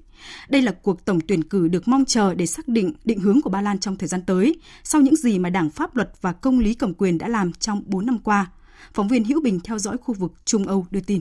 Đây 0.48 0.62
là 0.62 0.72
cuộc 0.82 1.04
tổng 1.04 1.20
tuyển 1.20 1.42
cử 1.44 1.68
được 1.68 1.88
mong 1.88 2.04
chờ 2.04 2.34
để 2.34 2.46
xác 2.46 2.68
định 2.68 2.92
định 3.04 3.20
hướng 3.20 3.42
của 3.42 3.50
Ba 3.50 3.62
Lan 3.62 3.78
trong 3.78 3.96
thời 3.96 4.08
gian 4.08 4.22
tới, 4.26 4.56
sau 4.84 5.00
những 5.00 5.16
gì 5.16 5.38
mà 5.38 5.50
Đảng 5.50 5.70
Pháp 5.70 5.96
luật 5.96 6.12
và 6.20 6.32
Công 6.32 6.58
lý 6.58 6.74
cầm 6.74 6.94
quyền 6.94 7.18
đã 7.18 7.28
làm 7.28 7.52
trong 7.52 7.82
4 7.86 8.06
năm 8.06 8.18
qua. 8.18 8.50
Phóng 8.94 9.08
viên 9.08 9.24
Hữu 9.24 9.40
Bình 9.40 9.60
theo 9.64 9.78
dõi 9.78 9.96
khu 9.96 10.14
vực 10.14 10.32
Trung 10.44 10.66
Âu 10.66 10.86
đưa 10.90 11.00
tin. 11.00 11.20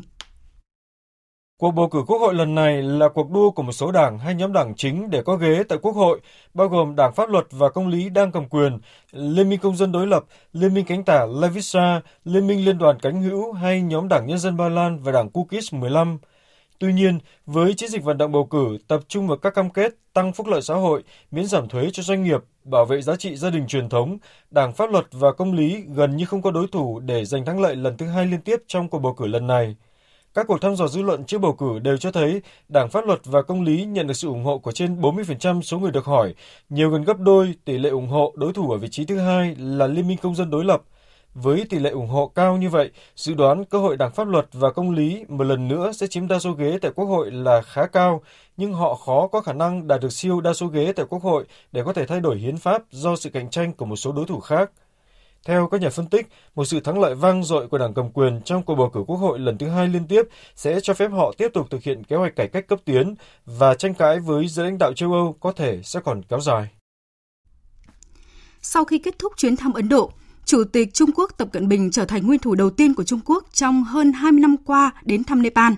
Cuộc 1.60 1.72
bầu 1.72 1.90
cử 1.90 2.04
quốc 2.08 2.18
hội 2.18 2.34
lần 2.34 2.56
này 2.56 2.82
là 2.82 3.10
cuộc 3.10 3.32
đua 3.32 3.52
của 3.52 3.64
một 3.64 3.72
số 3.72 3.92
đảng 3.92 4.20
hay 4.20 4.36
nhóm 4.36 4.54
đảng 4.54 4.76
chính 4.76 5.10
để 5.10 5.22
có 5.24 5.36
ghế 5.36 5.64
tại 5.70 5.78
quốc 5.82 5.92
hội, 5.92 6.20
bao 6.54 6.68
gồm 6.68 6.96
Đảng 6.96 7.14
Pháp 7.14 7.30
luật 7.30 7.46
và 7.52 7.70
Công 7.70 7.88
lý 7.88 8.10
đang 8.10 8.32
cầm 8.32 8.50
quyền, 8.50 8.80
Liên 9.12 9.50
minh 9.50 9.60
Công 9.60 9.76
dân 9.76 9.92
đối 9.92 10.08
lập, 10.08 10.24
Liên 10.54 10.74
minh 10.74 10.86
cánh 10.86 11.04
tả 11.04 11.26
Levica, 11.42 12.02
Liên 12.24 12.48
minh 12.48 12.66
Liên 12.66 12.78
đoàn 12.78 13.00
cánh 13.00 13.22
hữu 13.22 13.52
hay 13.52 13.82
nhóm 13.82 14.08
Đảng 14.08 14.28
Nhân 14.28 14.40
dân 14.40 14.58
Ba 14.58 14.70
Lan 14.70 15.00
và 15.00 15.12
Đảng 15.12 15.30
Kukis 15.30 15.74
15. 15.74 16.18
Tuy 16.80 16.94
nhiên, 16.94 17.20
với 17.46 17.74
chiến 17.74 17.90
dịch 17.90 18.04
vận 18.04 18.18
động 18.18 18.32
bầu 18.32 18.46
cử 18.46 18.78
tập 18.88 19.02
trung 19.08 19.28
vào 19.28 19.38
các 19.38 19.56
cam 19.56 19.70
kết 19.70 19.94
tăng 20.14 20.34
phúc 20.34 20.48
lợi 20.48 20.62
xã 20.62 20.74
hội, 20.74 21.04
miễn 21.32 21.46
giảm 21.46 21.68
thuế 21.68 21.90
cho 21.94 22.04
doanh 22.04 22.24
nghiệp, 22.24 22.42
bảo 22.64 22.86
vệ 22.86 23.02
giá 23.02 23.16
trị 23.16 23.36
gia 23.36 23.50
đình 23.50 23.68
truyền 23.68 23.90
thống, 23.90 24.18
Đảng 24.52 24.74
pháp 24.74 24.92
luật 24.92 25.06
và 25.12 25.32
công 25.32 25.54
lý 25.54 25.84
gần 25.96 26.16
như 26.18 26.26
không 26.26 26.42
có 26.42 26.52
đối 26.52 26.68
thủ 26.68 27.00
để 27.00 27.26
giành 27.26 27.46
thắng 27.46 27.62
lợi 27.62 27.76
lần 27.76 27.98
thứ 27.98 28.08
hai 28.08 28.26
liên 28.26 28.42
tiếp 28.42 28.58
trong 28.68 28.90
cuộc 28.90 29.00
bầu 29.00 29.14
cử 29.14 29.28
lần 29.28 29.48
này. 29.48 29.76
Các 30.38 30.48
cuộc 30.48 30.62
thăm 30.62 30.76
dò 30.76 30.88
dư 30.88 31.02
luận 31.02 31.24
trước 31.24 31.38
bầu 31.38 31.54
cử 31.54 31.80
đều 31.80 31.98
cho 31.98 32.12
thấy 32.12 32.42
Đảng 32.70 32.90
Pháp 32.90 33.06
luật 33.06 33.20
và 33.26 33.42
Công 33.42 33.64
lý 33.64 33.86
nhận 33.86 34.08
được 34.08 34.14
sự 34.14 34.28
ủng 34.28 34.44
hộ 34.44 34.58
của 34.58 34.72
trên 34.72 35.02
40% 35.02 35.62
số 35.62 35.80
người 35.80 35.92
được 35.92 36.06
hỏi, 36.06 36.34
nhiều 36.70 36.90
gần 36.90 37.04
gấp 37.04 37.20
đôi 37.20 37.54
tỷ 37.66 37.78
lệ 37.78 37.90
ủng 37.90 38.08
hộ 38.08 38.34
đối 38.36 38.54
thủ 38.54 38.72
ở 38.72 38.78
vị 38.78 38.88
trí 38.92 39.06
thứ 39.06 39.18
hai 39.18 39.56
là 39.60 39.88
Liên 39.88 40.08
minh 40.08 40.18
Công 40.22 40.36
dân 40.36 40.50
đối 40.50 40.66
lập. 40.66 40.82
Với 41.34 41.66
tỷ 41.70 41.80
lệ 41.80 41.90
ủng 41.90 42.08
hộ 42.08 42.32
cao 42.36 42.58
như 42.58 42.70
vậy, 42.70 42.92
dự 43.16 43.34
đoán 43.34 43.66
cơ 43.66 43.80
hội 43.80 43.98
Đảng 43.98 44.12
Pháp 44.12 44.28
luật 44.28 44.48
và 44.54 44.72
Công 44.72 44.92
lý 44.92 45.26
một 45.28 45.44
lần 45.44 45.68
nữa 45.68 45.92
sẽ 45.92 46.08
chiếm 46.08 46.28
đa 46.28 46.40
số 46.40 46.52
ghế 46.52 46.78
tại 46.82 46.92
Quốc 46.96 47.06
hội 47.06 47.32
là 47.32 47.62
khá 47.62 47.88
cao, 47.88 48.22
nhưng 48.58 48.74
họ 48.74 48.96
khó 48.96 49.28
có 49.28 49.42
khả 49.42 49.54
năng 49.54 49.88
đạt 49.88 50.02
được 50.02 50.14
siêu 50.14 50.42
đa 50.42 50.54
số 50.54 50.68
ghế 50.68 50.94
tại 50.96 51.06
Quốc 51.10 51.24
hội 51.24 51.46
để 51.72 51.84
có 51.86 51.94
thể 51.94 52.06
thay 52.06 52.20
đổi 52.20 52.38
hiến 52.38 52.58
pháp 52.58 52.84
do 52.92 53.16
sự 53.16 53.30
cạnh 53.30 53.50
tranh 53.50 53.74
của 53.74 53.86
một 53.86 53.96
số 53.96 54.12
đối 54.12 54.26
thủ 54.26 54.40
khác. 54.40 54.72
Theo 55.48 55.68
các 55.68 55.82
nhà 55.82 55.90
phân 55.90 56.08
tích, 56.08 56.28
một 56.56 56.66
sự 56.66 56.80
thắng 56.80 57.00
lợi 57.00 57.16
vang 57.16 57.44
dội 57.44 57.68
của 57.68 57.78
đảng 57.78 57.94
cầm 57.94 58.10
quyền 58.12 58.42
trong 58.46 58.64
cuộc 58.64 58.76
bầu 58.76 58.92
cử 58.94 59.04
quốc 59.08 59.16
hội 59.16 59.40
lần 59.40 59.58
thứ 59.58 59.70
hai 59.70 59.88
liên 59.88 60.08
tiếp 60.08 60.22
sẽ 60.56 60.80
cho 60.84 60.94
phép 60.94 61.12
họ 61.12 61.34
tiếp 61.38 61.48
tục 61.54 61.68
thực 61.70 61.84
hiện 61.84 62.04
kế 62.04 62.16
hoạch 62.16 62.36
cải 62.36 62.48
cách 62.48 62.68
cấp 62.68 62.80
tiến 62.86 63.16
và 63.46 63.74
tranh 63.74 63.94
cãi 63.94 64.20
với 64.20 64.48
giới 64.48 64.66
lãnh 64.66 64.78
đạo 64.80 64.94
châu 64.96 65.14
Âu 65.14 65.38
có 65.40 65.52
thể 65.52 65.82
sẽ 65.84 66.00
còn 66.06 66.22
kéo 66.30 66.40
dài. 66.40 66.68
Sau 68.62 68.86
khi 68.86 68.98
kết 68.98 69.20
thúc 69.20 69.34
chuyến 69.38 69.56
thăm 69.56 69.74
Ấn 69.74 69.90
Độ, 69.90 70.12
Chủ 70.46 70.64
tịch 70.64 70.94
Trung 70.94 71.10
Quốc 71.16 71.32
Tập 71.38 71.48
Cận 71.52 71.68
Bình 71.68 71.92
trở 71.92 72.06
thành 72.06 72.28
nguyên 72.28 72.40
thủ 72.40 72.56
đầu 72.56 72.70
tiên 72.70 72.94
của 72.94 73.04
Trung 73.04 73.20
Quốc 73.26 73.46
trong 73.54 73.84
hơn 73.84 74.14
20 74.14 74.42
năm 74.42 74.56
qua 74.66 74.92
đến 75.04 75.24
thăm 75.24 75.42
Nepal. 75.42 75.74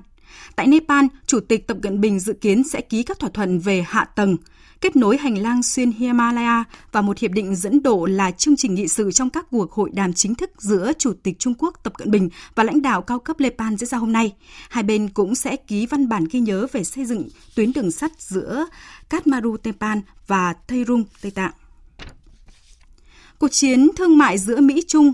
Tại 0.55 0.67
Nepal, 0.67 1.05
Chủ 1.25 1.39
tịch 1.39 1.67
Tập 1.67 1.77
Cận 1.81 2.01
Bình 2.01 2.19
dự 2.19 2.33
kiến 2.33 2.63
sẽ 2.63 2.81
ký 2.81 3.03
các 3.03 3.19
thỏa 3.19 3.29
thuận 3.29 3.59
về 3.59 3.83
hạ 3.87 4.05
tầng, 4.15 4.37
kết 4.81 4.95
nối 4.95 5.17
hành 5.17 5.37
lang 5.37 5.63
xuyên 5.63 5.91
Himalaya 5.91 6.63
và 6.91 7.01
một 7.01 7.17
hiệp 7.17 7.31
định 7.31 7.55
dẫn 7.55 7.83
độ 7.83 8.05
là 8.05 8.31
chương 8.31 8.55
trình 8.55 8.75
nghị 8.75 8.87
sự 8.87 9.11
trong 9.11 9.29
các 9.29 9.45
cuộc 9.51 9.71
hội 9.71 9.89
đàm 9.93 10.13
chính 10.13 10.35
thức 10.35 10.51
giữa 10.57 10.91
Chủ 10.97 11.13
tịch 11.23 11.39
Trung 11.39 11.53
Quốc 11.57 11.79
Tập 11.83 11.93
Cận 11.97 12.11
Bình 12.11 12.29
và 12.55 12.63
lãnh 12.63 12.81
đạo 12.81 13.01
cao 13.01 13.19
cấp 13.19 13.39
Nepal 13.39 13.75
diễn 13.75 13.89
ra 13.89 13.97
hôm 13.97 14.11
nay. 14.11 14.33
Hai 14.69 14.83
bên 14.83 15.09
cũng 15.09 15.35
sẽ 15.35 15.55
ký 15.55 15.85
văn 15.85 16.09
bản 16.09 16.25
ghi 16.31 16.39
nhớ 16.39 16.67
về 16.71 16.83
xây 16.83 17.05
dựng 17.05 17.29
tuyến 17.55 17.73
đường 17.73 17.91
sắt 17.91 18.11
giữa 18.21 18.65
Kathmandu, 19.09 19.57
Nepal 19.63 19.97
và 20.27 20.53
Thairum, 20.67 21.03
Tây 21.21 21.31
Tạng. 21.31 21.51
Cuộc 23.39 23.51
chiến 23.51 23.89
thương 23.95 24.17
mại 24.17 24.37
giữa 24.37 24.61
Mỹ 24.61 24.83
Trung 24.87 25.13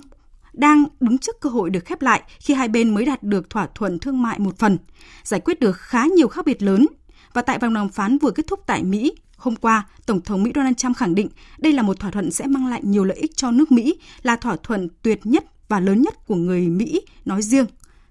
đang 0.53 0.86
đứng 0.99 1.18
trước 1.18 1.41
cơ 1.41 1.49
hội 1.49 1.70
được 1.70 1.86
khép 1.86 2.01
lại 2.01 2.22
khi 2.39 2.53
hai 2.53 2.68
bên 2.68 2.93
mới 2.93 3.05
đạt 3.05 3.24
được 3.24 3.49
thỏa 3.49 3.68
thuận 3.76 3.99
thương 3.99 4.22
mại 4.22 4.39
một 4.39 4.59
phần, 4.59 4.78
giải 5.24 5.39
quyết 5.39 5.59
được 5.59 5.78
khá 5.78 6.05
nhiều 6.05 6.28
khác 6.28 6.45
biệt 6.45 6.63
lớn. 6.63 6.88
Và 7.34 7.41
tại 7.41 7.59
vòng 7.59 7.74
đàm 7.74 7.89
phán 7.89 8.18
vừa 8.18 8.32
kết 8.32 8.47
thúc 8.47 8.59
tại 8.68 8.84
Mỹ, 8.84 9.13
hôm 9.45 9.55
qua, 9.55 9.87
Tổng 10.05 10.21
thống 10.21 10.43
Mỹ 10.43 10.51
Donald 10.55 10.75
Trump 10.77 10.97
khẳng 10.97 11.15
định 11.15 11.29
đây 11.57 11.73
là 11.73 11.81
một 11.81 11.99
thỏa 11.99 12.11
thuận 12.11 12.31
sẽ 12.31 12.47
mang 12.47 12.67
lại 12.67 12.81
nhiều 12.83 13.03
lợi 13.03 13.17
ích 13.17 13.31
cho 13.35 13.51
nước 13.51 13.71
Mỹ, 13.71 13.99
là 14.21 14.35
thỏa 14.35 14.55
thuận 14.63 14.87
tuyệt 15.01 15.25
nhất 15.25 15.43
và 15.67 15.79
lớn 15.79 16.01
nhất 16.01 16.25
của 16.27 16.35
người 16.35 16.67
Mỹ 16.67 17.01
nói 17.25 17.41
riêng. 17.41 17.65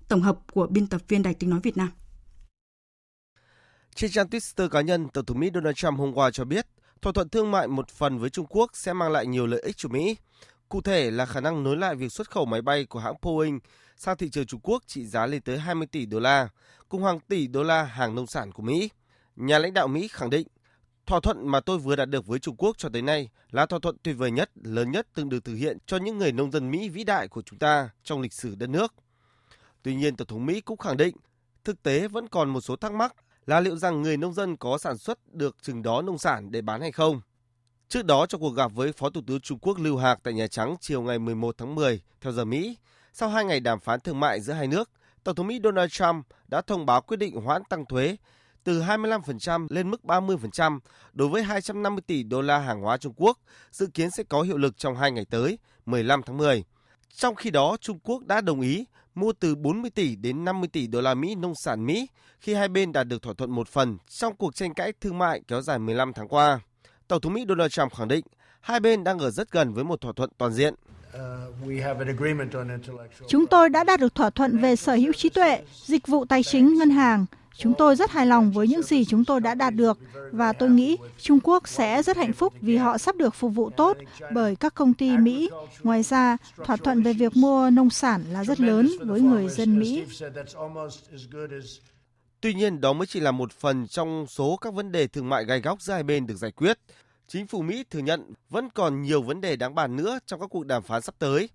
Tổng 0.09 0.23
hợp 0.23 0.39
của 0.53 0.67
biên 0.67 0.87
tập 0.87 1.01
viên 1.09 1.23
Đài 1.23 1.35
tiếng 1.35 1.51
nói 1.51 1.61
Việt 1.63 1.77
Nam. 1.77 1.91
Trên 3.95 4.11
trang 4.11 4.27
Twitter 4.27 4.69
cá 4.69 4.81
nhân, 4.81 5.09
Tổng 5.09 5.25
thống 5.25 5.41
Mỹ 5.41 5.51
Donald 5.55 5.77
Trump 5.77 5.99
hôm 5.99 6.13
qua 6.15 6.31
cho 6.31 6.45
biết 6.45 6.67
thỏa 7.03 7.13
thuận 7.13 7.29
thương 7.29 7.51
mại 7.51 7.69
một 7.69 7.89
phần 7.89 8.19
với 8.19 8.31
Trung 8.31 8.47
Quốc 8.49 8.71
sẽ 8.75 8.93
mang 8.93 9.13
lại 9.13 9.27
nhiều 9.27 9.47
lợi 9.47 9.61
ích 9.61 9.77
cho 9.77 9.89
Mỹ. 9.89 10.17
Cụ 10.69 10.81
thể 10.81 11.11
là 11.11 11.27
khả 11.27 11.41
năng 11.41 11.63
nối 11.63 11.77
lại 11.77 11.95
việc 11.95 12.13
xuất 12.13 12.31
khẩu 12.31 12.45
máy 12.45 12.63
bay 12.63 12.85
của 12.85 12.99
hãng 12.99 13.15
Boeing 13.23 13.59
sang 13.97 14.17
thị 14.17 14.29
trường 14.29 14.47
Trung 14.47 14.61
Quốc 14.63 14.83
trị 14.87 15.07
giá 15.07 15.27
lên 15.27 15.43
tới 15.43 15.59
20 15.59 15.87
tỷ 15.87 16.07
đô 16.07 16.21
la, 16.21 16.49
cùng 16.89 17.05
hàng 17.05 17.21
tỷ 17.29 17.47
đô 17.47 17.63
la 17.63 17.83
hàng 17.83 18.15
nông 18.15 18.27
sản 18.27 18.53
của 18.53 18.63
Mỹ. 18.63 18.91
Nhà 19.37 19.59
lãnh 19.59 19.73
đạo 19.73 19.89
Mỹ 19.89 20.09
khẳng 20.09 20.31
định, 20.31 20.47
thỏa 21.07 21.21
thuận 21.21 21.49
mà 21.49 21.61
tôi 21.61 21.79
vừa 21.79 21.97
đạt 21.97 22.11
được 22.11 22.27
với 22.27 22.39
Trung 22.39 22.57
Quốc 22.57 22.79
cho 22.79 22.89
tới 22.93 23.03
nay 23.03 23.29
là 23.51 23.67
thỏa 23.67 23.79
thuận 23.79 23.97
tuyệt 24.03 24.17
vời 24.19 24.31
nhất, 24.31 24.51
lớn 24.65 24.91
nhất 24.91 25.07
từng 25.15 25.29
được 25.29 25.45
thực 25.45 25.55
hiện 25.55 25.79
cho 25.87 25.97
những 25.97 26.19
người 26.19 26.33
nông 26.33 26.51
dân 26.51 26.71
Mỹ 26.71 26.89
vĩ 26.89 27.05
đại 27.05 27.29
của 27.29 27.43
chúng 27.43 27.59
ta 27.59 27.89
trong 28.05 28.21
lịch 28.21 28.33
sử 28.33 28.55
đất 28.55 28.71
nước. 28.71 28.95
Tuy 29.83 29.95
nhiên, 29.95 30.17
Tổng 30.17 30.27
thống 30.27 30.47
Mỹ 30.47 30.61
cũng 30.61 30.79
khẳng 30.79 30.97
định, 30.97 31.17
thực 31.65 31.83
tế 31.83 32.09
vẫn 32.09 32.29
còn 32.29 32.51
một 32.51 32.61
số 32.61 32.77
thắc 32.77 32.93
mắc 32.93 33.15
là 33.47 33.61
liệu 33.61 33.77
rằng 33.77 34.03
người 34.03 34.17
nông 34.17 34.35
dân 34.35 34.57
có 34.57 34.79
sản 34.79 34.99
xuất 34.99 35.35
được 35.35 35.57
chừng 35.63 35.83
đó 35.83 36.03
nông 36.03 36.19
sản 36.19 36.51
để 36.51 36.63
bán 36.63 36.81
hay 36.81 36.93
không. 36.93 37.21
Trước 37.89 38.05
đó 38.05 38.27
trong 38.27 38.41
cuộc 38.41 38.51
gặp 38.51 38.73
với 38.75 38.93
Phó 38.93 39.11
Thủ 39.11 39.21
tướng 39.27 39.41
Trung 39.41 39.59
Quốc 39.59 39.79
Lưu 39.79 39.97
Hạc 39.97 40.21
tại 40.23 40.35
Nhà 40.35 40.47
Trắng 40.47 40.77
chiều 40.81 41.03
ngày 41.03 41.19
11 41.19 41.55
tháng 41.59 41.75
10 41.75 42.03
theo 42.21 42.33
giờ 42.33 42.45
Mỹ, 42.45 42.77
sau 43.13 43.29
hai 43.29 43.45
ngày 43.45 43.61
đàm 43.61 43.81
phán 43.81 44.01
thương 44.01 44.21
mại 44.21 44.41
giữa 44.41 44.53
hai 44.53 44.67
nước, 44.67 44.91
Tổng 45.25 45.35
thống 45.35 45.47
Mỹ 45.47 45.61
Donald 45.65 45.91
Trump 45.91 46.27
đã 46.49 46.61
thông 46.61 46.87
báo 46.87 47.01
quyết 47.01 47.17
định 47.17 47.37
hoãn 47.37 47.63
tăng 47.65 47.87
thuế 47.87 48.17
từ 48.65 48.81
25% 48.81 49.67
lên 49.71 49.91
mức 49.91 50.01
30% 50.05 50.79
đối 51.13 51.29
với 51.29 51.43
250 51.43 52.03
tỷ 52.07 52.23
đô 52.23 52.41
la 52.41 52.59
hàng 52.59 52.81
hóa 52.81 52.97
Trung 52.97 53.15
Quốc, 53.17 53.39
dự 53.71 53.87
kiến 53.87 54.11
sẽ 54.11 54.23
có 54.23 54.43
hiệu 54.43 54.57
lực 54.57 54.79
trong 54.79 54.97
hai 54.97 55.13
ngày 55.13 55.25
tới, 55.31 55.59
15 55.87 56.23
tháng 56.23 56.37
10. 56.37 56.65
Trong 57.15 57.35
khi 57.35 57.51
đó, 57.51 57.77
Trung 57.81 57.99
Quốc 57.99 58.25
đã 58.27 58.41
đồng 58.41 58.61
ý 58.61 58.85
mua 59.15 59.33
từ 59.33 59.55
40 59.55 59.91
tỷ 59.91 60.17
đến 60.17 60.45
50 60.45 60.69
tỷ 60.73 60.87
đô 60.87 61.01
la 61.01 61.15
Mỹ 61.15 61.35
nông 61.35 61.53
sản 61.65 61.87
Mỹ 61.87 62.09
khi 62.41 62.55
hai 62.55 62.69
bên 62.69 62.93
đạt 62.93 63.09
được 63.09 63.23
thỏa 63.23 63.35
thuận 63.35 63.51
một 63.51 63.69
phần 63.69 63.99
trong 64.09 64.37
cuộc 64.37 64.55
tranh 64.55 64.75
cãi 64.75 64.93
thương 65.01 65.19
mại 65.19 65.43
kéo 65.49 65.61
dài 65.61 65.79
15 65.79 66.13
tháng 66.13 66.29
qua. 66.29 66.61
Tổng 67.09 67.21
thống 67.21 67.33
Mỹ 67.33 67.45
Donald 67.49 67.71
Trump 67.71 67.95
khẳng 67.95 68.09
định 68.09 68.25
hai 68.61 68.81
bên 68.81 69.05
đang 69.05 69.19
ở 69.19 69.31
rất 69.31 69.51
gần 69.51 69.75
với 69.75 69.85
một 69.85 70.01
thỏa 70.01 70.13
thuận 70.13 70.31
toàn 70.39 70.53
diện. 70.53 70.75
Chúng 73.29 73.47
tôi 73.47 73.69
đã 73.69 73.85
đạt 73.85 74.01
được 74.01 74.15
thỏa 74.15 74.31
thuận 74.31 74.59
về 74.59 74.77
sở 74.77 74.95
hữu 74.95 75.13
trí 75.13 75.29
tuệ, 75.29 75.63
dịch 75.75 76.07
vụ 76.07 76.25
tài 76.25 76.43
chính, 76.43 76.79
ngân 76.79 76.91
hàng. 76.91 77.27
Chúng 77.59 77.75
tôi 77.79 77.97
rất 77.97 78.11
hài 78.11 78.27
lòng 78.27 78.51
với 78.53 78.69
những 78.69 78.83
gì 78.83 79.05
chúng 79.05 79.25
tôi 79.25 79.41
đã 79.41 79.55
đạt 79.55 79.75
được 79.75 79.99
và 80.33 80.53
tôi 80.53 80.71
nghĩ 80.71 80.97
Trung 81.19 81.39
Quốc 81.43 81.69
sẽ 81.69 82.03
rất 82.03 82.17
hạnh 82.17 82.33
phúc 82.33 82.53
vì 82.61 82.77
họ 82.77 82.99
sắp 82.99 83.17
được 83.17 83.35
phục 83.35 83.55
vụ 83.55 83.71
tốt 83.71 83.97
bởi 84.33 84.57
các 84.57 84.75
công 84.75 84.95
ty 84.95 85.17
Mỹ. 85.17 85.51
Ngoài 85.83 86.03
ra, 86.03 86.37
thỏa 86.65 86.77
thuận 86.77 87.03
về 87.03 87.13
việc 87.13 87.37
mua 87.37 87.71
nông 87.71 87.91
sản 87.91 88.25
là 88.31 88.45
rất 88.45 88.61
lớn 88.61 88.91
với 89.01 89.21
người 89.21 89.49
dân 89.49 89.79
Mỹ. 89.79 90.05
Tuy 92.41 92.55
nhiên, 92.55 92.81
đó 92.81 92.93
mới 92.93 93.07
chỉ 93.07 93.21
là 93.21 93.31
một 93.31 93.53
phần 93.53 93.87
trong 93.87 94.27
số 94.29 94.57
các 94.61 94.75
vấn 94.75 94.93
đề 94.93 95.07
thương 95.07 95.29
mại 95.29 95.45
gai 95.45 95.61
góc 95.61 95.83
giữa 95.83 95.93
hai 95.93 96.03
bên 96.03 96.27
được 96.27 96.37
giải 96.37 96.51
quyết. 96.51 96.79
Chính 97.29 97.47
phủ 97.47 97.63
Mỹ 97.63 97.85
thừa 97.91 97.99
nhận 97.99 98.33
vẫn 98.51 98.69
còn 98.75 99.03
nhiều 99.03 99.23
vấn 99.23 99.41
đề 99.41 99.57
đáng 99.57 99.75
bàn 99.75 99.97
nữa 99.97 100.19
trong 100.27 100.41
các 100.41 100.47
cuộc 100.51 100.67
đàm 100.67 100.83
phán 100.83 101.03
sắp 101.03 101.15
tới. 101.19 101.49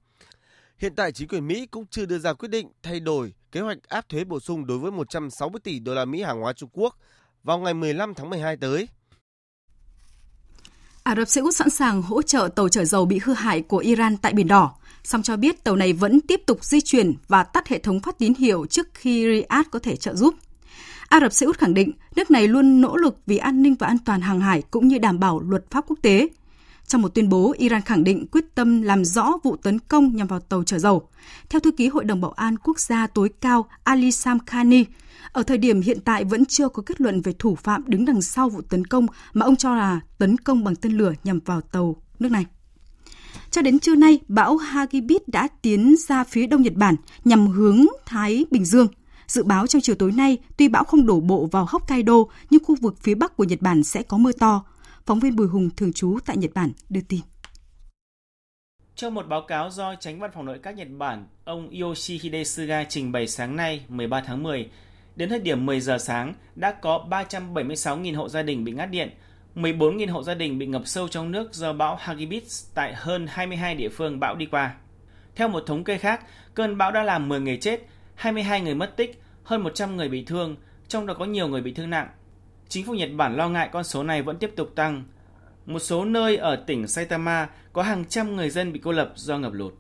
Hiện 0.80 0.96
tại 0.96 1.12
chính 1.12 1.28
quyền 1.28 1.48
Mỹ 1.48 1.66
cũng 1.66 1.86
chưa 1.88 2.06
đưa 2.06 2.20
ra 2.20 2.34
quyết 2.34 2.50
định 2.52 2.68
thay 2.84 3.00
đổi 3.00 3.34
kế 3.52 3.60
hoạch 3.60 3.78
áp 3.88 4.10
thuế 4.10 4.24
bổ 4.24 4.40
sung 4.40 4.66
đối 4.66 4.78
với 4.78 4.92
160 4.92 5.60
tỷ 5.64 5.80
đô 5.80 5.94
la 5.94 6.06
Mỹ 6.06 6.22
hàng 6.22 6.42
hóa 6.42 6.54
Trung 6.54 6.70
Quốc 6.74 6.96
vào 7.44 7.58
ngày 7.58 7.74
15 7.74 8.14
tháng 8.14 8.30
12 8.30 8.58
tới. 8.58 8.88
Ả 11.04 11.16
Rập 11.16 11.28
Xê 11.28 11.42
Út 11.42 11.56
sẵn 11.56 11.70
sàng 11.70 12.02
hỗ 12.02 12.22
trợ 12.22 12.50
tàu 12.56 12.70
chở 12.70 12.86
dầu 12.86 13.06
bị 13.06 13.20
hư 13.24 13.34
hại 13.34 13.62
của 13.62 13.78
Iran 13.78 14.18
tại 14.18 14.34
Biển 14.34 14.48
Đỏ, 14.48 14.76
song 15.04 15.24
cho 15.24 15.38
biết 15.38 15.64
tàu 15.64 15.76
này 15.76 15.94
vẫn 15.94 16.22
tiếp 16.22 16.42
tục 16.46 16.64
di 16.64 16.82
chuyển 16.82 17.14
và 17.28 17.44
tắt 17.44 17.68
hệ 17.68 17.80
thống 17.80 18.00
phát 18.00 18.18
tín 18.18 18.34
hiệu 18.34 18.66
trước 18.66 18.88
khi 18.94 19.24
Riyadh 19.24 19.70
có 19.72 19.80
thể 19.80 19.96
trợ 19.96 20.16
giúp. 20.16 20.36
Ả 21.10 21.20
Rập 21.20 21.34
Xê 21.34 21.46
Út 21.46 21.58
khẳng 21.58 21.74
định 21.74 21.92
nước 22.16 22.32
này 22.32 22.48
luôn 22.48 22.82
nỗ 22.82 22.96
lực 22.96 23.18
vì 23.26 23.38
an 23.38 23.62
ninh 23.62 23.76
và 23.80 23.88
an 23.88 23.98
toàn 24.06 24.22
hàng 24.22 24.40
hải 24.40 24.62
cũng 24.72 24.88
như 24.88 24.98
đảm 24.98 25.20
bảo 25.20 25.40
luật 25.40 25.72
pháp 25.72 25.86
quốc 25.88 26.00
tế. 26.02 26.28
Trong 26.90 27.02
một 27.02 27.16
tuyên 27.16 27.30
bố, 27.30 27.54
Iran 27.58 27.82
khẳng 27.82 28.04
định 28.04 28.28
quyết 28.32 28.56
tâm 28.56 28.82
làm 28.82 29.06
rõ 29.06 29.34
vụ 29.44 29.56
tấn 29.56 29.80
công 29.80 30.16
nhằm 30.16 30.28
vào 30.28 30.40
tàu 30.40 30.64
chở 30.64 30.80
dầu. 30.80 31.08
Theo 31.50 31.60
thư 31.60 31.72
ký 31.72 31.88
Hội 31.88 32.04
đồng 32.04 32.22
Bảo 32.22 32.32
an 32.32 32.58
Quốc 32.58 32.80
gia 32.80 33.08
tối 33.08 33.30
cao 33.42 33.66
Ali 33.84 34.12
Samkhani, 34.12 34.86
ở 35.32 35.44
thời 35.44 35.58
điểm 35.58 35.82
hiện 35.82 36.00
tại 36.06 36.24
vẫn 36.24 36.46
chưa 36.46 36.70
có 36.70 36.84
kết 36.86 37.02
luận 37.02 37.22
về 37.22 37.34
thủ 37.40 37.56
phạm 37.56 37.84
đứng 37.88 38.06
đằng 38.06 38.22
sau 38.22 38.50
vụ 38.50 38.62
tấn 38.62 38.86
công 38.86 39.08
mà 39.34 39.46
ông 39.46 39.56
cho 39.56 39.76
là 39.76 40.00
tấn 40.18 40.38
công 40.38 40.64
bằng 40.64 40.76
tên 40.76 40.98
lửa 40.98 41.14
nhằm 41.24 41.40
vào 41.46 41.62
tàu 41.62 41.96
nước 42.20 42.32
này. 42.32 42.46
Cho 43.52 43.62
đến 43.62 43.80
trưa 43.80 43.96
nay, 43.96 44.20
bão 44.28 44.58
Hagibis 44.58 45.22
đã 45.28 45.48
tiến 45.62 45.96
ra 46.08 46.24
phía 46.24 46.48
đông 46.48 46.62
Nhật 46.62 46.74
Bản 46.74 46.96
nhằm 47.26 47.48
hướng 47.48 47.86
Thái 48.06 48.46
Bình 48.52 48.66
Dương. 48.66 48.88
Dự 49.28 49.44
báo 49.44 49.68
trong 49.68 49.82
chiều 49.82 49.96
tối 49.96 50.12
nay, 50.12 50.38
tuy 50.58 50.68
bão 50.68 50.84
không 50.84 51.06
đổ 51.06 51.20
bộ 51.20 51.46
vào 51.52 51.66
Hokkaido, 51.70 52.16
nhưng 52.50 52.64
khu 52.64 52.76
vực 52.82 52.96
phía 53.02 53.16
bắc 53.16 53.38
của 53.38 53.44
Nhật 53.44 53.62
Bản 53.62 53.84
sẽ 53.84 54.04
có 54.04 54.18
mưa 54.18 54.32
to. 54.32 54.64
Phóng 55.10 55.20
viên 55.20 55.36
Bùi 55.36 55.48
Hùng 55.48 55.70
thường 55.78 55.94
trú 55.94 56.18
tại 56.26 56.38
Nhật 56.38 56.52
Bản 56.56 56.72
đưa 56.90 57.02
tin. 57.10 57.20
Trong 58.96 59.14
một 59.14 59.28
báo 59.28 59.42
cáo 59.42 59.70
do 59.70 59.96
tránh 59.96 60.20
văn 60.20 60.32
phòng 60.34 60.46
nội 60.46 60.60
các 60.64 60.76
Nhật 60.76 60.88
Bản, 60.98 61.28
ông 61.44 61.70
Yoshihide 61.82 62.44
Suga 62.44 62.84
trình 62.84 63.12
bày 63.12 63.28
sáng 63.28 63.56
nay 63.56 63.86
13 63.88 64.22
tháng 64.22 64.44
10, 64.44 64.70
đến 65.16 65.30
thời 65.30 65.40
điểm 65.40 65.66
10 65.66 65.80
giờ 65.80 65.98
sáng 65.98 66.34
đã 66.56 66.72
có 66.72 67.08
376.000 67.10 68.18
hộ 68.18 68.30
gia 68.30 68.42
đình 68.42 68.64
bị 68.64 68.72
ngắt 68.72 68.90
điện, 68.92 69.10
14.000 69.56 70.12
hộ 70.12 70.24
gia 70.24 70.34
đình 70.34 70.60
bị 70.60 70.66
ngập 70.66 70.82
sâu 70.86 71.08
trong 71.08 71.32
nước 71.32 71.54
do 71.54 71.74
bão 71.74 71.96
Hagibis 71.96 72.66
tại 72.74 72.94
hơn 72.96 73.28
22 73.30 73.76
địa 73.76 73.90
phương 73.90 74.20
bão 74.20 74.36
đi 74.36 74.46
qua. 74.46 74.76
Theo 75.36 75.48
một 75.48 75.64
thống 75.68 75.84
kê 75.84 75.98
khác, 75.98 76.26
cơn 76.54 76.78
bão 76.78 76.92
đã 76.92 77.04
làm 77.04 77.30
10 77.30 77.40
người 77.40 77.58
chết, 77.58 77.82
22 78.16 78.62
người 78.62 78.76
mất 78.76 78.98
tích, 78.98 79.22
hơn 79.44 79.64
100 79.64 79.98
người 79.98 80.10
bị 80.10 80.24
thương, 80.26 80.56
trong 80.88 81.06
đó 81.06 81.14
có 81.14 81.26
nhiều 81.26 81.48
người 81.48 81.62
bị 81.62 81.74
thương 81.74 81.90
nặng. 81.90 82.08
Chính 82.70 82.86
phủ 82.86 82.94
Nhật 82.94 83.10
Bản 83.16 83.36
lo 83.36 83.50
ngại 83.50 83.70
con 83.72 83.84
số 83.84 84.04
này 84.04 84.22
vẫn 84.22 84.38
tiếp 84.38 84.52
tục 84.56 84.72
tăng. 84.76 85.04
Một 85.66 85.80
số 85.80 86.06
nơi 86.06 86.38
ở 86.38 86.56
tỉnh 86.56 86.88
Saitama 86.88 87.50
có 87.74 87.84
hàng 87.84 88.06
trăm 88.06 88.36
người 88.36 88.50
dân 88.50 88.74
bị 88.74 88.80
cô 88.84 88.92
lập 88.92 89.14
do 89.16 89.38
ngập 89.38 89.54
lụt. 89.54 89.74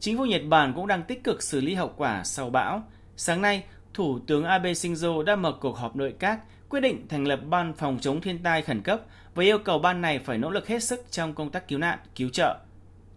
Chính 0.00 0.18
phủ 0.18 0.24
Nhật 0.24 0.42
Bản 0.48 0.72
cũng 0.76 0.86
đang 0.86 1.02
tích 1.02 1.24
cực 1.24 1.42
xử 1.42 1.60
lý 1.60 1.74
hậu 1.74 1.92
quả 1.96 2.24
sau 2.24 2.50
bão. 2.50 2.82
Sáng 3.16 3.42
nay, 3.42 3.64
Thủ 3.94 4.18
tướng 4.26 4.44
Abe 4.44 4.72
Shinzo 4.72 5.22
đã 5.22 5.36
mở 5.36 5.52
cuộc 5.60 5.76
họp 5.76 5.96
nội 5.96 6.14
các 6.18 6.40
quyết 6.68 6.80
định 6.80 7.08
thành 7.08 7.26
lập 7.26 7.40
Ban 7.48 7.72
phòng 7.72 7.98
chống 8.00 8.20
thiên 8.20 8.42
tai 8.42 8.62
khẩn 8.62 8.82
cấp 8.82 9.00
và 9.34 9.44
yêu 9.44 9.58
cầu 9.58 9.78
ban 9.78 10.00
này 10.00 10.18
phải 10.18 10.38
nỗ 10.38 10.50
lực 10.50 10.68
hết 10.68 10.82
sức 10.82 11.06
trong 11.10 11.34
công 11.34 11.50
tác 11.50 11.68
cứu 11.68 11.78
nạn, 11.78 11.98
cứu 12.14 12.28
trợ. 12.28 12.58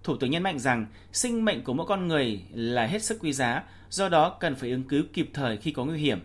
Thủ 0.03 0.17
tướng 0.17 0.31
nhấn 0.31 0.43
mạnh 0.43 0.59
rằng 0.59 0.85
sinh 1.11 1.45
mệnh 1.45 1.63
của 1.63 1.73
mỗi 1.73 1.87
con 1.87 2.07
người 2.07 2.41
là 2.51 2.85
hết 2.85 3.03
sức 3.03 3.17
quý 3.21 3.33
giá, 3.33 3.63
do 3.89 4.09
đó 4.09 4.37
cần 4.39 4.55
phải 4.55 4.69
ứng 4.69 4.83
cứu 4.83 5.03
kịp 5.13 5.29
thời 5.33 5.57
khi 5.57 5.71
có 5.71 5.85
nguy 5.85 5.99
hiểm. 5.99 6.19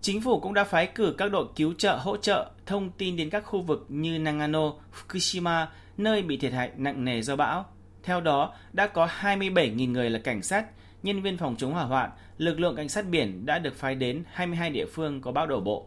Chính 0.00 0.20
phủ 0.20 0.40
cũng 0.40 0.54
đã 0.54 0.64
phái 0.64 0.86
cử 0.86 1.14
các 1.18 1.32
đội 1.32 1.46
cứu 1.56 1.74
trợ 1.78 1.96
hỗ 1.96 2.16
trợ 2.16 2.50
thông 2.66 2.90
tin 2.90 3.16
đến 3.16 3.30
các 3.30 3.40
khu 3.46 3.62
vực 3.62 3.86
như 3.88 4.18
Nagano, 4.18 4.72
Fukushima, 4.92 5.66
nơi 5.96 6.22
bị 6.22 6.36
thiệt 6.36 6.52
hại 6.52 6.70
nặng 6.76 7.04
nề 7.04 7.22
do 7.22 7.36
bão. 7.36 7.66
Theo 8.02 8.20
đó, 8.20 8.54
đã 8.72 8.86
có 8.86 9.08
27.000 9.20 9.90
người 9.90 10.10
là 10.10 10.18
cảnh 10.18 10.42
sát, 10.42 10.66
nhân 11.02 11.22
viên 11.22 11.36
phòng 11.36 11.56
chống 11.58 11.72
hỏa 11.72 11.84
hoạn, 11.84 12.10
lực 12.38 12.60
lượng 12.60 12.76
cảnh 12.76 12.88
sát 12.88 13.08
biển 13.08 13.46
đã 13.46 13.58
được 13.58 13.76
phái 13.76 13.94
đến 13.94 14.24
22 14.32 14.70
địa 14.70 14.86
phương 14.86 15.20
có 15.20 15.32
bão 15.32 15.46
đổ 15.46 15.60
bộ. 15.60 15.86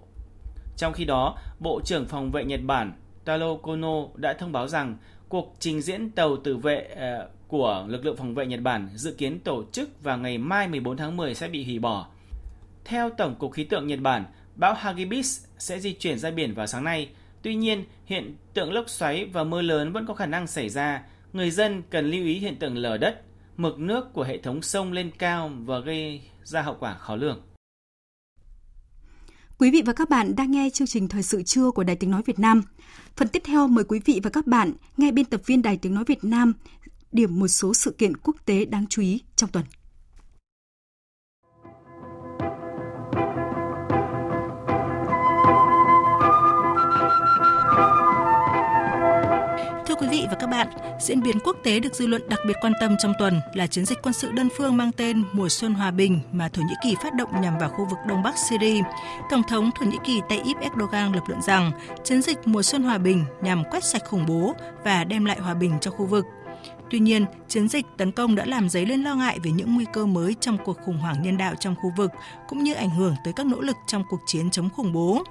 Trong 0.77 0.93
khi 0.93 1.05
đó, 1.05 1.37
Bộ 1.59 1.81
trưởng 1.85 2.05
Phòng 2.05 2.31
vệ 2.31 2.45
Nhật 2.45 2.59
Bản 2.63 2.93
Taro 3.25 3.55
Kono 3.55 4.07
đã 4.15 4.33
thông 4.33 4.51
báo 4.51 4.67
rằng 4.67 4.97
cuộc 5.29 5.55
trình 5.59 5.81
diễn 5.81 6.11
tàu 6.11 6.37
tự 6.37 6.57
vệ 6.57 6.87
ờ, 6.95 7.29
của 7.47 7.85
lực 7.87 8.05
lượng 8.05 8.17
phòng 8.17 8.35
vệ 8.35 8.45
Nhật 8.45 8.61
Bản 8.61 8.89
dự 8.95 9.13
kiến 9.17 9.39
tổ 9.39 9.63
chức 9.71 10.03
vào 10.03 10.17
ngày 10.17 10.37
mai 10.37 10.67
14 10.67 10.97
tháng 10.97 11.17
10 11.17 11.35
sẽ 11.35 11.47
bị 11.47 11.63
hủy 11.63 11.79
bỏ. 11.79 12.07
Theo 12.85 13.09
Tổng 13.09 13.35
cục 13.39 13.51
Khí 13.53 13.63
tượng 13.63 13.87
Nhật 13.87 13.99
Bản, 13.99 14.25
bão 14.55 14.73
Hagibis 14.73 15.45
sẽ 15.57 15.79
di 15.79 15.93
chuyển 15.93 16.19
ra 16.19 16.31
biển 16.31 16.53
vào 16.53 16.67
sáng 16.67 16.83
nay. 16.83 17.09
Tuy 17.41 17.55
nhiên, 17.55 17.85
hiện 18.05 18.35
tượng 18.53 18.73
lốc 18.73 18.89
xoáy 18.89 19.25
và 19.25 19.43
mưa 19.43 19.61
lớn 19.61 19.93
vẫn 19.93 20.05
có 20.05 20.13
khả 20.13 20.25
năng 20.25 20.47
xảy 20.47 20.69
ra. 20.69 21.03
Người 21.33 21.51
dân 21.51 21.83
cần 21.89 22.11
lưu 22.11 22.25
ý 22.25 22.39
hiện 22.39 22.55
tượng 22.55 22.77
lở 22.77 22.97
đất, 22.97 23.21
mực 23.57 23.79
nước 23.79 24.13
của 24.13 24.23
hệ 24.23 24.37
thống 24.37 24.61
sông 24.61 24.91
lên 24.91 25.11
cao 25.17 25.51
và 25.65 25.79
gây 25.79 26.21
ra 26.43 26.61
hậu 26.61 26.77
quả 26.79 26.97
khó 26.97 27.15
lường. 27.15 27.41
Quý 29.57 29.71
vị 29.71 29.81
và 29.85 29.93
các 29.93 30.09
bạn 30.09 30.35
đang 30.35 30.51
nghe 30.51 30.69
chương 30.73 30.87
trình 30.87 31.07
Thời 31.07 31.23
sự 31.23 31.43
trưa 31.43 31.71
của 31.71 31.83
Đài 31.83 31.95
Tiếng 31.95 32.11
Nói 32.11 32.21
Việt 32.25 32.39
Nam. 32.39 32.61
Phần 33.15 33.27
tiếp 33.27 33.41
theo 33.45 33.67
mời 33.67 33.83
quý 33.83 33.99
vị 34.05 34.19
và 34.23 34.29
các 34.29 34.47
bạn 34.47 34.73
nghe 34.97 35.11
biên 35.11 35.25
tập 35.25 35.41
viên 35.45 35.61
Đài 35.61 35.77
Tiếng 35.77 35.95
Nói 35.95 36.03
Việt 36.07 36.23
Nam 36.23 36.53
điểm 37.11 37.39
một 37.39 37.47
số 37.47 37.73
sự 37.73 37.91
kiện 37.97 38.17
quốc 38.17 38.35
tế 38.45 38.65
đáng 38.65 38.85
chú 38.89 39.01
ý 39.01 39.21
trong 39.35 39.49
tuần. 39.49 39.65
Vị 50.11 50.25
và 50.29 50.35
các 50.35 50.47
bạn, 50.47 50.67
diễn 50.99 51.21
biến 51.21 51.39
quốc 51.43 51.57
tế 51.63 51.79
được 51.79 51.95
dư 51.95 52.07
luận 52.07 52.29
đặc 52.29 52.39
biệt 52.47 52.53
quan 52.61 52.73
tâm 52.81 52.95
trong 52.99 53.13
tuần 53.19 53.41
là 53.53 53.67
chiến 53.67 53.85
dịch 53.85 53.97
quân 54.03 54.13
sự 54.13 54.31
đơn 54.31 54.49
phương 54.57 54.77
mang 54.77 54.91
tên 54.91 55.23
Mùa 55.31 55.49
xuân 55.49 55.73
hòa 55.73 55.91
bình 55.91 56.19
mà 56.31 56.49
Thổ 56.49 56.61
Nhĩ 56.61 56.73
Kỳ 56.83 56.95
phát 57.03 57.13
động 57.13 57.41
nhằm 57.41 57.57
vào 57.57 57.69
khu 57.69 57.85
vực 57.85 57.99
Đông 58.07 58.23
Bắc 58.23 58.35
Syria. 58.49 58.81
Tổng 59.29 59.43
thống 59.49 59.69
Thổ 59.75 59.85
Nhĩ 59.85 59.97
Kỳ 60.03 60.21
Tayyip 60.29 60.57
Erdogan 60.59 61.13
lập 61.13 61.23
luận 61.27 61.41
rằng 61.41 61.71
chiến 62.03 62.21
dịch 62.21 62.37
Mùa 62.45 62.63
xuân 62.63 62.83
hòa 62.83 62.97
bình 62.97 63.25
nhằm 63.41 63.63
quét 63.71 63.83
sạch 63.83 64.01
khủng 64.05 64.25
bố 64.27 64.53
và 64.83 65.03
đem 65.03 65.25
lại 65.25 65.39
hòa 65.39 65.53
bình 65.53 65.73
cho 65.81 65.91
khu 65.91 66.05
vực. 66.05 66.25
Tuy 66.89 66.99
nhiên, 66.99 67.25
chiến 67.47 67.67
dịch 67.67 67.85
tấn 67.97 68.11
công 68.11 68.35
đã 68.35 68.45
làm 68.45 68.69
dấy 68.69 68.85
lên 68.85 69.03
lo 69.03 69.15
ngại 69.15 69.39
về 69.43 69.51
những 69.51 69.75
nguy 69.75 69.85
cơ 69.93 70.05
mới 70.05 70.35
trong 70.39 70.57
cuộc 70.65 70.77
khủng 70.85 70.97
hoảng 70.97 71.21
nhân 71.21 71.37
đạo 71.37 71.53
trong 71.59 71.75
khu 71.75 71.91
vực, 71.97 72.11
cũng 72.47 72.63
như 72.63 72.73
ảnh 72.73 72.89
hưởng 72.89 73.15
tới 73.23 73.33
các 73.33 73.45
nỗ 73.45 73.61
lực 73.61 73.75
trong 73.87 74.03
cuộc 74.09 74.19
chiến 74.25 74.51
chống 74.51 74.69
khủng 74.69 74.93
bố. 74.93 75.23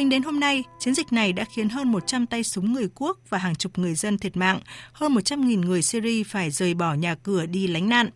Tính 0.00 0.08
đến 0.08 0.22
hôm 0.22 0.40
nay, 0.40 0.64
chiến 0.78 0.94
dịch 0.94 1.12
này 1.12 1.32
đã 1.32 1.44
khiến 1.44 1.68
hơn 1.68 1.92
100 1.92 2.26
tay 2.26 2.44
súng 2.44 2.72
người 2.72 2.88
quốc 2.94 3.18
và 3.28 3.38
hàng 3.38 3.54
chục 3.54 3.78
người 3.78 3.94
dân 3.94 4.18
thiệt 4.18 4.36
mạng, 4.36 4.60
hơn 4.92 5.14
100.000 5.14 5.60
người 5.60 5.82
Syria 5.82 6.24
phải 6.24 6.50
rời 6.50 6.74
bỏ 6.74 6.94
nhà 6.94 7.14
cửa 7.14 7.46
đi 7.46 7.66
lánh 7.66 7.88
nạn. 7.88 8.10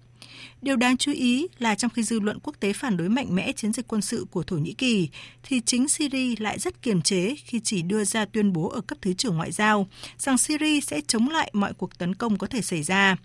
Điều 0.63 0.77
đáng 0.77 0.97
chú 0.97 1.13
ý 1.13 1.47
là 1.59 1.75
trong 1.75 1.91
khi 1.91 2.03
dư 2.03 2.21
luận 2.21 2.39
quốc 2.43 2.57
tế 2.61 2.73
phản 2.73 2.97
đối 2.97 3.09
mạnh 3.09 3.35
mẽ 3.35 3.53
chiến 3.53 3.73
dịch 3.73 3.89
quân 3.89 4.03
sự 4.03 4.27
của 4.31 4.43
Thổ 4.43 4.57
Nhĩ 4.57 4.73
Kỳ, 4.73 5.09
thì 5.43 5.61
chính 5.67 5.89
Syria 5.89 6.35
lại 6.39 6.59
rất 6.59 6.83
kiềm 6.83 7.03
chế 7.03 7.35
khi 7.45 7.61
chỉ 7.65 7.83
đưa 7.83 8.05
ra 8.05 8.25
tuyên 8.25 8.53
bố 8.53 8.69
ở 8.69 8.81
cấp 8.81 8.99
thứ 9.03 9.13
trưởng 9.13 9.37
ngoại 9.37 9.53
giao 9.53 9.89
rằng 10.19 10.39
Syria 10.39 10.81
sẽ 10.81 11.01
chống 11.07 11.29
lại 11.29 11.51
mọi 11.53 11.75
cuộc 11.75 11.99
tấn 11.99 12.15
công 12.15 12.39
có 12.39 12.47
thể 12.47 12.63
xảy 12.63 12.83
ra. 12.83 13.17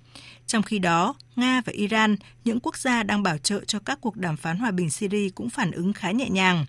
Trong 0.47 0.64
khi 0.64 0.80
đó, 0.80 1.16
Nga 1.36 1.62
và 1.66 1.74
Iran, 1.74 2.16
những 2.45 2.60
quốc 2.60 2.78
gia 2.78 3.03
đang 3.03 3.24
bảo 3.24 3.38
trợ 3.38 3.60
cho 3.68 3.80
các 3.80 4.01
cuộc 4.01 4.16
đàm 4.16 4.38
phán 4.38 4.57
hòa 4.57 4.72
bình 4.72 4.89
Syria 4.89 5.30
cũng 5.30 5.49
phản 5.49 5.72
ứng 5.72 5.93
khá 5.93 6.12
nhẹ 6.12 6.30
nhàng. 6.30 6.66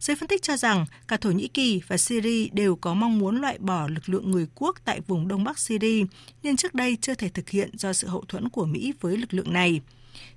Giới 0.00 0.16
phân 0.16 0.28
tích 0.28 0.42
cho 0.42 0.56
rằng 0.56 0.86
cả 1.08 1.16
Thổ 1.16 1.30
Nhĩ 1.30 1.48
Kỳ 1.48 1.80
và 1.88 1.96
Syria 1.96 2.48
đều 2.52 2.76
có 2.76 2.94
mong 2.94 3.18
muốn 3.18 3.40
loại 3.40 3.58
bỏ 3.58 3.88
lực 3.88 4.08
lượng 4.08 4.30
người 4.30 4.46
quốc 4.54 4.76
tại 4.84 5.00
vùng 5.00 5.28
Đông 5.28 5.44
Bắc 5.44 5.58
Syria, 5.58 6.04
nên 6.42 6.56
trước 6.56 6.74
đây 6.74 6.96
chưa 7.00 7.14
thể 7.14 7.28
thực 7.28 7.48
hiện 7.48 7.70
do 7.78 7.92
sự 7.92 8.08
hậu 8.08 8.24
thuẫn 8.28 8.48
của 8.48 8.64
Mỹ 8.64 8.92
với 9.00 9.16
lực 9.16 9.34
lượng 9.34 9.52
này. 9.52 9.80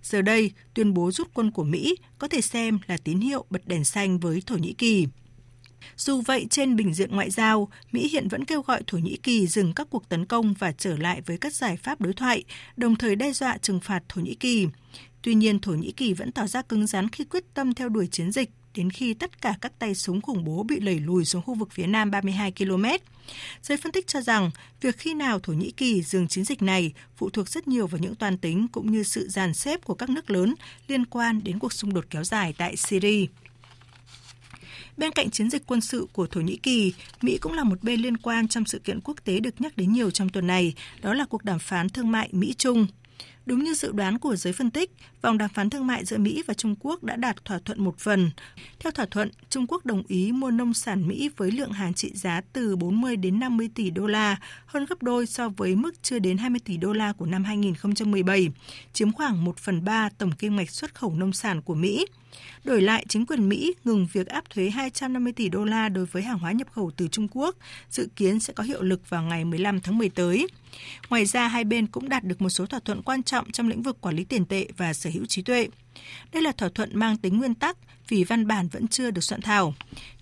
Giờ 0.04 0.22
đây, 0.22 0.52
tuyên 0.74 0.94
bố 0.94 1.12
rút 1.12 1.28
quân 1.34 1.52
của 1.52 1.64
Mỹ 1.64 1.96
có 2.18 2.28
thể 2.28 2.42
xem 2.42 2.80
là 2.88 2.98
tín 2.98 3.20
hiệu 3.20 3.46
bật 3.50 3.68
đèn 3.68 3.84
xanh 3.84 4.20
với 4.20 4.44
Thổ 4.46 4.56
Nhĩ 4.56 4.74
Kỳ. 4.74 5.08
Dù 5.98 6.22
vậy, 6.22 6.48
trên 6.50 6.76
bình 6.76 6.94
diện 6.94 7.12
ngoại 7.12 7.30
giao, 7.30 7.70
Mỹ 7.92 8.10
hiện 8.10 8.28
vẫn 8.28 8.46
kêu 8.46 8.62
gọi 8.62 8.84
Thổ 8.88 8.98
Nhĩ 8.98 9.18
Kỳ 9.18 9.48
dừng 9.48 9.74
các 9.74 9.88
cuộc 9.90 10.10
tấn 10.10 10.26
công 10.26 10.54
và 10.54 10.72
trở 10.72 10.98
lại 10.98 11.22
với 11.26 11.38
các 11.38 11.54
giải 11.54 11.78
pháp 11.78 12.02
đối 12.02 12.14
thoại, 12.14 12.44
đồng 12.78 12.96
thời 12.96 13.16
đe 13.16 13.32
dọa 13.32 13.58
trừng 13.58 13.80
phạt 13.80 14.04
Thổ 14.10 14.22
Nhĩ 14.22 14.36
Kỳ. 14.36 14.68
Tuy 15.22 15.34
nhiên, 15.36 15.60
Thổ 15.60 15.72
Nhĩ 15.72 15.92
Kỳ 15.92 16.14
vẫn 16.14 16.32
tỏ 16.32 16.48
ra 16.48 16.62
cứng 16.62 16.88
rắn 16.88 17.10
khi 17.10 17.24
quyết 17.26 17.54
tâm 17.54 17.74
theo 17.74 17.90
đuổi 17.90 18.08
chiến 18.08 18.32
dịch 18.32 18.50
đến 18.76 18.90
khi 18.90 19.14
tất 19.14 19.42
cả 19.42 19.56
các 19.62 19.80
tay 19.80 19.96
súng 19.96 20.22
khủng 20.22 20.44
bố 20.44 20.64
bị 20.64 20.80
đẩy 20.80 21.00
lùi 21.00 21.26
xuống 21.26 21.42
khu 21.42 21.56
vực 21.56 21.70
phía 21.72 21.88
nam 21.88 22.12
32 22.12 22.52
km. 22.52 22.86
Giới 23.62 23.78
phân 23.78 23.92
tích 23.92 24.08
cho 24.08 24.22
rằng, 24.22 24.52
việc 24.82 24.98
khi 24.98 25.14
nào 25.14 25.40
Thổ 25.40 25.54
Nhĩ 25.54 25.72
Kỳ 25.72 26.02
dừng 26.02 26.28
chiến 26.28 26.46
dịch 26.46 26.62
này 26.62 26.94
phụ 27.16 27.30
thuộc 27.30 27.50
rất 27.50 27.68
nhiều 27.68 27.88
vào 27.88 28.00
những 28.00 28.16
toàn 28.16 28.38
tính 28.38 28.68
cũng 28.72 28.92
như 28.92 29.04
sự 29.04 29.28
dàn 29.30 29.54
xếp 29.54 29.86
của 29.86 29.94
các 29.94 30.10
nước 30.10 30.30
lớn 30.30 30.56
liên 30.88 31.06
quan 31.06 31.44
đến 31.44 31.60
cuộc 31.60 31.74
xung 31.74 31.94
đột 31.94 32.06
kéo 32.10 32.24
dài 32.24 32.54
tại 32.58 32.76
Syria. 32.76 33.26
Bên 34.98 35.12
cạnh 35.12 35.32
chiến 35.32 35.50
dịch 35.50 35.64
quân 35.68 35.82
sự 35.82 36.08
của 36.14 36.28
Thổ 36.28 36.42
Nhĩ 36.42 36.56
Kỳ, 36.56 36.94
Mỹ 37.22 37.38
cũng 37.38 37.54
là 37.54 37.64
một 37.64 37.84
bên 37.84 38.02
liên 38.02 38.18
quan 38.18 38.48
trong 38.48 38.66
sự 38.66 38.80
kiện 38.80 39.02
quốc 39.02 39.18
tế 39.24 39.40
được 39.40 39.62
nhắc 39.62 39.78
đến 39.78 39.94
nhiều 39.94 40.12
trong 40.12 40.30
tuần 40.30 40.48
này, 40.48 40.74
đó 41.02 41.14
là 41.14 41.26
cuộc 41.26 41.44
đàm 41.44 41.60
phán 41.60 41.90
thương 41.90 42.12
mại 42.12 42.30
Mỹ-Trung. 42.32 42.88
Đúng 43.46 43.64
như 43.64 43.74
dự 43.74 43.92
đoán 43.92 44.20
của 44.20 44.36
giới 44.36 44.54
phân 44.54 44.72
tích, 44.72 44.92
vòng 45.22 45.38
đàm 45.38 45.50
phán 45.50 45.70
thương 45.70 45.88
mại 45.88 46.06
giữa 46.06 46.18
Mỹ 46.18 46.44
và 46.48 46.54
Trung 46.54 46.76
Quốc 46.80 47.04
đã 47.04 47.16
đạt 47.16 47.46
thỏa 47.46 47.60
thuận 47.60 47.84
một 47.84 47.98
phần. 47.98 48.32
Theo 48.80 48.92
thỏa 48.92 49.06
thuận, 49.06 49.32
Trung 49.50 49.68
Quốc 49.68 49.86
đồng 49.86 50.04
ý 50.08 50.32
mua 50.32 50.52
nông 50.52 50.74
sản 50.74 51.08
Mỹ 51.08 51.30
với 51.38 51.52
lượng 51.52 51.72
hàng 51.72 51.94
trị 51.94 52.12
giá 52.14 52.42
từ 52.54 52.76
40 52.76 53.16
đến 53.16 53.40
50 53.40 53.70
tỷ 53.76 53.90
đô 53.90 54.08
la, 54.08 54.38
hơn 54.66 54.86
gấp 54.86 55.04
đôi 55.04 55.26
so 55.26 55.50
với 55.50 55.76
mức 55.76 56.04
chưa 56.04 56.20
đến 56.20 56.38
20 56.38 56.60
tỷ 56.66 56.78
đô 56.78 56.94
la 56.94 57.14
của 57.14 57.26
năm 57.26 57.44
2017, 57.44 58.50
chiếm 58.94 59.12
khoảng 59.12 59.46
1 59.46 59.58
phần 59.58 59.86
3 59.86 60.10
tổng 60.18 60.32
kim 60.32 60.56
ngạch 60.56 60.70
xuất 60.70 60.96
khẩu 60.96 61.16
nông 61.16 61.34
sản 61.34 61.62
của 61.62 61.76
Mỹ. 61.76 62.06
Đổi 62.64 62.82
lại, 62.82 63.06
chính 63.10 63.26
quyền 63.26 63.50
Mỹ 63.50 63.74
ngừng 63.84 64.08
việc 64.14 64.28
áp 64.28 64.50
thuế 64.50 64.70
250 64.70 65.34
tỷ 65.34 65.50
đô 65.50 65.66
la 65.66 65.90
đối 65.90 66.06
với 66.06 66.24
hàng 66.24 66.40
hóa 66.40 66.52
nhập 66.52 66.68
khẩu 66.72 66.92
từ 66.98 67.08
Trung 67.08 67.28
Quốc, 67.32 67.56
dự 67.90 68.08
kiến 68.16 68.40
sẽ 68.40 68.54
có 68.54 68.64
hiệu 68.64 68.82
lực 68.82 69.10
vào 69.10 69.24
ngày 69.24 69.46
15 69.46 69.82
tháng 69.82 69.98
10 69.98 70.10
tới. 70.10 70.48
Ngoài 71.10 71.26
ra, 71.26 71.48
hai 71.48 71.64
bên 71.64 71.88
cũng 71.88 72.10
đạt 72.10 72.24
được 72.24 72.42
một 72.42 72.50
số 72.50 72.66
thỏa 72.66 72.80
thuận 72.80 73.02
quan 73.02 73.24
trọng 73.24 73.52
trong 73.52 73.68
lĩnh 73.68 73.84
vực 73.84 74.02
quản 74.02 74.16
lý 74.16 74.24
tiền 74.24 74.46
tệ 74.46 74.68
và 74.78 74.94
sở 74.94 75.09
hữu 75.12 75.26
trí 75.26 75.42
tuệ. 75.42 75.68
Đây 76.34 76.44
là 76.44 76.52
thỏa 76.52 76.70
thuận 76.70 77.00
mang 77.00 77.18
tính 77.18 77.38
nguyên 77.38 77.56
tắc 77.56 77.78
vì 78.08 78.24
văn 78.24 78.48
bản 78.48 78.68
vẫn 78.68 78.88
chưa 78.88 79.12
được 79.12 79.22
soạn 79.24 79.42
thảo. 79.42 79.74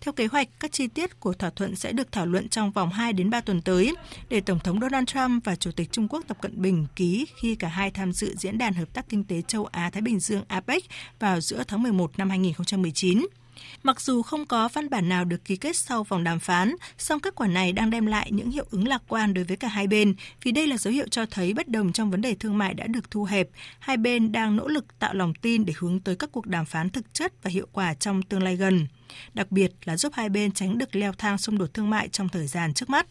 Theo 0.01 0.13
kế 0.13 0.27
hoạch, 0.27 0.47
các 0.59 0.71
chi 0.71 0.87
tiết 0.87 1.19
của 1.19 1.33
thỏa 1.33 1.49
thuận 1.49 1.75
sẽ 1.75 1.91
được 1.91 2.11
thảo 2.11 2.25
luận 2.25 2.49
trong 2.49 2.71
vòng 2.71 2.89
2 2.89 3.13
đến 3.13 3.29
3 3.29 3.41
tuần 3.41 3.61
tới 3.61 3.95
để 4.29 4.41
Tổng 4.41 4.59
thống 4.59 4.79
Donald 4.79 5.07
Trump 5.07 5.45
và 5.45 5.55
Chủ 5.55 5.71
tịch 5.71 5.91
Trung 5.91 6.07
Quốc 6.07 6.23
Tập 6.27 6.37
Cận 6.41 6.61
Bình 6.61 6.87
ký 6.95 7.25
khi 7.41 7.55
cả 7.55 7.67
hai 7.67 7.91
tham 7.91 8.13
dự 8.13 8.35
diễn 8.35 8.57
đàn 8.57 8.73
hợp 8.73 8.93
tác 8.93 9.09
kinh 9.09 9.23
tế 9.23 9.41
châu 9.41 9.65
Á 9.65 9.89
Thái 9.89 10.01
Bình 10.01 10.19
Dương 10.19 10.43
APEC 10.47 10.83
vào 11.19 11.41
giữa 11.41 11.63
tháng 11.67 11.83
11 11.83 12.11
năm 12.17 12.29
2019. 12.29 13.25
Mặc 13.83 14.01
dù 14.01 14.21
không 14.21 14.45
có 14.45 14.69
văn 14.73 14.89
bản 14.89 15.09
nào 15.09 15.25
được 15.25 15.45
ký 15.45 15.55
kết 15.55 15.75
sau 15.75 16.03
vòng 16.03 16.23
đàm 16.23 16.39
phán, 16.39 16.75
song 16.97 17.19
kết 17.19 17.35
quả 17.35 17.47
này 17.47 17.71
đang 17.71 17.89
đem 17.89 18.05
lại 18.05 18.31
những 18.31 18.51
hiệu 18.51 18.65
ứng 18.71 18.87
lạc 18.87 19.01
quan 19.07 19.33
đối 19.33 19.43
với 19.43 19.57
cả 19.57 19.67
hai 19.67 19.87
bên, 19.87 20.15
vì 20.43 20.51
đây 20.51 20.67
là 20.67 20.77
dấu 20.77 20.93
hiệu 20.93 21.07
cho 21.11 21.25
thấy 21.25 21.53
bất 21.53 21.67
đồng 21.67 21.93
trong 21.93 22.11
vấn 22.11 22.21
đề 22.21 22.35
thương 22.35 22.57
mại 22.57 22.73
đã 22.73 22.87
được 22.87 23.11
thu 23.11 23.23
hẹp. 23.23 23.49
Hai 23.79 23.97
bên 23.97 24.31
đang 24.31 24.55
nỗ 24.55 24.67
lực 24.67 24.99
tạo 24.99 25.13
lòng 25.13 25.33
tin 25.41 25.65
để 25.65 25.73
hướng 25.77 25.99
tới 25.99 26.15
các 26.15 26.31
cuộc 26.31 26.45
đàm 26.45 26.65
phán 26.65 26.89
thực 26.89 27.13
chất 27.13 27.33
và 27.43 27.49
hiệu 27.49 27.67
quả 27.71 27.93
trong 27.93 28.21
tương 28.21 28.43
lai 28.43 28.55
gần. 28.55 28.87
Đặc 29.33 29.51
biệt 29.51 29.71
là 29.85 29.97
giúp 29.97 30.13
hai 30.15 30.29
bên 30.29 30.51
tránh 30.51 30.77
được 30.77 30.95
leo 30.95 31.13
thang 31.13 31.37
xung 31.37 31.57
đột 31.57 31.73
thương 31.73 31.89
mại 31.89 32.07
trong 32.07 32.29
thời 32.29 32.47
gian 32.47 32.73
trước 32.73 32.89
mắt. 32.89 33.07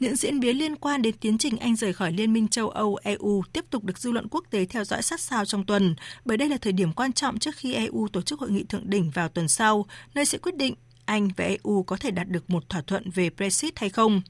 Những 0.00 0.16
diễn 0.16 0.40
biến 0.40 0.58
liên 0.58 0.76
quan 0.76 1.02
đến 1.02 1.14
tiến 1.20 1.38
trình 1.38 1.56
Anh 1.56 1.76
rời 1.76 1.92
khỏi 1.92 2.12
Liên 2.12 2.32
minh 2.32 2.48
châu 2.48 2.68
Âu 2.68 2.98
EU 3.02 3.42
tiếp 3.52 3.64
tục 3.70 3.84
được 3.84 3.98
dư 3.98 4.12
luận 4.12 4.28
quốc 4.30 4.44
tế 4.50 4.66
theo 4.66 4.84
dõi 4.84 5.02
sát 5.02 5.20
sao 5.20 5.44
trong 5.44 5.64
tuần, 5.64 5.94
bởi 6.24 6.36
đây 6.36 6.48
là 6.48 6.56
thời 6.56 6.72
điểm 6.72 6.92
quan 6.92 7.12
trọng 7.12 7.38
trước 7.38 7.56
khi 7.56 7.74
EU 7.74 8.08
tổ 8.12 8.22
chức 8.22 8.40
hội 8.40 8.50
nghị 8.50 8.64
thượng 8.64 8.90
đỉnh 8.90 9.10
vào 9.10 9.28
tuần 9.28 9.48
sau, 9.48 9.86
nơi 10.14 10.24
sẽ 10.24 10.38
quyết 10.38 10.56
định 10.56 10.74
anh 11.06 11.28
và 11.36 11.44
EU 11.44 11.82
có 11.82 11.96
thể 11.96 12.10
đạt 12.10 12.28
được 12.28 12.50
một 12.50 12.68
thỏa 12.68 12.80
thuận 12.80 13.10
về 13.10 13.30
Brexit 13.30 13.78
hay 13.78 13.90
không. 13.90 14.22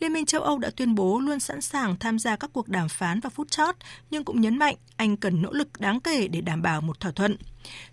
Liên 0.00 0.12
minh 0.12 0.26
châu 0.26 0.42
Âu 0.42 0.58
đã 0.58 0.70
tuyên 0.76 0.94
bố 0.94 1.18
luôn 1.18 1.40
sẵn 1.40 1.60
sàng 1.60 1.96
tham 1.98 2.18
gia 2.18 2.36
các 2.36 2.50
cuộc 2.52 2.68
đàm 2.68 2.88
phán 2.88 3.20
vào 3.20 3.30
phút 3.30 3.50
chót, 3.50 3.76
nhưng 4.10 4.24
cũng 4.24 4.40
nhấn 4.40 4.58
mạnh 4.58 4.76
Anh 4.96 5.16
cần 5.16 5.42
nỗ 5.42 5.52
lực 5.52 5.68
đáng 5.80 6.00
kể 6.00 6.28
để 6.28 6.40
đảm 6.40 6.62
bảo 6.62 6.80
một 6.80 7.00
thỏa 7.00 7.12
thuận. 7.12 7.36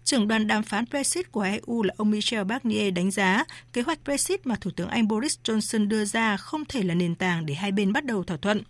Trưởng 0.03 0.28
đoàn 0.28 0.47
đàm 0.47 0.63
phán 0.63 0.86
Brexit 0.89 1.32
của 1.32 1.41
EU 1.41 1.84
là 1.84 1.93
ông 1.97 2.11
Michel 2.11 2.43
Barnier 2.43 2.93
đánh 2.93 3.11
giá 3.11 3.45
kế 3.74 3.82
hoạch 3.82 4.03
Brexit 4.03 4.47
mà 4.47 4.55
Thủ 4.55 4.71
tướng 4.76 4.89
Anh 4.89 5.07
Boris 5.07 5.38
Johnson 5.43 5.88
đưa 5.88 6.05
ra 6.05 6.38
không 6.38 6.65
thể 6.65 6.84
là 6.84 6.93
nền 6.93 7.15
tảng 7.15 7.45
để 7.45 7.53
hai 7.53 7.71
bên 7.71 7.93
bắt 7.93 8.05
đầu 8.05 8.24
thỏa 8.24 8.38
thuận. 8.38 8.63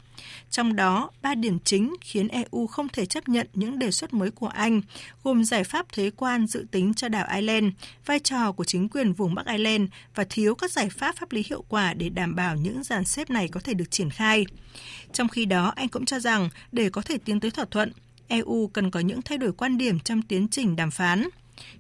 Trong 0.49 0.75
đó, 0.75 1.09
ba 1.21 1.35
điểm 1.35 1.59
chính 1.59 1.95
khiến 2.01 2.27
EU 2.27 2.67
không 2.67 2.89
thể 2.89 3.05
chấp 3.05 3.29
nhận 3.29 3.47
những 3.53 3.79
đề 3.79 3.91
xuất 3.91 4.13
mới 4.13 4.31
của 4.31 4.47
Anh, 4.47 4.81
gồm 5.23 5.43
giải 5.43 5.63
pháp 5.63 5.91
thuế 5.91 6.09
quan 6.09 6.47
dự 6.47 6.65
tính 6.71 6.93
cho 6.93 7.09
đảo 7.09 7.27
Ireland, 7.35 7.73
vai 8.05 8.19
trò 8.19 8.51
của 8.51 8.63
chính 8.63 8.89
quyền 8.89 9.13
vùng 9.13 9.35
Bắc 9.35 9.45
Ireland 9.45 9.89
và 10.15 10.25
thiếu 10.29 10.55
các 10.55 10.71
giải 10.71 10.89
pháp 10.89 11.15
pháp 11.15 11.31
lý 11.31 11.43
hiệu 11.49 11.63
quả 11.69 11.93
để 11.93 12.09
đảm 12.09 12.35
bảo 12.35 12.55
những 12.55 12.83
dàn 12.83 13.05
xếp 13.05 13.29
này 13.29 13.47
có 13.47 13.59
thể 13.59 13.73
được 13.73 13.91
triển 13.91 14.09
khai. 14.09 14.45
Trong 15.13 15.27
khi 15.27 15.45
đó, 15.45 15.73
Anh 15.75 15.87
cũng 15.87 16.05
cho 16.05 16.19
rằng 16.19 16.49
để 16.71 16.89
có 16.89 17.01
thể 17.01 17.17
tiến 17.17 17.39
tới 17.39 17.51
thỏa 17.51 17.65
thuận, 17.65 17.91
EU 18.27 18.67
cần 18.67 18.91
có 18.91 18.99
những 18.99 19.21
thay 19.21 19.37
đổi 19.37 19.53
quan 19.53 19.77
điểm 19.77 19.99
trong 19.99 20.21
tiến 20.21 20.47
trình 20.47 20.75
đàm 20.75 20.91
phán. 20.91 21.27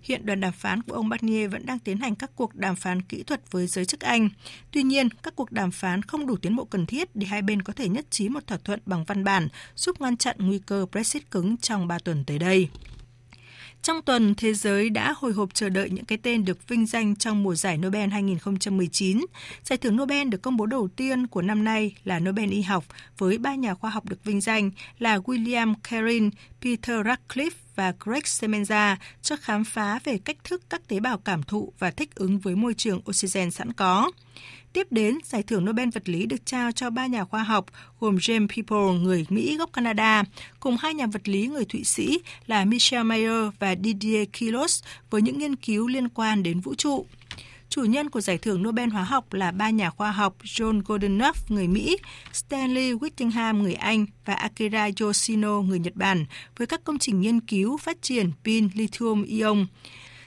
Hiện 0.01 0.25
đoàn 0.25 0.39
đàm 0.39 0.53
phán 0.53 0.81
của 0.81 0.95
ông 0.95 1.09
Barnier 1.09 1.51
vẫn 1.51 1.65
đang 1.65 1.79
tiến 1.79 1.97
hành 1.97 2.15
các 2.15 2.31
cuộc 2.35 2.55
đàm 2.55 2.75
phán 2.75 3.01
kỹ 3.01 3.23
thuật 3.23 3.51
với 3.51 3.67
giới 3.67 3.85
chức 3.85 3.99
Anh. 3.99 4.29
Tuy 4.71 4.83
nhiên, 4.83 5.09
các 5.09 5.35
cuộc 5.35 5.51
đàm 5.51 5.71
phán 5.71 6.01
không 6.01 6.25
đủ 6.25 6.35
tiến 6.35 6.55
bộ 6.55 6.65
cần 6.65 6.85
thiết 6.85 7.15
để 7.15 7.27
hai 7.27 7.41
bên 7.41 7.61
có 7.61 7.73
thể 7.73 7.89
nhất 7.89 8.05
trí 8.09 8.29
một 8.29 8.47
thỏa 8.47 8.57
thuận 8.57 8.79
bằng 8.85 9.03
văn 9.03 9.23
bản, 9.23 9.47
giúp 9.75 10.01
ngăn 10.01 10.17
chặn 10.17 10.35
nguy 10.39 10.59
cơ 10.59 10.85
Brexit 10.91 11.31
cứng 11.31 11.57
trong 11.57 11.87
3 11.87 11.99
tuần 11.99 12.23
tới 12.25 12.39
đây. 12.39 12.69
Trong 13.83 14.01
tuần, 14.01 14.35
thế 14.35 14.53
giới 14.53 14.89
đã 14.89 15.13
hồi 15.17 15.33
hộp 15.33 15.53
chờ 15.53 15.69
đợi 15.69 15.89
những 15.89 16.05
cái 16.05 16.17
tên 16.17 16.45
được 16.45 16.67
vinh 16.67 16.85
danh 16.85 17.15
trong 17.15 17.43
mùa 17.43 17.55
giải 17.55 17.77
Nobel 17.77 18.09
2019. 18.09 19.25
Giải 19.63 19.77
thưởng 19.77 19.97
Nobel 19.97 20.27
được 20.29 20.41
công 20.41 20.57
bố 20.57 20.65
đầu 20.65 20.87
tiên 20.95 21.27
của 21.27 21.41
năm 21.41 21.63
nay 21.63 21.95
là 22.03 22.19
Nobel 22.19 22.51
y 22.51 22.61
học 22.61 22.85
với 23.17 23.37
ba 23.37 23.55
nhà 23.55 23.73
khoa 23.73 23.89
học 23.89 24.05
được 24.09 24.23
vinh 24.23 24.41
danh 24.41 24.71
là 24.99 25.17
William 25.17 25.75
Carin, 25.83 26.29
Peter 26.61 26.99
Ratcliffe 26.99 27.62
và 27.75 27.93
Greg 27.99 28.21
Semenza 28.23 28.95
cho 29.21 29.35
khám 29.35 29.63
phá 29.63 29.99
về 30.03 30.17
cách 30.17 30.37
thức 30.43 30.61
các 30.69 30.87
tế 30.87 30.99
bào 30.99 31.17
cảm 31.17 31.43
thụ 31.43 31.73
và 31.79 31.91
thích 31.91 32.15
ứng 32.15 32.39
với 32.39 32.55
môi 32.55 32.73
trường 32.73 33.01
oxygen 33.09 33.51
sẵn 33.51 33.73
có. 33.73 34.11
Tiếp 34.73 34.87
đến, 34.91 35.17
giải 35.23 35.43
thưởng 35.43 35.65
Nobel 35.65 35.89
vật 35.93 36.09
lý 36.09 36.25
được 36.25 36.45
trao 36.45 36.71
cho 36.71 36.89
ba 36.89 37.05
nhà 37.05 37.23
khoa 37.23 37.43
học 37.43 37.65
gồm 37.99 38.15
James 38.15 38.47
People, 38.47 38.99
người 39.03 39.25
Mỹ 39.29 39.57
gốc 39.57 39.73
Canada, 39.73 40.23
cùng 40.59 40.77
hai 40.79 40.93
nhà 40.93 41.05
vật 41.05 41.27
lý 41.27 41.47
người 41.47 41.65
Thụy 41.65 41.83
Sĩ 41.83 42.19
là 42.47 42.65
Michel 42.65 43.03
Mayer 43.03 43.49
và 43.59 43.75
Didier 43.83 44.27
Queloz 44.29 44.83
với 45.09 45.21
những 45.21 45.39
nghiên 45.39 45.55
cứu 45.55 45.87
liên 45.87 46.09
quan 46.09 46.43
đến 46.43 46.59
vũ 46.59 46.75
trụ. 46.75 47.05
Chủ 47.75 47.83
nhân 47.83 48.09
của 48.09 48.21
giải 48.21 48.37
thưởng 48.37 48.63
Nobel 48.63 48.89
hóa 48.89 49.03
học 49.03 49.33
là 49.33 49.51
ba 49.51 49.69
nhà 49.69 49.89
khoa 49.89 50.11
học 50.11 50.35
John 50.43 50.81
Goodenough, 50.85 51.35
người 51.49 51.67
Mỹ, 51.67 51.97
Stanley 52.33 52.93
Whittingham, 52.93 53.61
người 53.61 53.73
Anh 53.73 54.05
và 54.25 54.33
Akira 54.33 54.89
Yoshino, 55.01 55.61
người 55.61 55.79
Nhật 55.79 55.95
Bản, 55.95 56.25
với 56.57 56.67
các 56.67 56.83
công 56.83 56.99
trình 56.99 57.21
nghiên 57.21 57.39
cứu 57.39 57.77
phát 57.77 58.01
triển 58.01 58.31
pin 58.43 58.67
lithium-ion. 58.67 59.65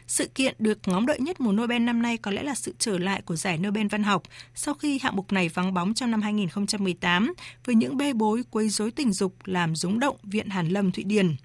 Sự 0.07 0.28
kiện 0.34 0.55
được 0.59 0.78
ngóng 0.86 1.07
đợi 1.07 1.20
nhất 1.20 1.40
mùa 1.40 1.53
Nobel 1.53 1.82
năm 1.82 2.03
nay 2.03 2.16
có 2.16 2.30
lẽ 2.30 2.42
là 2.42 2.55
sự 2.55 2.74
trở 2.78 2.99
lại 2.99 3.22
của 3.22 3.36
giải 3.36 3.59
Nobel 3.59 3.86
văn 3.86 4.03
học 4.03 4.22
sau 4.55 4.74
khi 4.74 4.99
hạng 5.03 5.16
mục 5.16 5.32
này 5.32 5.49
vắng 5.49 5.74
bóng 5.74 5.94
trong 5.94 6.11
năm 6.11 6.22
2018 6.22 7.32
với 7.64 7.74
những 7.74 7.97
bê 7.97 8.12
bối 8.12 8.42
quấy 8.51 8.68
rối 8.68 8.90
tình 8.90 9.12
dục 9.12 9.34
làm 9.44 9.76
rúng 9.76 10.01
động 10.01 10.16
Viện 10.22 10.49
Hàn 10.49 10.68
Lâm 10.68 10.92
Thụy 10.92 11.05
Điển. 11.05 11.36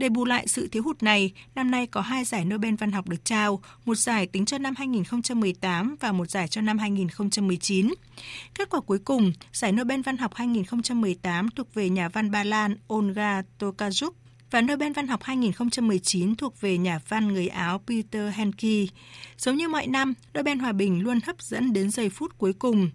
Để 0.00 0.08
bù 0.08 0.24
lại 0.24 0.48
sự 0.48 0.68
thiếu 0.68 0.82
hụt 0.82 1.02
này, 1.02 1.32
năm 1.54 1.70
nay 1.70 1.86
có 1.86 2.00
hai 2.00 2.24
giải 2.24 2.44
Nobel 2.44 2.74
văn 2.74 2.92
học 2.92 3.08
được 3.08 3.24
trao, 3.24 3.62
một 3.84 3.94
giải 3.94 4.26
tính 4.26 4.44
cho 4.44 4.58
năm 4.58 4.74
2018 4.78 5.96
và 6.00 6.12
một 6.12 6.30
giải 6.30 6.48
cho 6.48 6.60
năm 6.60 6.78
2019. 6.78 7.94
Kết 8.54 8.70
quả 8.70 8.80
cuối 8.80 8.98
cùng, 8.98 9.32
giải 9.52 9.72
Nobel 9.72 10.00
văn 10.00 10.16
học 10.16 10.34
2018 10.34 11.50
thuộc 11.50 11.74
về 11.74 11.88
nhà 11.88 12.08
văn 12.08 12.30
Ba 12.30 12.44
Lan 12.44 12.76
Olga 12.92 13.42
Tokarczuk 13.58 14.10
và 14.50 14.60
Nobel 14.60 14.92
Văn 14.92 15.06
học 15.06 15.22
2019 15.22 16.34
thuộc 16.34 16.60
về 16.60 16.78
nhà 16.78 17.00
văn 17.08 17.28
người 17.28 17.48
Áo 17.48 17.80
Peter 17.86 18.34
Henke. 18.34 18.84
Giống 19.38 19.56
như 19.56 19.68
mọi 19.68 19.86
năm, 19.86 20.14
Nobel 20.38 20.58
Hòa 20.58 20.72
bình 20.72 21.02
luôn 21.02 21.18
hấp 21.26 21.42
dẫn 21.42 21.72
đến 21.72 21.90
giây 21.90 22.08
phút 22.08 22.38
cuối 22.38 22.52
cùng. 22.52 22.90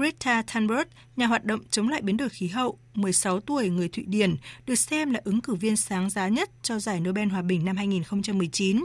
Greta 0.00 0.42
Thunberg, 0.42 0.88
nhà 1.16 1.26
hoạt 1.26 1.44
động 1.44 1.60
chống 1.70 1.88
lại 1.88 2.02
biến 2.02 2.16
đổi 2.16 2.28
khí 2.28 2.48
hậu, 2.48 2.78
16 2.94 3.40
tuổi 3.40 3.68
người 3.68 3.88
Thụy 3.88 4.04
Điển, 4.04 4.36
được 4.66 4.74
xem 4.74 5.10
là 5.10 5.20
ứng 5.24 5.40
cử 5.40 5.54
viên 5.54 5.76
sáng 5.76 6.10
giá 6.10 6.28
nhất 6.28 6.50
cho 6.62 6.78
giải 6.78 7.00
Nobel 7.00 7.28
Hòa 7.28 7.42
bình 7.42 7.64
năm 7.64 7.76
2019. 7.76 8.82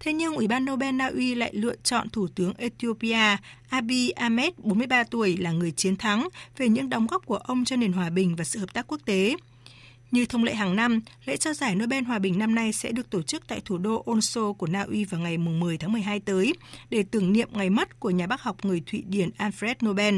Thế 0.00 0.12
nhưng 0.12 0.34
Ủy 0.34 0.48
ban 0.48 0.64
Nobel 0.64 0.94
Na 0.94 1.06
Uy 1.06 1.34
lại 1.34 1.50
lựa 1.54 1.74
chọn 1.82 2.08
Thủ 2.08 2.28
tướng 2.34 2.52
Ethiopia 2.54 3.36
Abiy 3.68 4.10
Ahmed, 4.10 4.52
43 4.58 5.04
tuổi, 5.04 5.36
là 5.36 5.52
người 5.52 5.70
chiến 5.70 5.96
thắng 5.96 6.28
về 6.56 6.68
những 6.68 6.90
đóng 6.90 7.06
góp 7.06 7.26
của 7.26 7.36
ông 7.36 7.64
cho 7.64 7.76
nền 7.76 7.92
hòa 7.92 8.10
bình 8.10 8.36
và 8.36 8.44
sự 8.44 8.58
hợp 8.58 8.74
tác 8.74 8.86
quốc 8.86 9.00
tế. 9.04 9.36
Như 10.10 10.26
thông 10.26 10.44
lệ 10.44 10.54
hàng 10.54 10.76
năm, 10.76 11.00
lễ 11.24 11.36
trao 11.36 11.54
giải 11.54 11.74
Nobel 11.74 12.04
Hòa 12.04 12.18
bình 12.18 12.38
năm 12.38 12.54
nay 12.54 12.72
sẽ 12.72 12.92
được 12.92 13.10
tổ 13.10 13.22
chức 13.22 13.46
tại 13.46 13.60
thủ 13.64 13.78
đô 13.78 14.04
Oslo 14.10 14.52
của 14.52 14.66
Na 14.66 14.82
Uy 14.82 15.04
vào 15.04 15.20
ngày 15.20 15.38
10 15.38 15.78
tháng 15.78 15.92
12 15.92 16.20
tới 16.20 16.54
để 16.90 17.04
tưởng 17.10 17.32
niệm 17.32 17.48
ngày 17.52 17.70
mất 17.70 18.00
của 18.00 18.10
nhà 18.10 18.26
bác 18.26 18.42
học 18.42 18.64
người 18.64 18.82
Thụy 18.86 19.02
Điển 19.06 19.30
Alfred 19.38 19.74
Nobel. 19.86 20.14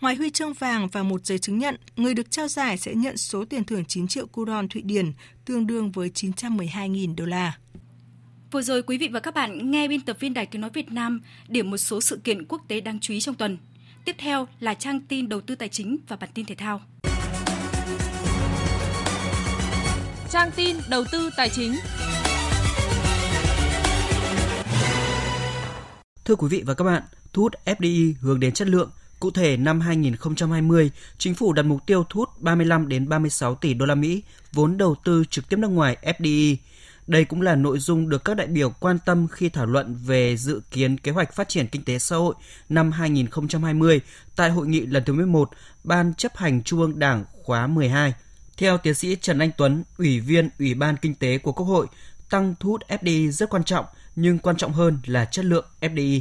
Ngoài 0.00 0.14
huy 0.14 0.30
chương 0.30 0.52
vàng 0.52 0.88
và 0.88 1.02
một 1.02 1.26
giấy 1.26 1.38
chứng 1.38 1.58
nhận, 1.58 1.76
người 1.96 2.14
được 2.14 2.30
trao 2.30 2.48
giải 2.48 2.78
sẽ 2.78 2.94
nhận 2.94 3.16
số 3.16 3.44
tiền 3.44 3.64
thưởng 3.64 3.84
9 3.84 4.08
triệu 4.08 4.26
kuron 4.26 4.68
Thụy 4.68 4.82
Điển, 4.82 5.12
tương 5.44 5.66
đương 5.66 5.90
với 5.90 6.10
912.000 6.14 7.14
đô 7.16 7.24
la. 7.24 7.58
Vừa 8.50 8.62
rồi 8.62 8.82
quý 8.82 8.98
vị 8.98 9.08
và 9.12 9.20
các 9.20 9.34
bạn 9.34 9.70
nghe 9.70 9.88
biên 9.88 10.00
tập 10.00 10.16
viên 10.20 10.34
Đài 10.34 10.46
Tiếng 10.46 10.60
Nói 10.60 10.70
Việt 10.74 10.92
Nam 10.92 11.20
điểm 11.48 11.70
một 11.70 11.76
số 11.76 12.00
sự 12.00 12.20
kiện 12.24 12.44
quốc 12.44 12.62
tế 12.68 12.80
đáng 12.80 13.00
chú 13.00 13.14
ý 13.14 13.20
trong 13.20 13.34
tuần. 13.34 13.58
Tiếp 14.04 14.16
theo 14.18 14.48
là 14.60 14.74
trang 14.74 15.00
tin 15.00 15.28
đầu 15.28 15.40
tư 15.40 15.54
tài 15.54 15.68
chính 15.68 15.96
và 16.08 16.16
bản 16.16 16.30
tin 16.34 16.46
thể 16.46 16.54
thao. 16.54 16.80
trang 20.30 20.50
tin 20.56 20.76
đầu 20.90 21.04
tư 21.12 21.30
tài 21.36 21.48
chính. 21.48 21.74
Thưa 26.24 26.34
quý 26.36 26.48
vị 26.50 26.62
và 26.66 26.74
các 26.74 26.84
bạn, 26.84 27.02
thu 27.32 27.42
hút 27.42 27.52
FDI 27.64 28.14
hướng 28.20 28.40
đến 28.40 28.52
chất 28.52 28.68
lượng. 28.68 28.90
Cụ 29.20 29.30
thể 29.30 29.56
năm 29.56 29.80
2020, 29.80 30.90
chính 31.18 31.34
phủ 31.34 31.52
đặt 31.52 31.62
mục 31.62 31.86
tiêu 31.86 32.04
thu 32.08 32.20
hút 32.20 32.28
35 32.40 32.88
đến 32.88 33.08
36 33.08 33.54
tỷ 33.54 33.74
đô 33.74 33.86
la 33.86 33.94
Mỹ 33.94 34.22
vốn 34.52 34.76
đầu 34.76 34.96
tư 35.04 35.24
trực 35.30 35.48
tiếp 35.48 35.56
nước 35.56 35.68
ngoài 35.68 35.96
FDI. 36.02 36.56
Đây 37.06 37.24
cũng 37.24 37.42
là 37.42 37.54
nội 37.54 37.78
dung 37.78 38.08
được 38.08 38.24
các 38.24 38.36
đại 38.36 38.46
biểu 38.46 38.70
quan 38.70 38.98
tâm 39.06 39.28
khi 39.28 39.48
thảo 39.48 39.66
luận 39.66 39.94
về 39.94 40.36
dự 40.36 40.60
kiến 40.70 40.98
kế 40.98 41.12
hoạch 41.12 41.34
phát 41.34 41.48
triển 41.48 41.66
kinh 41.66 41.84
tế 41.84 41.98
xã 41.98 42.16
hội 42.16 42.34
năm 42.68 42.92
2020 42.92 44.00
tại 44.36 44.50
hội 44.50 44.66
nghị 44.66 44.80
lần 44.80 45.04
thứ 45.04 45.12
11 45.12 45.50
Ban 45.84 46.14
chấp 46.14 46.36
hành 46.36 46.62
Trung 46.62 46.80
ương 46.80 46.98
Đảng 46.98 47.24
khóa 47.44 47.66
12. 47.66 48.14
Theo 48.56 48.78
tiến 48.78 48.94
sĩ 48.94 49.16
Trần 49.20 49.38
Anh 49.38 49.50
Tuấn, 49.56 49.84
Ủy 49.98 50.20
viên 50.20 50.48
Ủy 50.58 50.74
ban 50.74 50.96
Kinh 50.96 51.14
tế 51.14 51.38
của 51.38 51.52
Quốc 51.52 51.66
hội, 51.66 51.86
tăng 52.30 52.54
thu 52.60 52.70
hút 52.70 52.82
FDI 52.88 53.30
rất 53.30 53.50
quan 53.50 53.64
trọng, 53.64 53.84
nhưng 54.16 54.38
quan 54.38 54.56
trọng 54.56 54.72
hơn 54.72 54.98
là 55.06 55.24
chất 55.24 55.44
lượng 55.44 55.66
FDI. 55.80 56.20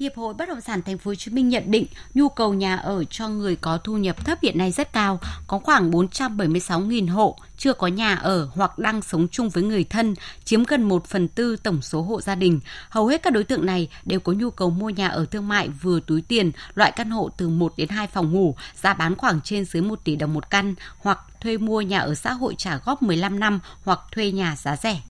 Hiệp 0.00 0.16
hội 0.16 0.34
Bất 0.34 0.48
động 0.48 0.60
sản 0.60 0.82
Thành 0.82 0.98
phố 0.98 1.10
Hồ 1.10 1.14
Chí 1.14 1.30
Minh 1.30 1.48
nhận 1.48 1.70
định 1.70 1.86
nhu 2.14 2.28
cầu 2.28 2.54
nhà 2.54 2.76
ở 2.76 3.04
cho 3.04 3.28
người 3.28 3.56
có 3.56 3.78
thu 3.78 3.96
nhập 3.96 4.24
thấp 4.24 4.38
hiện 4.42 4.58
nay 4.58 4.72
rất 4.72 4.92
cao, 4.92 5.20
có 5.46 5.58
khoảng 5.58 5.90
476.000 5.90 7.12
hộ 7.12 7.38
chưa 7.56 7.72
có 7.72 7.86
nhà 7.86 8.14
ở 8.14 8.48
hoặc 8.54 8.78
đang 8.78 9.02
sống 9.02 9.28
chung 9.28 9.48
với 9.48 9.62
người 9.62 9.84
thân, 9.84 10.14
chiếm 10.44 10.64
gần 10.64 10.82
1 10.82 11.06
phần 11.06 11.28
tư 11.28 11.56
tổng 11.56 11.82
số 11.82 12.02
hộ 12.02 12.20
gia 12.20 12.34
đình. 12.34 12.60
Hầu 12.88 13.06
hết 13.06 13.22
các 13.22 13.32
đối 13.32 13.44
tượng 13.44 13.66
này 13.66 13.88
đều 14.04 14.20
có 14.20 14.32
nhu 14.32 14.50
cầu 14.50 14.70
mua 14.70 14.90
nhà 14.90 15.08
ở 15.08 15.26
thương 15.30 15.48
mại 15.48 15.68
vừa 15.68 16.00
túi 16.00 16.22
tiền, 16.22 16.52
loại 16.74 16.92
căn 16.96 17.10
hộ 17.10 17.30
từ 17.36 17.48
1 17.48 17.72
đến 17.76 17.88
2 17.88 18.06
phòng 18.06 18.32
ngủ, 18.32 18.54
giá 18.82 18.94
bán 18.94 19.16
khoảng 19.16 19.40
trên 19.40 19.64
dưới 19.64 19.82
1 19.82 20.04
tỷ 20.04 20.16
đồng 20.16 20.34
một 20.34 20.50
căn, 20.50 20.74
hoặc 20.98 21.18
thuê 21.40 21.58
mua 21.58 21.80
nhà 21.80 21.98
ở 21.98 22.14
xã 22.14 22.32
hội 22.32 22.54
trả 22.58 22.76
góp 22.84 23.02
15 23.02 23.40
năm 23.40 23.60
hoặc 23.84 24.00
thuê 24.12 24.32
nhà 24.32 24.56
giá 24.56 24.76
rẻ. 24.76 25.00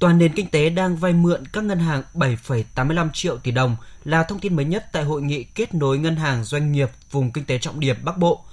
Toàn 0.00 0.18
nền 0.18 0.32
kinh 0.32 0.50
tế 0.50 0.70
đang 0.70 0.96
vay 0.96 1.12
mượn 1.12 1.46
các 1.46 1.64
ngân 1.64 1.78
hàng 1.78 2.02
7,85 2.14 3.08
triệu 3.12 3.38
tỷ 3.38 3.50
đồng 3.50 3.76
là 4.04 4.22
thông 4.22 4.38
tin 4.38 4.56
mới 4.56 4.64
nhất 4.64 4.86
tại 4.92 5.04
hội 5.04 5.22
nghị 5.22 5.44
kết 5.44 5.74
nối 5.74 5.98
ngân 5.98 6.16
hàng 6.16 6.44
doanh 6.44 6.72
nghiệp 6.72 6.90
vùng 7.10 7.32
kinh 7.32 7.44
tế 7.44 7.58
trọng 7.58 7.80
điểm 7.80 7.96
Bắc 8.04 8.18
Bộ. 8.18 8.44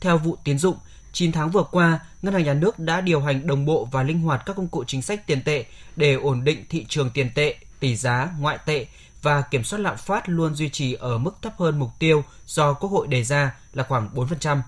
Theo 0.00 0.18
vụ 0.18 0.36
tiến 0.44 0.58
dụng, 0.58 0.76
9 1.12 1.32
tháng 1.32 1.50
vừa 1.50 1.62
qua, 1.62 1.98
Ngân 2.22 2.34
hàng 2.34 2.44
Nhà 2.44 2.54
nước 2.54 2.78
đã 2.78 3.00
điều 3.00 3.20
hành 3.20 3.46
đồng 3.46 3.64
bộ 3.64 3.88
và 3.92 4.02
linh 4.02 4.20
hoạt 4.20 4.42
các 4.46 4.56
công 4.56 4.68
cụ 4.68 4.84
chính 4.84 5.02
sách 5.02 5.26
tiền 5.26 5.42
tệ 5.42 5.64
để 5.96 6.14
ổn 6.14 6.44
định 6.44 6.64
thị 6.68 6.86
trường 6.88 7.10
tiền 7.10 7.30
tệ, 7.34 7.56
tỷ 7.80 7.96
giá, 7.96 8.28
ngoại 8.38 8.58
tệ 8.66 8.86
và 9.22 9.42
kiểm 9.42 9.64
soát 9.64 9.78
lạm 9.78 9.96
phát 9.96 10.28
luôn 10.28 10.54
duy 10.54 10.68
trì 10.68 10.92
ở 10.92 11.18
mức 11.18 11.36
thấp 11.42 11.52
hơn 11.58 11.78
mục 11.78 11.90
tiêu 11.98 12.24
do 12.46 12.72
Quốc 12.72 12.90
hội 12.90 13.06
đề 13.06 13.24
ra 13.24 13.54
là 13.72 13.84
khoảng 13.84 14.08
4%, 14.14 14.60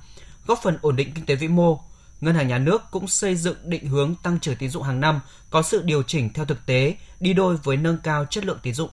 góp 0.46 0.60
phần 0.62 0.78
ổn 0.82 0.96
định 0.96 1.12
kinh 1.14 1.26
tế 1.26 1.34
vĩ 1.34 1.48
mô, 1.48 1.80
Ngân 2.20 2.34
hàng 2.34 2.48
Nhà 2.48 2.58
nước 2.58 2.82
cũng 2.90 3.08
xây 3.08 3.36
dựng 3.36 3.56
định 3.64 3.86
hướng 3.86 4.14
tăng 4.22 4.40
trưởng 4.40 4.56
tín 4.56 4.70
dụng 4.70 4.82
hàng 4.82 5.00
năm 5.00 5.20
có 5.50 5.62
sự 5.62 5.82
điều 5.82 6.02
chỉnh 6.02 6.32
theo 6.32 6.44
thực 6.44 6.66
tế, 6.66 6.96
đi 7.20 7.32
đôi 7.32 7.56
với 7.56 7.76
nâng 7.76 7.98
cao 7.98 8.24
chất 8.24 8.44
lượng 8.44 8.58
tín 8.62 8.74
dụng. 8.74 8.90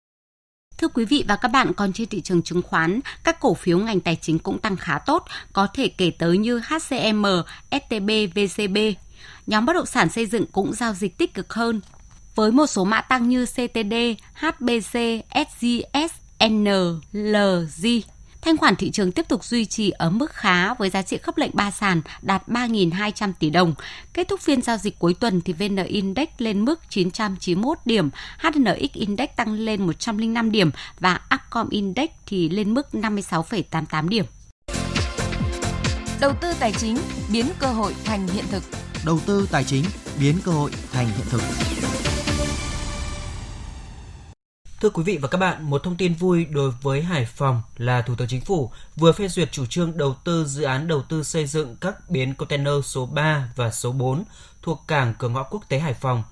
Thưa 0.77 0.87
quý 0.87 1.05
vị 1.05 1.25
và 1.27 1.35
các 1.35 1.47
bạn, 1.47 1.73
còn 1.73 1.93
trên 1.93 2.07
thị 2.07 2.21
trường 2.21 2.41
chứng 2.41 2.61
khoán, 2.61 2.99
các 3.23 3.39
cổ 3.39 3.53
phiếu 3.53 3.79
ngành 3.79 3.99
tài 3.99 4.15
chính 4.15 4.39
cũng 4.39 4.59
tăng 4.59 4.77
khá 4.77 4.99
tốt, 4.99 5.25
có 5.53 5.67
thể 5.67 5.87
kể 5.87 6.11
tới 6.19 6.37
như 6.37 6.59
HCM, 6.59 7.25
STB, 7.71 8.09
VCB. 8.35 8.77
Nhóm 9.47 9.65
bất 9.65 9.73
động 9.73 9.85
sản 9.85 10.09
xây 10.09 10.25
dựng 10.25 10.45
cũng 10.51 10.73
giao 10.73 10.93
dịch 10.93 11.17
tích 11.17 11.33
cực 11.33 11.53
hơn, 11.53 11.81
với 12.35 12.51
một 12.51 12.67
số 12.67 12.83
mã 12.83 13.01
tăng 13.01 13.29
như 13.29 13.45
CTD, 13.45 13.93
HBC, 14.33 14.99
SGS, 15.33 16.13
NLG. 16.49 17.87
Thanh 18.41 18.57
khoản 18.57 18.75
thị 18.75 18.91
trường 18.91 19.11
tiếp 19.11 19.25
tục 19.27 19.43
duy 19.43 19.65
trì 19.65 19.89
ở 19.89 20.09
mức 20.09 20.31
khá 20.31 20.73
với 20.73 20.89
giá 20.89 21.01
trị 21.01 21.17
khớp 21.17 21.37
lệnh 21.37 21.51
ba 21.53 21.71
sàn 21.71 22.01
đạt 22.21 22.47
3.200 22.47 23.33
tỷ 23.39 23.49
đồng. 23.49 23.73
Kết 24.13 24.27
thúc 24.27 24.39
phiên 24.39 24.61
giao 24.61 24.77
dịch 24.77 24.99
cuối 24.99 25.13
tuần 25.13 25.41
thì 25.41 25.53
VN 25.53 25.75
Index 25.75 26.27
lên 26.37 26.65
mức 26.65 26.79
991 26.89 27.77
điểm, 27.85 28.09
HNX 28.37 28.93
Index 28.93 29.29
tăng 29.35 29.53
lên 29.53 29.87
105 29.87 30.51
điểm 30.51 30.71
và 30.99 31.19
Upcom 31.35 31.69
Index 31.69 32.09
thì 32.25 32.49
lên 32.49 32.73
mức 32.73 32.87
56,88 32.93 34.07
điểm. 34.07 34.25
Đầu 36.21 36.33
tư 36.41 36.53
tài 36.59 36.71
chính 36.71 36.97
biến 37.31 37.45
cơ 37.59 37.67
hội 37.67 37.95
thành 38.05 38.27
hiện 38.27 38.45
thực. 38.51 38.63
Đầu 39.05 39.19
tư 39.25 39.47
tài 39.51 39.63
chính 39.63 39.85
biến 40.19 40.35
cơ 40.43 40.51
hội 40.51 40.71
thành 40.91 41.07
hiện 41.07 41.27
thực. 41.29 41.41
Thưa 44.81 44.89
quý 44.89 45.03
vị 45.03 45.17
và 45.17 45.27
các 45.27 45.37
bạn, 45.37 45.63
một 45.63 45.83
thông 45.83 45.97
tin 45.97 46.13
vui 46.13 46.45
đối 46.45 46.71
với 46.81 47.01
Hải 47.01 47.25
Phòng 47.25 47.61
là 47.77 48.01
Thủ 48.01 48.15
tướng 48.15 48.27
Chính 48.27 48.41
phủ 48.41 48.71
vừa 48.95 49.11
phê 49.11 49.27
duyệt 49.27 49.51
chủ 49.51 49.65
trương 49.65 49.97
đầu 49.97 50.15
tư 50.23 50.45
dự 50.45 50.63
án 50.63 50.87
đầu 50.87 51.01
tư 51.01 51.23
xây 51.23 51.45
dựng 51.45 51.75
các 51.81 52.09
bến 52.09 52.33
container 52.33 52.73
số 52.83 53.05
3 53.05 53.49
và 53.55 53.71
số 53.71 53.91
4 53.91 54.23
thuộc 54.61 54.83
cảng 54.87 55.13
cửa 55.19 55.29
ngõ 55.29 55.43
quốc 55.43 55.63
tế 55.69 55.79
Hải 55.79 55.93
Phòng. 55.93 56.23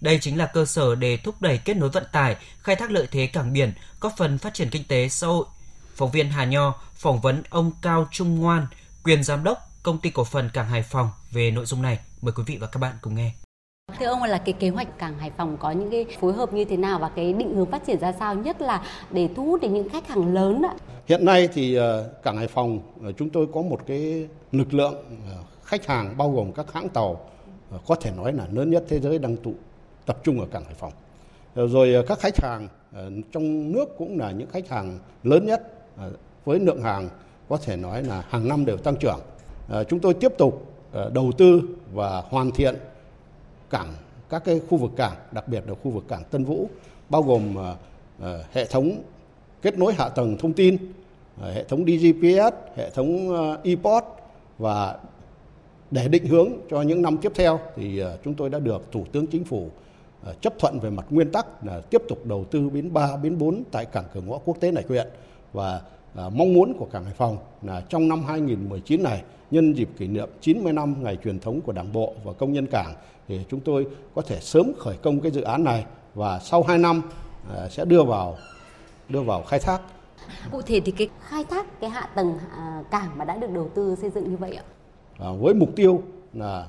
Đây 0.00 0.18
chính 0.20 0.38
là 0.38 0.46
cơ 0.46 0.64
sở 0.64 0.94
để 0.94 1.16
thúc 1.16 1.42
đẩy 1.42 1.58
kết 1.58 1.76
nối 1.76 1.88
vận 1.88 2.04
tải, 2.12 2.36
khai 2.62 2.76
thác 2.76 2.90
lợi 2.90 3.08
thế 3.10 3.26
cảng 3.26 3.52
biển, 3.52 3.72
góp 4.00 4.14
phần 4.16 4.38
phát 4.38 4.54
triển 4.54 4.70
kinh 4.70 4.84
tế 4.84 5.08
xã 5.08 5.26
hội. 5.26 5.46
Phóng 5.94 6.10
viên 6.10 6.30
Hà 6.30 6.44
Nho 6.44 6.74
phỏng 6.94 7.20
vấn 7.20 7.42
ông 7.50 7.72
Cao 7.82 8.08
Trung 8.12 8.40
Ngoan, 8.40 8.66
quyền 9.04 9.24
giám 9.24 9.44
đốc 9.44 9.70
công 9.82 9.98
ty 9.98 10.10
cổ 10.10 10.24
phần 10.24 10.50
cảng 10.50 10.68
Hải 10.68 10.82
Phòng 10.82 11.10
về 11.30 11.50
nội 11.50 11.66
dung 11.66 11.82
này. 11.82 11.98
Mời 12.22 12.32
quý 12.32 12.42
vị 12.46 12.56
và 12.56 12.66
các 12.66 12.78
bạn 12.80 12.94
cùng 13.02 13.14
nghe. 13.14 13.32
Thưa 13.98 14.06
ông 14.06 14.22
là 14.22 14.38
cái 14.38 14.52
kế 14.52 14.68
hoạch 14.68 14.98
cảng 14.98 15.18
Hải 15.18 15.30
Phòng 15.30 15.56
có 15.60 15.70
những 15.70 15.90
cái 15.90 16.06
phối 16.20 16.32
hợp 16.32 16.52
như 16.52 16.64
thế 16.64 16.76
nào 16.76 16.98
và 16.98 17.08
cái 17.08 17.32
định 17.32 17.54
hướng 17.54 17.70
phát 17.70 17.86
triển 17.86 18.00
ra 18.00 18.12
sao, 18.12 18.34
nhất 18.34 18.60
là 18.60 18.82
để 19.10 19.28
thu 19.36 19.44
hút 19.44 19.60
đến 19.60 19.74
những 19.74 19.88
khách 19.88 20.08
hàng 20.08 20.34
lớn 20.34 20.62
ạ? 20.62 20.74
Hiện 21.06 21.24
nay 21.24 21.48
thì 21.54 21.74
ờ, 21.74 22.10
cảng 22.22 22.36
Hải 22.36 22.48
Phòng 22.48 22.80
ờ, 23.04 23.12
chúng 23.12 23.30
tôi 23.30 23.46
có 23.54 23.62
một 23.62 23.80
cái 23.86 24.28
lực 24.52 24.74
lượng 24.74 24.94
ờ, 25.30 25.36
khách 25.64 25.86
hàng 25.86 26.14
bao 26.18 26.30
gồm 26.30 26.52
các 26.52 26.72
hãng 26.72 26.88
tàu 26.88 27.20
có 27.86 27.94
thể 27.94 28.10
nói 28.16 28.32
là 28.32 28.46
lớn 28.52 28.70
nhất 28.70 28.84
thế 28.88 29.00
giới 29.00 29.18
đang 29.18 29.36
tụ, 29.36 29.52
tập 30.06 30.18
trung 30.24 30.40
ở 30.40 30.46
cảng 30.46 30.64
Hải 30.64 30.74
Phòng. 30.74 30.92
Rồi 31.54 32.04
các 32.08 32.18
khách 32.18 32.36
hàng 32.36 32.68
trong 33.32 33.72
nước 33.72 33.98
cũng 33.98 34.18
là 34.18 34.30
những 34.30 34.50
khách 34.50 34.68
hàng 34.68 34.98
lớn 35.22 35.46
nhất 35.46 35.62
với 36.44 36.60
lượng 36.60 36.82
hàng 36.82 37.08
có 37.48 37.56
thể 37.56 37.76
nói 37.76 38.02
là 38.02 38.24
hàng 38.28 38.48
năm 38.48 38.64
đều 38.64 38.76
tăng 38.76 38.96
trưởng. 38.96 39.18
Chúng 39.88 40.00
tôi 40.00 40.14
tiếp 40.14 40.32
tục 40.38 40.66
đầu 41.12 41.32
tư 41.38 41.62
và 41.92 42.22
hoàn 42.28 42.50
thiện 42.50 42.74
cảng 43.70 43.92
các 44.28 44.44
cái 44.44 44.60
khu 44.68 44.78
vực 44.78 44.90
cảng, 44.96 45.16
đặc 45.32 45.48
biệt 45.48 45.64
là 45.66 45.74
khu 45.82 45.90
vực 45.90 46.04
cảng 46.08 46.24
Tân 46.24 46.44
Vũ, 46.44 46.68
bao 47.08 47.22
gồm 47.22 47.56
uh, 47.56 48.26
hệ 48.52 48.64
thống 48.64 49.02
kết 49.62 49.78
nối 49.78 49.94
hạ 49.94 50.08
tầng 50.08 50.36
thông 50.38 50.52
tin, 50.52 50.74
uh, 50.74 51.44
hệ 51.54 51.64
thống 51.64 51.84
DGPS, 51.84 52.76
hệ 52.76 52.90
thống 52.90 53.28
uh, 53.28 53.64
ePort 53.64 54.04
và 54.58 54.98
để 55.90 56.08
định 56.08 56.26
hướng 56.26 56.48
cho 56.70 56.82
những 56.82 57.02
năm 57.02 57.18
tiếp 57.18 57.32
theo 57.34 57.60
thì 57.76 58.02
uh, 58.02 58.08
chúng 58.24 58.34
tôi 58.34 58.50
đã 58.50 58.58
được 58.58 58.92
Thủ 58.92 59.04
tướng 59.12 59.26
Chính 59.26 59.44
phủ 59.44 59.68
uh, 60.30 60.42
chấp 60.42 60.58
thuận 60.58 60.80
về 60.80 60.90
mặt 60.90 61.06
nguyên 61.10 61.32
tắc 61.32 61.64
là 61.64 61.80
tiếp 61.80 62.02
tục 62.08 62.26
đầu 62.26 62.44
tư 62.44 62.70
bến 62.70 62.92
3, 62.92 63.16
bến 63.16 63.38
4 63.38 63.62
tại 63.70 63.84
cảng 63.84 64.04
cửa 64.14 64.20
ngõ 64.20 64.38
quốc 64.38 64.60
tế 64.60 64.70
Này 64.70 64.84
Huyện 64.88 65.08
và 65.52 65.80
uh, 66.14 66.32
mong 66.32 66.54
muốn 66.54 66.74
của 66.78 66.86
cảng 66.92 67.04
Hải 67.04 67.14
Phòng 67.14 67.38
là 67.62 67.80
trong 67.88 68.08
năm 68.08 68.24
2019 68.24 69.02
này 69.02 69.22
nhân 69.50 69.72
dịp 69.72 69.88
kỷ 69.98 70.06
niệm 70.06 70.28
90 70.40 70.72
năm 70.72 70.94
ngày 71.02 71.18
truyền 71.24 71.40
thống 71.40 71.60
của 71.60 71.72
Đảng 71.72 71.92
bộ 71.92 72.14
và 72.24 72.32
công 72.32 72.52
nhân 72.52 72.66
cảng 72.66 72.94
thì 73.28 73.40
chúng 73.50 73.60
tôi 73.60 73.86
có 74.14 74.22
thể 74.22 74.40
sớm 74.40 74.72
khởi 74.78 74.96
công 74.96 75.20
cái 75.20 75.32
dự 75.32 75.42
án 75.42 75.64
này 75.64 75.84
và 76.14 76.38
sau 76.38 76.62
2 76.62 76.78
năm 76.78 77.02
à, 77.56 77.68
sẽ 77.68 77.84
đưa 77.84 78.02
vào 78.02 78.36
đưa 79.08 79.22
vào 79.22 79.42
khai 79.42 79.58
thác. 79.58 79.78
Cụ 80.52 80.62
thể 80.62 80.80
thì 80.80 80.92
cái 80.92 81.08
khai 81.20 81.44
thác 81.44 81.80
cái 81.80 81.90
hạ 81.90 82.08
tầng 82.14 82.38
à, 82.56 82.82
cảng 82.90 83.18
mà 83.18 83.24
đã 83.24 83.36
được 83.36 83.50
đầu 83.50 83.70
tư 83.74 83.96
xây 84.00 84.10
dựng 84.10 84.30
như 84.30 84.36
vậy 84.36 84.54
ạ? 84.54 84.64
À, 85.18 85.28
với 85.40 85.54
mục 85.54 85.68
tiêu 85.76 86.02
là 86.32 86.68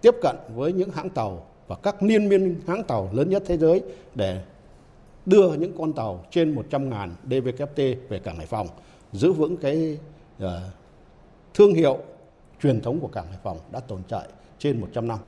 tiếp 0.00 0.14
cận 0.22 0.36
với 0.54 0.72
những 0.72 0.90
hãng 0.90 1.10
tàu 1.10 1.46
và 1.66 1.76
các 1.82 2.02
liên 2.02 2.28
miên 2.28 2.60
hãng 2.66 2.84
tàu 2.84 3.10
lớn 3.12 3.30
nhất 3.30 3.42
thế 3.46 3.56
giới 3.56 3.82
để 4.14 4.42
đưa 5.26 5.54
những 5.54 5.72
con 5.78 5.92
tàu 5.92 6.24
trên 6.30 6.54
100.000 6.70 7.10
DVKT 7.24 7.76
về 8.08 8.18
cảng 8.18 8.36
Hải 8.36 8.46
Phòng, 8.46 8.66
giữ 9.12 9.32
vững 9.32 9.56
cái 9.56 9.98
uh, 10.44 10.48
thương 11.54 11.74
hiệu 11.74 11.98
truyền 12.62 12.80
thống 12.80 13.00
của 13.00 13.08
cảng 13.08 13.26
Hải 13.26 13.38
Phòng 13.42 13.58
đã 13.72 13.80
tồn 13.80 14.00
tại 14.08 14.28
trên 14.58 14.80
100 14.80 15.08
năm. 15.08 15.18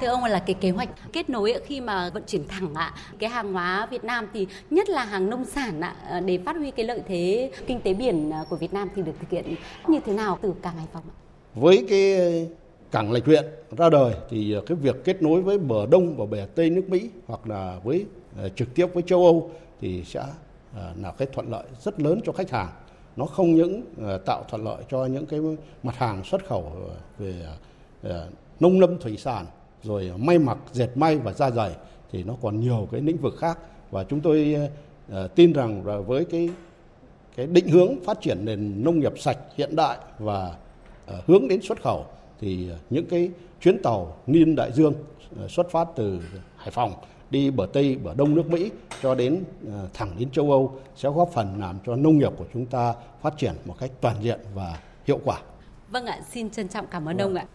Thưa 0.00 0.06
ông 0.06 0.24
là 0.24 0.38
cái 0.38 0.54
kế 0.54 0.70
hoạch 0.70 0.88
kết 1.12 1.30
nối 1.30 1.54
khi 1.66 1.80
mà 1.80 2.10
vận 2.10 2.22
chuyển 2.26 2.48
thẳng 2.48 2.74
ạ, 2.74 2.94
cái 3.18 3.30
hàng 3.30 3.52
hóa 3.52 3.86
Việt 3.90 4.04
Nam 4.04 4.28
thì 4.32 4.46
nhất 4.70 4.88
là 4.88 5.04
hàng 5.04 5.30
nông 5.30 5.44
sản 5.44 5.80
ạ, 5.80 5.96
ờ, 6.08 6.20
để 6.20 6.38
phát 6.46 6.56
huy 6.56 6.70
cái 6.70 6.86
lợi 6.86 7.02
thế 7.08 7.50
kinh 7.66 7.80
tế 7.80 7.94
biển 7.94 8.30
ờ, 8.30 8.44
của 8.50 8.56
Việt 8.56 8.72
Nam 8.72 8.88
thì 8.94 9.02
được 9.02 9.12
thực 9.20 9.30
hiện 9.30 9.54
như 9.88 10.00
thế 10.06 10.12
nào 10.12 10.38
từ 10.42 10.54
cảng 10.62 10.76
Hải 10.76 10.86
Phòng 10.92 11.02
ạ? 11.08 11.14
Với 11.54 11.86
cái 11.88 12.16
cảng 12.90 13.12
lạch 13.12 13.24
huyện 13.24 13.44
ra 13.78 13.90
đời 13.90 14.14
thì 14.30 14.56
cái 14.66 14.76
việc 14.76 15.04
kết 15.04 15.22
nối 15.22 15.42
với 15.42 15.58
bờ 15.58 15.86
đông 15.86 16.16
và 16.16 16.26
bờ 16.26 16.46
tây 16.54 16.70
nước 16.70 16.88
Mỹ 16.88 17.10
hoặc 17.26 17.46
là 17.46 17.80
với 17.84 18.06
Ờ, 18.36 18.48
trực 18.48 18.74
tiếp 18.74 18.86
với 18.94 19.02
châu 19.02 19.24
Âu 19.24 19.50
thì 19.80 20.04
sẽ 20.04 20.24
ờ, 20.76 20.92
là 21.02 21.12
cái 21.18 21.28
thuận 21.32 21.50
lợi 21.50 21.64
rất 21.80 22.00
lớn 22.00 22.20
cho 22.24 22.32
khách 22.32 22.50
hàng. 22.50 22.68
Nó 23.16 23.26
không 23.26 23.54
những 23.54 23.82
ờ, 24.02 24.18
tạo 24.18 24.44
thuận 24.48 24.64
lợi 24.64 24.82
cho 24.90 25.06
những 25.06 25.26
cái 25.26 25.40
mặt 25.82 25.96
hàng 25.96 26.24
xuất 26.24 26.46
khẩu 26.46 26.72
về 27.18 27.46
nông 28.60 28.80
lâm 28.80 28.98
thủy 28.98 29.16
sản, 29.16 29.46
rồi 29.82 30.12
may 30.16 30.38
mặc, 30.38 30.58
dệt 30.72 30.88
may 30.94 31.18
và 31.18 31.32
da 31.32 31.50
dày 31.50 31.70
thì 32.12 32.22
nó 32.22 32.34
còn 32.42 32.60
nhiều 32.60 32.88
cái 32.92 33.00
lĩnh 33.00 33.16
vực 33.16 33.34
khác 33.38 33.58
và 33.90 34.04
chúng 34.04 34.20
tôi 34.20 34.56
tin 35.34 35.52
rằng 35.52 35.86
là 35.86 35.98
với 35.98 36.24
cái 36.24 36.50
cái 37.36 37.46
định 37.46 37.68
hướng 37.68 38.04
phát 38.04 38.20
triển 38.20 38.44
nền 38.44 38.84
nông 38.84 39.00
nghiệp 39.00 39.18
sạch 39.18 39.38
hiện 39.56 39.76
đại 39.76 39.98
và 40.18 40.56
hướng 41.26 41.48
đến 41.48 41.62
xuất 41.62 41.82
khẩu 41.82 42.06
thì 42.40 42.68
những 42.90 43.06
cái 43.06 43.30
chuyến 43.60 43.82
tàu 43.82 44.16
niên 44.26 44.56
đại 44.56 44.72
dương 44.72 44.94
xuất 45.48 45.70
phát 45.70 45.88
từ 45.96 46.20
Hải 46.56 46.70
Phòng 46.70 46.92
đi 47.34 47.50
bờ 47.50 47.66
Tây, 47.72 47.96
bờ 48.02 48.14
Đông 48.14 48.34
nước 48.34 48.50
Mỹ 48.50 48.70
cho 49.02 49.14
đến 49.14 49.44
uh, 49.66 49.94
thẳng 49.94 50.10
đến 50.18 50.30
châu 50.30 50.50
Âu 50.50 50.78
sẽ 50.96 51.08
góp 51.08 51.30
phần 51.34 51.60
làm 51.60 51.78
cho 51.86 51.96
nông 51.96 52.18
nghiệp 52.18 52.32
của 52.36 52.44
chúng 52.54 52.66
ta 52.66 52.94
phát 53.22 53.34
triển 53.38 53.54
một 53.64 53.74
cách 53.80 53.90
toàn 54.00 54.16
diện 54.22 54.40
và 54.54 54.78
hiệu 55.06 55.20
quả. 55.24 55.38
Vâng 55.90 56.06
ạ, 56.06 56.20
xin 56.32 56.50
trân 56.50 56.68
trọng 56.68 56.86
cảm 56.86 57.08
ơn 57.08 57.16
vâng. 57.16 57.26
ông 57.26 57.34
ạ. 57.34 57.46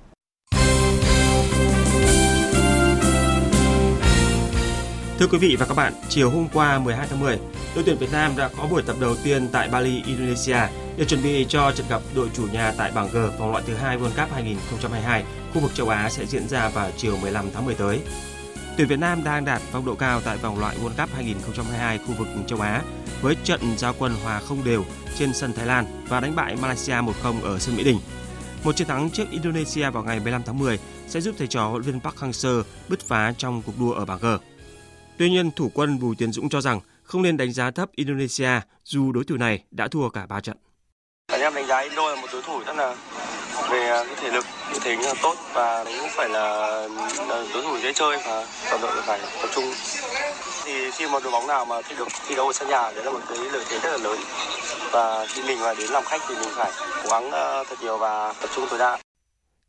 Thưa 5.19 5.27
quý 5.27 5.37
vị 5.37 5.55
và 5.59 5.65
các 5.65 5.73
bạn, 5.77 5.93
chiều 6.09 6.29
hôm 6.29 6.47
qua 6.53 6.79
12 6.79 7.07
tháng 7.09 7.19
10, 7.19 7.39
đội 7.75 7.83
tuyển 7.83 7.97
Việt 7.97 8.11
Nam 8.11 8.31
đã 8.37 8.49
có 8.57 8.67
buổi 8.71 8.81
tập 8.81 8.95
đầu 9.01 9.15
tiên 9.23 9.47
tại 9.51 9.69
Bali, 9.71 10.03
Indonesia 10.05 10.59
để 10.97 11.05
chuẩn 11.05 11.23
bị 11.23 11.45
cho 11.49 11.71
trận 11.71 11.85
gặp 11.89 12.01
đội 12.15 12.29
chủ 12.33 12.47
nhà 12.53 12.73
tại 12.77 12.91
bảng 12.95 13.07
G 13.13 13.17
vòng 13.39 13.51
loại 13.51 13.63
thứ 13.67 13.75
hai 13.75 13.97
World 13.97 14.23
Cup 14.23 14.31
2022, 14.31 15.23
khu 15.53 15.61
vực 15.61 15.71
châu 15.73 15.89
Á 15.89 16.09
sẽ 16.09 16.25
diễn 16.25 16.47
ra 16.47 16.69
vào 16.69 16.89
chiều 16.97 17.17
15 17.21 17.45
tháng 17.53 17.65
10 17.65 17.75
tới. 17.75 17.99
Tuyển 18.79 18.87
Việt 18.87 18.99
Nam 18.99 19.23
đang 19.23 19.45
đạt 19.45 19.61
phong 19.71 19.85
độ 19.85 19.95
cao 19.95 20.21
tại 20.21 20.37
vòng 20.37 20.59
loại 20.59 20.75
World 20.77 21.05
Cup 21.05 21.15
2022 21.15 21.97
khu 21.97 22.13
vực 22.13 22.27
châu 22.47 22.61
Á 22.61 22.81
với 23.21 23.35
trận 23.43 23.59
giao 23.77 23.93
quân 23.99 24.15
hòa 24.23 24.39
không 24.39 24.63
đều 24.63 24.85
trên 25.17 25.33
sân 25.33 25.53
Thái 25.53 25.65
Lan 25.65 25.85
và 26.07 26.19
đánh 26.19 26.35
bại 26.35 26.55
Malaysia 26.61 26.93
1-0 26.93 27.41
ở 27.43 27.59
sân 27.59 27.77
Mỹ 27.77 27.83
Đình. 27.83 27.99
Một 28.63 28.75
chiến 28.75 28.87
thắng 28.87 29.09
trước 29.09 29.23
Indonesia 29.31 29.89
vào 29.89 30.03
ngày 30.03 30.19
15 30.19 30.43
tháng 30.45 30.59
10 30.59 30.79
sẽ 31.07 31.21
giúp 31.21 31.35
thầy 31.37 31.47
trò 31.47 31.67
huấn 31.67 31.81
luyện 31.81 31.93
viên 31.93 32.01
Park 32.01 32.15
Hang-seo 32.15 32.63
bứt 32.89 32.99
phá 33.07 33.33
trong 33.37 33.61
cuộc 33.65 33.79
đua 33.79 33.91
ở 33.91 34.05
bảng 34.05 34.19
G. 34.19 34.25
Tuy 35.17 35.29
nhiên, 35.29 35.51
thủ 35.51 35.71
quân 35.73 35.99
Bùi 35.99 36.15
Tiến 36.15 36.31
Dũng 36.31 36.49
cho 36.49 36.61
rằng 36.61 36.79
không 37.03 37.21
nên 37.21 37.37
đánh 37.37 37.51
giá 37.51 37.71
thấp 37.71 37.89
Indonesia 37.95 38.61
dù 38.83 39.11
đối 39.11 39.23
thủ 39.23 39.37
này 39.37 39.63
đã 39.71 39.87
thua 39.87 40.09
cả 40.09 40.25
3 40.25 40.39
trận. 40.39 40.57
Anh 41.27 41.41
em 41.41 41.53
đánh 41.53 41.67
giá 41.67 41.79
Indo 41.79 42.09
là 42.09 42.21
một 42.21 42.27
đối 42.33 42.41
thủ 42.41 42.59
rất 42.65 42.75
là 42.75 42.95
về 43.71 43.89
à, 43.89 44.03
cái 44.03 44.15
thể 44.21 44.31
lực 44.31 44.45
như 44.73 44.79
thế 44.81 44.95
là 44.95 45.13
tốt 45.21 45.35
và 45.53 45.83
cũng 45.83 46.09
phải 46.09 46.29
là 46.29 46.81
đối 47.53 47.63
thủ 47.63 47.77
dễ 47.83 47.93
chơi 47.93 48.17
và 48.25 48.47
toàn 48.69 48.81
đội 48.81 49.01
phải 49.01 49.19
tập 49.41 49.49
trung 49.55 49.65
thì 50.65 50.91
khi 50.91 51.07
mà 51.07 51.19
đội 51.23 51.31
bóng 51.31 51.47
nào 51.47 51.65
mà 51.65 51.81
thi 51.81 51.95
được 51.97 52.07
thi 52.27 52.35
đấu 52.35 52.47
ở 52.47 52.53
sân 52.53 52.69
nhà 52.69 52.91
đấy 52.95 53.05
là 53.05 53.11
một 53.11 53.21
cái 53.29 53.37
lợi 53.37 53.65
thế 53.69 53.79
rất 53.79 53.91
là 53.91 53.97
lớn 53.97 54.19
và 54.91 55.25
khi 55.25 55.41
mình 55.47 55.59
mà 55.59 55.73
đến 55.73 55.89
làm 55.89 56.03
khách 56.03 56.21
thì 56.27 56.35
mình 56.35 56.49
phải 56.55 56.71
cố 57.03 57.09
gắng 57.09 57.31
ờ, 57.31 57.63
thật 57.69 57.75
nhiều 57.81 57.97
và 57.97 58.33
tập 58.41 58.49
trung 58.55 58.65
tối 58.69 58.79
đa. 58.79 58.97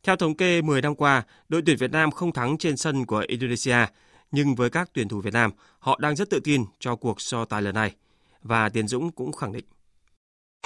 Theo 0.03 0.15
thống 0.15 0.35
kê 0.35 0.61
10 0.61 0.81
năm 0.81 0.95
qua, 0.95 1.23
đội 1.49 1.61
tuyển 1.65 1.77
Việt 1.77 1.91
Nam 1.91 2.11
không 2.11 2.31
thắng 2.31 2.57
trên 2.57 2.77
sân 2.77 3.05
của 3.05 3.23
Indonesia 3.27 3.85
nhưng 4.31 4.55
với 4.55 4.69
các 4.69 4.89
tuyển 4.93 5.07
thủ 5.07 5.21
Việt 5.21 5.33
Nam, 5.33 5.51
họ 5.79 5.97
đang 6.01 6.15
rất 6.15 6.29
tự 6.29 6.39
tin 6.43 6.65
cho 6.79 6.95
cuộc 6.95 7.21
so 7.21 7.45
tài 7.45 7.61
lần 7.61 7.75
này. 7.75 7.91
Và 8.43 8.69
Tiến 8.69 8.87
Dũng 8.87 9.11
cũng 9.11 9.33
khẳng 9.33 9.51
định. 9.51 9.65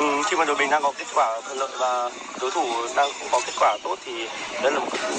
Ừ, 0.01 0.21
khi 0.29 0.37
mà 0.37 0.45
đội 0.45 0.55
mình 0.57 0.69
đang 0.69 0.83
có 0.83 0.93
kết 0.97 1.05
quả 1.15 1.41
thuận 1.45 1.57
lợi 1.57 1.69
và 1.79 2.09
đối 2.41 2.51
thủ 2.51 2.65
đang 2.95 3.09
có 3.31 3.41
kết 3.45 3.53
quả 3.59 3.77
tốt 3.83 3.99
thì 4.05 4.27
đây 4.63 4.71
là 4.71 4.79
một 4.79 4.87
cái, 4.91 5.11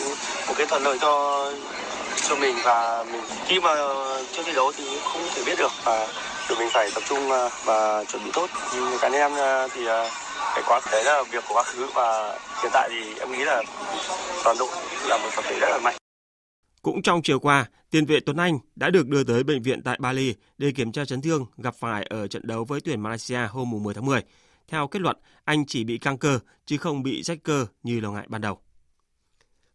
một 0.48 0.54
cái 0.56 0.66
thuận 0.66 0.82
lợi 0.82 0.98
cho 1.00 1.44
cho 2.28 2.36
mình 2.36 2.56
và 2.64 3.04
mình 3.12 3.20
khi 3.46 3.60
mà 3.60 3.70
chưa 4.32 4.42
thi 4.42 4.52
đấu 4.54 4.72
thì 4.76 4.84
không 5.02 5.22
thể 5.34 5.42
biết 5.46 5.54
được 5.58 5.72
và 5.84 6.08
đội 6.48 6.58
mình 6.58 6.68
phải 6.72 6.90
tập 6.94 7.02
trung 7.08 7.30
à, 7.30 7.48
và 7.64 8.04
chuẩn 8.04 8.24
bị 8.24 8.30
tốt. 8.34 8.50
Nhưng 8.74 8.98
cá 9.00 9.08
nhân 9.08 9.20
em 9.20 9.32
à, 9.32 9.68
thì 9.74 9.86
à, 9.86 10.10
cái 10.54 10.64
quá 10.66 10.80
đấy 10.92 11.04
là 11.04 11.22
việc 11.30 11.44
của 11.48 11.54
quá 11.54 11.62
khứ 11.62 11.86
và 11.94 12.38
hiện 12.62 12.70
tại 12.74 12.88
thì 12.92 13.20
em 13.20 13.32
nghĩ 13.32 13.44
là 13.44 13.62
toàn 14.44 14.56
đội 14.58 14.68
là 15.08 15.18
một 15.18 15.28
tập 15.36 15.44
thể 15.48 15.58
rất 15.60 15.68
là 15.70 15.78
mạnh. 15.78 15.96
Cũng 16.82 17.02
trong 17.02 17.22
chiều 17.22 17.38
qua, 17.38 17.66
tiền 17.90 18.06
vệ 18.06 18.20
Tuấn 18.26 18.36
Anh 18.36 18.58
đã 18.76 18.90
được 18.90 19.08
đưa 19.08 19.24
tới 19.24 19.42
bệnh 19.42 19.62
viện 19.62 19.82
tại 19.82 19.96
Bali 20.00 20.34
để 20.58 20.72
kiểm 20.72 20.92
tra 20.92 21.04
chấn 21.04 21.22
thương 21.22 21.46
gặp 21.56 21.74
phải 21.74 22.06
ở 22.10 22.26
trận 22.26 22.46
đấu 22.46 22.64
với 22.64 22.80
tuyển 22.80 23.00
Malaysia 23.00 23.46
hôm 23.50 23.70
10 23.82 23.94
tháng 23.94 24.06
10. 24.06 24.22
Theo 24.68 24.88
kết 24.88 25.02
luận, 25.02 25.16
anh 25.44 25.66
chỉ 25.66 25.84
bị 25.84 25.98
căng 25.98 26.18
cơ 26.18 26.38
chứ 26.66 26.78
không 26.78 27.02
bị 27.02 27.22
rách 27.22 27.38
cơ 27.42 27.66
như 27.82 28.00
lo 28.00 28.12
ngại 28.12 28.26
ban 28.28 28.40
đầu. 28.40 28.58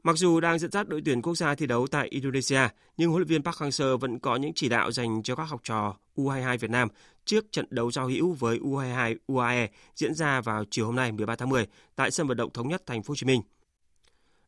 Mặc 0.04 0.18
dù 0.18 0.40
đang 0.40 0.60
dẫn 0.60 0.72
dắt 0.72 0.88
đội 0.88 1.02
tuyển 1.06 1.22
quốc 1.22 1.36
gia 1.36 1.56
thi 1.56 1.66
đấu 1.66 1.88
tại 1.88 2.08
Indonesia, 2.08 2.62
nhưng 2.98 3.10
huấn 3.10 3.20
luyện 3.20 3.28
viên 3.28 3.44
Park 3.44 3.58
Hang-seo 3.58 3.98
vẫn 3.98 4.20
có 4.20 4.36
những 4.36 4.52
chỉ 4.56 4.70
đạo 4.70 4.92
dành 4.92 5.24
cho 5.24 5.36
các 5.36 5.44
học 5.44 5.62
trò 5.64 5.96
U22 6.16 6.58
Việt 6.58 6.70
Nam 6.70 6.88
trước 7.26 7.52
trận 7.52 7.66
đấu 7.70 7.92
giao 7.92 8.08
hữu 8.08 8.32
với 8.32 8.60
U22 8.60 9.16
UAE 9.28 9.68
diễn 9.96 10.14
ra 10.14 10.42
vào 10.42 10.64
chiều 10.70 10.86
hôm 10.86 10.96
nay 10.96 11.12
13 11.12 11.36
tháng 11.36 11.50
10 11.50 11.68
tại 11.96 12.12
sân 12.12 12.28
vận 12.28 12.38
động 12.38 12.54
thống 12.54 12.68
nhất 12.68 12.84
thành 12.86 13.04
phố 13.04 13.12
Hồ 13.12 13.16
Chí 13.16 13.26
Minh. 13.26 13.42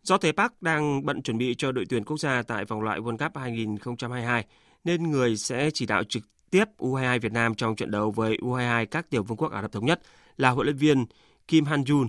Do 0.03 0.17
thế 0.17 0.31
Park 0.31 0.53
đang 0.61 1.05
bận 1.05 1.21
chuẩn 1.21 1.37
bị 1.37 1.55
cho 1.57 1.71
đội 1.71 1.85
tuyển 1.89 2.03
quốc 2.03 2.17
gia 2.17 2.41
tại 2.41 2.65
vòng 2.65 2.81
loại 2.81 2.99
World 2.99 3.17
Cup 3.17 3.37
2022 3.37 4.45
nên 4.83 5.11
người 5.11 5.37
sẽ 5.37 5.69
chỉ 5.73 5.85
đạo 5.85 6.03
trực 6.03 6.23
tiếp 6.49 6.65
U22 6.77 7.19
Việt 7.19 7.31
Nam 7.31 7.55
trong 7.55 7.75
trận 7.75 7.91
đấu 7.91 8.11
với 8.11 8.37
U22 8.41 8.85
các 8.85 9.09
tiểu 9.09 9.23
vương 9.23 9.37
quốc 9.37 9.51
Ả 9.51 9.61
Rập 9.61 9.71
thống 9.71 9.85
nhất 9.85 10.01
là 10.37 10.49
huấn 10.49 10.65
luyện 10.65 10.77
viên 10.77 11.05
Kim 11.47 11.65
Han 11.65 11.83
Jun. 11.83 12.07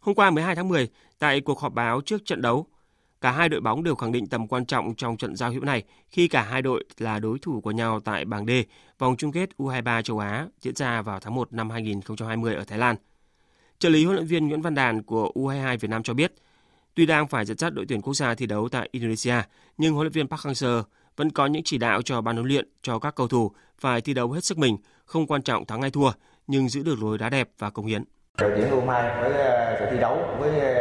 Hôm 0.00 0.14
qua 0.14 0.30
12 0.30 0.56
tháng 0.56 0.68
10, 0.68 0.88
tại 1.18 1.40
cuộc 1.40 1.60
họp 1.60 1.74
báo 1.74 2.00
trước 2.00 2.26
trận 2.26 2.42
đấu, 2.42 2.66
cả 3.20 3.30
hai 3.30 3.48
đội 3.48 3.60
bóng 3.60 3.84
đều 3.84 3.94
khẳng 3.94 4.12
định 4.12 4.26
tầm 4.26 4.48
quan 4.48 4.66
trọng 4.66 4.94
trong 4.94 5.16
trận 5.16 5.36
giao 5.36 5.50
hữu 5.50 5.64
này 5.64 5.82
khi 6.08 6.28
cả 6.28 6.42
hai 6.42 6.62
đội 6.62 6.84
là 6.98 7.18
đối 7.18 7.38
thủ 7.38 7.60
của 7.60 7.70
nhau 7.70 8.00
tại 8.00 8.24
bảng 8.24 8.46
D, 8.46 8.50
vòng 8.98 9.16
chung 9.16 9.32
kết 9.32 9.50
U23 9.58 10.02
châu 10.02 10.18
Á 10.18 10.46
diễn 10.60 10.74
ra 10.74 11.02
vào 11.02 11.20
tháng 11.20 11.34
1 11.34 11.52
năm 11.52 11.70
2020 11.70 12.54
ở 12.54 12.64
Thái 12.64 12.78
Lan. 12.78 12.96
Trợ 13.78 13.88
lý 13.88 14.04
huấn 14.04 14.16
luyện 14.16 14.26
viên 14.26 14.48
Nguyễn 14.48 14.62
Văn 14.62 14.74
Đàn 14.74 15.02
của 15.02 15.32
U22 15.34 15.78
Việt 15.78 15.88
Nam 15.90 16.02
cho 16.02 16.14
biết, 16.14 16.32
tuy 16.94 17.06
đang 17.06 17.28
phải 17.28 17.44
dẫn 17.44 17.58
dắt 17.58 17.74
đội 17.74 17.86
tuyển 17.88 18.02
quốc 18.02 18.14
gia 18.14 18.34
thi 18.34 18.46
đấu 18.46 18.68
tại 18.68 18.88
Indonesia, 18.92 19.36
nhưng 19.78 19.94
huấn 19.94 20.04
luyện 20.04 20.12
viên 20.12 20.28
Park 20.28 20.40
Hang-seo 20.40 20.82
vẫn 21.16 21.30
có 21.30 21.46
những 21.46 21.62
chỉ 21.64 21.78
đạo 21.78 22.02
cho 22.02 22.20
ban 22.20 22.36
huấn 22.36 22.48
luyện 22.48 22.68
cho 22.82 22.98
các 22.98 23.14
cầu 23.14 23.28
thủ 23.28 23.52
phải 23.78 24.00
thi 24.00 24.14
đấu 24.14 24.32
hết 24.32 24.44
sức 24.44 24.58
mình, 24.58 24.76
không 25.04 25.26
quan 25.26 25.42
trọng 25.42 25.66
thắng 25.66 25.82
hay 25.82 25.90
thua, 25.90 26.10
nhưng 26.46 26.68
giữ 26.68 26.82
được 26.82 27.02
lối 27.02 27.18
đá 27.18 27.30
đẹp 27.30 27.48
và 27.58 27.70
công 27.70 27.86
hiến. 27.86 28.04
Đội 28.38 28.52
tuyển 28.56 28.70
U22 28.70 29.20
với 29.20 29.32
ờ, 29.32 29.76
sự 29.78 29.86
thi 29.90 29.98
đấu 30.00 30.18
với 30.38 30.60
ờ, 30.60 30.74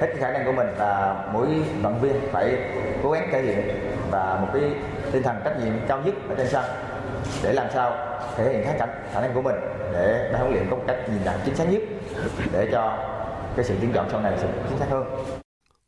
hết 0.00 0.06
cái 0.06 0.16
khả 0.16 0.32
năng 0.32 0.44
của 0.44 0.52
mình 0.52 0.66
và 0.78 1.24
mỗi 1.32 1.46
vận 1.82 2.00
viên 2.00 2.16
phải 2.32 2.56
cố 3.02 3.10
gắng 3.10 3.28
thể 3.32 3.42
hiện 3.42 3.64
và 4.10 4.38
một 4.40 4.48
cái 4.52 4.62
tinh 5.12 5.22
thần 5.22 5.36
trách 5.44 5.56
nhiệm 5.64 5.74
cao 5.88 6.02
nhất 6.04 6.14
ở 6.28 6.34
trên 6.34 6.46
sân 6.48 6.64
để 7.42 7.52
làm 7.52 7.66
sao 7.74 7.90
thể 8.36 8.52
hiện 8.52 8.64
khả, 8.64 8.86
khả 9.12 9.20
năng 9.20 9.34
của 9.34 9.42
mình 9.42 9.54
để 9.92 10.30
ban 10.32 10.40
huấn 10.40 10.52
luyện 10.52 10.70
có 10.70 10.76
một 10.76 10.84
cách 10.86 10.96
nhìn 11.10 11.24
nhận 11.24 11.40
chính 11.44 11.56
xác 11.56 11.64
nhất 11.64 11.82
để 12.52 12.68
cho 12.72 12.98
cái 13.56 13.64
sự 13.64 13.74
tiến 13.80 13.92
chọn 13.94 14.08
sau 14.10 14.20
này 14.20 14.38
sẽ 14.38 14.48
chính 14.68 14.78
xác 14.78 14.86
hơn. 14.90 15.04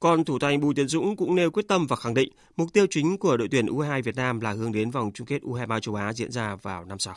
Còn 0.00 0.24
thủ 0.24 0.38
thành 0.38 0.60
Bùi 0.60 0.74
Tiến 0.74 0.88
Dũng 0.88 1.16
cũng 1.16 1.34
nêu 1.34 1.50
quyết 1.50 1.68
tâm 1.68 1.86
và 1.86 1.96
khẳng 1.96 2.14
định 2.14 2.32
mục 2.56 2.68
tiêu 2.72 2.86
chính 2.90 3.18
của 3.18 3.36
đội 3.36 3.48
tuyển 3.50 3.66
U22 3.66 4.02
Việt 4.02 4.16
Nam 4.16 4.40
là 4.40 4.52
hướng 4.52 4.72
đến 4.72 4.90
vòng 4.90 5.10
chung 5.14 5.26
kết 5.26 5.42
U23 5.42 5.80
châu 5.80 5.94
Á 5.94 6.12
diễn 6.12 6.32
ra 6.32 6.56
vào 6.62 6.84
năm 6.84 6.98
sau. 6.98 7.14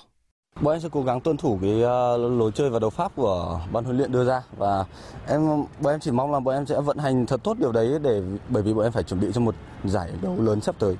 Bọn 0.59 0.73
em 0.73 0.81
sẽ 0.81 0.89
cố 0.91 1.03
gắng 1.03 1.21
tuân 1.21 1.37
thủ 1.37 1.59
cái 1.61 1.81
ờ, 1.81 2.17
lối 2.17 2.51
chơi 2.51 2.69
và 2.69 2.79
đấu 2.79 2.89
pháp 2.89 3.15
của 3.15 3.61
ban 3.71 3.83
huấn 3.83 3.97
luyện 3.97 4.11
đưa 4.11 4.25
ra 4.25 4.41
và 4.57 4.85
em 5.27 5.47
bọn 5.81 5.93
em 5.93 5.99
chỉ 5.99 6.11
mong 6.11 6.31
là 6.31 6.39
bọn 6.39 6.55
em 6.55 6.65
sẽ 6.65 6.81
vận 6.81 6.97
hành 6.97 7.25
thật 7.25 7.43
tốt 7.43 7.57
điều 7.59 7.71
đấy 7.71 7.99
để 8.01 8.21
bởi 8.49 8.63
vì 8.63 8.73
bọn 8.73 8.83
em 8.83 8.91
phải 8.91 9.03
chuẩn 9.03 9.19
bị 9.19 9.27
cho 9.33 9.41
một 9.41 9.55
giải 9.85 10.11
đấu 10.21 10.41
lớn 10.41 10.61
sắp 10.61 10.75
tới. 10.79 10.95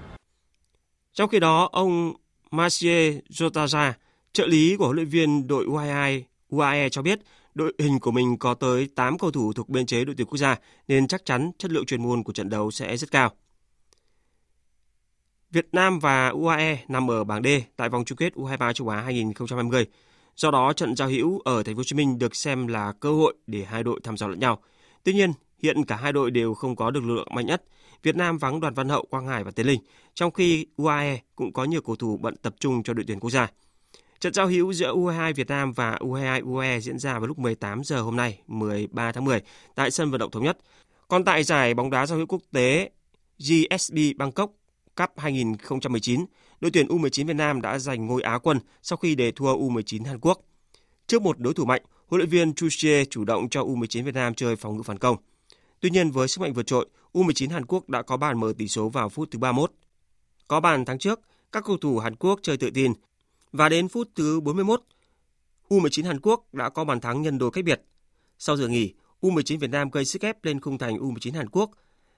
Trong 1.14 1.30
khi 1.30 1.40
đó, 1.40 1.70
ông 1.72 2.14
Marcie 2.52 3.12
Jotaja, 3.30 3.92
trợ 4.34 4.48
lý 4.48 4.76
của 4.78 4.86
huấn 4.86 4.96
luyện 4.96 5.08
viên 5.08 5.48
đội 5.48 5.66
U22 5.66 6.22
UAE 6.50 6.90
cho 6.90 7.02
biết 7.02 7.20
đội 7.54 7.74
hình 7.80 8.00
của 8.00 8.12
mình 8.12 8.38
có 8.38 8.54
tới 8.54 8.90
8 8.96 9.18
cầu 9.18 9.32
thủ 9.32 9.54
thuộc 9.54 9.70
biên 9.70 9.86
chế 9.86 10.06
đội 10.06 10.16
tuyển 10.18 10.28
quốc 10.28 10.38
gia 10.38 10.56
nên 10.88 11.08
chắc 11.08 11.26
chắn 11.26 11.52
chất 11.58 11.72
lượng 11.72 11.86
chuyên 11.86 12.04
môn 12.04 12.24
của 12.24 12.34
trận 12.34 12.50
đấu 12.50 12.72
sẽ 12.72 12.98
rất 12.98 13.12
cao. 13.12 13.32
Việt 15.52 15.68
Nam 15.72 16.00
và 16.00 16.28
UAE 16.28 16.78
nằm 16.88 17.12
ở 17.12 17.24
bảng 17.24 17.44
D 17.44 17.48
tại 17.76 17.90
vòng 17.90 18.06
chung 18.06 18.16
kết 18.16 18.34
U23 18.34 18.74
châu 18.74 18.90
Á 18.90 19.02
2020. 19.02 19.86
Do 20.36 20.52
đó, 20.52 20.74
trận 20.74 20.96
giao 20.96 21.08
hữu 21.08 21.40
ở 21.40 21.64
Thành 21.64 21.76
phố 21.76 21.80
Hồ 21.80 21.84
Chí 21.84 21.96
Minh 21.96 22.20
được 22.20 22.36
xem 22.36 22.68
là 22.68 22.94
cơ 23.00 23.12
hội 23.12 23.34
để 23.48 23.64
hai 23.64 23.84
đội 23.84 24.00
thăm 24.04 24.18
dò 24.18 24.28
lẫn 24.28 24.40
nhau. 24.40 24.62
Tuy 25.04 25.14
nhiên, 25.14 25.34
hiện 25.64 25.86
cả 25.86 25.96
hai 25.96 26.14
đội 26.14 26.32
đều 26.32 26.54
không 26.54 26.76
có 26.76 26.92
được 26.92 27.04
lực 27.04 27.16
lượng 27.16 27.28
mạnh 27.36 27.46
nhất. 27.46 27.64
Việt 28.04 28.16
Nam 28.16 28.38
vắng 28.38 28.60
Đoàn 28.60 28.74
Văn 28.74 28.90
Hậu, 28.90 29.06
Quang 29.10 29.28
Hải 29.28 29.44
và 29.44 29.52
Tiến 29.52 29.66
Linh, 29.66 29.80
trong 30.14 30.32
khi 30.32 30.66
UAE 30.78 31.20
cũng 31.36 31.54
có 31.54 31.64
nhiều 31.64 31.82
cầu 31.82 31.96
thủ 31.96 32.18
bận 32.22 32.36
tập 32.36 32.56
trung 32.60 32.84
cho 32.84 32.94
đội 32.94 33.06
tuyển 33.08 33.20
quốc 33.20 33.30
gia. 33.30 33.48
Trận 34.20 34.34
giao 34.34 34.48
hữu 34.48 34.74
giữa 34.74 34.96
U22 34.96 35.34
Việt 35.34 35.48
Nam 35.48 35.74
và 35.74 35.98
U22 36.00 36.54
UAE 36.54 36.80
diễn 36.80 37.00
ra 37.00 37.20
vào 37.20 37.28
lúc 37.28 37.40
18 37.40 37.84
giờ 37.84 38.02
hôm 38.02 38.16
nay, 38.16 38.40
13 38.48 39.12
tháng 39.12 39.26
10 39.26 39.42
tại 39.76 39.92
sân 39.92 40.12
vận 40.12 40.20
động 40.20 40.32
thống 40.32 40.44
nhất. 40.44 40.58
Còn 41.08 41.26
tại 41.26 41.44
giải 41.44 41.74
bóng 41.74 41.90
đá 41.90 42.06
giao 42.06 42.18
hữu 42.18 42.28
quốc 42.28 42.42
tế 42.52 42.90
GSB 43.40 43.98
Bangkok 44.18 44.52
Cup 44.96 45.10
2019, 45.18 46.26
đội 46.60 46.72
tuyển 46.72 46.88
U19 46.88 47.26
Việt 47.28 47.34
Nam 47.34 47.62
đã 47.62 47.80
giành 47.80 48.08
ngôi 48.08 48.22
Á 48.22 48.38
quân 48.38 48.60
sau 48.82 48.98
khi 48.98 49.16
để 49.16 49.32
thua 49.32 49.58
U19 49.58 50.06
Hàn 50.06 50.20
Quốc. 50.20 50.42
Trước 51.08 51.22
một 51.22 51.40
đối 51.40 51.54
thủ 51.54 51.66
mạnh, 51.66 51.82
huấn 52.08 52.20
luyện 52.20 52.30
viên 52.30 52.54
Chu 52.54 52.68
Xie 52.72 53.06
chủ 53.06 53.26
động 53.26 53.50
cho 53.50 53.64
U19 53.64 54.04
Việt 54.04 54.16
Nam 54.16 54.34
chơi 54.34 54.56
phòng 54.56 54.78
ngự 54.78 54.84
phản 54.84 54.98
công. 54.98 55.18
Tuy 55.80 55.90
nhiên 55.90 56.12
với 56.12 56.28
sức 56.28 56.42
mạnh 56.42 56.54
vượt 56.54 56.68
trội, 56.68 56.88
U19 57.14 57.50
Hàn 57.50 57.66
Quốc 57.66 57.90
đã 57.90 58.02
có 58.02 58.18
bàn 58.18 58.40
mở 58.40 58.54
tỷ 58.58 58.68
số 58.68 58.90
vào 58.90 59.10
phút 59.10 59.32
thứ 59.32 59.40
31. 59.40 59.72
Có 60.48 60.60
bàn 60.60 60.86
thắng 60.86 61.00
trước, 61.00 61.20
các 61.52 61.64
cầu 61.66 61.78
thủ 61.78 61.98
Hàn 62.00 62.16
Quốc 62.16 62.40
chơi 62.44 62.58
tự 62.58 62.70
tin 62.74 62.94
và 63.52 63.70
đến 63.70 63.88
phút 63.88 64.10
thứ 64.16 64.40
41, 64.40 64.82
U19 65.70 66.06
Hàn 66.06 66.20
Quốc 66.20 66.54
đã 66.54 66.70
có 66.70 66.84
bàn 66.84 67.02
thắng 67.02 67.22
nhân 67.22 67.38
đôi 67.38 67.52
cách 67.52 67.64
biệt. 67.64 67.82
Sau 68.38 68.58
giờ 68.58 68.68
nghỉ, 68.68 68.94
U19 69.22 69.60
Việt 69.60 69.70
Nam 69.70 69.90
gây 69.90 70.06
sức 70.06 70.22
ép 70.22 70.46
lên 70.46 70.60
khung 70.60 70.78
thành 70.78 70.98
U19 70.98 71.34
Hàn 71.34 71.50
Quốc 71.50 71.72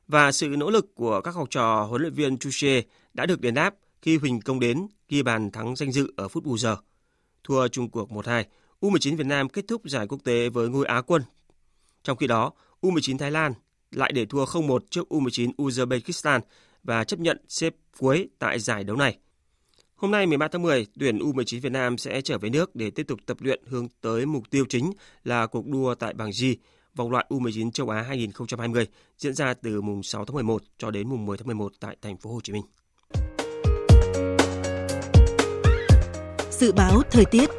và 0.08 0.32
sự 0.32 0.48
nỗ 0.48 0.70
lực 0.70 0.96
của 0.96 1.22
các 1.22 1.36
học 1.36 1.48
trò 1.52 1.84
huấn 1.90 2.02
luyện 2.02 2.14
viên 2.14 2.38
Chuche 2.38 2.82
đã 3.14 3.26
được 3.26 3.42
đền 3.42 3.54
đáp 3.54 3.76
khi 4.02 4.18
Huỳnh 4.18 4.42
Công 4.42 4.60
đến 4.60 4.88
ghi 5.10 5.22
bàn 5.22 5.52
thắng 5.52 5.76
danh 5.76 5.92
dự 5.92 6.14
ở 6.16 6.28
phút 6.28 6.44
bù 6.44 6.58
giờ. 6.58 6.78
Thua 7.44 7.68
chung 7.68 7.90
cuộc 7.90 8.10
1-2, 8.10 8.44
U19 8.82 9.18
Việt 9.18 9.26
Nam 9.28 9.50
kết 9.50 9.66
thúc 9.68 9.82
giải 9.86 10.08
quốc 10.08 10.24
tế 10.24 10.50
với 10.50 10.70
ngôi 10.70 10.86
Á 10.86 11.02
quân. 11.02 11.22
Trong 12.04 12.18
khi 12.18 12.28
đó, 12.28 12.52
U19 12.82 13.18
Thái 13.18 13.32
Lan 13.32 13.54
lại 13.92 14.12
để 14.16 14.26
thua 14.26 14.46
0-1 14.46 14.80
trước 14.90 15.08
U19 15.10 15.52
Uzbekistan 15.58 16.40
và 16.84 17.04
chấp 17.04 17.20
nhận 17.20 17.38
xếp 17.48 17.76
cuối 17.98 18.30
tại 18.40 18.60
giải 18.60 18.84
đấu 18.84 18.96
này. 18.96 19.18
Hôm 19.96 20.12
nay 20.12 20.26
13 20.26 20.48
tháng 20.48 20.62
10, 20.62 20.88
tuyển 21.00 21.18
U19 21.18 21.62
Việt 21.62 21.72
Nam 21.72 21.98
sẽ 21.98 22.22
trở 22.22 22.38
về 22.38 22.50
nước 22.50 22.76
để 22.76 22.90
tiếp 22.90 23.04
tục 23.08 23.20
tập 23.26 23.38
luyện 23.40 23.64
hướng 23.68 23.88
tới 24.02 24.26
mục 24.26 24.50
tiêu 24.50 24.66
chính 24.70 24.92
là 25.24 25.48
cuộc 25.48 25.68
đua 25.68 25.96
tại 25.96 26.14
bảng 26.14 26.30
G, 26.42 26.46
vòng 26.96 27.12
loại 27.12 27.26
U19 27.30 27.72
châu 27.72 27.90
Á 27.90 28.02
2020 28.02 28.88
diễn 29.18 29.34
ra 29.34 29.54
từ 29.54 29.82
mùng 29.82 30.04
6 30.04 30.26
tháng 30.26 30.36
11 30.36 30.62
cho 30.78 30.92
đến 30.92 31.10
mùng 31.10 31.26
10 31.26 31.38
tháng 31.38 31.48
11 31.48 31.72
tại 31.80 31.98
thành 32.02 32.18
phố 32.18 32.34
Hồ 32.34 32.40
Chí 32.44 32.54
Minh. 32.54 32.64
Dự 36.52 36.72
báo 36.72 37.02
thời 37.12 37.26
tiết 37.26 37.50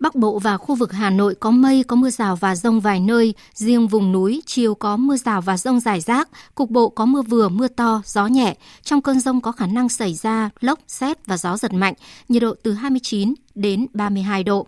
Bắc 0.00 0.14
Bộ 0.14 0.38
và 0.38 0.56
khu 0.56 0.74
vực 0.74 0.92
Hà 0.92 1.10
Nội 1.10 1.34
có 1.34 1.50
mây, 1.50 1.84
có 1.84 1.96
mưa 1.96 2.10
rào 2.10 2.36
và 2.36 2.56
rông 2.56 2.80
vài 2.80 3.00
nơi, 3.00 3.34
riêng 3.54 3.88
vùng 3.88 4.12
núi 4.12 4.42
chiều 4.46 4.74
có 4.74 4.96
mưa 4.96 5.16
rào 5.16 5.40
và 5.40 5.56
rông 5.56 5.80
rải 5.80 6.00
rác, 6.00 6.28
cục 6.54 6.70
bộ 6.70 6.88
có 6.88 7.06
mưa 7.06 7.22
vừa, 7.22 7.48
mưa 7.48 7.68
to, 7.68 8.02
gió 8.04 8.26
nhẹ. 8.26 8.56
Trong 8.82 9.02
cơn 9.02 9.20
rông 9.20 9.40
có 9.40 9.52
khả 9.52 9.66
năng 9.66 9.88
xảy 9.88 10.14
ra 10.14 10.50
lốc, 10.60 10.78
xét 10.88 11.26
và 11.26 11.36
gió 11.36 11.56
giật 11.56 11.72
mạnh, 11.72 11.94
nhiệt 12.28 12.42
độ 12.42 12.54
từ 12.62 12.72
29 12.72 13.34
đến 13.54 13.86
32 13.92 14.44
độ. 14.44 14.66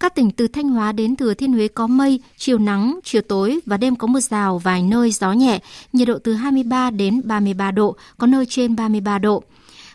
Các 0.00 0.14
tỉnh 0.14 0.30
từ 0.30 0.48
Thanh 0.48 0.68
Hóa 0.68 0.92
đến 0.92 1.16
Thừa 1.16 1.34
Thiên 1.34 1.52
Huế 1.52 1.68
có 1.68 1.86
mây, 1.86 2.20
chiều 2.36 2.58
nắng, 2.58 3.00
chiều 3.04 3.22
tối 3.22 3.60
và 3.66 3.76
đêm 3.76 3.96
có 3.96 4.06
mưa 4.06 4.20
rào 4.20 4.58
vài 4.58 4.82
nơi 4.82 5.12
gió 5.12 5.32
nhẹ, 5.32 5.60
nhiệt 5.92 6.08
độ 6.08 6.18
từ 6.24 6.34
23 6.34 6.90
đến 6.90 7.20
33 7.24 7.70
độ, 7.70 7.96
có 8.18 8.26
nơi 8.26 8.46
trên 8.46 8.76
33 8.76 9.18
độ. 9.18 9.42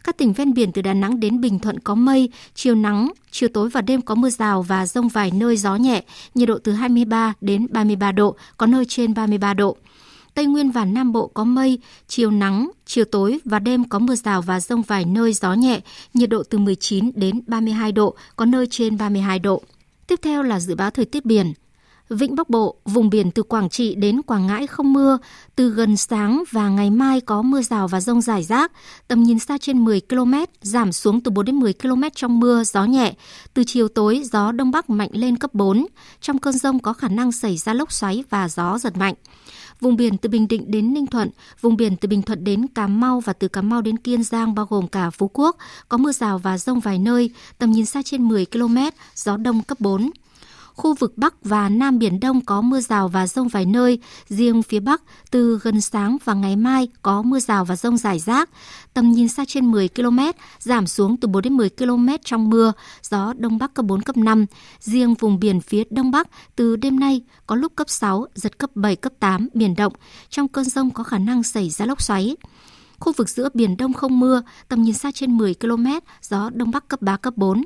Các 0.07 0.17
tỉnh 0.17 0.33
ven 0.33 0.53
biển 0.53 0.71
từ 0.71 0.81
Đà 0.81 0.93
Nẵng 0.93 1.19
đến 1.19 1.41
Bình 1.41 1.59
Thuận 1.59 1.79
có 1.79 1.95
mây, 1.95 2.29
chiều 2.55 2.75
nắng, 2.75 3.11
chiều 3.31 3.49
tối 3.49 3.69
và 3.69 3.81
đêm 3.81 4.01
có 4.01 4.15
mưa 4.15 4.29
rào 4.29 4.61
và 4.61 4.85
rông 4.85 5.07
vài 5.07 5.31
nơi 5.31 5.57
gió 5.57 5.75
nhẹ, 5.75 6.03
nhiệt 6.35 6.47
độ 6.47 6.57
từ 6.63 6.71
23 6.71 7.33
đến 7.41 7.67
33 7.69 8.11
độ, 8.11 8.35
có 8.57 8.65
nơi 8.65 8.85
trên 8.85 9.13
33 9.13 9.53
độ. 9.53 9.77
Tây 10.33 10.45
Nguyên 10.45 10.71
và 10.71 10.85
Nam 10.85 11.11
Bộ 11.11 11.27
có 11.27 11.43
mây, 11.43 11.79
chiều 12.07 12.31
nắng, 12.31 12.69
chiều 12.85 13.05
tối 13.05 13.39
và 13.45 13.59
đêm 13.59 13.89
có 13.89 13.99
mưa 13.99 14.15
rào 14.15 14.41
và 14.41 14.59
rông 14.59 14.81
vài 14.81 15.05
nơi 15.05 15.33
gió 15.33 15.53
nhẹ, 15.53 15.81
nhiệt 16.13 16.29
độ 16.29 16.43
từ 16.49 16.57
19 16.57 17.11
đến 17.15 17.41
32 17.47 17.91
độ, 17.91 18.15
có 18.35 18.45
nơi 18.45 18.67
trên 18.69 18.97
32 18.97 19.39
độ. 19.39 19.61
Tiếp 20.07 20.19
theo 20.21 20.43
là 20.43 20.59
dự 20.59 20.75
báo 20.75 20.91
thời 20.91 21.05
tiết 21.05 21.25
biển. 21.25 21.53
Vịnh 22.09 22.35
Bắc 22.35 22.49
Bộ, 22.49 22.75
vùng 22.85 23.09
biển 23.09 23.31
từ 23.31 23.43
Quảng 23.43 23.69
Trị 23.69 23.95
đến 23.95 24.21
Quảng 24.21 24.47
Ngãi 24.47 24.67
không 24.67 24.93
mưa, 24.93 25.17
từ 25.55 25.69
gần 25.69 25.97
sáng 25.97 26.43
và 26.51 26.69
ngày 26.69 26.89
mai 26.89 27.21
có 27.21 27.41
mưa 27.41 27.61
rào 27.61 27.87
và 27.87 28.01
rông 28.01 28.21
rải 28.21 28.43
rác, 28.43 28.71
tầm 29.07 29.23
nhìn 29.23 29.39
xa 29.39 29.57
trên 29.57 29.85
10 29.85 30.01
km, 30.09 30.33
giảm 30.61 30.91
xuống 30.91 31.21
từ 31.21 31.31
4 31.31 31.45
đến 31.45 31.55
10 31.55 31.73
km 31.73 32.03
trong 32.15 32.39
mưa, 32.39 32.63
gió 32.63 32.85
nhẹ. 32.85 33.13
Từ 33.53 33.63
chiều 33.63 33.87
tối, 33.87 34.23
gió 34.31 34.51
Đông 34.51 34.71
Bắc 34.71 34.89
mạnh 34.89 35.09
lên 35.13 35.37
cấp 35.37 35.53
4. 35.53 35.85
Trong 36.21 36.39
cơn 36.39 36.53
rông 36.53 36.79
có 36.79 36.93
khả 36.93 37.07
năng 37.07 37.31
xảy 37.31 37.57
ra 37.57 37.73
lốc 37.73 37.91
xoáy 37.91 38.23
và 38.29 38.49
gió 38.49 38.77
giật 38.77 38.97
mạnh. 38.97 39.13
Vùng 39.79 39.95
biển 39.95 40.17
từ 40.17 40.29
Bình 40.29 40.47
Định 40.47 40.71
đến 40.71 40.93
Ninh 40.93 41.07
Thuận, 41.07 41.29
vùng 41.61 41.77
biển 41.77 41.95
từ 41.95 42.07
Bình 42.07 42.21
Thuận 42.21 42.43
đến 42.43 42.67
Cà 42.67 42.87
Mau 42.87 43.19
và 43.19 43.33
từ 43.33 43.47
Cà 43.47 43.61
Mau 43.61 43.81
đến 43.81 43.97
Kiên 43.97 44.23
Giang 44.23 44.55
bao 44.55 44.65
gồm 44.69 44.87
cả 44.87 45.09
Phú 45.09 45.29
Quốc, 45.33 45.57
có 45.89 45.97
mưa 45.97 46.11
rào 46.11 46.37
và 46.37 46.57
rông 46.57 46.79
vài 46.79 46.99
nơi, 46.99 47.29
tầm 47.57 47.71
nhìn 47.71 47.85
xa 47.85 48.01
trên 48.05 48.27
10 48.27 48.45
km, 48.45 48.77
gió 49.15 49.37
đông 49.37 49.63
cấp 49.63 49.79
4 49.79 50.09
Khu 50.77 50.93
vực 50.93 51.17
Bắc 51.17 51.35
và 51.43 51.69
Nam 51.69 51.99
Biển 51.99 52.19
Đông 52.19 52.41
có 52.45 52.61
mưa 52.61 52.81
rào 52.81 53.07
và 53.07 53.27
rông 53.27 53.47
vài 53.47 53.65
nơi. 53.65 53.99
Riêng 54.27 54.63
phía 54.63 54.79
Bắc, 54.79 55.01
từ 55.31 55.59
gần 55.63 55.81
sáng 55.81 56.17
và 56.23 56.33
ngày 56.33 56.55
mai 56.55 56.87
có 57.01 57.21
mưa 57.21 57.39
rào 57.39 57.65
và 57.65 57.75
rông 57.75 57.97
rải 57.97 58.19
rác. 58.19 58.49
Tầm 58.93 59.11
nhìn 59.11 59.27
xa 59.27 59.45
trên 59.47 59.71
10 59.71 59.89
km, 59.89 60.19
giảm 60.59 60.87
xuống 60.87 61.17
từ 61.17 61.27
4 61.27 61.41
đến 61.41 61.53
10 61.53 61.69
km 61.69 62.07
trong 62.23 62.49
mưa. 62.49 62.73
Gió 63.01 63.33
Đông 63.37 63.57
Bắc 63.57 63.73
cấp 63.73 63.85
4, 63.85 64.01
cấp 64.01 64.17
5. 64.17 64.45
Riêng 64.79 65.13
vùng 65.13 65.39
biển 65.39 65.61
phía 65.61 65.83
Đông 65.89 66.11
Bắc, 66.11 66.27
từ 66.55 66.75
đêm 66.75 66.99
nay 66.99 67.21
có 67.47 67.55
lúc 67.55 67.75
cấp 67.75 67.89
6, 67.89 68.25
giật 68.35 68.57
cấp 68.57 68.69
7, 68.75 68.95
cấp 68.95 69.13
8, 69.19 69.49
biển 69.53 69.75
động. 69.75 69.93
Trong 70.29 70.47
cơn 70.47 70.65
rông 70.65 70.89
có 70.89 71.03
khả 71.03 71.17
năng 71.17 71.43
xảy 71.43 71.69
ra 71.69 71.85
lốc 71.85 72.01
xoáy. 72.01 72.35
Khu 72.99 73.13
vực 73.17 73.29
giữa 73.29 73.49
Biển 73.53 73.77
Đông 73.77 73.93
không 73.93 74.19
mưa, 74.19 74.41
tầm 74.67 74.83
nhìn 74.83 74.93
xa 74.93 75.11
trên 75.11 75.37
10 75.37 75.53
km, 75.53 75.85
gió 76.21 76.49
Đông 76.53 76.71
Bắc 76.71 76.87
cấp 76.87 77.01
3, 77.01 77.17
cấp 77.17 77.37
4. 77.37 77.63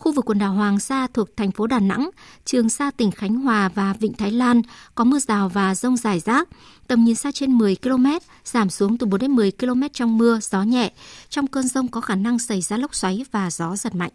Khu 0.00 0.12
vực 0.12 0.24
quần 0.24 0.38
đảo 0.38 0.52
Hoàng 0.52 0.80
Sa 0.80 1.06
thuộc 1.06 1.36
thành 1.36 1.50
phố 1.50 1.66
Đà 1.66 1.78
Nẵng, 1.78 2.10
Trường 2.44 2.68
Sa 2.68 2.90
tỉnh 2.90 3.10
Khánh 3.10 3.34
Hòa 3.34 3.68
và 3.68 3.92
Vịnh 3.92 4.12
Thái 4.12 4.30
Lan 4.30 4.62
có 4.94 5.04
mưa 5.04 5.18
rào 5.18 5.48
và 5.48 5.74
rông 5.74 5.96
rải 5.96 6.20
rác. 6.20 6.48
Tầm 6.86 7.04
nhìn 7.04 7.14
xa 7.14 7.32
trên 7.32 7.52
10 7.52 7.76
km, 7.76 8.06
giảm 8.44 8.70
xuống 8.70 8.98
từ 8.98 9.06
4 9.06 9.20
đến 9.20 9.30
10 9.30 9.52
km 9.52 9.82
trong 9.92 10.18
mưa, 10.18 10.38
gió 10.42 10.62
nhẹ. 10.62 10.92
Trong 11.28 11.46
cơn 11.46 11.68
rông 11.68 11.88
có 11.88 12.00
khả 12.00 12.14
năng 12.14 12.38
xảy 12.38 12.60
ra 12.60 12.76
lốc 12.76 12.94
xoáy 12.94 13.24
và 13.30 13.50
gió 13.50 13.76
giật 13.76 13.94
mạnh. 13.94 14.10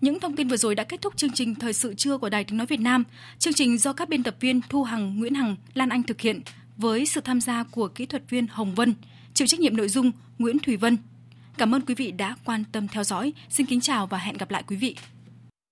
Những 0.00 0.20
thông 0.20 0.36
tin 0.36 0.48
vừa 0.48 0.56
rồi 0.56 0.74
đã 0.74 0.84
kết 0.84 1.02
thúc 1.02 1.16
chương 1.16 1.32
trình 1.32 1.54
Thời 1.54 1.72
sự 1.72 1.94
trưa 1.94 2.18
của 2.18 2.28
Đài 2.28 2.44
Tiếng 2.44 2.58
Nói 2.58 2.66
Việt 2.66 2.80
Nam. 2.80 3.04
Chương 3.38 3.54
trình 3.54 3.78
do 3.78 3.92
các 3.92 4.08
biên 4.08 4.22
tập 4.22 4.36
viên 4.40 4.60
Thu 4.68 4.82
Hằng, 4.82 5.18
Nguyễn 5.18 5.34
Hằng, 5.34 5.56
Lan 5.74 5.88
Anh 5.88 6.02
thực 6.02 6.20
hiện 6.20 6.40
với 6.76 7.06
sự 7.06 7.20
tham 7.20 7.40
gia 7.40 7.62
của 7.62 7.88
kỹ 7.88 8.06
thuật 8.06 8.30
viên 8.30 8.46
Hồng 8.46 8.74
Vân, 8.74 8.94
chịu 9.34 9.46
trách 9.46 9.60
nhiệm 9.60 9.76
nội 9.76 9.88
dung 9.88 10.10
Nguyễn 10.38 10.58
Thủy 10.58 10.76
Vân. 10.76 10.96
Cảm 11.58 11.74
ơn 11.74 11.82
quý 11.86 11.94
vị 11.94 12.10
đã 12.12 12.36
quan 12.44 12.64
tâm 12.72 12.88
theo 12.88 13.04
dõi. 13.04 13.32
Xin 13.48 13.66
kính 13.66 13.80
chào 13.80 14.06
và 14.06 14.18
hẹn 14.18 14.36
gặp 14.36 14.50
lại 14.50 14.62
quý 14.66 14.76
vị. 14.76 14.96